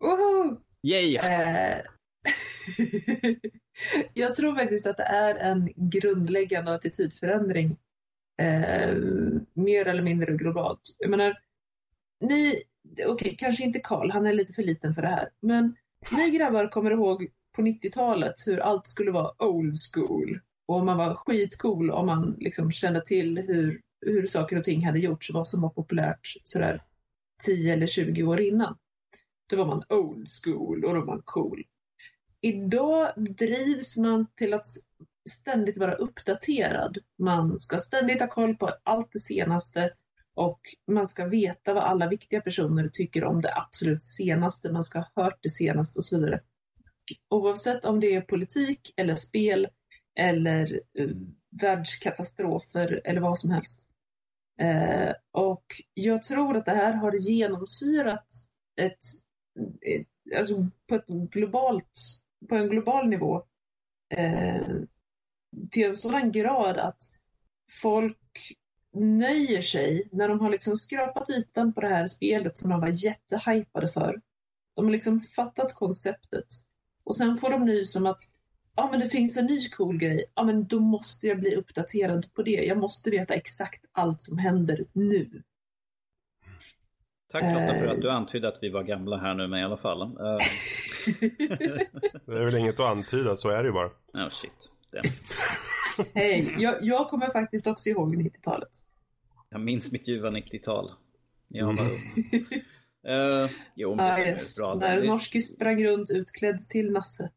Woho! 0.00 0.56
Yay! 0.82 1.16
Eh... 1.16 1.80
jag 4.14 4.34
tror 4.34 4.54
faktiskt 4.54 4.86
att 4.86 4.96
det 4.96 5.02
är 5.02 5.34
en 5.34 5.72
grundläggande 5.76 6.74
attitydförändring. 6.74 7.76
Eh, 8.42 8.94
mer 9.54 9.88
eller 9.88 10.02
mindre 10.02 10.32
globalt. 10.32 10.80
Jag 10.98 11.10
menar, 11.10 11.36
ni, 12.20 12.62
okej, 12.92 13.06
okay, 13.06 13.36
kanske 13.36 13.64
inte 13.64 13.80
Karl, 13.80 14.10
han 14.10 14.26
är 14.26 14.32
lite 14.32 14.52
för 14.52 14.62
liten 14.62 14.94
för 14.94 15.02
det 15.02 15.08
här, 15.08 15.28
men 15.40 15.76
ni 16.10 16.30
grabbar 16.30 16.68
kommer 16.68 16.90
ihåg 16.90 17.28
på 17.56 17.62
90-talet 17.62 18.34
hur 18.46 18.58
allt 18.60 18.86
skulle 18.86 19.10
vara 19.10 19.42
old 19.42 19.74
school. 19.94 20.40
Och 20.68 20.84
man 20.84 20.96
var 20.96 21.14
skitcool 21.14 21.90
om 21.90 22.06
man 22.06 22.36
liksom 22.38 22.70
kände 22.70 23.04
till 23.04 23.38
hur, 23.38 23.80
hur 24.00 24.26
saker 24.26 24.56
och 24.56 24.64
ting 24.64 24.86
hade 24.86 24.98
gjorts, 24.98 25.30
vad 25.34 25.48
som 25.48 25.60
var 25.60 25.70
populärt 25.70 26.20
sådär 26.44 26.82
10 27.44 27.72
eller 27.72 27.86
20 27.86 28.22
år 28.22 28.40
innan. 28.40 28.76
Då 29.50 29.56
var 29.56 29.66
man 29.66 29.82
old 29.88 30.26
school 30.42 30.84
och 30.84 30.94
då 30.94 31.00
var 31.00 31.06
man 31.06 31.22
cool. 31.24 31.64
Idag 32.40 33.12
drivs 33.16 33.96
man 33.96 34.26
till 34.34 34.54
att 34.54 34.66
ständigt 35.30 35.78
vara 35.78 35.94
uppdaterad. 35.94 36.98
Man 37.18 37.58
ska 37.58 37.78
ständigt 37.78 38.20
ha 38.20 38.28
koll 38.28 38.56
på 38.56 38.70
allt 38.82 39.12
det 39.12 39.18
senaste 39.18 39.92
och 40.34 40.60
man 40.90 41.06
ska 41.06 41.26
veta 41.26 41.74
vad 41.74 41.84
alla 41.84 42.08
viktiga 42.08 42.40
personer 42.40 42.88
tycker 42.88 43.24
om 43.24 43.40
det 43.40 43.56
absolut 43.56 44.02
senaste. 44.02 44.72
Man 44.72 44.84
ska 44.84 44.98
ha 44.98 45.22
hört 45.22 45.38
det 45.42 45.50
senaste 45.50 45.98
och 45.98 46.04
så 46.04 46.18
vidare. 46.18 46.40
Oavsett 47.30 47.84
om 47.84 48.00
det 48.00 48.14
är 48.14 48.20
politik 48.20 48.92
eller 48.96 49.14
spel 49.14 49.68
eller 50.18 50.80
uh, 51.00 51.16
världskatastrofer 51.60 53.00
eller 53.04 53.20
vad 53.20 53.38
som 53.38 53.50
helst. 53.50 53.90
Uh, 54.62 55.12
och 55.32 55.64
jag 55.94 56.22
tror 56.22 56.56
att 56.56 56.64
det 56.64 56.74
här 56.74 56.92
har 56.92 57.12
genomsyrat 57.12 58.26
ett, 58.80 59.02
ett 59.80 60.36
alltså 60.38 60.66
på 60.88 60.94
ett 60.94 61.06
globalt, 61.06 62.00
på 62.48 62.56
en 62.56 62.68
global 62.68 63.08
nivå 63.08 63.36
uh, 64.18 64.82
till 65.70 65.86
en 65.86 65.96
sådan 65.96 66.32
grad 66.32 66.78
att 66.78 67.02
folk 67.82 68.56
nöjer 68.94 69.62
sig 69.62 70.08
när 70.12 70.28
de 70.28 70.40
har 70.40 70.50
liksom 70.50 70.76
skrapat 70.76 71.30
ytan 71.30 71.72
på 71.72 71.80
det 71.80 71.88
här 71.88 72.06
spelet 72.06 72.56
som 72.56 72.70
de 72.70 72.80
var 72.80 73.04
jättehypade 73.06 73.88
för. 73.88 74.20
De 74.76 74.84
har 74.84 74.92
liksom 74.92 75.20
fattat 75.20 75.74
konceptet. 75.74 76.46
Och 77.04 77.16
sen 77.16 77.38
får 77.38 77.50
de 77.50 77.64
nys 77.64 77.96
om 77.96 78.06
att 78.06 78.20
ja 78.78 78.88
men 78.90 79.00
det 79.00 79.06
finns 79.06 79.36
en 79.36 79.46
ny 79.46 79.68
cool 79.68 79.98
grej, 79.98 80.24
ja 80.34 80.44
men 80.44 80.66
då 80.66 80.80
måste 80.80 81.26
jag 81.26 81.40
bli 81.40 81.54
uppdaterad 81.54 82.34
på 82.34 82.42
det. 82.42 82.50
Jag 82.50 82.78
måste 82.78 83.10
veta 83.10 83.34
exakt 83.34 83.84
allt 83.92 84.22
som 84.22 84.38
händer 84.38 84.84
nu. 84.92 85.42
Tack 87.32 87.42
Lotta 87.42 87.78
för 87.78 87.86
att 87.86 88.00
du 88.00 88.10
antydde 88.10 88.48
att 88.48 88.58
vi 88.62 88.68
var 88.68 88.82
gamla 88.82 89.16
här 89.16 89.34
nu, 89.34 89.48
men 89.48 89.60
i 89.60 89.64
alla 89.64 89.76
fall. 89.76 90.02
Uh... 90.02 90.16
det 92.26 92.32
är 92.32 92.44
väl 92.44 92.54
inget 92.54 92.80
att 92.80 92.86
antyda, 92.86 93.36
så 93.36 93.48
är 93.48 93.62
det 93.62 93.66
ju 93.66 93.72
bara. 93.72 93.90
Oh 94.12 94.30
shit. 94.30 94.70
Hej, 96.14 96.54
jag, 96.58 96.74
jag 96.80 97.08
kommer 97.08 97.26
faktiskt 97.26 97.66
också 97.66 97.88
ihåg 97.88 98.16
90-talet. 98.16 98.68
Jag 99.50 99.60
minns 99.60 99.92
mitt 99.92 100.08
ljuva 100.08 100.30
90-tal. 100.30 100.92
Jag 101.48 101.66
var 101.66 101.84
ung. 101.84 101.98
Uh, 103.08 103.50
jo, 103.74 103.94
men 103.94 104.06
det 104.06 104.12
ah, 104.12 104.18
yes. 104.18 104.56
bra. 104.56 104.74
När 104.80 105.02
Norski 105.02 105.40
sprang 105.40 105.84
runt 105.84 106.10
utklädd 106.10 106.58
till 106.58 106.92
Nasse. 106.92 107.30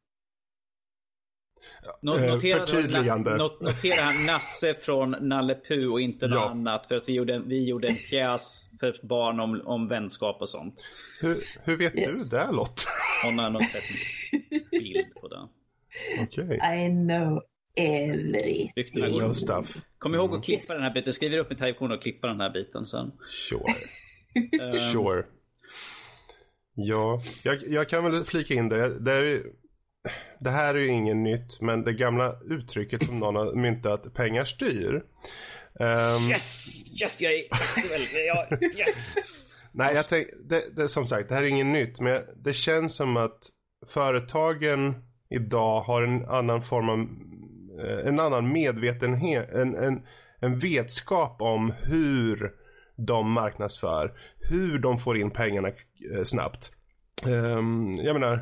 Notera, 2.02 2.60
förtydligande. 2.60 3.38
Not, 3.38 3.62
notera 3.62 4.02
här 4.02 4.26
Nasse 4.26 4.74
från 4.74 5.16
Nalle 5.22 5.56
Puh 5.68 5.92
och 5.92 6.02
inte 6.02 6.28
något 6.28 6.36
ja. 6.36 6.50
annat. 6.50 6.88
För 6.88 6.96
att 6.96 7.10
vi 7.10 7.14
gjorde, 7.14 7.40
vi 7.40 7.70
gjorde 7.70 7.88
en 7.88 7.96
pjäs 7.96 8.64
för 8.80 9.00
barn 9.04 9.40
om, 9.40 9.62
om 9.66 9.88
vänskap 9.88 10.42
och 10.42 10.50
sånt. 10.50 10.84
Hur, 11.20 11.38
hur 11.64 11.78
vet 11.78 11.96
yes. 11.96 12.30
du 12.30 12.38
det 12.38 12.52
Lott? 12.52 12.86
Hon 13.24 13.40
har 13.40 13.50
nog 13.50 13.64
sett 13.64 13.84
en 14.52 14.80
bild 14.80 15.14
på 15.22 15.28
det. 15.28 15.48
Okej. 16.22 16.44
Okay. 16.44 16.86
I 16.86 16.90
know 16.90 17.42
everything. 17.76 19.36
stuff. 19.36 19.78
Kom 19.98 20.16
ihåg 20.16 20.26
att 20.26 20.32
mm. 20.32 20.42
klippa 20.42 20.58
yes. 20.58 20.68
den 20.68 20.82
här 20.82 20.94
biten. 20.94 21.14
Skriv 21.14 21.40
upp 21.40 21.52
i 21.52 21.56
typekon 21.56 21.92
och 21.92 22.02
klippa 22.02 22.28
den 22.28 22.42
här 22.42 22.50
biten 22.50 22.86
sen. 22.86 23.12
Sure. 23.28 23.64
um, 24.66 24.74
sure. 24.92 25.26
Ja, 26.74 27.20
jag, 27.44 27.68
jag, 27.68 27.90
kan 27.90 28.04
väl 28.04 28.26
flika 28.26 28.54
in 28.54 28.70
det. 28.70 29.00
Det 29.00 29.14
är 29.14 29.44
det 30.40 30.50
här 30.50 30.76
är 30.76 30.80
ju 30.80 30.88
inget 30.88 31.18
nytt, 31.18 31.62
men 31.62 31.84
det 31.84 31.94
gamla 31.94 32.36
uttrycket 32.50 33.04
som 33.04 33.20
någon 33.20 33.36
har 33.36 33.56
myntat, 33.56 34.14
pengar 34.14 34.44
styr. 34.44 35.04
Um, 35.74 36.32
yes! 36.32 36.84
Yes, 37.02 37.22
jag 37.22 37.34
är 37.34 37.44
aktuell. 37.52 38.64
yes! 38.78 39.16
Nej, 39.72 39.96
jag 39.96 40.08
tänk, 40.08 40.28
det, 40.44 40.76
det, 40.76 40.90
som 40.90 41.08
sagt, 41.08 41.30
det 41.30 41.36
här 41.36 41.44
är 41.44 41.48
inget 41.48 41.66
nytt, 41.66 42.00
men 42.00 42.22
det 42.36 42.54
känns 42.54 42.96
som 42.96 43.18
att 43.18 43.50
företagen 43.88 44.96
idag 45.30 45.82
har 45.82 46.02
en 46.02 46.26
annan 46.26 46.62
form 46.62 46.90
av, 46.90 47.00
eh, 47.86 48.08
en 48.08 48.20
annan 48.20 48.52
medvetenhet, 48.52 49.50
en, 49.54 49.76
en, 49.76 50.02
en 50.40 50.60
vetskap 50.60 51.42
om 51.42 51.74
hur 51.82 52.52
de 52.96 53.32
marknadsför, 53.32 54.14
hur 54.40 54.80
de 54.80 55.00
får 55.00 55.18
in 55.18 55.32
pengarna 55.32 55.68
eh, 55.68 56.24
snabbt. 56.24 56.72
Um, 57.26 57.96
jag 57.96 58.14
menar, 58.14 58.40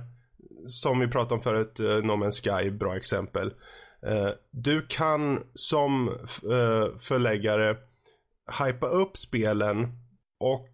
som 0.69 0.99
vi 0.99 1.07
pratade 1.07 1.35
om 1.35 1.41
förut, 1.41 1.79
eh, 1.79 1.85
uh, 1.85 2.03
No 2.03 2.11
Man's 2.11 2.61
Sky, 2.61 2.71
bra 2.71 2.97
exempel. 2.97 3.53
Uh, 4.07 4.29
du 4.51 4.87
kan 4.87 5.43
som 5.53 6.09
uh, 6.09 6.97
förläggare 6.99 7.77
hypa 8.59 8.87
upp 8.87 9.17
spelen 9.17 9.87
och 10.39 10.69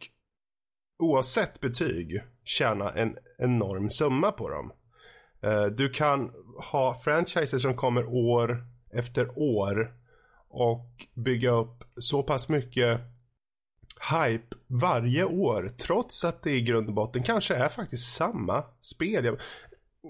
oavsett 1.00 1.60
betyg 1.60 2.24
tjäna 2.44 2.92
en 2.92 3.18
enorm 3.38 3.90
summa 3.90 4.32
på 4.32 4.50
dem. 4.50 4.72
Uh, 5.46 5.66
du 5.66 5.90
kan 5.90 6.32
ha 6.72 7.02
franchises 7.04 7.62
som 7.62 7.76
kommer 7.76 8.06
år 8.06 8.66
efter 8.94 9.40
år 9.40 9.94
och 10.50 10.90
bygga 11.14 11.52
upp 11.52 11.84
så 12.00 12.24
pass 12.24 12.50
mycket 12.50 13.02
hype 14.12 14.56
varje 14.68 15.24
år 15.24 15.70
trots 15.78 16.24
att 16.24 16.44
det 16.44 16.52
i 16.52 16.62
grund 16.62 16.88
och 16.88 16.94
botten 16.94 17.24
kanske 17.24 17.56
är 17.56 17.70
faktiskt 17.70 18.14
samma 18.14 18.64
spel 18.82 19.38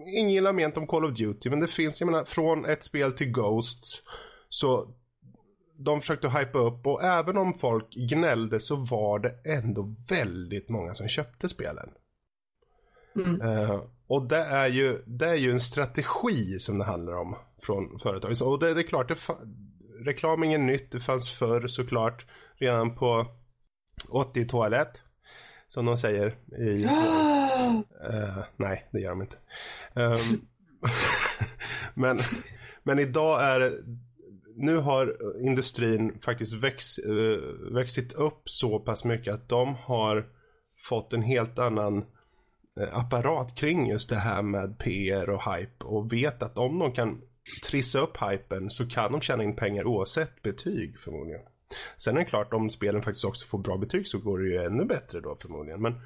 ingen 0.07 0.29
gillar 0.29 0.53
ment 0.53 0.77
om 0.77 0.87
Call 0.87 1.05
of 1.05 1.17
Duty, 1.17 1.49
men 1.49 1.59
det 1.59 1.67
finns, 1.67 2.01
jag 2.01 2.07
menar, 2.07 2.25
från 2.25 2.65
ett 2.65 2.83
spel 2.83 3.11
till 3.11 3.31
Ghosts. 3.31 4.01
Så 4.49 4.95
de 5.77 6.01
försökte 6.01 6.29
hypa 6.29 6.59
upp 6.59 6.87
och 6.87 7.03
även 7.03 7.37
om 7.37 7.57
folk 7.57 7.89
gnällde 8.09 8.59
så 8.59 8.75
var 8.75 9.19
det 9.19 9.35
ändå 9.45 9.95
väldigt 10.09 10.69
många 10.69 10.93
som 10.93 11.07
köpte 11.07 11.49
spelen. 11.49 11.89
Mm. 13.15 13.41
Uh, 13.41 13.83
och 14.07 14.27
det 14.27 14.43
är, 14.43 14.67
ju, 14.67 15.01
det 15.05 15.27
är 15.27 15.35
ju 15.35 15.51
en 15.51 15.59
strategi 15.59 16.59
som 16.59 16.77
det 16.77 16.85
handlar 16.85 17.13
om 17.13 17.35
från 17.61 17.99
företaget. 17.99 18.41
Och 18.41 18.59
det, 18.59 18.73
det 18.73 18.81
är 18.81 18.87
klart, 18.87 19.07
det 19.07 19.17
reklam 20.05 20.43
är 20.43 20.57
nytt, 20.57 20.91
det 20.91 20.99
fanns 20.99 21.31
förr 21.31 21.67
såklart. 21.67 22.25
Redan 22.55 22.95
på 22.95 23.27
80-talet. 24.09 25.03
Som 25.67 25.85
de 25.85 25.97
säger 25.97 26.35
i... 26.57 26.85
uh, 26.85 28.43
nej, 28.57 28.89
det 28.91 28.99
gör 28.99 29.09
de 29.09 29.21
inte. 29.21 29.37
Um, 29.93 30.15
men, 31.93 32.17
men 32.83 32.99
idag 32.99 33.43
är. 33.43 33.71
Nu 34.57 34.77
har 34.77 35.17
industrin 35.41 36.19
faktiskt 36.21 36.53
växt, 36.53 36.99
uh, 37.05 37.73
växit 37.73 38.13
upp 38.13 38.41
så 38.45 38.79
pass 38.79 39.03
mycket 39.03 39.33
att 39.33 39.49
de 39.49 39.75
har 39.75 40.25
fått 40.89 41.13
en 41.13 41.21
helt 41.21 41.59
annan 41.59 41.97
uh, 42.79 42.99
apparat 42.99 43.55
kring 43.55 43.89
just 43.89 44.09
det 44.09 44.15
här 44.15 44.41
med 44.41 44.79
PR 44.79 45.29
och 45.29 45.55
hype 45.55 45.85
och 45.85 46.13
vet 46.13 46.43
att 46.43 46.57
om 46.57 46.79
de 46.79 46.91
kan 46.91 47.21
trissa 47.69 47.99
upp 47.99 48.17
hypen 48.17 48.69
så 48.69 48.87
kan 48.87 49.11
de 49.11 49.21
tjäna 49.21 49.43
in 49.43 49.55
pengar 49.55 49.87
oavsett 49.87 50.41
betyg 50.41 50.99
förmodligen. 50.99 51.41
Sen 51.97 52.15
är 52.15 52.19
det 52.19 52.25
klart, 52.25 52.53
om 52.53 52.69
spelen 52.69 53.01
faktiskt 53.01 53.25
också 53.25 53.47
får 53.47 53.57
bra 53.57 53.77
betyg 53.77 54.07
så 54.07 54.19
går 54.19 54.39
det 54.39 54.49
ju 54.49 54.57
ännu 54.57 54.85
bättre 54.85 55.21
då 55.21 55.37
förmodligen. 55.41 55.81
Men 55.81 56.01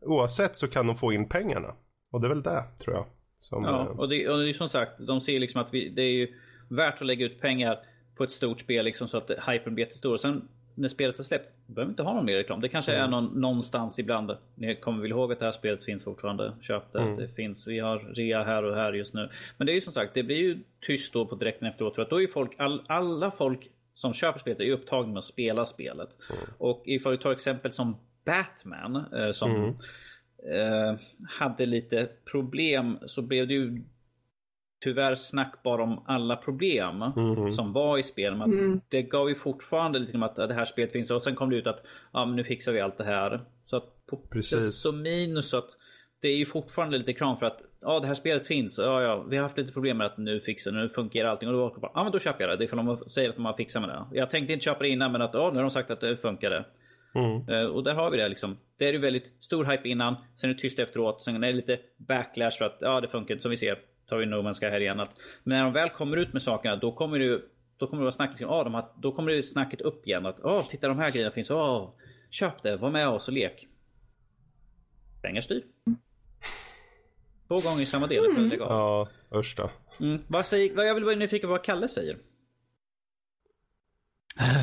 oavsett 0.00 0.56
så 0.56 0.68
kan 0.68 0.86
de 0.86 0.96
få 0.96 1.12
in 1.12 1.28
pengarna. 1.28 1.74
Och 2.10 2.20
det 2.20 2.26
är 2.26 2.28
väl 2.28 2.42
det, 2.42 2.64
tror 2.84 2.96
jag. 2.96 3.06
Som, 3.38 3.64
ja, 3.64 3.80
eh, 3.80 3.86
och 3.86 4.08
det, 4.08 4.28
och 4.28 4.38
det 4.38 4.48
är 4.48 4.52
som 4.52 4.68
sagt, 4.68 4.92
de 4.98 5.20
ser 5.20 5.40
liksom 5.40 5.60
att 5.60 5.74
vi, 5.74 5.88
det 5.88 6.02
är 6.02 6.12
ju 6.12 6.34
värt 6.70 7.00
att 7.00 7.06
lägga 7.06 7.26
ut 7.26 7.40
pengar 7.40 7.78
på 8.16 8.24
ett 8.24 8.32
stort 8.32 8.60
spel 8.60 8.84
liksom 8.84 9.08
så 9.08 9.18
att 9.18 9.30
hypen 9.30 9.74
blir 9.74 9.84
jättestor. 9.84 10.16
sen 10.16 10.48
när 10.78 10.88
spelet 10.88 11.18
är 11.18 11.22
släppt, 11.22 11.66
behöver 11.66 11.90
inte 11.90 12.02
ha 12.02 12.14
någon 12.14 12.24
mer 12.24 12.36
reklam. 12.36 12.60
Det 12.60 12.68
kanske 12.68 12.92
mm. 12.92 13.04
är 13.04 13.10
någon, 13.10 13.40
någonstans 13.40 13.98
ibland. 13.98 14.36
Ni 14.54 14.76
kommer 14.76 15.02
väl 15.02 15.10
ihåg 15.10 15.32
att 15.32 15.38
det 15.38 15.44
här 15.44 15.52
spelet 15.52 15.84
finns 15.84 16.04
fortfarande. 16.04 16.52
Köp 16.60 16.92
det. 16.92 16.98
Mm. 16.98 17.16
Det 17.16 17.28
finns. 17.28 17.66
Vi 17.66 17.78
har 17.78 17.98
rea 17.98 18.44
här 18.44 18.62
och 18.62 18.74
här 18.74 18.92
just 18.92 19.14
nu. 19.14 19.30
Men 19.56 19.66
det 19.66 19.72
är 19.72 19.74
ju 19.74 19.80
som 19.80 19.92
sagt, 19.92 20.14
det 20.14 20.22
blir 20.22 20.36
ju 20.36 20.58
tyst 20.86 21.12
då 21.12 21.26
på 21.26 21.34
direkten 21.34 21.68
efteråt. 21.68 21.94
För 21.94 22.02
att 22.02 22.10
då 22.10 22.16
är 22.16 22.20
ju 22.20 22.28
folk, 22.28 22.54
all, 22.58 22.82
alla 22.86 23.30
folk 23.30 23.70
som 23.98 24.12
köper 24.12 24.40
spelet 24.40 24.60
är 24.60 24.70
upptagna 24.70 25.12
med 25.12 25.18
att 25.18 25.24
spela 25.24 25.64
spelet. 25.64 26.08
Mm. 26.30 26.42
Och 26.58 26.82
ifall 26.86 27.12
vi 27.12 27.18
tar 27.18 27.32
exempel 27.32 27.72
som 27.72 27.96
Batman 28.24 28.96
eh, 28.96 29.30
som 29.30 29.50
mm. 29.50 29.74
eh, 30.54 31.00
hade 31.28 31.66
lite 31.66 32.08
problem 32.32 32.98
så 33.06 33.22
blev 33.22 33.48
det 33.48 33.54
ju 33.54 33.82
tyvärr 34.84 35.14
snack 35.14 35.62
bara 35.62 35.82
om 35.82 36.04
alla 36.06 36.36
problem 36.36 37.02
mm. 37.02 37.52
som 37.52 37.72
var 37.72 37.98
i 37.98 38.02
spelet. 38.02 38.38
Men 38.38 38.52
mm. 38.52 38.80
Det 38.88 39.02
gav 39.02 39.28
ju 39.28 39.34
fortfarande 39.34 39.98
lite 39.98 40.16
om 40.16 40.22
att 40.22 40.36
det 40.36 40.54
här 40.54 40.64
spelet 40.64 40.92
finns 40.92 41.10
och 41.10 41.22
sen 41.22 41.34
kom 41.34 41.50
det 41.50 41.56
ut 41.56 41.66
att 41.66 41.82
ja, 42.12 42.26
men 42.26 42.36
nu 42.36 42.44
fixar 42.44 42.72
vi 42.72 42.80
allt 42.80 42.98
det 42.98 43.04
här. 43.04 43.44
Så 43.66 43.76
att 43.76 44.06
på 44.06 44.16
Precis. 44.16 44.80
så 44.80 44.92
minus 44.92 45.54
att 45.54 45.70
det 46.20 46.28
är 46.28 46.36
ju 46.36 46.46
fortfarande 46.46 46.98
lite 46.98 47.12
kram 47.12 47.36
för 47.36 47.46
att 47.46 47.60
ja, 47.80 48.00
det 48.00 48.06
här 48.06 48.14
spelet 48.14 48.46
finns. 48.46 48.78
Ja, 48.78 49.02
ja, 49.02 49.22
vi 49.22 49.36
har 49.36 49.42
haft 49.42 49.58
lite 49.58 49.72
problem 49.72 49.96
med 49.98 50.06
att 50.06 50.18
nu 50.18 50.40
fixar 50.40 50.72
nu 50.72 50.88
fungerar 50.88 51.28
allting 51.28 51.48
och 51.48 51.54
då 51.54 51.80
bara, 51.80 51.92
ja, 51.94 52.02
men 52.02 52.12
då 52.12 52.18
köper 52.18 52.44
jag 52.44 52.50
det. 52.50 52.56
Det 52.56 52.64
är 52.64 52.68
för 52.68 52.76
de 52.76 52.96
säger 52.96 53.28
att 53.28 53.36
de 53.36 53.44
har 53.44 53.52
fixat 53.52 53.82
med 53.82 53.90
det. 53.90 54.04
Jag 54.12 54.30
tänkte 54.30 54.52
inte 54.52 54.64
köpa 54.64 54.82
det 54.82 54.88
innan, 54.88 55.12
men 55.12 55.22
att 55.22 55.34
ja, 55.34 55.50
nu 55.50 55.56
har 55.56 55.62
de 55.62 55.70
sagt 55.70 55.90
att 55.90 56.00
det 56.00 56.16
funkar. 56.16 56.68
Mm. 57.14 57.48
Uh, 57.48 57.66
och 57.66 57.84
där 57.84 57.94
har 57.94 58.10
vi 58.10 58.16
det 58.16 58.28
liksom. 58.28 58.56
Det 58.76 58.88
är 58.88 58.92
ju 58.92 58.98
väldigt 58.98 59.32
stor 59.40 59.64
hype 59.64 59.88
innan, 59.88 60.16
sen 60.34 60.50
är 60.50 60.54
det 60.54 60.60
tyst 60.60 60.78
efteråt, 60.78 61.22
sen 61.22 61.36
är 61.36 61.40
det 61.40 61.52
lite 61.52 61.78
backlash 61.96 62.58
för 62.58 62.64
att 62.64 62.76
ja, 62.80 63.00
det 63.00 63.08
funkar 63.08 63.36
som 63.36 63.50
vi 63.50 63.56
ser 63.56 63.78
tar 64.08 64.16
vi 64.16 64.26
No 64.26 64.34
Man's 64.34 64.70
här 64.70 64.80
igen. 64.80 65.00
Att, 65.00 65.16
men 65.44 65.58
när 65.58 65.64
de 65.64 65.72
väl 65.72 65.88
kommer 65.88 66.16
ut 66.16 66.32
med 66.32 66.42
sakerna 66.42 66.76
då 66.76 66.92
kommer 66.92 67.18
det 67.18 67.40
då 67.78 67.86
kommer 67.86 68.00
det 68.00 68.04
vara 68.04 68.12
snack, 68.12 68.30
liksom, 68.30 68.50
ah, 68.50 68.64
de 68.64 68.74
har, 68.74 68.88
då 68.96 69.12
kommer 69.12 69.32
det 69.32 69.42
snacket 69.42 69.80
upp 69.80 70.06
igen. 70.06 70.26
Att 70.26 70.44
ah, 70.44 70.62
titta 70.62 70.88
de 70.88 70.98
här 70.98 71.10
grejerna 71.10 71.30
finns. 71.30 71.50
Ah, 71.50 71.94
köp 72.30 72.62
det, 72.62 72.76
var 72.76 72.90
med 72.90 73.08
oss 73.08 73.28
och 73.28 73.34
lek. 73.34 73.66
Pengar 75.22 75.40
styr. 75.40 75.62
Två 77.48 77.60
gånger 77.60 77.82
i 77.82 77.86
samma 77.86 78.06
del. 78.06 78.24
Mm. 78.24 78.52
Ja, 78.58 79.08
usch 79.34 79.54
då. 79.56 79.70
Mm. 80.00 80.22
Vad 80.28 80.46
säger, 80.46 80.74
vad 80.74 80.88
jag 80.88 80.94
vill 80.94 81.04
vara 81.04 81.16
nyfiken 81.16 81.48
på 81.48 81.52
vad 81.52 81.64
Kalle 81.64 81.88
säger. 81.88 82.16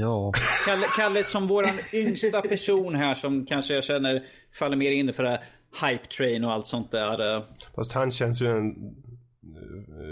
Ja. 0.00 0.32
Kalle, 0.66 0.86
Kalle 0.96 1.24
som 1.24 1.46
våran 1.46 1.74
yngsta 1.94 2.42
person 2.42 2.94
här 2.94 3.14
som 3.14 3.46
kanske 3.46 3.74
jag 3.74 3.84
känner 3.84 4.24
faller 4.52 4.76
mer 4.76 4.90
in 4.92 5.12
för 5.12 5.22
det 5.22 5.28
här 5.28 5.44
hype 5.90 6.06
train 6.06 6.44
och 6.44 6.52
allt 6.52 6.66
sånt 6.66 6.90
där. 6.90 7.44
Fast 7.74 7.92
han 7.92 8.10
känns 8.10 8.42
ju 8.42 8.46
en 8.46 8.74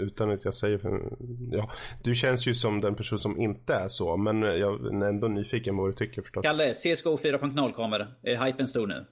utan 0.01 0.31
att 0.31 0.45
jag 0.45 0.53
säger 0.53 0.79
ja, 1.51 1.71
du 2.03 2.15
känns 2.15 2.47
ju 2.47 2.53
som 2.53 2.81
den 2.81 2.95
person 2.95 3.19
som 3.19 3.41
inte 3.41 3.73
är 3.73 3.87
så 3.87 4.17
men 4.17 4.41
jag 4.41 4.85
är 4.85 5.05
ändå 5.09 5.27
nyfiken 5.27 5.75
på 5.75 5.81
vad 5.81 5.91
du 5.91 5.95
tycker 5.95 6.21
förstås. 6.21 6.43
Kalle, 6.45 6.73
CSGO 6.73 7.17
4.0 7.17 7.73
kommer. 7.73 8.07
Är 8.23 8.45
hypen 8.45 8.67
stor 8.67 8.87
nu? 8.87 9.05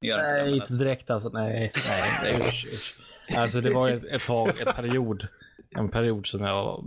Nej, 0.00 0.56
inte 0.56 0.72
direkt 0.72 1.10
alltså. 1.10 1.28
Nej, 1.28 1.72
nej, 2.22 2.36
usch, 2.38 2.66
usch. 2.72 2.96
Alltså 3.36 3.60
det 3.60 3.74
var 3.74 3.88
ett, 3.88 4.04
ett 4.04 4.26
tag, 4.26 4.48
en 4.66 4.72
period, 4.74 5.28
en 5.76 5.88
period 5.88 6.26
som 6.26 6.44
jag 6.44 6.84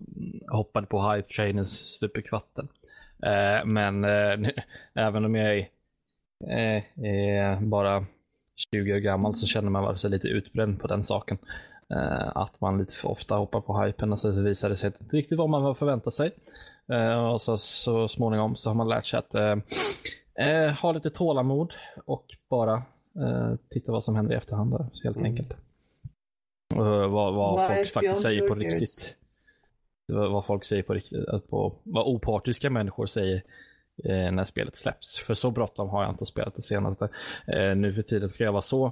hoppade 0.47 0.87
på 0.87 1.11
hype 1.11 1.33
trainens 1.33 1.71
stup 1.71 2.17
i 2.17 2.21
kvatten. 2.21 2.67
Eh, 3.23 3.65
men 3.65 4.03
eh, 4.03 4.49
även 4.93 5.25
om 5.25 5.35
jag 5.35 5.67
är 6.47 6.75
eh, 6.77 7.61
bara 7.61 8.05
20 8.71 8.93
år 8.93 8.97
gammal 8.97 9.35
så 9.35 9.47
känner 9.47 9.69
man 9.69 9.97
sig 9.97 10.09
lite 10.09 10.27
utbränd 10.27 10.79
på 10.79 10.87
den 10.87 11.03
saken. 11.03 11.37
Uh, 11.93 12.37
att 12.37 12.61
man 12.61 12.77
lite 12.77 12.95
för 12.95 13.09
ofta 13.09 13.35
hoppar 13.35 13.61
på 13.61 13.81
hypen 13.81 14.11
och 14.11 14.19
så 14.19 14.31
visar 14.31 14.69
det 14.69 14.77
sig 14.77 14.87
inte 14.87 15.15
riktigt 15.15 15.37
vad 15.37 15.49
man 15.49 15.75
förväntar 15.75 16.11
sig. 16.11 16.31
Uh, 16.93 17.25
och 17.25 17.41
så, 17.41 17.57
så 17.57 18.07
småningom 18.07 18.55
så 18.55 18.69
har 18.69 18.75
man 18.75 18.89
lärt 18.89 19.05
sig 19.05 19.19
att 19.19 19.35
uh, 19.35 20.71
ha 20.81 20.91
lite 20.91 21.09
tålamod 21.09 21.73
och 22.05 22.25
bara 22.49 22.83
titta 23.69 23.91
vad 23.91 24.03
som 24.03 24.15
händer 24.15 24.33
i 24.33 24.37
efterhand 24.37 24.71
då, 24.71 24.89
helt 25.03 25.17
mm. 25.17 25.25
enkelt. 25.25 25.53
vad, 26.75 27.33
vad 27.33 27.67
folk 27.67 27.93
faktiskt 27.93 28.21
säger 28.21 28.47
på 28.47 28.55
riktigt. 28.55 29.17
Vad 30.07 30.45
folk 30.45 30.65
säger 30.65 30.83
på 30.83 30.93
riktigt, 30.93 31.49
på, 31.49 31.75
vad 31.83 32.07
opartiska 32.07 32.69
människor 32.69 33.05
säger 33.05 33.43
eh, 34.03 34.31
när 34.31 34.45
spelet 34.45 34.75
släpps. 34.75 35.19
För 35.19 35.33
så 35.33 35.51
bråttom 35.51 35.89
har 35.89 36.03
jag 36.03 36.13
inte 36.13 36.25
spelat 36.25 36.55
det 36.55 36.61
senaste. 36.61 37.09
Eh, 37.47 37.75
nu 37.75 37.93
för 37.93 38.01
tiden 38.01 38.29
ska 38.29 38.43
jag 38.43 38.51
vara 38.51 38.61
så 38.61 38.85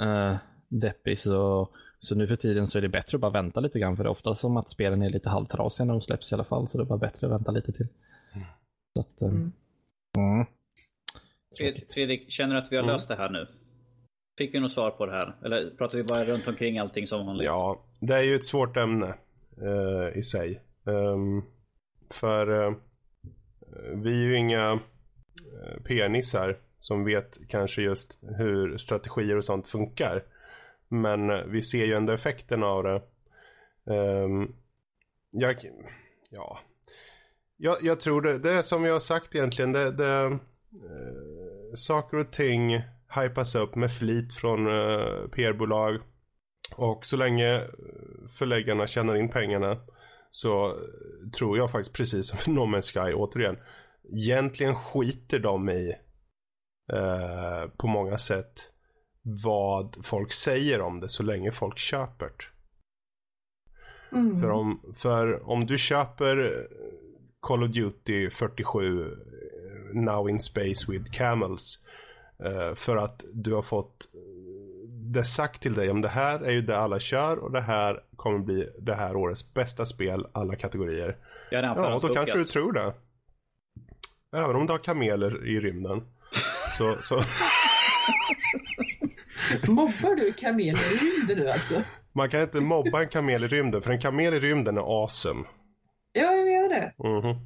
eh, 0.00 0.36
deppig 0.68 1.18
så, 1.18 1.68
så 1.98 2.14
nu 2.14 2.26
för 2.26 2.36
tiden 2.36 2.68
så 2.68 2.78
är 2.78 2.82
det 2.82 2.88
bättre 2.88 3.16
att 3.16 3.20
bara 3.20 3.30
vänta 3.30 3.60
lite 3.60 3.78
grann 3.78 3.96
för 3.96 4.04
det 4.04 4.08
är 4.08 4.10
ofta 4.10 4.34
som 4.34 4.56
att 4.56 4.70
spelen 4.70 5.02
är 5.02 5.10
lite 5.10 5.28
halvtrasiga 5.28 5.84
när 5.84 5.94
de 5.94 6.00
släpps 6.00 6.32
i 6.32 6.34
alla 6.34 6.44
fall 6.44 6.68
så 6.68 6.78
det 6.78 6.84
är 6.84 6.86
bara 6.86 6.98
bättre 6.98 7.26
att 7.26 7.32
vänta 7.32 7.50
lite 7.50 7.72
till. 7.72 7.88
Mm. 8.34 8.46
Så 8.92 9.00
att, 9.00 9.22
eh, 9.22 9.28
mm. 9.28 9.52
Mm. 10.16 10.46
Fredrik, 11.94 12.30
känner 12.30 12.54
du 12.54 12.60
att 12.60 12.72
vi 12.72 12.76
har 12.76 12.82
mm. 12.82 12.92
löst 12.92 13.08
det 13.08 13.16
här 13.16 13.30
nu? 13.30 13.46
Fick 14.38 14.54
vi 14.54 14.60
något 14.60 14.72
svar 14.72 14.90
på 14.90 15.06
det 15.06 15.12
här? 15.12 15.36
Eller 15.44 15.70
pratar 15.70 15.98
vi 15.98 16.04
bara 16.04 16.24
runt 16.24 16.46
omkring 16.46 16.78
allting 16.78 17.06
som 17.06 17.26
vanligt? 17.26 17.46
Ja, 17.46 17.84
det 18.00 18.14
är 18.14 18.22
ju 18.22 18.34
ett 18.34 18.44
svårt 18.44 18.76
ämne 18.76 19.14
uh, 19.62 20.18
i 20.18 20.22
sig. 20.22 20.60
Um, 20.84 21.44
för 22.10 22.50
uh, 22.50 22.76
vi 23.94 24.10
är 24.10 24.28
ju 24.28 24.36
inga 24.36 24.72
eh, 24.72 25.82
penisar 25.84 26.58
som 26.78 27.04
vet 27.04 27.48
kanske 27.48 27.82
just 27.82 28.18
hur 28.38 28.78
strategier 28.78 29.36
och 29.36 29.44
sånt 29.44 29.68
funkar. 29.68 30.24
Men 30.88 31.50
vi 31.50 31.62
ser 31.62 31.84
ju 31.84 31.94
ändå 31.94 32.12
effekten 32.12 32.62
av 32.62 32.82
det. 32.82 33.02
Um, 33.94 34.54
jag, 35.30 35.56
ja. 36.30 36.58
Jag, 37.56 37.76
jag, 37.82 38.00
tror 38.00 38.22
det, 38.22 38.38
det 38.38 38.50
är 38.50 38.62
som 38.62 38.84
jag 38.84 38.92
har 38.92 39.00
sagt 39.00 39.34
egentligen. 39.34 39.72
Det, 39.72 39.90
det, 39.90 40.26
uh, 40.26 40.38
saker 41.74 42.16
och 42.16 42.32
ting 42.32 42.82
hypas 43.14 43.54
upp 43.54 43.74
med 43.74 43.92
flit 43.92 44.34
från 44.34 44.66
uh, 44.66 45.28
PR-bolag. 45.28 46.00
Och 46.76 47.06
så 47.06 47.16
länge 47.16 47.62
förläggarna 48.38 48.86
tjänar 48.86 49.16
in 49.16 49.28
pengarna 49.28 49.78
så 50.30 50.78
tror 51.38 51.58
jag 51.58 51.70
faktiskt 51.70 51.96
precis 51.96 52.26
som 52.26 52.54
No 52.54 52.60
Man's 52.60 52.92
Sky 52.92 53.14
återigen. 53.14 53.56
Egentligen 54.12 54.74
skiter 54.74 55.38
de 55.38 55.70
i 55.70 55.94
eh, 56.92 57.70
på 57.76 57.86
många 57.86 58.18
sätt 58.18 58.70
vad 59.22 59.96
folk 60.02 60.32
säger 60.32 60.80
om 60.80 61.00
det 61.00 61.08
så 61.08 61.22
länge 61.22 61.52
folk 61.52 61.78
köper 61.78 62.26
det. 62.26 62.44
Mm. 64.16 64.40
För, 64.40 64.50
om, 64.50 64.94
för 64.96 65.50
om 65.50 65.66
du 65.66 65.78
köper 65.78 66.66
Call 67.40 67.64
of 67.64 67.70
Duty 67.70 68.30
47 68.30 69.02
eh, 69.02 69.08
Now 69.94 70.30
in 70.30 70.40
Space 70.40 70.92
with 70.92 71.10
Camels 71.10 71.83
eh, 71.83 71.83
för 72.74 72.96
att 72.96 73.24
du 73.32 73.54
har 73.54 73.62
fått 73.62 74.08
det 75.14 75.24
sagt 75.24 75.62
till 75.62 75.74
dig 75.74 75.90
om 75.90 76.00
det 76.00 76.08
här 76.08 76.40
är 76.40 76.50
ju 76.50 76.62
det 76.62 76.78
alla 76.78 76.98
kör 76.98 77.36
och 77.36 77.52
det 77.52 77.60
här 77.60 78.00
kommer 78.16 78.38
bli 78.38 78.68
det 78.78 78.94
här 78.94 79.16
årets 79.16 79.54
bästa 79.54 79.86
spel 79.86 80.26
alla 80.32 80.56
kategorier. 80.56 81.16
Ja, 81.50 81.98
då 82.02 82.14
kanske 82.14 82.38
du 82.38 82.44
tror 82.44 82.72
det. 82.72 82.94
Även 84.36 84.56
om 84.56 84.66
du 84.66 84.72
har 84.72 84.78
kameler 84.78 85.46
i 85.46 85.60
rymden. 85.60 86.02
Så, 86.78 86.96
så... 87.02 87.14
Mobbar 89.72 90.16
du 90.16 90.32
kameler 90.32 90.94
i 90.94 90.96
rymden 90.96 91.38
nu 91.38 91.50
alltså? 91.50 91.74
Man 92.12 92.30
kan 92.30 92.40
inte 92.40 92.60
mobba 92.60 93.02
en 93.02 93.08
kamel 93.08 93.44
i 93.44 93.48
rymden 93.48 93.82
för 93.82 93.90
en 93.90 94.00
kamel 94.00 94.34
i 94.34 94.40
rymden 94.40 94.76
är 94.76 95.02
awesome. 95.02 95.44
Ja, 96.12 96.32
jag 96.32 96.44
menar 96.44 96.68
det. 96.68 96.92
Mm 97.08 97.20
-hmm. 97.22 97.36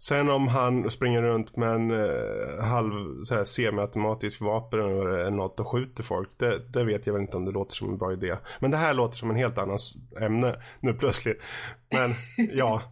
Sen 0.00 0.30
om 0.30 0.48
han 0.48 0.90
springer 0.90 1.22
runt 1.22 1.56
med 1.56 1.68
en 1.68 1.90
eh, 1.90 2.64
halv 2.64 3.22
så 3.22 3.34
här, 3.34 3.44
semiautomatisk 3.44 4.40
vapen 4.40 4.80
eller 4.80 5.30
något 5.30 5.60
och 5.60 5.68
skjuter 5.68 6.02
folk. 6.02 6.28
Det, 6.36 6.58
det, 6.72 6.84
vet 6.84 7.06
jag 7.06 7.12
väl 7.12 7.22
inte 7.22 7.36
om 7.36 7.44
det 7.44 7.50
låter 7.50 7.74
som 7.74 7.88
en 7.88 7.98
bra 7.98 8.12
idé. 8.12 8.36
Men 8.60 8.70
det 8.70 8.76
här 8.76 8.94
låter 8.94 9.16
som 9.16 9.30
en 9.30 9.36
helt 9.36 9.58
annan 9.58 9.78
ämne 10.20 10.56
nu 10.80 10.94
plötsligt. 10.94 11.42
Men 11.90 12.10
ja. 12.54 12.82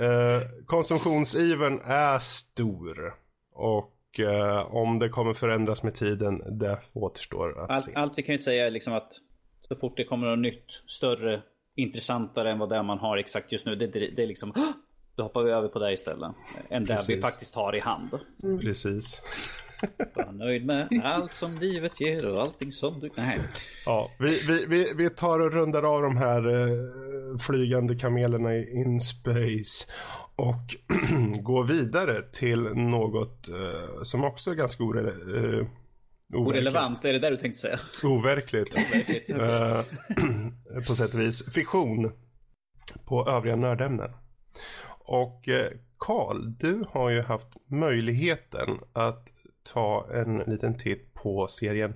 Eh, 0.00 0.42
konsumtionsiven 0.66 1.80
är 1.84 2.18
stor. 2.18 3.14
Och 3.54 4.20
eh, 4.20 4.74
om 4.74 4.98
det 4.98 5.08
kommer 5.08 5.34
förändras 5.34 5.82
med 5.82 5.94
tiden, 5.94 6.58
det 6.58 6.78
återstår 6.92 7.62
att 7.62 7.70
allt, 7.70 7.84
se. 7.84 7.94
Allt 7.94 8.18
vi 8.18 8.22
kan 8.22 8.34
ju 8.34 8.38
säga 8.38 8.66
är 8.66 8.70
liksom 8.70 8.92
att 8.92 9.12
så 9.68 9.76
fort 9.76 9.96
det 9.96 10.04
kommer 10.04 10.26
något 10.26 10.38
nytt, 10.38 10.82
större, 10.86 11.42
intressantare 11.76 12.50
än 12.50 12.58
vad 12.58 12.68
det 12.68 12.76
är 12.76 12.82
man 12.82 12.98
har 12.98 13.16
exakt 13.16 13.52
just 13.52 13.66
nu. 13.66 13.76
Det, 13.76 13.86
det, 13.86 14.10
det 14.16 14.22
är 14.22 14.26
liksom 14.26 14.52
då 15.16 15.22
hoppar 15.22 15.42
vi 15.42 15.50
över 15.50 15.68
på 15.68 15.78
det 15.78 15.92
istället. 15.92 16.30
Än 16.70 16.84
det 16.84 17.04
vi 17.08 17.20
faktiskt 17.20 17.54
har 17.54 17.76
i 17.76 17.80
hand. 17.80 18.18
Mm. 18.42 18.58
Precis. 18.58 19.22
Var 20.14 20.32
nöjd 20.32 20.66
med 20.66 21.02
allt 21.04 21.34
som 21.34 21.58
livet 21.58 22.00
ger 22.00 22.26
och 22.26 22.42
allting 22.42 22.72
som 22.72 23.00
du... 23.00 23.10
Nej. 23.16 23.36
Ja, 23.86 24.10
vi, 24.18 24.28
vi, 24.48 24.66
vi, 24.66 24.92
vi 24.96 25.10
tar 25.10 25.40
och 25.40 25.52
rundar 25.52 25.82
av 25.82 26.02
de 26.02 26.16
här 26.16 26.48
uh, 26.48 27.38
flygande 27.38 27.94
kamelerna 27.94 28.54
i 28.54 28.72
in 28.72 29.00
space. 29.00 29.86
Och 30.36 30.76
går 31.42 31.64
vidare 31.64 32.22
till 32.22 32.62
något 32.62 33.48
uh, 33.48 34.02
som 34.02 34.24
också 34.24 34.50
är 34.50 34.54
ganska 34.54 34.84
ore, 34.84 35.10
uh, 35.10 35.66
Orelevant, 36.34 37.04
är 37.04 37.12
det 37.12 37.18
där 37.18 37.30
du 37.30 37.36
tänkte 37.36 37.60
säga? 37.60 37.80
Overkligt. 38.02 38.74
Overkligt 38.74 39.30
okay. 39.30 40.82
på 40.86 40.94
sätt 40.94 41.14
och 41.14 41.20
vis. 41.20 41.54
Fiktion 41.54 42.12
på 43.04 43.28
övriga 43.28 43.56
nördämnen. 43.56 44.10
Och 45.04 45.48
eh, 45.48 45.72
Karl, 45.98 46.52
du 46.58 46.84
har 46.90 47.10
ju 47.10 47.22
haft 47.22 47.48
möjligheten 47.66 48.80
att 48.92 49.28
ta 49.72 50.08
en 50.14 50.38
liten 50.38 50.78
titt 50.78 51.14
på 51.14 51.46
serien 51.46 51.94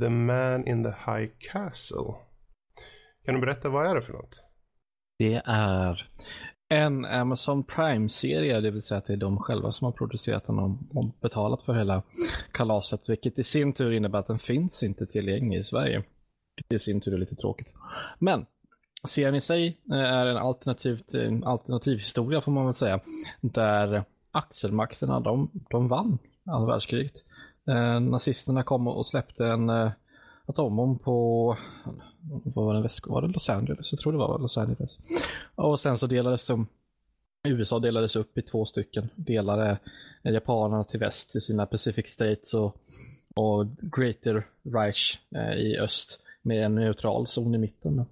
The 0.00 0.08
Man 0.08 0.66
in 0.66 0.84
the 0.84 0.90
High 0.90 1.30
Castle. 1.38 2.14
Kan 3.24 3.34
du 3.34 3.40
berätta 3.40 3.68
vad 3.68 3.86
är 3.86 3.94
det 3.94 4.02
för 4.02 4.12
något? 4.12 4.44
Det 5.18 5.42
är 5.44 6.10
en 6.68 7.04
Amazon 7.04 7.64
Prime-serie, 7.64 8.60
det 8.60 8.70
vill 8.70 8.82
säga 8.82 8.98
att 8.98 9.06
det 9.06 9.12
är 9.12 9.16
de 9.16 9.38
själva 9.38 9.72
som 9.72 9.84
har 9.84 9.92
producerat 9.92 10.46
den 10.46 10.58
och 10.58 10.78
betalat 11.20 11.62
för 11.62 11.74
hela 11.74 12.02
kalaset, 12.52 13.08
vilket 13.08 13.38
i 13.38 13.44
sin 13.44 13.72
tur 13.72 13.92
innebär 13.92 14.18
att 14.18 14.26
den 14.26 14.38
finns 14.38 14.82
inte 14.82 15.06
tillgänglig 15.06 15.58
i 15.58 15.64
Sverige. 15.64 16.02
Det 16.68 16.76
i 16.76 16.78
sin 16.78 17.00
tur 17.00 17.14
är 17.14 17.18
lite 17.18 17.36
tråkigt. 17.36 17.74
Men 18.18 18.46
serien 19.08 19.34
i 19.34 19.40
sig 19.40 19.78
eh, 19.90 19.98
är 19.98 20.26
en 20.26 20.36
alternativt, 20.36 21.14
eh, 21.14 21.32
alternativ 21.44 21.98
historia 21.98 22.40
får 22.40 22.52
man 22.52 22.64
väl 22.64 22.74
säga, 22.74 23.00
där 23.40 24.04
axelmakterna 24.30 25.20
de, 25.20 25.50
de 25.70 25.88
vann 25.88 26.18
andra 26.44 26.72
världskriget. 26.72 27.24
Eh, 27.68 28.00
nazisterna 28.00 28.62
kom 28.62 28.88
och 28.88 29.06
släppte 29.06 29.46
en 29.46 29.70
eh, 29.70 29.90
atombomb 30.46 31.02
på 31.02 31.56
vad 32.44 32.64
var, 32.64 32.74
det, 32.74 32.88
var 33.06 33.22
det 33.22 33.28
Los 33.28 33.50
Angeles? 33.50 33.92
Jag 33.92 34.00
tror 34.00 34.12
det 34.12 34.18
var 34.18 34.38
Los 34.38 34.58
Angeles. 34.58 34.98
Och 35.54 35.80
sen 35.80 35.98
så 35.98 36.06
delades 36.06 36.46
de 36.46 36.66
USA 37.48 37.78
delades 37.78 38.16
upp 38.16 38.38
i 38.38 38.42
två 38.42 38.64
stycken. 38.64 39.08
Delade 39.16 39.78
eh, 40.22 40.32
japanerna 40.32 40.84
till 40.84 41.00
väst 41.00 41.36
i 41.36 41.40
sina 41.40 41.66
Pacific 41.66 42.06
States 42.06 42.54
och, 42.54 42.76
och 43.34 43.66
Greater 43.96 44.46
Reich 44.62 45.18
eh, 45.34 45.52
i 45.52 45.78
öst 45.78 46.20
med 46.42 46.64
en 46.64 46.74
neutral 46.74 47.26
zon 47.26 47.54
i 47.54 47.58
mitten. 47.58 48.04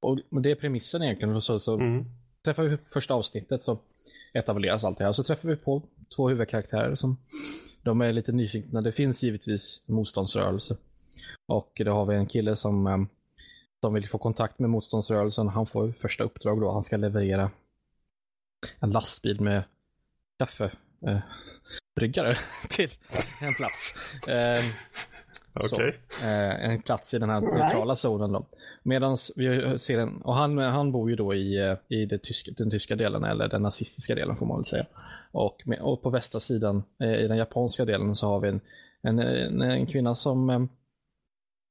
Och 0.00 0.18
det 0.42 0.50
är 0.50 0.54
premissen 0.54 1.02
egentligen. 1.02 1.42
Så, 1.42 1.60
så 1.60 1.74
mm. 1.74 2.04
träffar 2.44 2.62
vi 2.62 2.78
första 2.92 3.14
avsnittet 3.14 3.62
så 3.62 3.78
etableras 4.32 4.84
allt 4.84 4.98
det 4.98 5.04
här. 5.04 5.12
Så 5.12 5.22
träffar 5.22 5.48
vi 5.48 5.56
på 5.56 5.82
två 6.16 6.28
huvudkaraktärer 6.28 6.96
som 6.96 7.16
de 7.82 8.00
är 8.00 8.12
lite 8.12 8.32
nyfikna. 8.32 8.80
Det 8.80 8.92
finns 8.92 9.22
givetvis 9.22 9.82
motståndsrörelse. 9.86 10.76
Och 11.48 11.82
då 11.84 11.92
har 11.92 12.06
vi 12.06 12.16
en 12.16 12.26
kille 12.26 12.56
som, 12.56 12.86
ehm, 12.86 13.08
som 13.80 13.94
vill 13.94 14.08
få 14.08 14.18
kontakt 14.18 14.58
med 14.58 14.70
motståndsrörelsen. 14.70 15.48
Han 15.48 15.66
får 15.66 15.92
första 15.92 16.24
uppdrag 16.24 16.60
då. 16.60 16.72
Han 16.72 16.82
ska 16.82 16.96
leverera 16.96 17.50
en 18.80 18.90
lastbil 18.90 19.40
med 19.40 19.62
kaffebryggare 20.38 22.30
eh, 22.30 22.38
till 22.68 22.90
en 23.40 23.54
plats. 23.54 23.94
Eh, 24.28 24.64
Okay. 25.54 25.92
Eh, 26.22 26.70
en 26.70 26.82
plats 26.82 27.14
i 27.14 27.18
den 27.18 27.30
här 27.30 27.40
neutrala 27.40 27.94
zonen. 27.94 28.32
Då. 28.32 28.46
Medan 28.82 29.16
vi 29.36 29.78
ser 29.78 29.98
en, 29.98 30.22
och 30.22 30.34
han, 30.34 30.58
han 30.58 30.92
bor 30.92 31.10
ju 31.10 31.16
då 31.16 31.34
i, 31.34 31.58
eh, 31.58 31.76
i 31.88 32.06
det 32.06 32.18
tyska, 32.18 32.50
den 32.56 32.70
tyska 32.70 32.96
delen, 32.96 33.24
eller 33.24 33.48
den 33.48 33.62
nazistiska 33.62 34.14
delen 34.14 34.36
får 34.36 34.46
man 34.46 34.56
väl 34.56 34.64
säga. 34.64 34.86
Och, 35.32 35.62
med, 35.64 35.80
och 35.80 36.02
på 36.02 36.10
västra 36.10 36.40
sidan, 36.40 36.82
eh, 37.02 37.14
i 37.14 37.28
den 37.28 37.36
japanska 37.36 37.84
delen, 37.84 38.14
så 38.14 38.26
har 38.26 38.40
vi 38.40 38.48
en, 38.48 38.60
en, 39.02 39.18
en, 39.18 39.62
en 39.62 39.86
kvinna 39.86 40.16
som, 40.16 40.50
eh, 40.50 40.60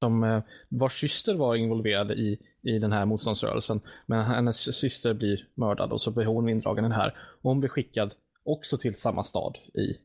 som 0.03 0.23
eh, 0.23 0.41
vars 0.69 0.99
syster 0.99 1.35
var 1.35 1.55
involverad 1.55 2.11
i, 2.11 2.39
i 2.61 2.79
den 2.79 2.91
här 2.91 3.05
motståndsrörelsen. 3.05 3.81
Men 4.05 4.25
hennes 4.25 4.79
syster 4.79 5.13
blir 5.13 5.47
mördad 5.55 5.91
och 5.91 6.01
så 6.01 6.11
blir 6.11 6.25
hon 6.25 6.49
indragen 6.49 6.85
i 6.85 6.87
den 6.87 6.99
här. 6.99 7.15
Och 7.41 7.49
hon 7.49 7.59
blir 7.59 7.69
skickad 7.69 8.13
också 8.45 8.77
till 8.77 8.95
samma 8.95 9.23
stad 9.23 9.57
i 9.73 9.97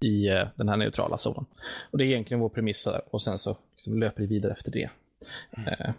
i 0.00 0.28
eh, 0.28 0.48
den 0.54 0.68
här 0.68 0.76
neutrala 0.76 1.18
zonen. 1.18 1.46
Och 1.90 1.98
det 1.98 2.04
är 2.04 2.06
egentligen 2.06 2.40
vår 2.40 2.48
premiss 2.48 2.88
och 3.10 3.22
sen 3.22 3.38
så 3.38 3.56
liksom 3.74 3.98
löper 3.98 4.22
vi 4.22 4.26
vidare 4.26 4.52
efter 4.52 4.70
det. 4.70 4.90
Mm. 5.56 5.68
Eh, 5.68 5.92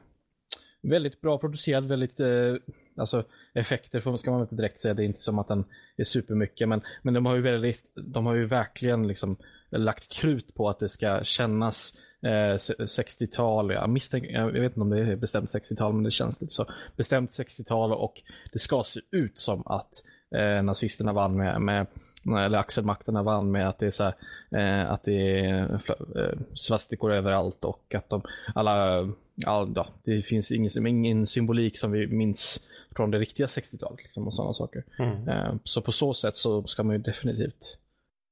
väldigt 0.82 1.22
bra 1.22 1.38
producerad, 1.38 1.88
väldigt, 1.88 2.19
eh, 2.19 2.56
alltså 2.98 3.23
effekter 3.53 4.18
ska 4.18 4.32
man 4.32 4.41
inte 4.41 4.56
direkt 4.56 4.80
säga, 4.80 4.94
det 4.94 5.03
är 5.03 5.06
inte 5.06 5.22
som 5.22 5.40
att 5.40 5.48
den 5.48 5.65
är 5.98 6.03
supermycket, 6.03 6.69
men, 6.69 6.82
men 7.02 7.14
de 7.14 7.26
har 7.26 7.36
ju 7.36 7.41
väldigt, 7.41 7.91
de 7.95 8.26
har 8.26 8.36
ju 8.36 8.45
verkligen 8.45 9.07
liksom 9.07 9.38
lagt 9.69 10.11
krut 10.11 10.56
på 10.56 10.69
att 10.69 10.80
det 10.80 10.90
ska 10.90 11.23
kännas 11.23 11.94
eh, 12.22 12.56
60-tal, 12.78 13.72
jag, 13.72 13.90
misstänk, 13.90 14.26
jag 14.30 14.52
vet 14.52 14.72
inte 14.72 14.80
om 14.80 14.90
det 14.90 14.99
är 14.99 15.15
bestämt 15.15 15.53
60-tal, 15.53 15.94
men 15.94 16.03
det 16.03 16.11
känns 16.11 16.41
lite 16.41 16.53
så. 16.53 16.65
Bestämt 16.95 17.32
60-tal 17.32 17.94
och 17.94 18.22
det 18.53 18.60
ska 18.60 18.84
se 18.84 18.99
ut 19.11 19.40
som 19.40 19.68
att 19.68 20.03
eh, 20.36 20.64
nazisterna 20.64 21.14
vann 21.14 21.38
med, 21.38 21.61
med 21.61 21.88
eller 22.27 22.57
axelmakterna 22.57 23.23
vann 23.23 23.52
med 23.52 23.69
att 23.69 23.80
det 23.80 23.85
är 23.85 23.91
så 23.91 24.03
här, 24.03 24.14
eh, 24.52 24.91
att 24.91 25.03
det 25.03 25.39
är 25.39 25.81
eh, 26.15 26.39
svastikor 26.53 27.11
överallt 27.14 27.65
och 27.65 27.95
att 27.95 28.10
de 28.10 28.22
alla, 28.56 29.07
ja, 29.35 29.68
det 30.03 30.22
finns 30.22 30.52
ingen, 30.52 30.88
ingen 30.88 31.27
symbolik 31.27 31.77
som 31.77 31.91
vi 31.91 32.07
minns 32.07 32.68
från 32.95 33.11
det 33.11 33.19
riktiga 33.19 33.48
60-talet 33.48 34.03
liksom, 34.03 34.27
och 34.27 34.34
sådana 34.34 34.53
saker. 34.53 34.84
Mm. 34.99 35.30
Eh, 35.30 35.56
så 35.64 35.81
på 35.81 35.91
så 35.91 36.14
sätt 36.14 36.38
så 36.38 36.64
ska 36.68 36.84
man 36.84 36.95
ju 36.95 37.02
definitivt 37.02 37.77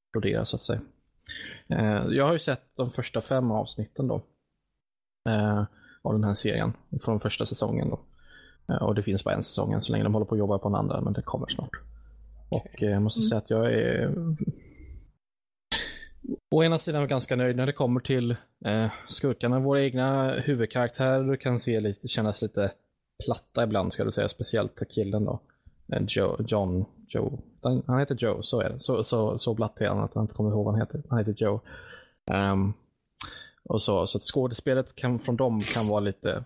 applådera 0.10 0.46
så 0.46 0.56
att 0.56 0.64
säga. 0.64 0.82
Eh, 1.68 2.06
jag 2.10 2.26
har 2.26 2.34
ju 2.34 2.40
sett 2.40 2.62
de 2.76 2.92
första 2.92 3.22
fem 3.22 3.52
avsnitten 3.52 4.08
då 4.08 4.22
eh, 5.30 5.64
av 6.02 6.14
den 6.14 6.24
här 6.24 6.34
serien 6.34 6.74
från 7.02 7.20
första 7.20 7.46
säsongen 7.46 7.90
då. 7.90 8.00
Eh, 8.74 8.82
och 8.82 8.96
det 8.96 9.04
finns 9.04 9.24
bara 9.24 9.36
en 9.36 9.44
säsong 9.44 9.74
än 9.74 9.82
så 9.82 9.92
länge. 9.92 10.04
De 10.04 10.14
håller 10.14 10.26
på 10.26 10.36
att 10.36 10.40
jobba 10.40 10.60
på 10.60 10.68
en 10.68 10.76
andra 10.76 11.02
men 11.02 11.14
det 11.14 11.22
kommer 11.22 11.48
snart. 11.48 11.80
Och 12.50 12.84
eh, 12.84 12.90
jag 12.90 13.02
måste 13.02 13.22
säga 13.22 13.38
att 13.38 13.50
jag 13.50 13.74
är 13.74 14.14
å 16.52 16.64
ena 16.64 16.80
sidan 16.80 17.08
ganska 17.08 17.36
nöjd 17.36 17.56
när 17.56 17.66
det 17.66 17.74
kommer 17.74 18.00
till 18.00 18.32
eh, 18.66 18.92
skurkarna. 19.08 19.60
Våra 19.60 19.82
egna 19.82 20.32
huvudkaraktärer 20.32 21.36
kan 21.36 21.60
se 21.60 21.80
lite, 21.80 22.08
kännas 22.08 22.42
lite 22.42 22.72
platta 23.26 23.64
ibland 23.64 23.94
ska 23.94 24.04
du 24.04 24.12
säga. 24.12 24.30
Speciellt 24.30 24.90
killen 24.90 25.26
då. 25.26 25.40
Eh, 25.94 26.04
Joe, 26.08 26.38
John, 26.48 26.86
Joe. 27.08 27.40
Han 27.62 28.00
heter 28.00 28.16
Joe, 28.16 28.42
så 28.42 28.62
är 28.62 28.70
det. 28.70 28.80
Så, 28.80 29.04
så, 29.04 29.38
så 29.38 29.54
blatt 29.54 29.82
är 29.82 29.88
han 29.88 30.00
att 30.00 30.12
jag 30.16 30.24
inte 30.24 30.34
kommer 30.34 30.50
ihåg 30.50 30.66
vad 30.66 30.74
han 30.74 30.82
heter. 30.82 31.04
Han 31.10 31.20
heter 31.20 31.36
Joe. 31.38 31.62
Um, 32.32 32.74
och 33.64 33.82
så, 33.82 34.08
så 34.08 34.18
att 34.18 34.24
skådespelet 34.24 34.96
kan, 34.96 35.20
från 35.20 35.36
dem 35.36 35.60
kan 35.74 35.88
vara 35.88 36.00
lite 36.00 36.44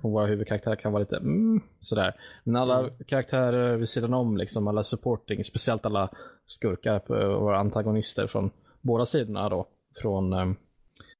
från 0.00 0.12
våra 0.12 0.26
huvudkaraktärer 0.26 0.76
kan 0.76 0.92
vara 0.92 1.00
lite 1.00 1.16
mm, 1.16 1.60
sådär. 1.80 2.14
Men 2.44 2.56
alla 2.56 2.78
mm. 2.78 2.92
karaktärer 3.06 3.76
vid 3.76 3.88
sidan 3.88 4.14
om, 4.14 4.36
liksom, 4.36 4.68
alla 4.68 4.84
supporting, 4.84 5.44
speciellt 5.44 5.86
alla 5.86 6.10
skurkar 6.46 7.10
och 7.10 7.58
antagonister 7.58 8.26
från 8.26 8.50
båda 8.80 9.06
sidorna 9.06 9.48
då, 9.48 9.68
från 9.96 10.32
um, 10.32 10.56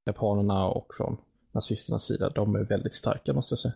japanerna 0.04 0.64
och 0.64 0.94
från 0.96 1.16
nazisternas 1.52 2.04
sida, 2.04 2.28
de 2.28 2.54
är 2.54 2.64
väldigt 2.64 2.94
starka 2.94 3.32
måste 3.32 3.52
jag 3.52 3.59
säga. 3.59 3.74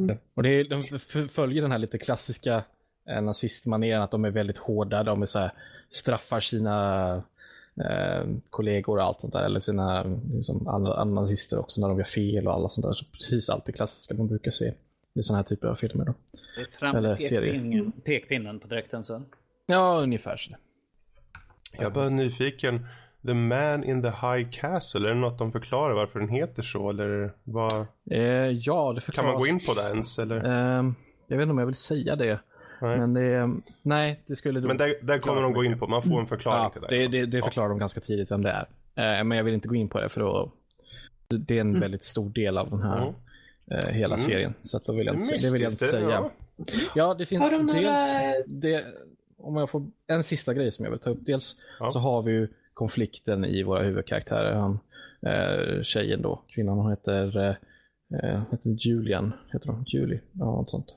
Mm. 0.00 0.16
Och 0.34 0.42
det 0.42 0.48
är, 0.48 0.64
de 0.68 0.82
följer 1.28 1.62
den 1.62 1.72
här 1.72 1.78
lite 1.78 1.98
klassiska 1.98 2.64
eh, 3.08 3.22
nazistmaneren, 3.22 4.02
att 4.02 4.10
de 4.10 4.24
är 4.24 4.30
väldigt 4.30 4.58
hårda, 4.58 5.02
de 5.02 5.22
är 5.22 5.26
så 5.26 5.38
här, 5.38 5.52
straffar 5.90 6.40
sina 6.40 7.22
eh, 7.84 8.26
kollegor 8.50 8.98
och 8.98 9.04
allt 9.04 9.20
sånt 9.20 9.32
där. 9.32 9.42
Eller 9.42 9.60
sina 9.60 10.04
liksom, 10.32 10.56
nazister 11.14 11.58
också 11.58 11.80
när 11.80 11.88
de 11.88 11.98
gör 11.98 12.04
fel 12.04 12.48
och 12.48 12.54
alla 12.54 12.68
sånt 12.68 12.86
där. 12.86 12.94
Så 12.94 13.04
precis 13.04 13.50
allt 13.50 13.66
det 13.66 13.72
klassiska 13.72 14.14
man 14.14 14.28
brukar 14.28 14.50
se 14.50 14.72
i 15.14 15.22
sådana 15.22 15.42
här 15.42 15.48
typer 15.48 15.68
av 15.68 15.74
filmer. 15.74 16.04
Då. 16.04 16.14
Det 16.56 16.60
är 16.60 16.78
fram 16.78 16.96
eller 16.96 17.16
pekpinnen, 17.16 17.92
pekpinnen 17.92 18.58
på 18.60 18.68
dräkten 18.68 19.04
sen. 19.04 19.24
Ja, 19.66 20.00
ungefär 20.02 20.36
så. 20.36 20.56
Jag 21.72 21.86
är 21.86 21.90
bara 21.90 22.08
nyfiken. 22.08 22.86
The 23.26 23.34
Man 23.34 23.84
in 23.84 24.02
the 24.02 24.08
High 24.08 24.50
Castle, 24.50 25.08
är 25.08 25.14
det 25.14 25.20
något 25.20 25.38
de 25.38 25.52
förklarar 25.52 25.94
varför 25.94 26.20
den 26.20 26.28
heter 26.28 26.62
så? 26.62 26.90
Eller 26.90 27.32
vad? 27.44 27.86
Eh, 28.10 28.20
ja, 28.50 28.92
det 28.92 29.00
förklaras. 29.00 29.14
Kan 29.14 29.24
man 29.24 29.36
gå 29.36 29.46
in 29.46 29.58
på 29.68 29.74
det 29.80 29.88
ens? 29.88 30.18
Eller? 30.18 30.36
Eh, 30.36 30.84
jag 31.28 31.36
vet 31.36 31.42
inte 31.42 31.50
om 31.50 31.58
jag 31.58 31.66
vill 31.66 31.74
säga 31.74 32.16
det. 32.16 32.40
Nej. 32.80 32.98
Men 32.98 33.14
det, 33.14 33.60
nej, 33.82 34.20
det 34.26 34.36
skulle 34.36 34.60
Men 34.60 34.76
där, 34.76 34.94
där 35.02 35.18
kommer 35.18 35.42
de 35.42 35.52
gå 35.52 35.64
in 35.64 35.78
på, 35.78 35.86
man 35.86 36.02
får 36.02 36.20
en 36.20 36.26
förklaring 36.26 36.62
ja, 36.62 36.70
till 36.70 36.82
det. 36.82 36.88
Det, 36.88 37.08
det, 37.08 37.26
det 37.26 37.42
förklarar 37.42 37.68
ja. 37.68 37.72
de 37.72 37.78
ganska 37.78 38.00
tidigt 38.00 38.30
vem 38.30 38.42
det 38.42 38.50
är. 38.50 38.66
Eh, 39.18 39.24
men 39.24 39.38
jag 39.38 39.44
vill 39.44 39.54
inte 39.54 39.68
gå 39.68 39.74
in 39.74 39.88
på 39.88 40.00
det 40.00 40.08
för 40.08 40.20
då, 40.20 40.52
det 41.28 41.56
är 41.56 41.60
en 41.60 41.68
mm. 41.68 41.80
väldigt 41.80 42.04
stor 42.04 42.30
del 42.30 42.58
av 42.58 42.70
den 42.70 42.82
här 42.82 43.02
mm. 43.02 43.14
eh, 43.70 43.94
hela 43.94 44.14
mm. 44.14 44.26
serien. 44.26 44.54
Så 44.62 44.76
att 44.76 44.84
då 44.84 44.92
vill 44.92 45.06
jag 45.06 45.16
inte, 45.16 45.36
det 45.36 45.52
vill 45.52 45.62
jag 45.62 45.72
inte 45.72 45.86
säga. 45.86 46.10
Ja. 46.10 46.30
ja, 46.94 47.14
det 47.14 47.26
finns 47.26 47.50
de 47.50 47.66
dels, 47.66 48.02
det, 48.46 48.84
om 49.38 49.56
jag 49.56 49.70
får 49.70 49.86
en 50.06 50.24
sista 50.24 50.54
grej 50.54 50.72
som 50.72 50.84
jag 50.84 50.92
vill 50.92 51.00
ta 51.00 51.10
upp. 51.10 51.26
Dels 51.26 51.56
ja. 51.80 51.90
så 51.90 51.98
har 51.98 52.22
vi 52.22 52.32
ju 52.32 52.48
konflikten 52.74 53.44
i 53.44 53.62
våra 53.62 53.82
huvudkaraktärer. 53.82 54.54
Han, 54.54 54.78
eh, 55.22 55.82
tjejen 55.82 56.22
då, 56.22 56.42
kvinnan, 56.48 56.78
hon 56.78 56.90
heter, 56.90 57.38
eh, 57.38 57.54
eh 58.18 58.42
heter 58.50 58.70
Julian, 58.70 59.32
heter 59.52 59.68
hon? 59.68 59.84
Julie, 59.86 60.20
ja 60.32 60.44
något 60.44 60.70
sånt. 60.70 60.95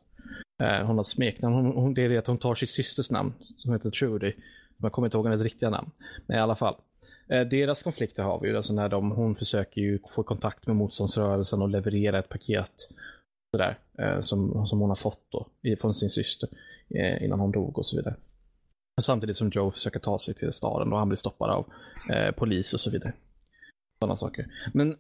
Eh, 0.60 0.86
hon 0.86 0.98
har 0.98 1.04
smeknamn. 1.04 1.56
Hon, 1.56 1.66
hon, 1.66 1.94
det 1.94 2.06
är 2.06 2.10
det 2.10 2.18
att 2.18 2.28
hon 2.28 2.38
tar 2.38 2.56
sitt 2.56 2.70
systers 2.70 3.12
namn 3.12 3.34
som 3.58 3.74
heter 3.74 3.90
Trudy. 3.90 4.34
Jag 4.78 4.92
kommer 4.92 5.08
inte 5.08 5.18
ihåg 5.18 5.26
hennes 5.26 5.42
riktiga 5.42 5.70
namn. 5.70 5.92
Men 6.26 6.38
i 6.38 6.40
alla 6.40 6.56
fall. 6.56 6.76
Eh, 7.30 7.42
deras 7.42 7.84
konflikter 7.84 8.24
har 8.24 8.40
vi 8.40 8.50
ju, 8.50 8.58
alltså 8.58 8.74
när 8.74 8.90
de, 8.90 9.12
hon 9.12 9.36
försöker 9.36 9.82
ju 9.82 10.00
få 10.16 10.24
kontakt 10.24 10.68
med 10.68 10.76
motståndsrörelsen 10.76 11.62
och 11.62 11.70
leverera 11.70 12.20
ett 12.20 12.30
paket 12.30 12.90
sådär, 13.52 13.78
eh, 14.00 14.22
som, 14.22 14.68
som 14.68 14.80
hon 14.80 14.90
har 14.90 14.96
fått 14.96 15.22
då 15.30 15.48
från 15.82 15.94
sin 15.94 16.10
syster 16.10 16.50
eh, 16.90 17.24
innan 17.24 17.40
hon 17.40 17.52
dog 17.52 17.78
och 17.78 17.86
så 17.86 17.96
vidare. 17.96 18.16
Samtidigt 19.02 19.38
som 19.38 19.50
Joe 19.50 19.72
försöker 19.72 20.00
ta 20.00 20.20
sig 20.20 20.34
till 20.34 20.54
staden 20.54 20.94
och 20.94 21.00
han 21.00 21.10
blir 21.10 21.18
stoppad 21.18 21.50
av 21.50 21.66
eh, 22.14 22.32
polis 22.32 22.74
och 22.74 22.80
så 22.80 22.90
vidare. 22.92 23.14
Sådana 24.00 24.18
saker. 24.18 24.48
Men 24.74 24.98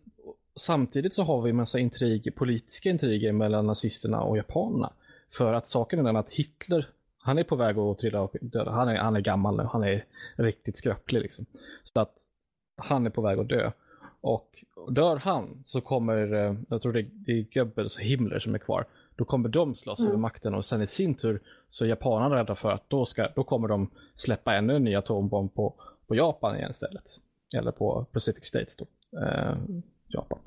samtidigt 0.56 1.16
så 1.16 1.24
har 1.24 1.42
vi 1.42 1.54
massa 1.54 1.80
intrig, 1.80 2.36
politiska 2.36 2.90
intriger 2.90 3.32
mellan 3.32 3.68
nazisterna 3.68 4.22
och 4.22 4.38
japanerna. 4.38 4.94
För 5.32 5.54
att 5.54 5.68
saken 5.68 6.00
är 6.00 6.04
den 6.04 6.16
att 6.16 6.30
Hitler, 6.30 6.90
han 7.20 7.38
är 7.38 7.44
på 7.44 7.56
väg 7.56 7.78
att 7.78 8.00
trilla 8.00 8.22
och 8.22 8.36
dö. 8.42 8.70
Han 8.70 8.88
är, 8.88 8.98
han 8.98 9.16
är 9.16 9.22
gammal 9.22 9.58
nu, 9.58 9.64
han 9.64 9.84
är 9.84 10.06
riktigt 10.36 10.78
skröplig 10.78 11.22
liksom. 11.22 11.46
Så 11.84 12.02
att 12.02 12.14
han 12.78 13.06
är 13.06 13.10
på 13.10 13.22
väg 13.22 13.40
att 13.40 13.50
dö. 13.50 13.72
Och 14.22 14.64
dör 14.90 15.16
han 15.16 15.64
så 15.66 15.82
kommer, 15.82 16.34
eh, 16.34 16.56
jag 16.70 16.82
tror 16.82 16.94
det 16.94 17.32
är 17.32 17.54
Goebbels 17.54 17.98
och 17.98 18.04
Himmler 18.04 18.40
som 18.40 18.56
är 18.56 18.60
kvar. 18.60 18.86
Då 19.16 19.26
kommer 19.26 19.50
de 19.50 19.76
slåss 19.76 20.00
mm. 20.00 20.10
över 20.10 20.20
makten 20.20 20.54
och 20.54 20.66
sen 20.66 20.82
i 20.82 20.88
sin 20.88 21.16
tur 21.16 21.42
så 21.70 21.86
är 21.86 21.90
japanerna 21.90 22.36
rädda 22.36 22.56
för 22.56 22.72
att 22.72 22.90
då, 22.90 23.06
ska, 23.06 23.30
då 23.36 23.44
kommer 23.44 23.68
de 23.68 23.90
släppa 24.16 24.56
ännu 24.56 24.76
en 24.76 24.84
ny 24.84 24.96
atombomb 24.96 25.54
på, 25.54 25.74
på 26.08 26.16
Japan 26.16 26.56
igen 26.56 26.72
istället. 26.72 27.20
Eller 27.58 27.72
på 27.72 28.06
Pacific 28.12 28.46
States 28.46 28.76
då, 28.76 28.86
eh, 29.20 29.58
Japan. 30.08 30.40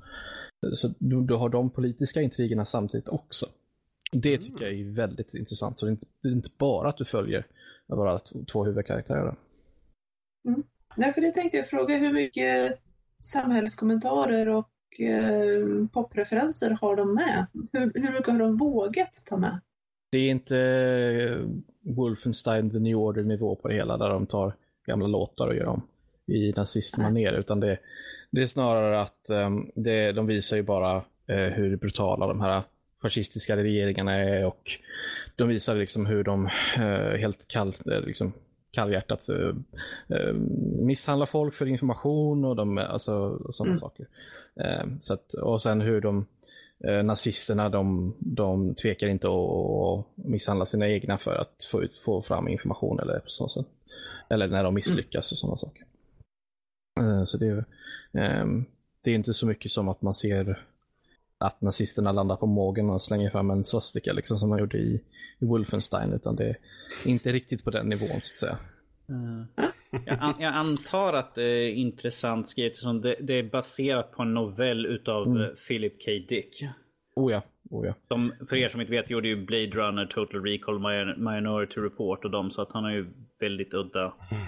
Så 0.74 0.88
då, 0.98 1.20
då, 1.20 1.36
har 1.36 1.48
de 1.48 1.70
politiska 1.70 2.20
intrigerna 2.22 2.66
samtidigt 2.66 3.08
också. 3.08 3.46
Det 4.12 4.34
mm. 4.34 4.42
tycker 4.42 4.64
jag 4.64 4.74
är 4.74 4.94
väldigt 4.94 5.34
intressant. 5.34 5.78
Så 5.78 5.86
det 5.86 5.90
är 5.90 5.92
inte, 5.92 6.06
det 6.22 6.28
är 6.28 6.32
inte 6.32 6.50
bara 6.58 6.88
att 6.88 6.96
du 6.96 7.04
följer 7.04 7.46
våra 7.86 8.18
två 8.52 8.64
huvudkaraktärer. 8.64 9.36
Mm. 10.48 10.62
Nej, 10.96 11.12
för 11.12 11.20
det 11.20 11.30
tänkte 11.30 11.56
jag 11.56 11.68
fråga 11.68 11.96
hur 11.96 12.12
mycket 12.12 12.78
samhällskommentarer 13.22 14.48
och 14.48 15.00
eh, 15.00 15.86
popreferenser 15.92 16.76
har 16.80 16.96
de 16.96 17.14
med? 17.14 17.46
Hur, 17.72 17.92
hur 17.94 18.12
mycket 18.12 18.32
har 18.32 18.38
de 18.38 18.56
vågat 18.56 19.12
ta 19.30 19.36
med? 19.36 19.60
Det 20.10 20.18
är 20.18 20.30
inte 20.30 20.58
eh, 20.58 21.46
Wolfenstein 21.94 22.70
The 22.70 22.78
New 22.78 22.96
Order 22.96 23.22
nivå 23.22 23.56
på 23.56 23.68
det 23.68 23.74
hela 23.74 23.96
där 23.96 24.08
de 24.08 24.26
tar 24.26 24.54
gamla 24.86 25.06
låtar 25.06 25.46
och 25.46 25.54
gör 25.54 25.64
dem 25.64 25.82
i 26.26 26.52
nazistmanér 26.52 27.32
utan 27.32 27.60
det, 27.60 27.78
det 28.30 28.42
är 28.42 28.46
snarare 28.46 29.02
att 29.02 29.30
um, 29.30 29.70
det, 29.74 30.12
de 30.12 30.26
visar 30.26 30.56
ju 30.56 30.62
bara 30.62 30.96
uh, 30.96 31.02
hur 31.36 31.76
brutala 31.76 32.26
de 32.26 32.40
här 32.40 32.62
fascistiska 33.02 33.56
regeringarna 33.56 34.14
är 34.14 34.44
och 34.44 34.70
de 35.36 35.48
visar 35.48 35.76
liksom 35.76 36.06
hur 36.06 36.24
de 36.24 36.46
uh, 36.78 37.16
helt 37.18 37.48
kallt 37.48 37.82
liksom, 37.84 38.32
kallhjärtat 38.70 39.28
uh, 39.30 39.54
uh, 40.10 40.34
misshandlar 40.78 41.26
folk 41.26 41.54
för 41.54 41.66
information 41.66 42.44
och 42.44 42.56
de, 42.56 42.78
alltså, 42.78 43.38
sådana 43.52 43.70
mm. 43.70 43.80
saker. 43.80 44.06
Så 45.00 45.14
att, 45.14 45.34
och 45.34 45.62
sen 45.62 45.80
hur 45.80 46.00
de 46.00 46.26
nazisterna 47.04 47.68
de, 47.68 48.14
de 48.18 48.74
tvekar 48.74 49.06
inte 49.06 49.28
att 49.28 50.06
misshandla 50.14 50.66
sina 50.66 50.88
egna 50.88 51.18
för 51.18 51.34
att 51.34 51.64
få, 51.70 51.82
ut, 51.82 51.98
få 51.98 52.22
fram 52.22 52.48
information 52.48 53.00
eller 53.00 53.20
så 53.26 53.48
sätt. 53.48 53.66
Eller 54.28 54.48
när 54.48 54.64
de 54.64 54.74
misslyckas 54.74 55.32
och 55.32 55.38
sådana 55.38 55.56
saker. 55.56 55.84
Så 57.26 57.36
det 57.36 57.46
är, 57.46 57.64
det 59.02 59.10
är 59.10 59.14
inte 59.14 59.34
så 59.34 59.46
mycket 59.46 59.72
som 59.72 59.88
att 59.88 60.02
man 60.02 60.14
ser 60.14 60.64
att 61.42 61.60
nazisterna 61.60 62.12
landar 62.12 62.36
på 62.36 62.46
mågen 62.46 62.90
och 62.90 63.02
slänger 63.02 63.30
fram 63.30 63.50
en 63.50 63.64
svastika 63.64 64.12
liksom 64.12 64.38
som 64.38 64.48
man 64.48 64.58
gjorde 64.58 64.78
i, 64.78 65.00
i 65.38 65.44
Wolfenstein 65.44 66.12
utan 66.12 66.36
det 66.36 66.44
är 66.44 66.56
inte 67.04 67.32
riktigt 67.32 67.64
på 67.64 67.70
den 67.70 67.88
nivån 67.88 68.20
så 68.22 68.32
att 68.34 68.38
säga. 68.38 68.58
Mm. 69.08 69.46
Jag, 70.06 70.18
an, 70.20 70.34
jag, 70.38 70.54
antar 70.54 71.12
att 71.12 71.34
det 71.34 71.44
är 71.44 71.70
intressant 71.70 72.48
skrivet 72.48 72.76
som 72.76 73.00
det, 73.00 73.16
det, 73.20 73.38
är 73.38 73.42
baserat 73.42 74.12
på 74.12 74.22
en 74.22 74.34
novell 74.34 74.86
utav 74.86 75.26
mm. 75.26 75.42
Eh, 75.42 75.48
Philip 75.68 76.04
K. 76.04 76.10
Dick. 76.28 76.64
Oh 77.14 77.32
ja. 77.32 77.42
Oh 77.70 77.86
ja. 77.86 77.94
Som 78.08 78.32
för 78.48 78.56
er 78.56 78.68
som 78.68 78.80
inte 78.80 78.92
vet 78.92 79.10
gjorde 79.10 79.28
ju 79.28 79.44
Blade 79.46 79.70
Runner, 79.70 80.06
Total 80.06 80.42
Recall, 80.42 80.78
Minority 81.16 81.80
Report 81.80 82.24
och 82.24 82.30
dem 82.30 82.50
så 82.50 82.62
att 82.62 82.72
han 82.72 82.84
är 82.84 82.90
ju 82.90 83.06
väldigt 83.40 83.74
udda. 83.74 84.14
Mm. 84.30 84.46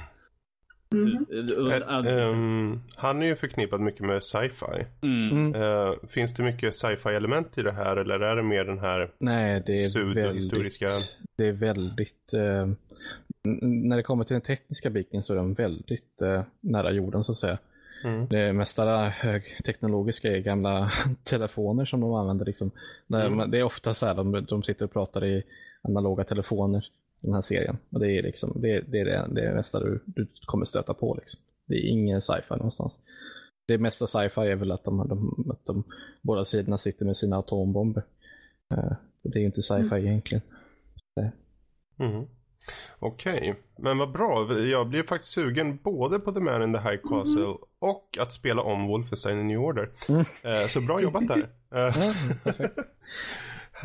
Mm 0.94 1.26
-hmm. 1.30 2.30
um, 2.30 2.82
han 2.96 3.22
är 3.22 3.26
ju 3.26 3.36
förknippad 3.36 3.80
mycket 3.80 4.00
med 4.00 4.24
sci-fi. 4.24 4.86
Mm. 5.02 5.54
Uh, 5.54 5.94
finns 6.08 6.34
det 6.34 6.42
mycket 6.42 6.74
sci-fi 6.74 7.08
element 7.08 7.58
i 7.58 7.62
det 7.62 7.72
här 7.72 7.96
eller 7.96 8.20
är 8.20 8.36
det 8.36 8.42
mer 8.42 8.64
den 8.64 8.78
här 8.78 9.10
Nej, 9.18 9.62
det 9.66 9.72
är 9.72 10.14
väldigt, 10.14 11.16
det 11.36 11.46
är 11.46 11.52
väldigt 11.52 12.34
uh, 12.34 12.72
när 13.62 13.96
det 13.96 14.02
kommer 14.02 14.24
till 14.24 14.34
den 14.34 14.40
tekniska 14.40 14.90
biten 14.90 15.22
så 15.22 15.32
är 15.32 15.36
den 15.36 15.54
väldigt 15.54 16.22
uh, 16.22 16.42
nära 16.60 16.92
jorden 16.92 17.24
så 17.24 17.32
att 17.32 17.38
säga. 17.38 17.58
Mm. 18.04 18.26
Det 18.26 18.52
mesta 18.52 19.08
högteknologiska 19.08 20.36
är 20.36 20.38
gamla 20.38 20.90
telefoner 21.24 21.84
som 21.84 22.00
de 22.00 22.14
använder. 22.14 22.44
Liksom. 22.44 22.70
Mm. 23.14 23.50
Det 23.50 23.58
är 23.58 23.62
ofta 23.62 23.94
så 23.94 24.06
här, 24.06 24.14
de, 24.14 24.44
de 24.48 24.62
sitter 24.62 24.84
och 24.84 24.92
pratar 24.92 25.24
i 25.24 25.42
analoga 25.82 26.24
telefoner 26.24 26.86
den 27.24 27.34
här 27.34 27.40
serien. 27.40 27.78
Och 27.90 28.00
det 28.00 28.12
är 28.12 28.22
liksom, 28.22 28.52
det, 28.56 28.80
det 28.80 29.00
är 29.00 29.04
det, 29.04 29.28
det, 29.30 29.54
mesta 29.54 29.80
du, 29.80 30.00
du 30.06 30.26
kommer 30.46 30.64
stöta 30.64 30.94
på. 30.94 31.14
Liksom. 31.14 31.40
Det 31.66 31.74
är 31.74 31.88
ingen 31.88 32.22
sci-fi 32.22 32.56
någonstans. 32.56 32.98
Det 33.66 33.78
mesta 33.78 34.06
sci-fi 34.06 34.40
är 34.40 34.56
väl 34.56 34.72
att 34.72 34.84
de, 34.84 35.08
de, 35.08 35.50
att 35.50 35.66
de 35.66 35.84
båda 36.22 36.44
sidorna 36.44 36.78
sitter 36.78 37.04
med 37.04 37.16
sina 37.16 37.38
atombomber. 37.38 38.02
Uh, 38.74 38.92
det 39.22 39.38
är 39.38 39.40
ju 39.40 39.46
inte 39.46 39.62
sci-fi 39.62 39.94
mm. 39.94 40.06
egentligen. 40.06 40.42
Mm. 41.98 42.26
Okej, 42.98 43.36
okay. 43.36 43.54
men 43.78 43.98
vad 43.98 44.12
bra. 44.12 44.58
Jag 44.58 44.88
blir 44.88 45.02
faktiskt 45.02 45.32
sugen 45.32 45.76
både 45.76 46.18
på 46.18 46.32
The 46.32 46.40
Man 46.40 46.62
in 46.62 46.72
the 46.72 46.80
High 46.80 47.02
Castle 47.08 47.44
mm. 47.44 47.56
och 47.78 48.18
att 48.20 48.32
spela 48.32 48.62
om 48.62 48.86
Wolfenstein 48.86 49.48
New 49.48 49.58
Order. 49.58 49.90
Mm. 50.08 50.20
Uh, 50.20 50.66
så 50.68 50.80
bra 50.80 51.02
jobbat 51.02 51.28
där. 51.28 51.48
Uh. 51.74 51.96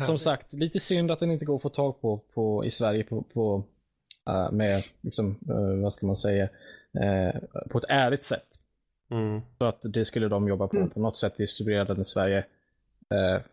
Som 0.00 0.18
sagt, 0.18 0.52
lite 0.52 0.80
synd 0.80 1.10
att 1.10 1.20
den 1.20 1.30
inte 1.30 1.44
går 1.44 1.56
att 1.56 1.62
få 1.62 1.68
tag 1.68 2.00
på, 2.00 2.20
på 2.34 2.64
i 2.64 2.70
Sverige 2.70 3.04
på, 3.04 3.22
på 3.22 3.64
uh, 4.30 4.52
med, 4.52 4.82
liksom, 5.00 5.38
uh, 5.50 5.82
vad 5.82 5.92
ska 5.92 6.06
man 6.06 6.16
säga, 6.16 6.44
uh, 6.44 7.40
på 7.70 7.78
ett 7.78 7.84
ärligt 7.88 8.24
sätt. 8.24 8.58
Mm. 9.10 9.40
Så 9.58 9.64
att 9.64 9.80
det 9.82 10.04
skulle 10.04 10.28
de 10.28 10.48
jobba 10.48 10.68
på, 10.68 10.76
mm. 10.76 10.90
på 10.90 11.00
något 11.00 11.16
sätt 11.16 11.36
distribuera 11.36 11.84
den 11.84 12.00
i 12.00 12.04
Sverige. 12.04 12.44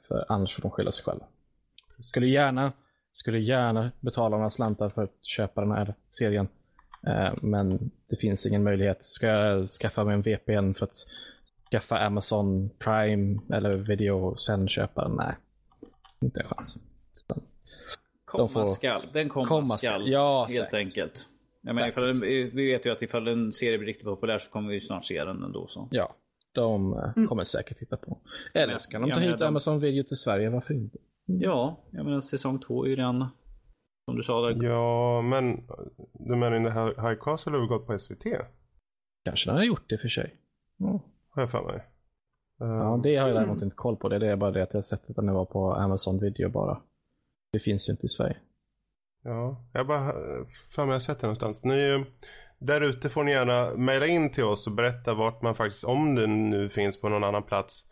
för 0.07 0.25
annars 0.27 0.55
får 0.55 0.61
de 0.61 0.71
skylla 0.71 0.91
sig 0.91 1.05
själva. 1.05 1.25
Skulle 1.99 2.27
gärna, 2.27 2.71
skulle 3.13 3.39
gärna 3.39 3.91
betala 3.99 4.37
några 4.37 4.49
slantar 4.49 4.89
för 4.89 5.03
att 5.03 5.25
köpa 5.25 5.61
den 5.61 5.71
här 5.71 5.93
serien. 6.09 6.47
men 7.41 7.91
det 8.07 8.15
finns 8.15 8.45
ingen 8.45 8.63
möjlighet. 8.63 8.99
Ska 9.01 9.27
jag 9.27 9.69
skaffa 9.69 10.03
mig 10.03 10.13
en 10.13 10.21
VPN 10.21 10.73
för 10.73 10.83
att 10.85 11.07
skaffa 11.71 11.99
Amazon 11.99 12.69
Prime 12.79 13.39
eller 13.53 13.75
video 13.75 14.25
och 14.25 14.41
sen 14.41 14.67
köpa 14.67 15.03
den? 15.03 15.15
Nej. 15.15 15.35
Inte 16.21 16.41
en 16.41 16.47
chans. 16.47 16.77
Komma 18.25 18.47
får... 18.47 18.65
skall. 18.65 19.09
Den 19.13 19.29
komma, 19.29 19.47
komma 19.47 19.65
skall. 19.65 20.11
Ja, 20.11 20.47
helt 20.49 20.59
säkert. 20.59 20.73
enkelt. 20.73 21.27
Jag 21.61 21.75
menar, 21.75 21.87
ifall, 21.89 22.21
vi 22.21 22.49
vet 22.53 22.85
ju 22.85 22.91
att 22.91 23.01
ifall 23.01 23.27
en 23.27 23.51
serie 23.51 23.77
blir 23.77 23.87
riktigt 23.87 24.05
populär 24.05 24.37
så 24.37 24.51
kommer 24.51 24.69
vi 24.69 24.81
snart 24.81 25.05
se 25.05 25.23
den 25.23 25.43
ändå. 25.43 25.67
Så. 25.67 25.87
Ja, 25.91 26.15
de 26.51 26.93
eh, 26.93 27.11
mm. 27.15 27.27
kommer 27.27 27.43
säkert 27.43 27.77
titta 27.77 27.97
på. 27.97 28.17
Eller 28.53 28.77
så 28.77 28.89
kan 28.89 29.01
de 29.01 29.11
ta 29.11 29.19
hit 29.19 29.39
de... 29.39 29.45
Amazon 29.45 29.79
Video 29.79 30.03
till 30.03 30.17
Sverige, 30.17 30.49
varför 30.49 30.73
inte? 30.73 30.97
Mm. 31.29 31.41
Ja, 31.41 31.79
jag 31.91 32.05
menar 32.05 32.19
säsong 32.19 32.59
två 32.59 32.85
är 32.85 32.89
ju 32.89 32.95
redan 32.95 33.27
som 34.05 34.17
du 34.17 34.23
sa 34.23 34.49
där. 34.49 34.63
Ja, 34.63 35.21
men 35.21 35.67
du 36.13 36.35
menar 36.35 36.93
the 36.95 37.01
High 37.01 37.19
Castle 37.19 37.57
har 37.57 37.67
gått 37.67 37.87
på 37.87 37.99
SVT? 37.99 38.23
Kanske 39.25 39.49
den 39.49 39.57
har 39.57 39.63
gjort 39.63 39.89
det 39.89 39.97
för 39.97 40.07
sig. 40.07 40.35
Mm. 40.79 40.99
Har 41.29 41.41
jag 41.41 41.51
för 41.51 41.63
mig. 41.63 41.85
Ja, 42.59 42.99
det 43.03 43.15
har 43.15 43.27
jag 43.27 43.35
däremot 43.35 43.61
inte 43.61 43.75
koll 43.75 43.95
på. 43.95 44.09
Det, 44.09 44.19
det 44.19 44.27
är 44.27 44.35
bara 44.35 44.51
det 44.51 44.63
att 44.63 44.73
jag 44.73 44.77
har 44.77 44.83
sett 44.83 45.09
att 45.09 45.15
den 45.15 45.33
var 45.33 45.45
på 45.45 45.73
Amazon 45.73 46.19
video 46.19 46.49
bara. 46.49 46.81
Det 47.51 47.59
finns 47.59 47.89
ju 47.89 47.91
inte 47.91 48.05
i 48.05 48.09
Sverige. 48.09 48.37
Ja, 49.23 49.65
jag 49.73 49.87
bara 49.87 50.13
för 50.69 50.85
mig 50.85 50.93
jag 50.93 51.01
sett 51.01 51.19
det 51.19 51.27
någonstans. 51.27 51.63
Ni, 51.63 52.05
där 52.59 52.81
ute 52.81 53.09
får 53.09 53.23
ni 53.23 53.31
gärna 53.31 53.75
mejla 53.75 54.07
in 54.07 54.31
till 54.31 54.43
oss 54.43 54.67
och 54.67 54.73
berätta 54.73 55.13
vart 55.13 55.41
man 55.41 55.55
faktiskt, 55.55 55.83
om 55.83 56.15
det 56.15 56.27
nu 56.27 56.69
finns 56.69 57.01
på 57.01 57.09
någon 57.09 57.23
annan 57.23 57.43
plats, 57.43 57.85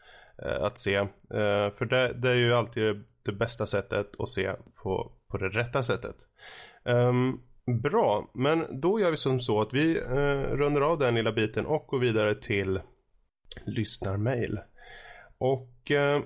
eh, 0.46 0.64
att 0.64 0.80
se. 0.80 0.96
Eh, 0.96 1.08
för 1.78 1.86
det, 1.86 2.14
det, 2.14 2.30
är 2.30 2.36
ju 2.36 2.54
alltid 2.54 3.04
det 3.24 3.32
bästa 3.32 3.66
sättet 3.66 4.20
att 4.20 4.30
se 4.30 4.52
på, 4.76 5.12
på 5.28 5.38
det 5.38 5.50
rätta 5.50 5.84
sättet. 5.84 6.16
Um, 6.84 7.42
bra, 7.82 8.32
men 8.34 8.82
då 8.82 9.00
gör 9.00 9.12
vi 9.12 9.18
som 9.18 9.40
så 9.40 9.62
att 9.62 9.74
vi 9.74 10.00
uh, 10.00 10.58
rundar 10.58 10.82
av 10.82 11.00
den 11.00 11.16
lilla 11.16 11.32
biten 11.32 11.66
och 11.66 11.88
går 11.88 12.00
vidare 12.00 12.36
till 12.36 12.80
lyssnarmail. 13.64 14.60
Och 15.38 15.91
eh, 15.91 16.22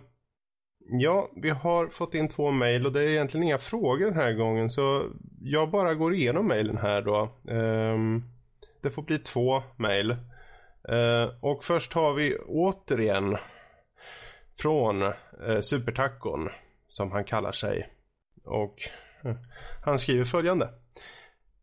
ja, 0.89 1.31
vi 1.35 1.49
har 1.49 1.87
fått 1.87 2.15
in 2.15 2.29
två 2.29 2.51
mail 2.51 2.85
och 2.85 2.91
det 2.91 3.01
är 3.01 3.07
egentligen 3.07 3.43
inga 3.43 3.57
frågor 3.57 4.05
den 4.05 4.19
här 4.19 4.33
gången 4.33 4.69
så 4.69 5.03
jag 5.41 5.71
bara 5.71 5.93
går 5.93 6.13
igenom 6.13 6.47
mailen 6.47 6.77
här 6.77 7.01
då. 7.01 7.21
Eh, 7.51 7.97
det 8.81 8.89
får 8.89 9.01
bli 9.01 9.17
två 9.17 9.63
mail. 9.77 10.11
Eh, 10.89 11.29
och 11.41 11.63
först 11.63 11.93
har 11.93 12.13
vi 12.13 12.37
återigen 12.37 13.37
från 14.57 15.01
eh, 15.01 15.61
Supertacon 15.61 16.49
som 16.87 17.11
han 17.11 17.23
kallar 17.23 17.51
sig. 17.51 17.89
Och 18.45 18.75
eh, 19.23 19.35
han 19.85 19.99
skriver 19.99 20.25
följande. 20.25 20.69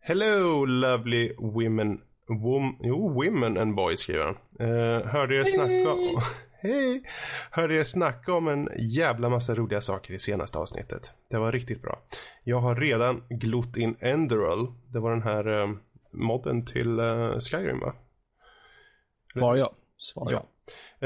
Hello 0.01 0.65
lovely 0.65 1.35
women, 1.39 2.01
wom, 2.29 2.77
jo, 2.81 3.09
women 3.09 3.59
and 3.59 3.75
boys 3.75 4.01
skriver 4.01 4.25
han. 4.25 4.37
Uh, 4.69 5.07
hörde 5.07 5.37
er 5.37 5.45
snacka 5.45 5.93
om, 5.93 6.23
hej, 6.61 7.03
hörde 7.51 7.75
er 7.75 7.83
snacka 7.83 8.35
om 8.35 8.49
en 8.49 8.69
jävla 8.79 9.29
massa 9.29 9.55
roliga 9.55 9.81
saker 9.81 10.15
i 10.15 10.19
senaste 10.19 10.59
avsnittet. 10.59 11.13
Det 11.29 11.39
var 11.39 11.53
riktigt 11.53 11.83
bra. 11.83 11.99
Jag 12.45 12.61
har 12.61 12.75
redan 12.75 13.23
glott 13.29 13.77
in 13.77 13.97
Enderal. 14.01 14.73
Det 14.93 14.99
var 14.99 15.11
den 15.11 15.23
här 15.23 15.49
uh, 15.49 15.77
modden 16.11 16.67
till 16.67 17.01
uh, 17.01 17.39
Skyrim 17.39 17.81
va? 17.81 17.95
Var 19.35 19.57
ja. 19.57 19.73
Svar 19.99 20.29
ja. 20.33 20.47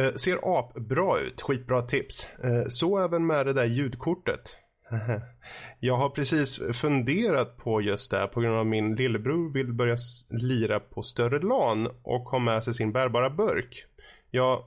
Uh, 0.03 0.15
ser 0.15 0.39
ap 0.43 0.75
bra 0.75 1.21
ut, 1.21 1.41
skitbra 1.41 1.83
tips. 1.83 2.29
Uh, 2.45 2.65
så 2.69 2.99
även 2.99 3.27
med 3.27 3.47
det 3.47 3.53
där 3.53 3.65
ljudkortet. 3.65 4.57
Jag 5.81 5.97
har 5.97 6.11
precis 6.11 6.61
funderat 6.73 7.57
på 7.57 7.81
just 7.81 8.11
det 8.11 8.27
på 8.27 8.41
grund 8.41 8.57
av 8.57 8.67
min 8.67 8.95
lillebror 8.95 9.53
vill 9.53 9.73
börja 9.73 9.97
lira 10.29 10.81
på 10.81 11.03
större 11.03 11.39
LAN 11.39 11.89
och 12.03 12.23
ha 12.23 12.39
med 12.39 12.65
sig 12.65 12.75
sin 12.75 12.93
bärbara 12.93 13.31
burk. 13.31 13.85
Jag 14.31 14.65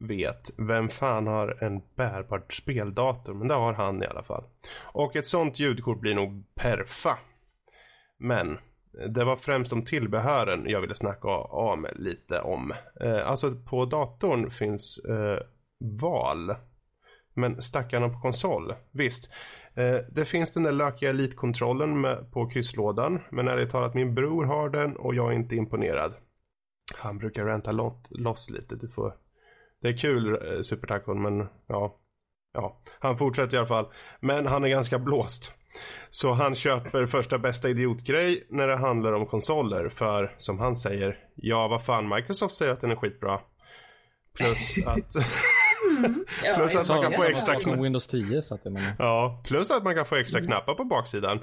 vet, 0.00 0.50
vem 0.56 0.88
fan 0.88 1.26
har 1.26 1.64
en 1.64 1.82
bärbar 1.94 2.44
speldator? 2.50 3.34
Men 3.34 3.48
det 3.48 3.54
har 3.54 3.72
han 3.72 4.02
i 4.02 4.06
alla 4.06 4.22
fall. 4.22 4.44
Och 4.78 5.16
ett 5.16 5.26
sånt 5.26 5.58
ljudkort 5.58 6.00
blir 6.00 6.14
nog 6.14 6.54
perfa. 6.54 7.18
Men 8.18 8.58
det 9.08 9.24
var 9.24 9.36
främst 9.36 9.72
om 9.72 9.84
tillbehören 9.84 10.64
jag 10.66 10.80
ville 10.80 10.94
snacka 10.94 11.28
av 11.28 11.78
mig 11.78 11.92
lite 11.96 12.40
om. 12.40 12.72
Eh, 13.00 13.28
alltså 13.28 13.50
på 13.50 13.84
datorn 13.84 14.50
finns 14.50 14.98
eh, 14.98 15.38
val. 16.00 16.54
Men 17.34 17.62
stackarna 17.62 18.08
på 18.08 18.20
konsol, 18.20 18.74
visst. 18.90 19.30
Eh, 19.76 20.00
det 20.10 20.24
finns 20.24 20.52
den 20.52 20.62
där 20.62 20.72
lökiga 20.72 21.10
elitkontrollen 21.10 22.06
på 22.32 22.48
krysslådan. 22.48 23.20
Men 23.30 23.48
ärligt 23.48 23.70
talat, 23.70 23.94
min 23.94 24.14
bror 24.14 24.44
har 24.44 24.68
den 24.68 24.96
och 24.96 25.14
jag 25.14 25.32
är 25.32 25.36
inte 25.36 25.56
imponerad. 25.56 26.14
Han 26.94 27.18
brukar 27.18 27.44
ränta 27.44 27.72
loss 28.10 28.50
lite. 28.50 28.76
Du 28.76 28.88
får... 28.88 29.14
Det 29.80 29.88
är 29.88 29.96
kul, 29.96 30.32
eh, 30.34 30.60
Supertacon, 30.60 31.22
men 31.22 31.48
ja. 31.66 32.00
Ja, 32.52 32.80
han 32.98 33.18
fortsätter 33.18 33.54
i 33.54 33.58
alla 33.58 33.66
fall. 33.66 33.86
Men 34.20 34.46
han 34.46 34.64
är 34.64 34.68
ganska 34.68 34.98
blåst. 34.98 35.54
Så 36.10 36.32
han 36.32 36.54
köper 36.54 37.06
första 37.06 37.38
bästa 37.38 37.68
idiotgrej 37.68 38.46
när 38.50 38.68
det 38.68 38.76
handlar 38.76 39.12
om 39.12 39.26
konsoler. 39.26 39.88
För 39.88 40.34
som 40.38 40.58
han 40.58 40.76
säger, 40.76 41.18
ja 41.34 41.68
vad 41.68 41.84
fan, 41.84 42.08
Microsoft 42.08 42.54
säger 42.54 42.72
att 42.72 42.80
den 42.80 42.90
är 42.90 42.96
skitbra. 42.96 43.40
Plus 44.34 44.86
att... 44.86 45.14
Mm. 45.96 46.24
Ja, 46.44 46.54
plus 46.54 46.76
att 46.76 46.88
man 46.88 47.02
kan 47.02 47.12
få 47.12 47.24
extra 47.24 47.54
knappar. 47.54 47.82
Windows 47.82 48.06
10 48.06 48.42
så 48.42 48.54
att 48.54 48.64
man... 48.64 48.82
Ja, 48.98 49.42
plus 49.46 49.70
att 49.70 49.84
man 49.84 49.94
kan 49.94 50.06
få 50.06 50.16
extra 50.16 50.38
mm. 50.38 50.48
knappar 50.48 50.74
på 50.74 50.84
baksidan. 50.84 51.40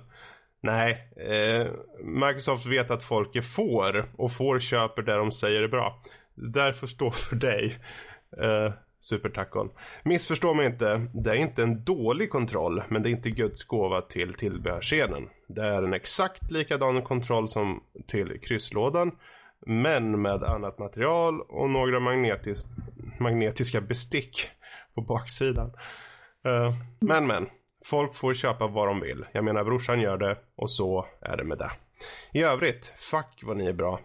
Nej, 0.61 1.07
eh, 1.15 1.67
Microsoft 2.03 2.65
vet 2.65 2.91
att 2.91 3.03
folk 3.03 3.35
är 3.35 3.41
får 3.41 4.11
och 4.17 4.31
får 4.31 4.59
köper 4.59 5.01
det 5.01 5.15
de 5.15 5.31
säger 5.31 5.61
är 5.61 5.67
bra. 5.67 6.03
Därför 6.35 6.87
står 6.87 7.11
för 7.11 7.35
dig. 7.35 7.79
Eh, 8.41 8.73
Supertacon. 9.03 9.69
Missförstå 10.03 10.53
mig 10.53 10.65
inte, 10.65 11.07
det 11.13 11.29
är 11.29 11.35
inte 11.35 11.63
en 11.63 11.83
dålig 11.83 12.29
kontroll 12.29 12.83
men 12.89 13.03
det 13.03 13.09
är 13.09 13.11
inte 13.11 13.29
Guds 13.29 13.63
gåva 13.63 14.01
till 14.01 14.33
tillbehörsscenen. 14.33 15.29
Det 15.47 15.61
är 15.61 15.83
en 15.83 15.93
exakt 15.93 16.51
likadan 16.51 17.01
kontroll 17.01 17.49
som 17.49 17.83
till 18.07 18.39
krysslådan 18.41 19.11
men 19.65 20.21
med 20.21 20.43
annat 20.43 20.79
material 20.79 21.41
och 21.41 21.69
några 21.69 21.99
magnetis 21.99 22.65
magnetiska 23.19 23.81
bestick 23.81 24.49
på 24.95 25.01
baksidan. 25.01 25.71
Uh, 26.47 26.73
men 26.99 27.27
men, 27.27 27.49
folk 27.85 28.15
får 28.15 28.33
köpa 28.33 28.67
vad 28.67 28.87
de 28.87 28.99
vill. 28.99 29.25
Jag 29.31 29.43
menar 29.43 29.63
brorsan 29.63 30.01
gör 30.01 30.17
det 30.17 30.37
och 30.55 30.71
så 30.71 31.05
är 31.21 31.37
det 31.37 31.43
med 31.43 31.57
det. 31.57 31.71
I 32.31 32.43
övrigt, 32.43 32.93
fuck 32.97 33.43
vad 33.43 33.57
ni 33.57 33.65
är 33.65 33.73
bra. 33.73 33.99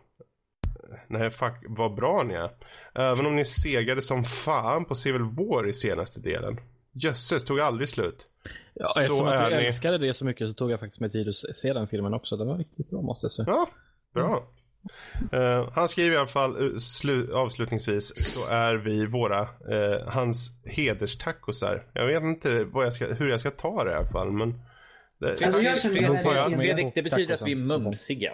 Nej, 1.08 1.30
fuck 1.30 1.64
vad 1.68 1.94
bra 1.94 2.22
ni 2.22 2.34
är. 2.34 2.50
Även 2.94 3.26
om 3.26 3.36
ni 3.36 3.44
segade 3.44 4.02
som 4.02 4.24
fan 4.24 4.84
på 4.84 4.94
Civil 4.94 5.22
War 5.22 5.68
i 5.68 5.72
senaste 5.72 6.20
delen. 6.20 6.60
Jösses, 6.92 7.44
tog 7.44 7.60
aldrig 7.60 7.88
slut. 7.88 8.28
Ja, 8.74 8.88
så 8.88 9.00
eftersom 9.00 9.26
att 9.26 9.34
jag 9.34 9.50
ni... 9.50 9.66
älskade 9.66 9.98
det 9.98 10.14
så 10.14 10.24
mycket 10.24 10.48
så 10.48 10.54
tog 10.54 10.70
jag 10.70 10.80
faktiskt 10.80 11.00
mig 11.00 11.10
tid 11.10 11.28
att 11.28 11.56
se 11.56 11.72
den 11.72 11.88
filmen 11.88 12.14
också. 12.14 12.36
Den 12.36 12.46
var 12.46 12.58
riktigt 12.58 12.90
bra 12.90 13.02
måste 13.02 13.24
jag 13.24 13.32
säga. 13.32 13.46
Ja, 13.48 13.68
bra. 14.14 14.48
Uh, 15.32 15.70
han 15.72 15.88
skriver 15.88 16.14
i 16.14 16.18
alla 16.18 16.26
fall 16.26 16.56
uh, 16.56 17.36
avslutningsvis 17.36 18.32
så 18.34 18.48
är 18.50 18.74
vi 18.74 19.06
våra 19.06 19.40
uh, 19.42 20.08
hans 20.08 20.50
hederstacosar. 20.64 21.86
Jag 21.92 22.06
vet 22.06 22.22
inte 22.22 22.66
jag 22.74 22.92
ska, 22.92 23.06
hur 23.06 23.28
jag 23.28 23.40
ska 23.40 23.50
ta 23.50 23.84
det 23.84 23.90
i 23.90 23.94
alla 23.94 24.08
fall 24.08 24.32
men 24.32 24.60
det, 25.20 25.42
alltså, 25.44 25.60
jag 25.60 25.80
känner 25.80 26.58
Fredrik, 26.58 26.94
det 26.94 27.02
betyder 27.02 27.34
att 27.34 27.42
vi 27.42 27.52
är 27.52 27.56
mumsiga. 27.56 28.32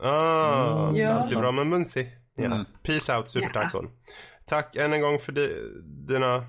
Ah, 0.00 0.88
mm. 0.88 0.96
ja. 0.96 1.08
alltid 1.08 1.38
bra 1.38 1.52
med 1.52 1.66
mumsig. 1.66 2.18
Ja. 2.36 2.44
Mm. 2.44 2.64
Peace 2.82 3.16
out 3.16 3.28
supertacon. 3.28 3.84
Ja. 3.84 4.12
Tack 4.46 4.76
än 4.76 4.92
en 4.92 5.00
gång 5.00 5.18
för 5.18 5.32
di, 5.32 5.48
dina 6.08 6.46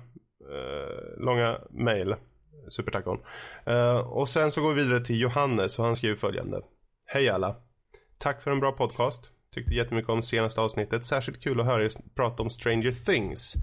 långa 1.18 1.58
mail 1.70 2.14
supertacon. 2.68 3.18
och 4.04 4.28
sen 4.28 4.50
så 4.50 4.62
går 4.62 4.72
vi 4.72 4.82
vidare 4.82 5.00
till 5.00 5.20
Johannes 5.20 5.78
och 5.78 5.84
han 5.84 5.96
skriver 5.96 6.16
följande. 6.16 6.60
Hej 7.06 7.28
alla. 7.28 7.56
Tack 8.18 8.42
för 8.42 8.50
en 8.50 8.60
bra 8.60 8.72
podcast. 8.72 9.30
Tyckte 9.56 9.74
jättemycket 9.74 10.10
om 10.10 10.22
senaste 10.22 10.60
avsnittet. 10.60 11.04
Särskilt 11.04 11.42
kul 11.42 11.60
att 11.60 11.66
höra 11.66 11.84
er 11.84 11.90
prata 12.14 12.42
om 12.42 12.50
Stranger 12.50 12.92
Things. 12.92 13.54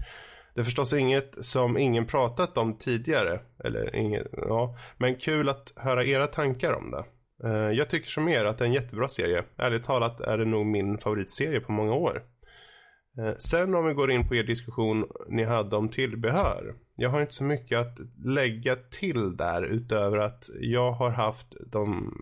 Det 0.54 0.60
är 0.60 0.64
förstås 0.64 0.92
inget 0.92 1.44
som 1.44 1.78
ingen 1.78 2.06
pratat 2.06 2.58
om 2.58 2.78
tidigare. 2.78 3.40
Eller 3.64 3.96
inget, 3.96 4.26
ja. 4.32 4.76
Men 4.98 5.16
kul 5.16 5.48
att 5.48 5.72
höra 5.76 6.04
era 6.04 6.26
tankar 6.26 6.72
om 6.72 6.90
det. 6.90 7.04
Eh, 7.48 7.70
jag 7.70 7.90
tycker 7.90 8.08
som 8.08 8.28
er 8.28 8.44
att 8.44 8.58
det 8.58 8.64
är 8.64 8.68
en 8.68 8.74
jättebra 8.74 9.08
serie. 9.08 9.44
Ärligt 9.56 9.84
talat 9.84 10.20
är 10.20 10.38
det 10.38 10.44
nog 10.44 10.66
min 10.66 10.98
favoritserie 10.98 11.60
på 11.60 11.72
många 11.72 11.94
år. 11.94 12.22
Eh, 13.18 13.36
sen 13.38 13.74
om 13.74 13.86
vi 13.86 13.94
går 13.94 14.10
in 14.10 14.28
på 14.28 14.34
er 14.34 14.42
diskussion 14.42 15.04
ni 15.28 15.44
hade 15.44 15.76
om 15.76 15.88
tillbehör. 15.88 16.74
Jag 16.96 17.10
har 17.10 17.20
inte 17.20 17.34
så 17.34 17.44
mycket 17.44 17.78
att 17.78 17.98
lägga 18.24 18.76
till 18.76 19.36
där 19.36 19.62
utöver 19.62 20.18
att 20.18 20.44
jag 20.60 20.92
har 20.92 21.10
haft 21.10 21.56
de 21.72 22.14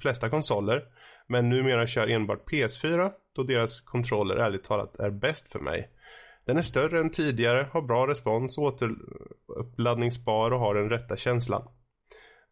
flesta 0.00 0.30
konsoler. 0.30 0.82
Men 1.28 1.48
numera 1.48 1.86
kör 1.86 2.08
enbart 2.08 2.50
PS4 2.50 3.10
då 3.36 3.42
deras 3.42 3.80
kontroller 3.80 4.36
ärligt 4.36 4.64
talat 4.64 4.96
är 4.96 5.10
bäst 5.10 5.52
för 5.52 5.58
mig. 5.58 5.90
Den 6.46 6.56
är 6.56 6.62
större 6.62 7.00
än 7.00 7.10
tidigare, 7.10 7.68
har 7.72 7.82
bra 7.82 8.06
respons, 8.06 8.58
återuppladdningsbar 8.58 10.50
och 10.50 10.60
har 10.60 10.74
den 10.74 10.90
rätta 10.90 11.16
känslan. 11.16 11.68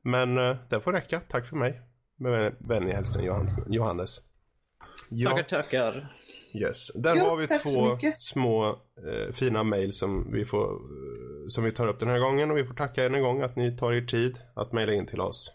Men 0.03 0.39
eh, 0.39 0.57
det 0.71 0.81
får 0.81 0.93
räcka, 0.93 1.21
tack 1.29 1.47
för 1.47 1.57
mig. 1.57 1.81
Med 2.19 2.57
vänlig 2.61 2.93
hälsning 2.93 3.27
Johannes. 3.67 4.21
Ja. 5.11 5.31
Tackar, 5.31 5.43
tackar. 5.43 6.13
Yes. 6.55 6.93
Där 6.95 7.17
jo, 7.17 7.25
har 7.25 7.37
vi 7.37 7.47
två 7.47 8.09
små 8.17 8.69
eh, 8.69 9.33
fina 9.33 9.63
mail 9.63 9.93
som 9.93 10.33
vi, 10.33 10.45
får, 10.45 10.65
eh, 10.65 11.47
som 11.49 11.65
vi 11.65 11.73
tar 11.73 11.89
upp 11.89 12.01
den 12.01 12.09
här 12.09 12.19
gången 12.19 12.51
och 12.51 12.57
vi 12.57 12.65
får 12.65 12.75
tacka 12.75 13.05
än 13.05 13.15
en 13.15 13.23
gång 13.23 13.43
att 13.43 13.57
ni 13.57 13.77
tar 13.77 13.93
er 13.93 14.01
tid 14.01 14.39
att 14.55 14.73
mejla 14.73 14.93
in 14.93 15.07
till 15.07 15.21
oss. 15.21 15.53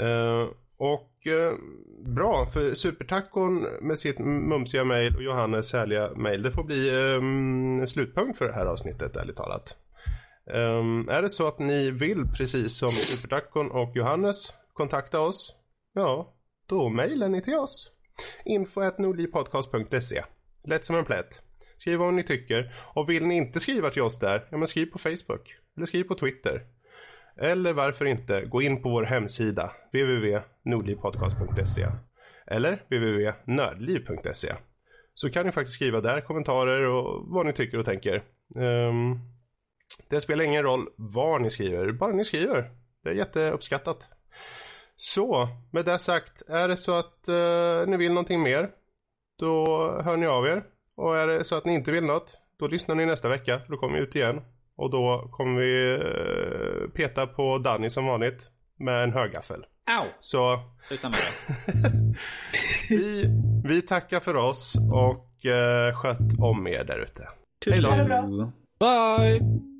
Eh, 0.00 0.48
och 0.78 1.26
eh, 1.26 1.52
bra, 2.04 2.46
för 2.46 2.74
Supertacon 2.74 3.66
med 3.80 3.98
sitt 3.98 4.18
mumsiga 4.18 4.84
mejl 4.84 5.16
och 5.16 5.22
Johannes 5.22 5.72
härliga 5.72 6.10
mejl. 6.16 6.42
det 6.42 6.52
får 6.52 6.64
bli 6.64 6.88
eh, 6.88 7.86
slutpunkt 7.86 8.38
för 8.38 8.44
det 8.44 8.52
här 8.52 8.66
avsnittet 8.66 9.16
ärligt 9.16 9.36
talat. 9.36 9.76
Um, 10.54 11.08
är 11.08 11.22
det 11.22 11.30
så 11.30 11.46
att 11.46 11.58
ni 11.58 11.90
vill, 11.90 12.24
precis 12.36 12.78
som 12.78 12.88
Supertacon 12.88 13.70
och 13.70 13.96
Johannes, 13.96 14.54
kontakta 14.72 15.20
oss? 15.20 15.54
Ja, 15.94 16.34
då 16.66 16.88
mejlar 16.88 17.28
ni 17.28 17.42
till 17.42 17.54
oss. 17.54 17.92
info.nordlivpodcast.se 18.44 20.24
Lätt 20.64 20.84
som 20.84 20.96
en 20.96 21.04
plätt. 21.04 21.42
Skriv 21.78 21.98
vad 21.98 22.14
ni 22.14 22.22
tycker. 22.22 22.74
Och 22.94 23.10
vill 23.10 23.26
ni 23.26 23.36
inte 23.36 23.60
skriva 23.60 23.90
till 23.90 24.02
oss 24.02 24.18
där, 24.18 24.48
ja 24.50 24.56
men 24.56 24.68
skriv 24.68 24.86
på 24.86 24.98
Facebook. 24.98 25.56
Eller 25.76 25.86
skriv 25.86 26.04
på 26.04 26.14
Twitter. 26.14 26.66
Eller 27.40 27.72
varför 27.72 28.04
inte 28.04 28.40
gå 28.40 28.62
in 28.62 28.82
på 28.82 28.88
vår 28.88 29.02
hemsida 29.02 29.72
www.nordlivpodcast.se 29.92 31.86
eller 32.46 32.82
www.nördliv.se 32.88 34.52
så 35.14 35.30
kan 35.30 35.46
ni 35.46 35.52
faktiskt 35.52 35.74
skriva 35.74 36.00
där 36.00 36.20
kommentarer 36.20 36.82
och 36.82 37.26
vad 37.28 37.46
ni 37.46 37.52
tycker 37.52 37.78
och 37.78 37.84
tänker. 37.84 38.22
Um, 38.54 39.20
det 40.08 40.20
spelar 40.20 40.44
ingen 40.44 40.62
roll 40.62 40.88
var 40.96 41.38
ni 41.38 41.50
skriver, 41.50 41.92
bara 41.92 42.12
ni 42.12 42.24
skriver. 42.24 42.70
Det 43.04 43.10
är 43.10 43.14
jätteuppskattat. 43.14 44.10
Så, 44.96 45.48
med 45.70 45.84
det 45.84 45.98
sagt, 45.98 46.42
är 46.48 46.68
det 46.68 46.76
så 46.76 46.94
att 46.94 47.28
uh, 47.28 47.88
ni 47.90 47.96
vill 47.96 48.12
någonting 48.12 48.42
mer, 48.42 48.70
då 49.38 49.66
hör 50.04 50.16
ni 50.16 50.26
av 50.26 50.46
er. 50.46 50.64
Och 50.96 51.16
är 51.16 51.26
det 51.26 51.44
så 51.44 51.54
att 51.54 51.64
ni 51.64 51.74
inte 51.74 51.92
vill 51.92 52.04
något, 52.04 52.38
då 52.58 52.68
lyssnar 52.68 52.94
ni 52.94 53.06
nästa 53.06 53.28
vecka, 53.28 53.60
då 53.68 53.76
kommer 53.76 53.94
vi 53.94 54.02
ut 54.02 54.14
igen. 54.14 54.40
Och 54.76 54.90
då 54.90 55.28
kommer 55.30 55.60
vi 55.60 55.94
uh, 55.94 56.90
peta 56.90 57.26
på 57.26 57.58
Danny 57.58 57.90
som 57.90 58.06
vanligt 58.06 58.50
med 58.78 59.04
en 59.04 59.12
högaffel. 59.12 59.64
Au! 59.90 60.06
Så... 60.20 60.60
Utan 60.90 61.12
vi, 62.88 63.24
vi 63.64 63.82
tackar 63.82 64.20
för 64.20 64.36
oss 64.36 64.76
och 64.92 65.30
uh, 65.46 65.94
sköt 65.94 66.38
om 66.38 66.66
er 66.66 66.84
där 66.84 66.98
ute. 66.98 67.28
Hej 67.66 67.80
då! 67.80 68.52
Bye! 68.80 69.75